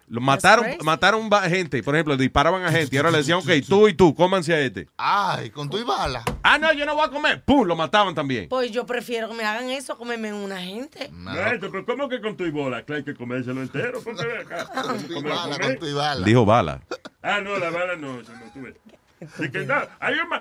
[0.08, 0.84] mataron, crazy.
[0.84, 3.94] mataron va- gente, por ejemplo, disparaban a gente y ahora le decían, ok, tú y
[3.94, 4.88] tú, cómanse a este.
[4.98, 6.24] Ay, con tu y bala.
[6.44, 7.44] Ah, no, yo no voy a comer.
[7.44, 7.66] ¡Pum!
[7.68, 8.48] Lo mataban también.
[8.50, 11.10] Pues yo prefiero que me hagan eso a comerme una gente.
[11.12, 12.84] Maestro, pero ¿cómo que con tu y bola?
[12.84, 14.00] Claro, hay que comérselo entero.
[14.04, 14.66] Porque ve acá.
[14.84, 16.26] Con tu y ¿Cómo lo bala, con tu y bala.
[16.26, 16.82] Dijo bala.
[17.24, 18.76] Ah, no, la bala no, eso no tuve.
[19.22, 20.38] Así que no, hay, una,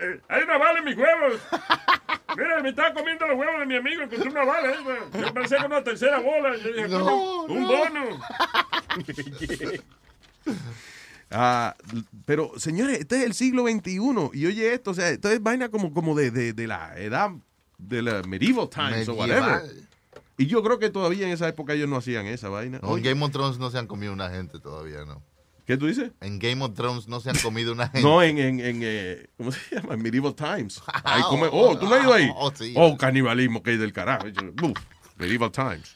[0.00, 1.40] eh, hay una bala en mis huevos.
[2.36, 4.70] Mira, me estaba comiendo los huevos de mi amigo, encontré una bala.
[4.70, 4.76] ¿eh?
[5.20, 6.56] Yo pensé que una tercera bola.
[6.56, 7.68] Yo dije, No, un no.
[7.68, 8.20] bono.
[11.30, 11.76] Ah,
[12.24, 14.00] pero, señores, este es el siglo XXI.
[14.32, 17.32] Y oye esto, o sea, esto es vaina como, como de, de, de la edad
[17.76, 19.62] de la medieval times o whatever.
[20.38, 22.78] Y yo creo que todavía en esa época ellos no hacían esa vaina.
[22.82, 25.22] No, Game of Thrones no se han comido una gente todavía, ¿no?
[25.68, 26.10] ¿Qué tú dices?
[26.22, 28.00] En Game of Thrones no se han comido una gente.
[28.00, 29.92] No, en, en, en eh, ¿cómo se llama?
[29.94, 30.80] En Medieval Times.
[31.04, 32.30] Ahí Ah, come- oh, ¿tú no has ido ahí?
[32.34, 32.72] oh, sí.
[32.74, 34.26] Oh, canibalismo que hay del carajo.
[34.62, 34.78] Uf,
[35.18, 35.94] Medieval Times.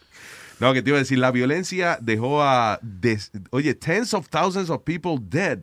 [0.61, 4.69] No, que te iba a decir, la violencia dejó a, des- oye, tens of thousands
[4.69, 5.61] of people dead.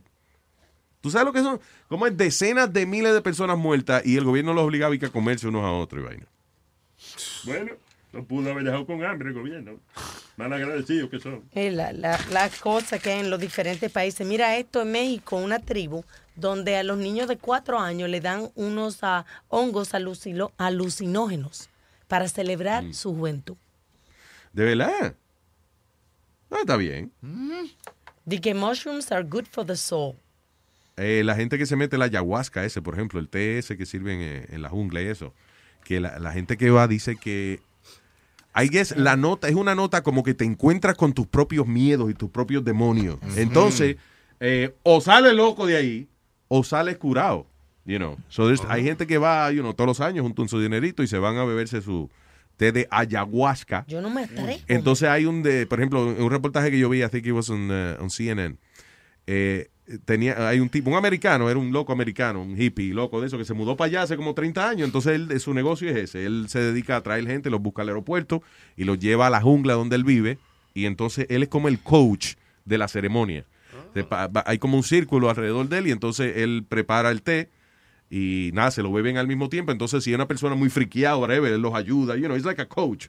[1.02, 1.62] ¿Tú sabes lo que son?
[1.88, 5.48] Como es decenas de miles de personas muertas y el gobierno los obligaba a comerse
[5.48, 6.26] unos a otros y vaina.
[7.46, 7.74] Bueno,
[8.12, 9.80] no pudo haber dejado con hambre el gobierno.
[10.38, 11.44] Mal agradecidos que son.
[11.54, 14.26] Eh, la, la, la cosa que hay en los diferentes países.
[14.26, 16.04] Mira esto en México, una tribu
[16.36, 21.70] donde a los niños de cuatro años le dan unos ah, hongos alucino- alucinógenos
[22.08, 22.94] para celebrar Mm.
[22.94, 23.58] su juventud.
[24.54, 25.14] ¿De verdad?
[26.50, 27.12] No, está bien.
[28.28, 30.16] The que mushrooms are good for the soul.
[30.98, 33.86] Eh, la gente que se mete la ayahuasca ese, por ejemplo, el té ese que
[33.86, 35.34] sirven en, en la jungla y eso,
[35.84, 37.60] que la, la gente que va dice que
[38.62, 42.10] I guess la nota es una nota como que te encuentras con tus propios miedos
[42.10, 43.18] y tus propios demonios.
[43.36, 43.98] Entonces,
[44.40, 46.08] eh, o sales loco de ahí
[46.48, 47.46] o sales curado.
[47.86, 48.18] You know.
[48.28, 51.08] So there's- Hay gente que va, you know, todos los años junto su dinerito y
[51.08, 52.10] se van a beberse su
[52.58, 53.86] té de ayahuasca.
[53.88, 54.50] Yo no me atrevo.
[54.68, 57.50] Entonces hay un de, por ejemplo, un reportaje que yo vi, I think it was
[57.50, 58.58] on, uh, on CNN.
[59.28, 59.70] eh,
[60.06, 63.38] tenía, hay un tipo, un americano, era un loco americano, un hippie loco de eso,
[63.38, 64.86] que se mudó para allá hace como 30 años.
[64.86, 66.26] Entonces él, su negocio es ese.
[66.26, 68.44] Él se dedica a traer gente, los busca al aeropuerto
[68.78, 70.38] y los lleva a la jungla donde él vive.
[70.74, 72.36] Y entonces él es como el coach
[72.66, 73.46] de la ceremonia.
[73.94, 77.50] Se va- Hay como un círculo alrededor de él y entonces él prepara el té
[78.12, 79.72] y nada, se lo beben al mismo tiempo.
[79.72, 82.16] Entonces, si es una persona muy friqueada, whatever, él los ayuda.
[82.16, 83.08] You know, it's like a coach.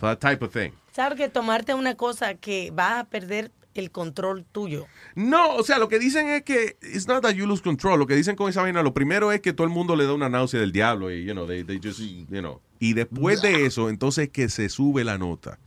[0.00, 0.70] That type of thing.
[0.92, 4.86] ¿Sabes que tomarte una cosa que vas a perder el control tuyo?
[5.14, 7.98] No, o sea, lo que dicen es que it's not that you lose control.
[7.98, 10.12] Lo que dicen con esa vaina, lo primero es que todo el mundo le da
[10.12, 12.60] una náusea del diablo y, you know, they, they just, you know.
[12.78, 15.58] Y después de eso, entonces que se sube la nota.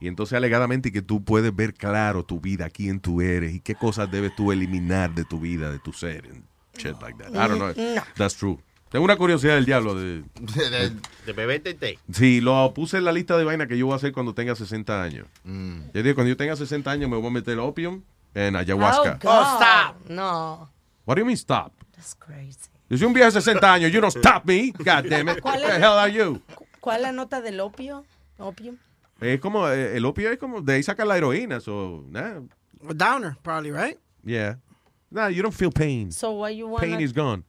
[0.00, 3.74] Y entonces alegadamente que tú puedes ver claro tu vida, quién tú eres y qué
[3.74, 6.44] cosas debes tú eliminar de tu vida, de tu ser, and
[6.76, 7.30] shit like that.
[7.30, 7.72] I don't know.
[7.74, 8.02] No.
[8.16, 8.58] That's true.
[8.90, 10.22] Tengo una curiosidad del diablo de...
[11.26, 11.98] De beberte té.
[12.12, 14.54] Sí, lo puse en la lista de vaina que yo voy a hacer cuando tenga
[14.54, 15.26] 60 años.
[15.44, 18.02] Yo digo, cuando yo tenga 60 años me voy a meter opium
[18.34, 19.18] en ayahuasca.
[19.24, 19.56] Oh, God.
[19.56, 20.08] stop.
[20.10, 20.70] No.
[21.04, 21.72] What do you mean stop?
[21.96, 22.70] That's crazy.
[22.88, 23.92] Yo soy un viejo de 60 años.
[23.92, 24.70] You don't stop me.
[24.78, 25.42] God damn it.
[25.44, 25.78] What ¿Cuál the es?
[25.78, 26.40] hell are you?
[26.80, 28.04] ¿Cuál es la nota del opio?
[28.38, 28.76] Opio.
[29.20, 31.58] Es como, eh, el opio es como, de ahí saca la heroína.
[31.60, 32.38] So, nah,
[32.88, 33.98] A downer, probably, right?
[34.24, 34.56] yeah.
[35.10, 36.12] Nah, you don't feel pain.
[36.12, 36.86] So why you wanna...
[36.86, 37.42] Pain is gone.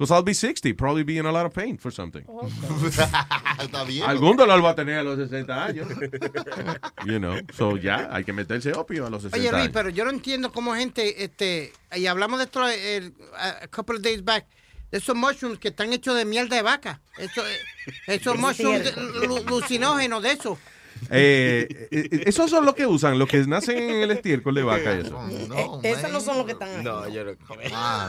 [0.00, 2.24] Because I'll be 60, probably be in a lot of pain for something.
[3.58, 4.02] Está bien.
[4.04, 5.88] Algún dolor va a tener a los 60 años.
[7.04, 9.72] you know, so ya, hay que meterse opio a los 60 Oye, Luis, años.
[9.74, 14.02] pero yo no entiendo cómo gente, este, y hablamos de esto el, a couple of
[14.02, 14.46] days back,
[14.90, 17.02] de esos mushrooms que están hechos de miel de vaca.
[17.18, 17.58] Eso, eh,
[18.06, 19.20] esos Es mushrooms cierto.
[19.20, 20.58] de- lu- alucinógenos de eso.
[21.10, 24.92] Eh, eh, esos son los que usan, los que nacen en el estiércol de vaca.
[24.92, 25.18] Eso.
[25.82, 26.84] Eh, esos no son los que están ahí.
[26.84, 27.30] No, yo no.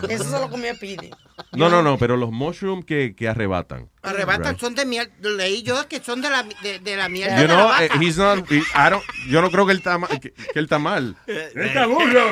[0.09, 1.11] Esos son los que me piden.
[1.53, 3.89] No, no, no, pero los mushrooms que, que arrebatan.
[4.03, 4.59] Arrebatan, Right.
[4.59, 5.09] son de miel.
[5.21, 7.85] Leí yo que son de la, de, de la miel You de la vaca.
[7.85, 10.33] eh, he's not, he- I don't- yo no creo que él está, ma- que, que
[10.55, 11.15] él está mal.
[11.27, 12.29] ¡Está burro!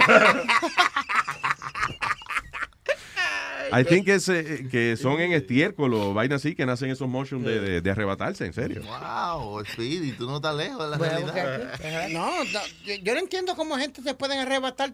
[3.72, 7.46] I think es, eh, que son en estiércol o vaina así que nacen esos mushrooms
[7.46, 8.82] de, de- de arrebatarse, en serio.
[8.84, 12.10] Wow, Speedy, tú no estás lejos de la realidad.
[12.12, 14.94] No, no, yo, yo no entiendo cómo gente se pueden arrebatar.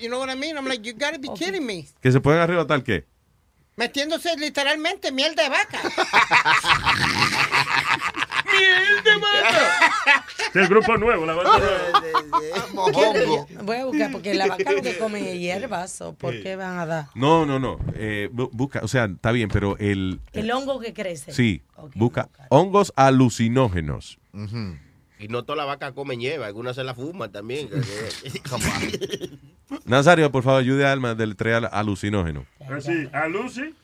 [0.00, 0.56] You know what I mean?
[0.56, 1.86] I'm like, you gotta be kidding me.
[2.00, 3.04] ¿Que se pueden arrebatar qué?
[3.76, 5.80] Metiéndose literalmente miel de vaca.
[8.58, 10.24] ¡Miel de vaca!
[10.46, 13.46] Este es el grupo nuevo, la banda nueva.
[13.62, 16.00] Voy a buscar porque la vaca lo que come es hierbas.
[16.00, 17.06] ¿o ¿Por qué van a dar?
[17.14, 17.78] No, no, no.
[17.94, 20.20] eh, bu- busca, o sea, está bien, pero el...
[20.32, 21.32] El hongo que crece.
[21.32, 21.62] Sí,
[21.94, 24.18] busca hongos alucinógenos.
[25.18, 27.68] Y no toda la vaca come nieve, algunas se la fuman también.
[29.84, 32.46] Nazario, por favor, ayude a Alma del al alucinógeno.
[32.70, 33.74] Así, a Lucy,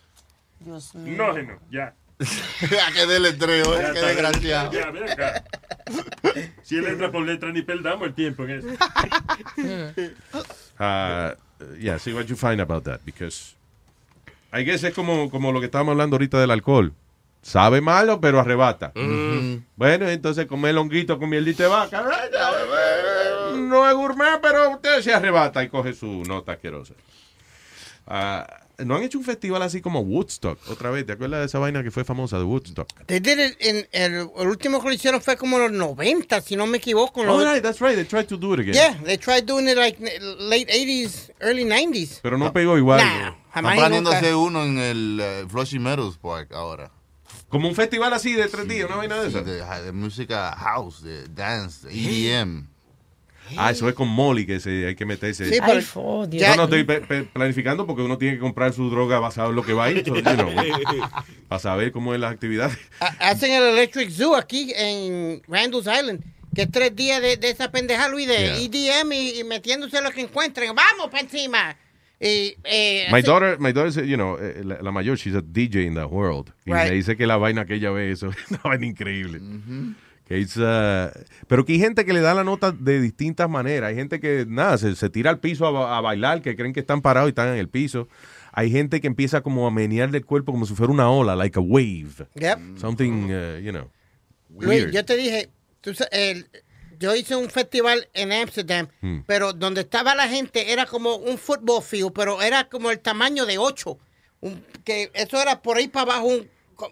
[0.61, 1.95] Dios nógeno, ya.
[2.71, 4.73] Ya que deletreo, eh, qué desgraciado.
[4.73, 5.45] Ya, ven acá.
[6.63, 8.69] Si él entra por letra, ni perdamos el tiempo en eso.
[10.79, 11.35] Uh,
[11.79, 13.55] yeah, see what you find about that, because
[14.53, 16.95] I guess es como, como lo que estábamos hablando ahorita del alcohol.
[17.43, 18.93] Sabe malo, pero arrebata.
[19.77, 22.05] Bueno, entonces comer honguito con mielita de vaca.
[23.57, 26.95] No es gourmet, pero usted se arrebata y coge su nota asquerosa.
[28.07, 28.47] Ah,
[28.79, 31.07] no han hecho un festival así como Woodstock otra vez.
[31.07, 32.89] ¿Te acuerdas de esa vaina que fue famosa de Woodstock?
[33.07, 36.41] They did it in- el, el último que lo hicieron fue como en los 90,
[36.41, 37.21] si no me equivoco.
[37.23, 37.95] Oh, right, that's right.
[37.95, 38.75] They tried to do it again.
[38.75, 39.99] Yeah, they tried doing it like
[40.39, 42.21] late 80s, early 90s.
[42.23, 42.99] Pero no pegó igual.
[43.01, 43.37] Nah, ¿no?
[43.53, 46.91] jamás Están hacer uno en el eh, Flushing Meadows Park ahora.
[47.49, 49.45] Como un festival así de tres días, una vaina de Sí, esa.
[49.45, 51.93] de, de música house, de dance, de
[52.41, 52.67] EDM.
[53.57, 55.45] Ah, eso es con Molly que se, hay que meterse.
[55.47, 56.49] Sí, pero- Ay, oh, Dios.
[56.49, 59.57] Yo no estoy pe- pe- planificando porque uno tiene que comprar su droga basado en
[59.57, 60.05] lo que va a ir.
[60.05, 60.49] so, you know,
[61.49, 62.79] para saber cómo es las actividades.
[63.01, 66.23] Ha- Hacen el Electric Zoo aquí en Randall's Island,
[66.55, 68.57] que es tres días de, de esa pendeja, Luis, de Yeah.
[69.03, 70.75] EDM y, y metiéndose lo que encuentren.
[70.75, 71.77] ¡Vamos para encima!
[72.21, 75.87] Y, eh, My daughter, my daughter, you know, eh, la, la mayor, she's a DJ
[75.87, 76.53] in the world.
[76.65, 76.85] Y Right.
[76.91, 79.41] me dice que la vaina que ella ve, eso es una vaina increíble.
[79.41, 79.97] Que it's,
[80.41, 81.11] uh,
[81.47, 83.89] pero que hay gente que le da la nota de distintas maneras.
[83.91, 86.81] Hay gente que, nada, se, se tira al piso a, a bailar, que creen que
[86.81, 88.09] están parados y están en el piso.
[88.53, 91.59] Hay gente que empieza como a menear del cuerpo como si fuera una ola, like
[91.59, 92.27] a wave.
[92.35, 92.79] Yep.
[92.79, 93.91] Something, uh, you know,
[94.59, 94.93] Luis, weird.
[94.93, 95.49] yo te dije,
[95.81, 96.47] tú el-
[96.99, 99.21] yo hice un festival en Amsterdam, Hmm.
[99.27, 103.45] pero donde estaba la gente era como un football field, pero era como el tamaño
[103.47, 103.99] de ocho.
[104.41, 106.49] Un- que eso era por ahí para abajo, un,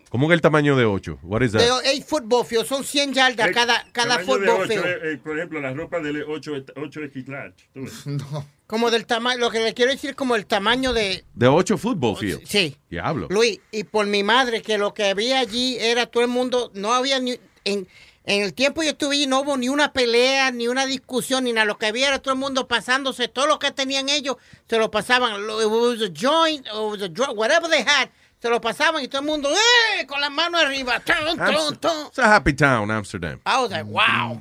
[0.09, 1.19] ¿Cómo que el tamaño de 8?
[1.23, 1.61] What is that?
[1.61, 4.85] de eight football field, son 100 yardas cada, cada football ocho, field.
[4.87, 7.69] eh, eh, por ejemplo, la ropa de 8 ocho X large.
[7.75, 8.05] tú ves.
[8.67, 12.17] Como del tamaño, lo que le quiero decir como el tamaño de, De 8 football
[12.17, 12.49] fields.
[12.49, 12.77] Sí.
[12.89, 13.27] Diablo.
[13.29, 16.95] Luis, y por mi madre, que lo que había allí era todo el mundo, no
[16.95, 17.33] había ni,
[17.65, 17.89] en,
[18.25, 21.53] en el tiempo yo estuve allí, no hubo ni una pelea, ni una discusión, ni
[21.53, 24.37] nada, lo que había era todo el mundo pasándose, todo lo que tenían ellos,
[24.69, 28.09] se lo pasaban, it was a joint, it was a drug, whatever they had,
[28.41, 30.07] se lo pasaban y todo el mundo, ¡eh!
[30.07, 30.97] Con las manos arriba.
[30.97, 33.39] It's a happy town, Amsterdam.
[33.47, 34.41] I was like, wow.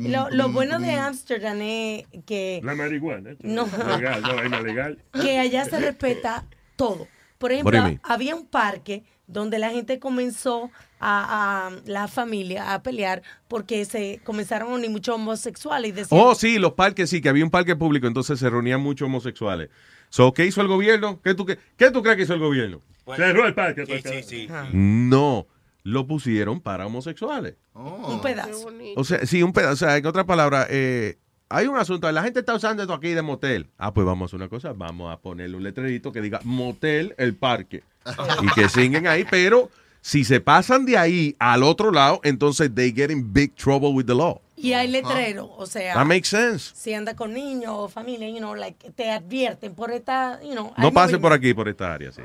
[0.00, 3.30] Lo, lo bueno de Amsterdam es que, La marihuana.
[3.40, 3.66] No.
[3.66, 4.98] Legal, no, vaina legal.
[5.20, 6.44] que allá se respeta
[6.76, 7.08] todo.
[7.38, 10.70] Por ejemplo, había un parque donde la gente comenzó
[11.00, 16.20] a, a- la familia a pelear porque se comenzaron a unir muchos homosexuales y decían,
[16.20, 19.70] Oh, sí, los parques, sí, que había un parque público, entonces se reunían muchos homosexuales.
[20.10, 21.20] So, ¿Qué hizo el gobierno?
[21.22, 22.80] ¿Qué tú, qué, qué tú crees que hizo el gobierno?
[23.16, 23.86] Cerró el parque.
[23.86, 24.48] Sí, sí, sí.
[24.72, 25.46] No,
[25.82, 27.56] lo pusieron para homosexuales.
[27.74, 28.68] un pedazo.
[28.96, 29.72] O sea, sí, un pedazo.
[29.72, 32.10] O sea, en otras palabras, eh, hay un asunto.
[32.12, 33.68] La gente está usando esto aquí de motel.
[33.78, 34.72] Ah, pues vamos a hacer una cosa.
[34.72, 37.82] Vamos a ponerle un letrerito que diga motel el parque.
[38.42, 39.26] y que singuen ahí.
[39.30, 43.90] Pero si se pasan de ahí al otro lado, entonces they get in big trouble
[43.90, 44.40] with the law.
[44.56, 46.72] Y hay letreros, o sea, That makes sense.
[46.74, 50.72] si anda con niños o familia, you know, like, te advierten por esta, you know.
[50.76, 52.20] No pase por aquí, por esta área, sí.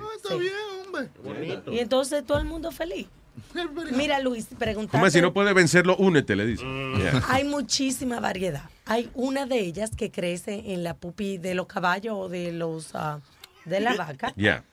[1.71, 3.07] Y entonces todo el mundo feliz.
[3.93, 4.97] Mira, Luis, preguntarte.
[4.97, 6.63] Como si no puede vencerlo, únete, le dice.
[6.63, 6.97] Mm.
[6.97, 7.23] Yeah.
[7.29, 8.69] Hay muchísima variedad.
[8.85, 12.95] Hay una de ellas que crece en la pupi de los caballos o de los
[12.95, 13.19] ah,
[13.65, 14.63] de la vaca Yeah.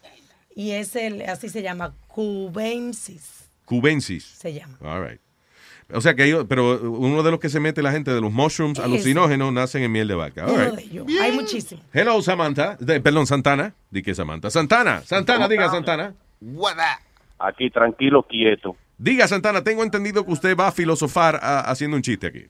[0.54, 4.24] Y es el así se llama cubensis Cubensis.
[4.24, 4.76] se llama.
[4.82, 5.20] All right.
[5.94, 8.32] O sea que hay, pero uno de los que se mete la gente de los
[8.32, 10.46] mushrooms alucinógenos nacen en miel de vaca.
[10.46, 10.74] All right.
[10.74, 11.06] de ellos.
[11.20, 11.84] Hay muchísimos.
[11.92, 12.76] Hello, Samantha.
[12.80, 13.74] De- perdón, Santana.
[13.90, 14.50] Di que Samantha.
[14.50, 15.02] Santana.
[15.02, 16.14] Santana, diga Santana.
[17.38, 18.76] Aquí tranquilo, quieto.
[18.98, 22.44] Diga Santana, tengo entendido que usted va a filosofar ah, haciendo un chiste aquí.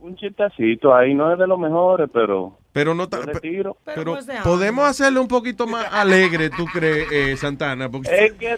[0.00, 2.58] Un chistecito ahí no es de los mejores, pero.
[2.78, 3.76] Pero no ta- yo le tiro.
[3.84, 7.88] Pero podemos hacerlo un poquito más alegre, ¿tú crees, eh, Santana?
[7.90, 8.56] Porque Es que,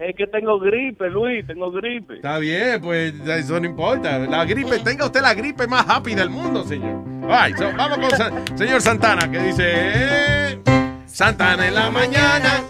[0.00, 2.16] es que tengo gripe, Luis, tengo gripe.
[2.16, 4.18] está bien, pues eso no importa.
[4.18, 7.02] La gripe, tenga usted la gripe más happy del mundo, señor.
[7.22, 9.62] Right, so, vamos con Sa- señor Santana, que dice...
[9.66, 10.60] eh,
[11.06, 12.62] Santana en la mañana.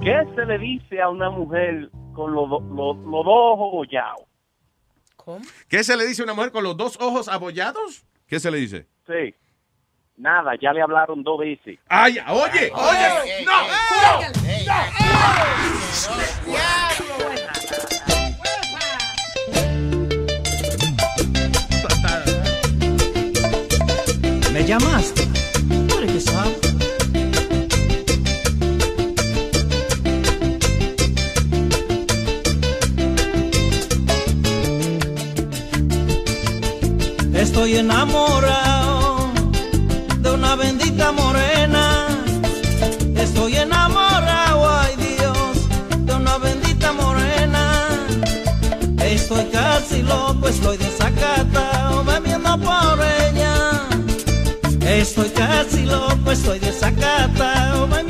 [0.00, 4.22] ¿Qué se le dice a una mujer con los, do- los, los dos ojos bollados?
[5.68, 8.04] ¿Qué se le dice a una mujer con los dos ojos abollados?
[8.30, 8.86] ¿Qué se le dice?
[9.08, 9.34] Sí.
[10.16, 11.80] Nada, ya le hablaron dos veces.
[11.88, 13.52] Ay, oye, oye, no,
[24.52, 25.22] ¿Me llamaste?
[25.88, 26.69] ¿Tú eres que sabes?
[37.60, 39.32] Estoy enamorado
[40.20, 42.08] de una bendita morena.
[43.14, 47.86] Estoy enamorado, ay Dios, de una bendita morena.
[49.04, 52.98] Estoy casi loco, estoy desacatado, bebiendo por
[53.28, 53.86] ella.
[54.80, 58.09] Estoy casi loco, estoy desacatado, bebiendo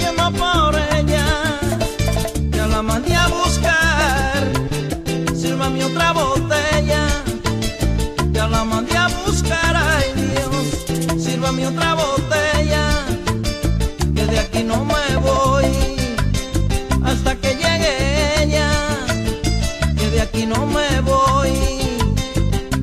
[21.01, 21.53] voy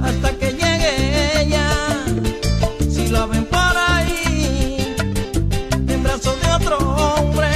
[0.04, 1.70] hasta que llegue ella.
[2.90, 4.96] Si la ven por ahí,
[5.88, 7.50] en brazos de otro hombre.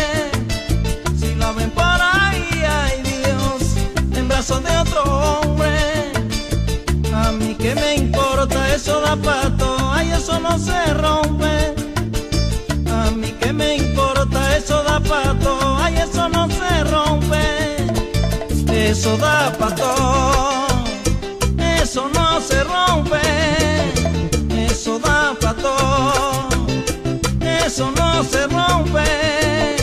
[1.19, 6.11] Si la ven por ahí, ay Dios, en brazos de otro hombre.
[7.13, 11.73] A mí que me importa eso da pato, ay eso no se rompe.
[12.89, 17.41] A mí que me importa eso da pato, ay eso no se rompe.
[18.73, 19.93] Eso da pato,
[29.03, 29.80] rompe.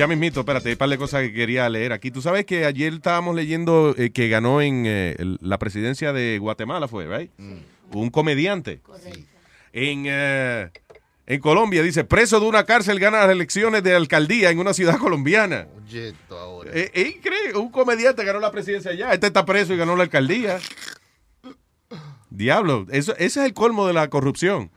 [0.00, 2.10] Ya mismito, espérate, hay un par de cosas que quería leer aquí.
[2.10, 6.88] Tú sabes que ayer estábamos leyendo eh, que ganó en eh, la presidencia de Guatemala,
[6.88, 7.30] fue, ¿right?
[7.92, 8.80] Un comediante.
[9.74, 10.70] En, eh,
[11.26, 14.96] en Colombia, dice, preso de una cárcel gana las elecciones de alcaldía en una ciudad
[14.96, 15.66] colombiana.
[15.84, 16.70] Oye, esto ahora.
[16.72, 19.12] Es increíble, un comediante ganó la presidencia allá.
[19.12, 20.60] Este está preso y ganó la alcaldía.
[22.30, 24.70] Diablo, eso, ese es el colmo de la corrupción.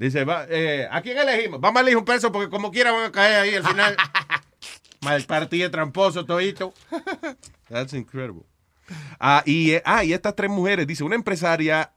[0.00, 1.60] Dice, va, eh, ¿a quién elegimos?
[1.60, 3.94] Vamos a elegir un peso porque como quiera van a caer ahí al final.
[5.02, 6.74] Mal partido tramposo, todito.
[7.70, 8.44] That's incredible.
[9.18, 11.92] Ah, y, eh, ah, y estas tres mujeres, dice, una empresaria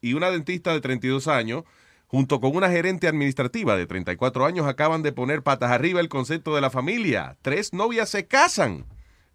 [0.00, 1.64] y una dentista de 32 años,
[2.06, 6.54] junto con una gerente administrativa de 34 años, acaban de poner patas arriba el concepto
[6.54, 7.36] de la familia.
[7.42, 8.84] Tres novias se casan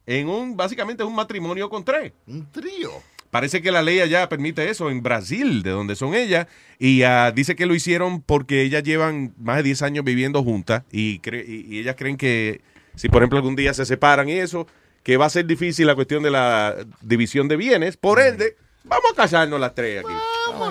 [0.06, 2.14] en un, básicamente, un matrimonio con tres.
[2.27, 2.91] Un trío.
[3.30, 6.48] Parece que la ley allá permite eso en Brasil, de donde son ellas,
[6.80, 10.83] y ah, dice que lo hicieron porque ellas llevan más de 10 años viviendo juntas
[10.91, 12.61] y, cre- y, y ellas creen que
[12.95, 14.67] si, por ejemplo, algún día se separan y eso,
[15.03, 17.97] que va a ser difícil la cuestión de la división de bienes.
[17.97, 20.13] Por ende, vamos a casarnos las tres aquí.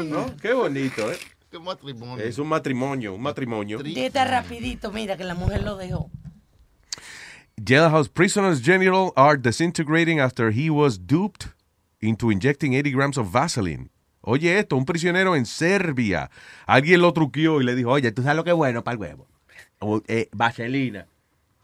[0.08, 0.34] ¿No?
[0.40, 1.18] Qué bonito, ¿eh?
[1.50, 2.24] Qué matrimonio.
[2.24, 3.82] Es un matrimonio, un matrimonio.
[3.82, 6.08] Dieta rapidito, mira que la mujer lo dejó.
[7.62, 11.48] Jailhouse prisoners general are disintegrating after he was duped
[12.00, 13.90] into injecting 80 grams of Vaseline.
[14.22, 16.30] Oye esto, un prisionero en Serbia.
[16.66, 19.00] Alguien lo truqueó y le dijo, oye, ¿tú sabes lo que es bueno para el
[19.00, 19.26] huevo?
[19.78, 21.06] O, eh, vaselina.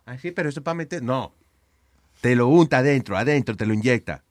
[0.07, 1.03] Ah, sí, pero eso es para meter...
[1.03, 1.33] No.
[2.21, 4.25] Te lo unta adentro, adentro, te lo inyecta.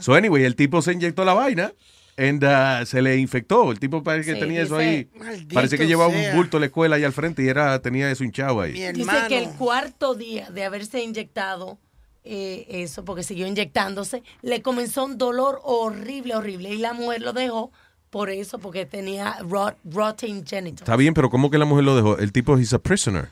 [0.00, 1.72] So anyway, el tipo se inyectó la vaina
[2.16, 3.70] and, uh, se le infectó.
[3.70, 5.08] El tipo parece que Sí, tenía eso ahí.
[5.16, 6.30] "Maldito Parece que llevaba sea".
[6.32, 8.72] un bulto a la escuela ahí al frente y era, tenía eso hinchado ahí.
[8.92, 11.78] Dice que el cuarto día de haberse inyectado
[12.24, 16.74] eh, eso, porque siguió inyectándose, le comenzó un dolor horrible, horrible.
[16.74, 17.70] Y la mujer lo dejó
[18.10, 20.82] por eso, porque tenía rot, rotten genitals.
[20.82, 22.18] Está bien, pero ¿cómo que la mujer lo dejó?
[22.18, 23.28] El tipo es a prisoner.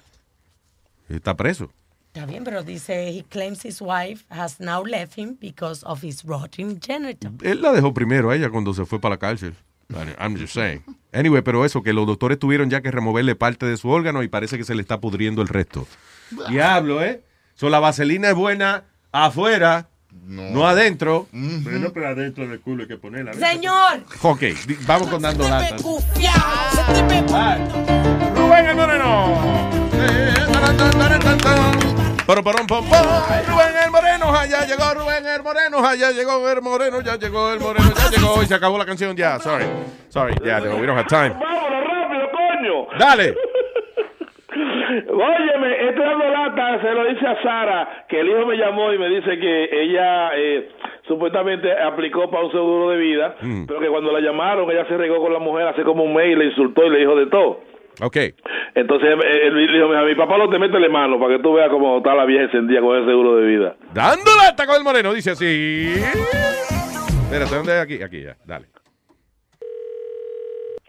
[1.09, 1.71] Está preso.
[2.13, 6.25] Está bien, pero dice, he claims his wife has now left him because of his
[6.25, 7.35] rotten genitals.
[7.43, 9.55] Él la dejó primero a ella cuando se fue para la cárcel.
[10.19, 10.83] I'm just saying.
[11.13, 14.29] Anyway, pero eso, que los doctores tuvieron ya que removerle parte de su órgano y
[14.29, 15.87] parece que se le está pudriendo el resto.
[16.49, 17.23] Diablo, ¿eh?
[17.55, 19.89] So, la vaselina es buena afuera,
[20.27, 21.27] no, adentro.
[21.33, 23.33] Bueno, pero adentro del culo hay que ponerla.
[23.35, 24.43] Señor, Ok,
[24.87, 25.77] vamos con dando lata.
[28.35, 30.38] Rubén el Moreno.
[32.27, 32.85] Pero, pero, pom, pom.
[33.49, 37.61] Rubén el Moreno, allá llegó Rubén el Moreno, allá llegó el Moreno, ya llegó el
[37.61, 39.39] Moreno, ya llegó y se acabó la canción ya.
[39.39, 39.65] Sorry,
[40.09, 41.31] sorry, yeah, no, we don't have time.
[41.31, 42.87] Vámonos rápido, coño.
[42.99, 43.35] Dale.
[45.09, 49.09] Óyeme, este lata se lo dice a Sara, que el hijo me llamó y me
[49.09, 50.69] dice que ella eh,
[51.07, 53.67] supuestamente aplicó para un seguro de vida, Mm.
[53.67, 56.27] pero que cuando la llamaron ella se regó con la mujer hace como un mes
[56.33, 57.61] y le insultó y le dijo de todo.
[58.01, 58.17] Ok.
[58.75, 61.55] Entonces eh, él dijo, "Mira, mi papá no te mete la mano para que tú
[61.55, 63.77] veas cómo está la vieja encendida con el seguro de vida.
[63.93, 65.95] Dando lata con el Moreno, dice así.
[67.25, 68.03] Espérate, ¿dónde es aquí?
[68.03, 68.67] Aquí ya, dale.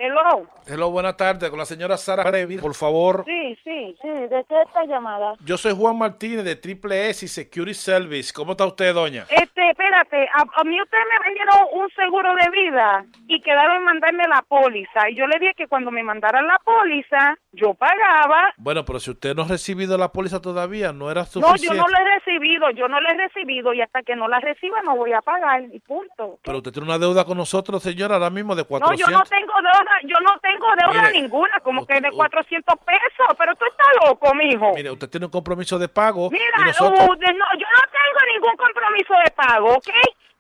[0.01, 0.47] Hello.
[0.65, 1.49] Hello, buenas tardes.
[1.49, 3.25] Con la señora Sara Brevi, por favor.
[3.25, 4.07] Sí, sí, sí.
[4.07, 5.33] ¿De qué esta llamada?
[5.43, 8.31] Yo soy Juan Martínez de Triple S y Security Service.
[8.33, 9.25] ¿Cómo está usted, doña?
[9.29, 13.83] Este, espérate, a, a mí ustedes me vendieron un seguro de vida y quedaron en
[13.83, 15.09] mandarme la póliza.
[15.09, 18.53] Y yo le dije que cuando me mandaran la póliza, yo pagaba.
[18.55, 21.65] Bueno, pero si usted no ha recibido la póliza todavía, no era No, suficiente.
[21.65, 24.39] yo no la he recibido, yo no la he recibido y hasta que no la
[24.39, 26.39] reciba no voy a pagar y punto.
[26.41, 29.11] Pero usted tiene una deuda con nosotros, señora, ahora mismo de No, 400.
[29.11, 33.27] yo no tengo deuda, yo no tengo deuda Mire, ninguna, como que de 400 pesos,
[33.37, 34.73] pero tú estás loco, mijo.
[34.75, 36.29] Mire, usted tiene un compromiso de pago.
[36.31, 36.99] Mira, y nosotros...
[37.07, 39.89] uh, no, yo no tengo ningún compromiso de pago, ¿ok?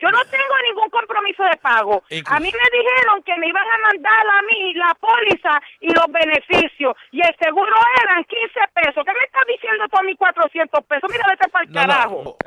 [0.01, 2.03] Yo no tengo ningún compromiso de pago.
[2.09, 5.93] Incluso- A mí me dijeron que me iban a mandar a mí la póliza y
[5.93, 6.95] los beneficios.
[7.11, 9.03] Y el seguro eran 15 pesos.
[9.05, 11.09] ¿Qué me estás diciendo tú a mis 400 pesos?
[11.11, 12.37] Mira, vete para el No, no, carajo.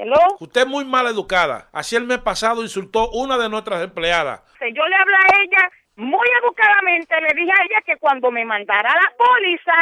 [0.00, 0.36] Hello.
[0.38, 1.68] Usted es muy mal educada.
[1.72, 4.40] Así el mes pasado insultó una de nuestras empleadas.
[4.60, 7.20] Yo le hablé a ella muy educadamente.
[7.20, 9.72] Le dije a ella que cuando me mandara la póliza,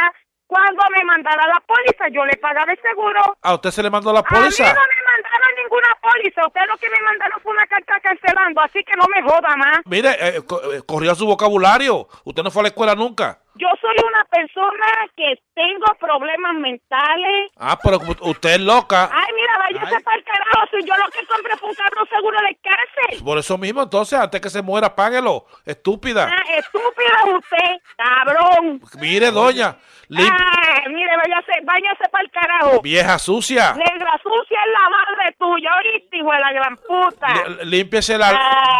[0.47, 3.37] cuando me mandara la póliza, yo le pagaba el seguro.
[3.43, 4.63] ¿A usted se le mandó la A mí póliza?
[4.63, 6.47] no me mandaron ninguna póliza.
[6.47, 9.77] Ustedes lo que me mandaron fue una carta cancelando, así que no me joda más.
[9.85, 12.07] Mire, eh, eh, corrió su vocabulario.
[12.23, 13.39] Usted no fue a la escuela nunca.
[13.57, 17.51] Yo soy una persona que tengo problemas mentales.
[17.57, 19.09] Ah, pero usted es loca.
[19.11, 20.67] Ay, mira, váyase para el carajo.
[20.71, 23.23] Si yo lo que compré fue un cabrón seguro de cárcel.
[23.25, 25.45] Por eso mismo, entonces, antes que se muera, páguelo.
[25.65, 26.29] Estúpida.
[26.31, 28.81] Ah, estúpida es usted, cabrón.
[28.99, 29.77] Mire, doña.
[30.09, 32.81] lim- Ay, mire, váyase, váyase para el carajo.
[32.81, 33.73] vieja sucia.
[33.73, 37.27] Negra sucia es la madre tuya, ahorita, hijo de la gran puta.
[37.47, 38.29] L- Límpiese la.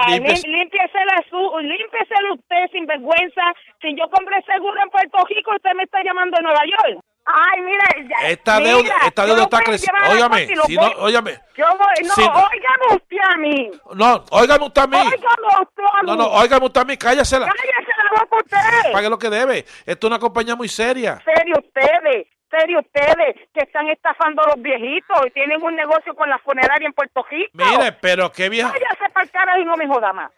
[0.05, 3.41] Ay, límpiese la su, límpiese usted sin vergüenza.
[3.81, 6.99] Si yo compré seguro en Puerto Rico, usted me está llamando de Nueva York.
[7.29, 10.01] Ay, mire, ya- Esta mira, deuda, esta deuda está creciendo.
[10.13, 11.39] Óigame, si no, óigame.
[11.57, 13.71] Yo voy, no, Si- óigame usted a mí.
[13.95, 14.95] No, óigame usted a mí.
[14.97, 16.07] Óigame usted a mí.
[16.07, 16.97] No, no, óigame usted a mí.
[16.97, 18.91] Cállese la boca usted.
[18.93, 19.65] Pague lo que debe.
[19.85, 21.21] Esto es una compañía muy seria.
[21.25, 26.29] serio ustedes, serio ustedes, que están estafando a los viejitos y tienen un negocio con
[26.29, 27.51] la funeraria en Puerto Rico.
[27.55, 28.69] Mire, pero qué vieja.
[28.71, 30.31] Váyase para el carajo y no me joda más.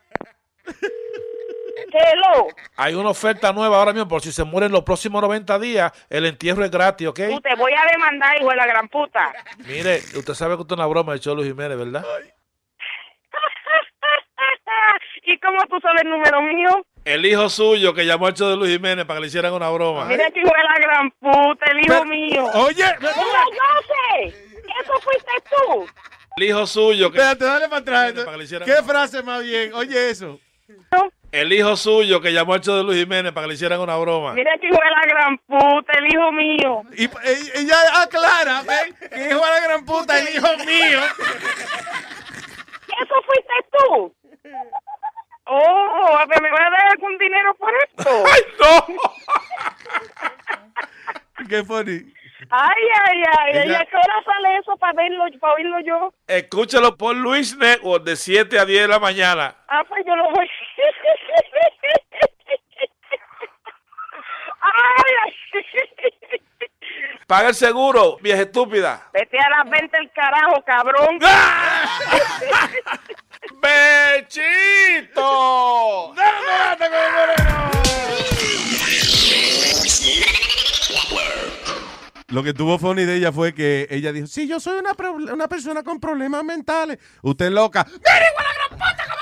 [1.91, 5.91] Hello, Hay una oferta nueva ahora mismo, por si se mueren los próximos 90 días,
[6.09, 7.19] el entierro es gratis, ¿ok?
[7.29, 9.33] tú te voy a demandar, hijo de la gran puta.
[9.67, 12.05] Mire, usted sabe que esto es una broma de Cholo Jiménez, ¿verdad?
[15.23, 16.69] ¿Y cómo tú sabes el número mío?
[17.05, 19.69] El hijo suyo que llamó al show de Luis Jiménez para que le hicieran una
[19.69, 20.05] broma.
[20.05, 22.45] Mira que hijo de la gran puta, el hijo Pero- mío.
[22.55, 24.27] oye, Mira, yo sé.
[24.81, 25.87] Eso fuiste tú.
[26.37, 27.17] El hijo suyo que...
[27.17, 28.13] Espérate, dale para atrás.
[28.13, 29.73] Para que le hicieran- ¿Qué frase más bien?
[29.73, 30.39] Oye eso.
[31.31, 33.95] El hijo suyo que llamó al show de Luis Jiménez para que le hicieran una
[33.97, 34.33] broma.
[34.33, 36.81] Mira que hijo de la gran puta, el hijo mío.
[36.97, 38.95] Y ella- ella aclara, ¿ven?
[39.09, 40.99] Que hijo de la gran puta, el hijo mío.
[42.99, 44.15] ¿Eso fuiste tú?
[45.51, 48.23] Oh, a ver, ¿me vas a dar algún dinero por esto?
[48.33, 48.85] ¡Ay, no!
[51.47, 52.13] Qué funny.
[52.51, 56.13] Ay, ay, ay, Ella- ay, ¿a qué hora sale eso para verlo, para oírlo yo?
[56.27, 59.55] Escúchalo por Luis Network de 7 a 10 de la mañana.
[59.67, 60.49] Ah, pues yo lo voy.
[67.29, 69.07] Paga el seguro, vieja estúpida.
[69.13, 71.19] Vete a las 20 el carajo, cabrón.
[73.61, 74.49] ¡Bechito!
[82.29, 85.83] Lo que tuvo funny de ella fue que ella dijo, sí, yo soy una, persona
[85.83, 86.97] con problemas mentales.
[87.21, 87.85] Usted es loca.
[87.87, 89.19] ¡Mira, igual la gran puta, cómo!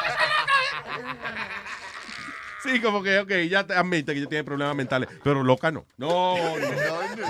[2.64, 5.86] Sí, como que, ok, ya te admite que yo tiene problemas mentales, pero loca no.
[5.98, 6.36] No,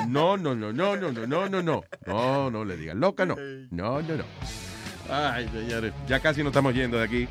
[0.08, 3.36] no, no, no, no, no, no, no, no, no, no, no le digan loca no.
[3.70, 4.24] No, no, no.
[5.10, 7.28] Ay, señores, ya casi nos estamos yendo de aquí.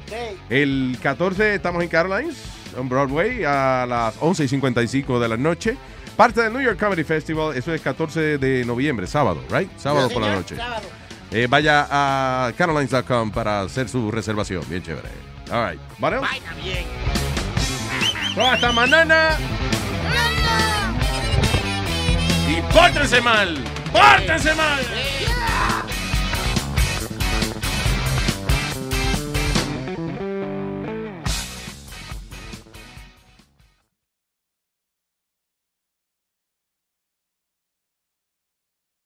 [0.48, 2.36] El 14 estamos en Carolines,
[2.76, 5.76] en Broadway, a las 11 y 55 de la noche.
[6.16, 9.70] Parte del New York Comedy Festival, eso es 14 de noviembre, sábado, right?
[9.76, 10.56] Sábado por la noche.
[11.30, 15.35] Eh, vaya a carolines.com para hacer su reservación, bien chévere.
[15.50, 16.18] All right, ¿vale?
[16.62, 16.84] bien.
[18.36, 19.38] Hasta mañana.
[22.48, 23.56] Y pórtense mal.
[23.92, 24.80] Pórtense mal.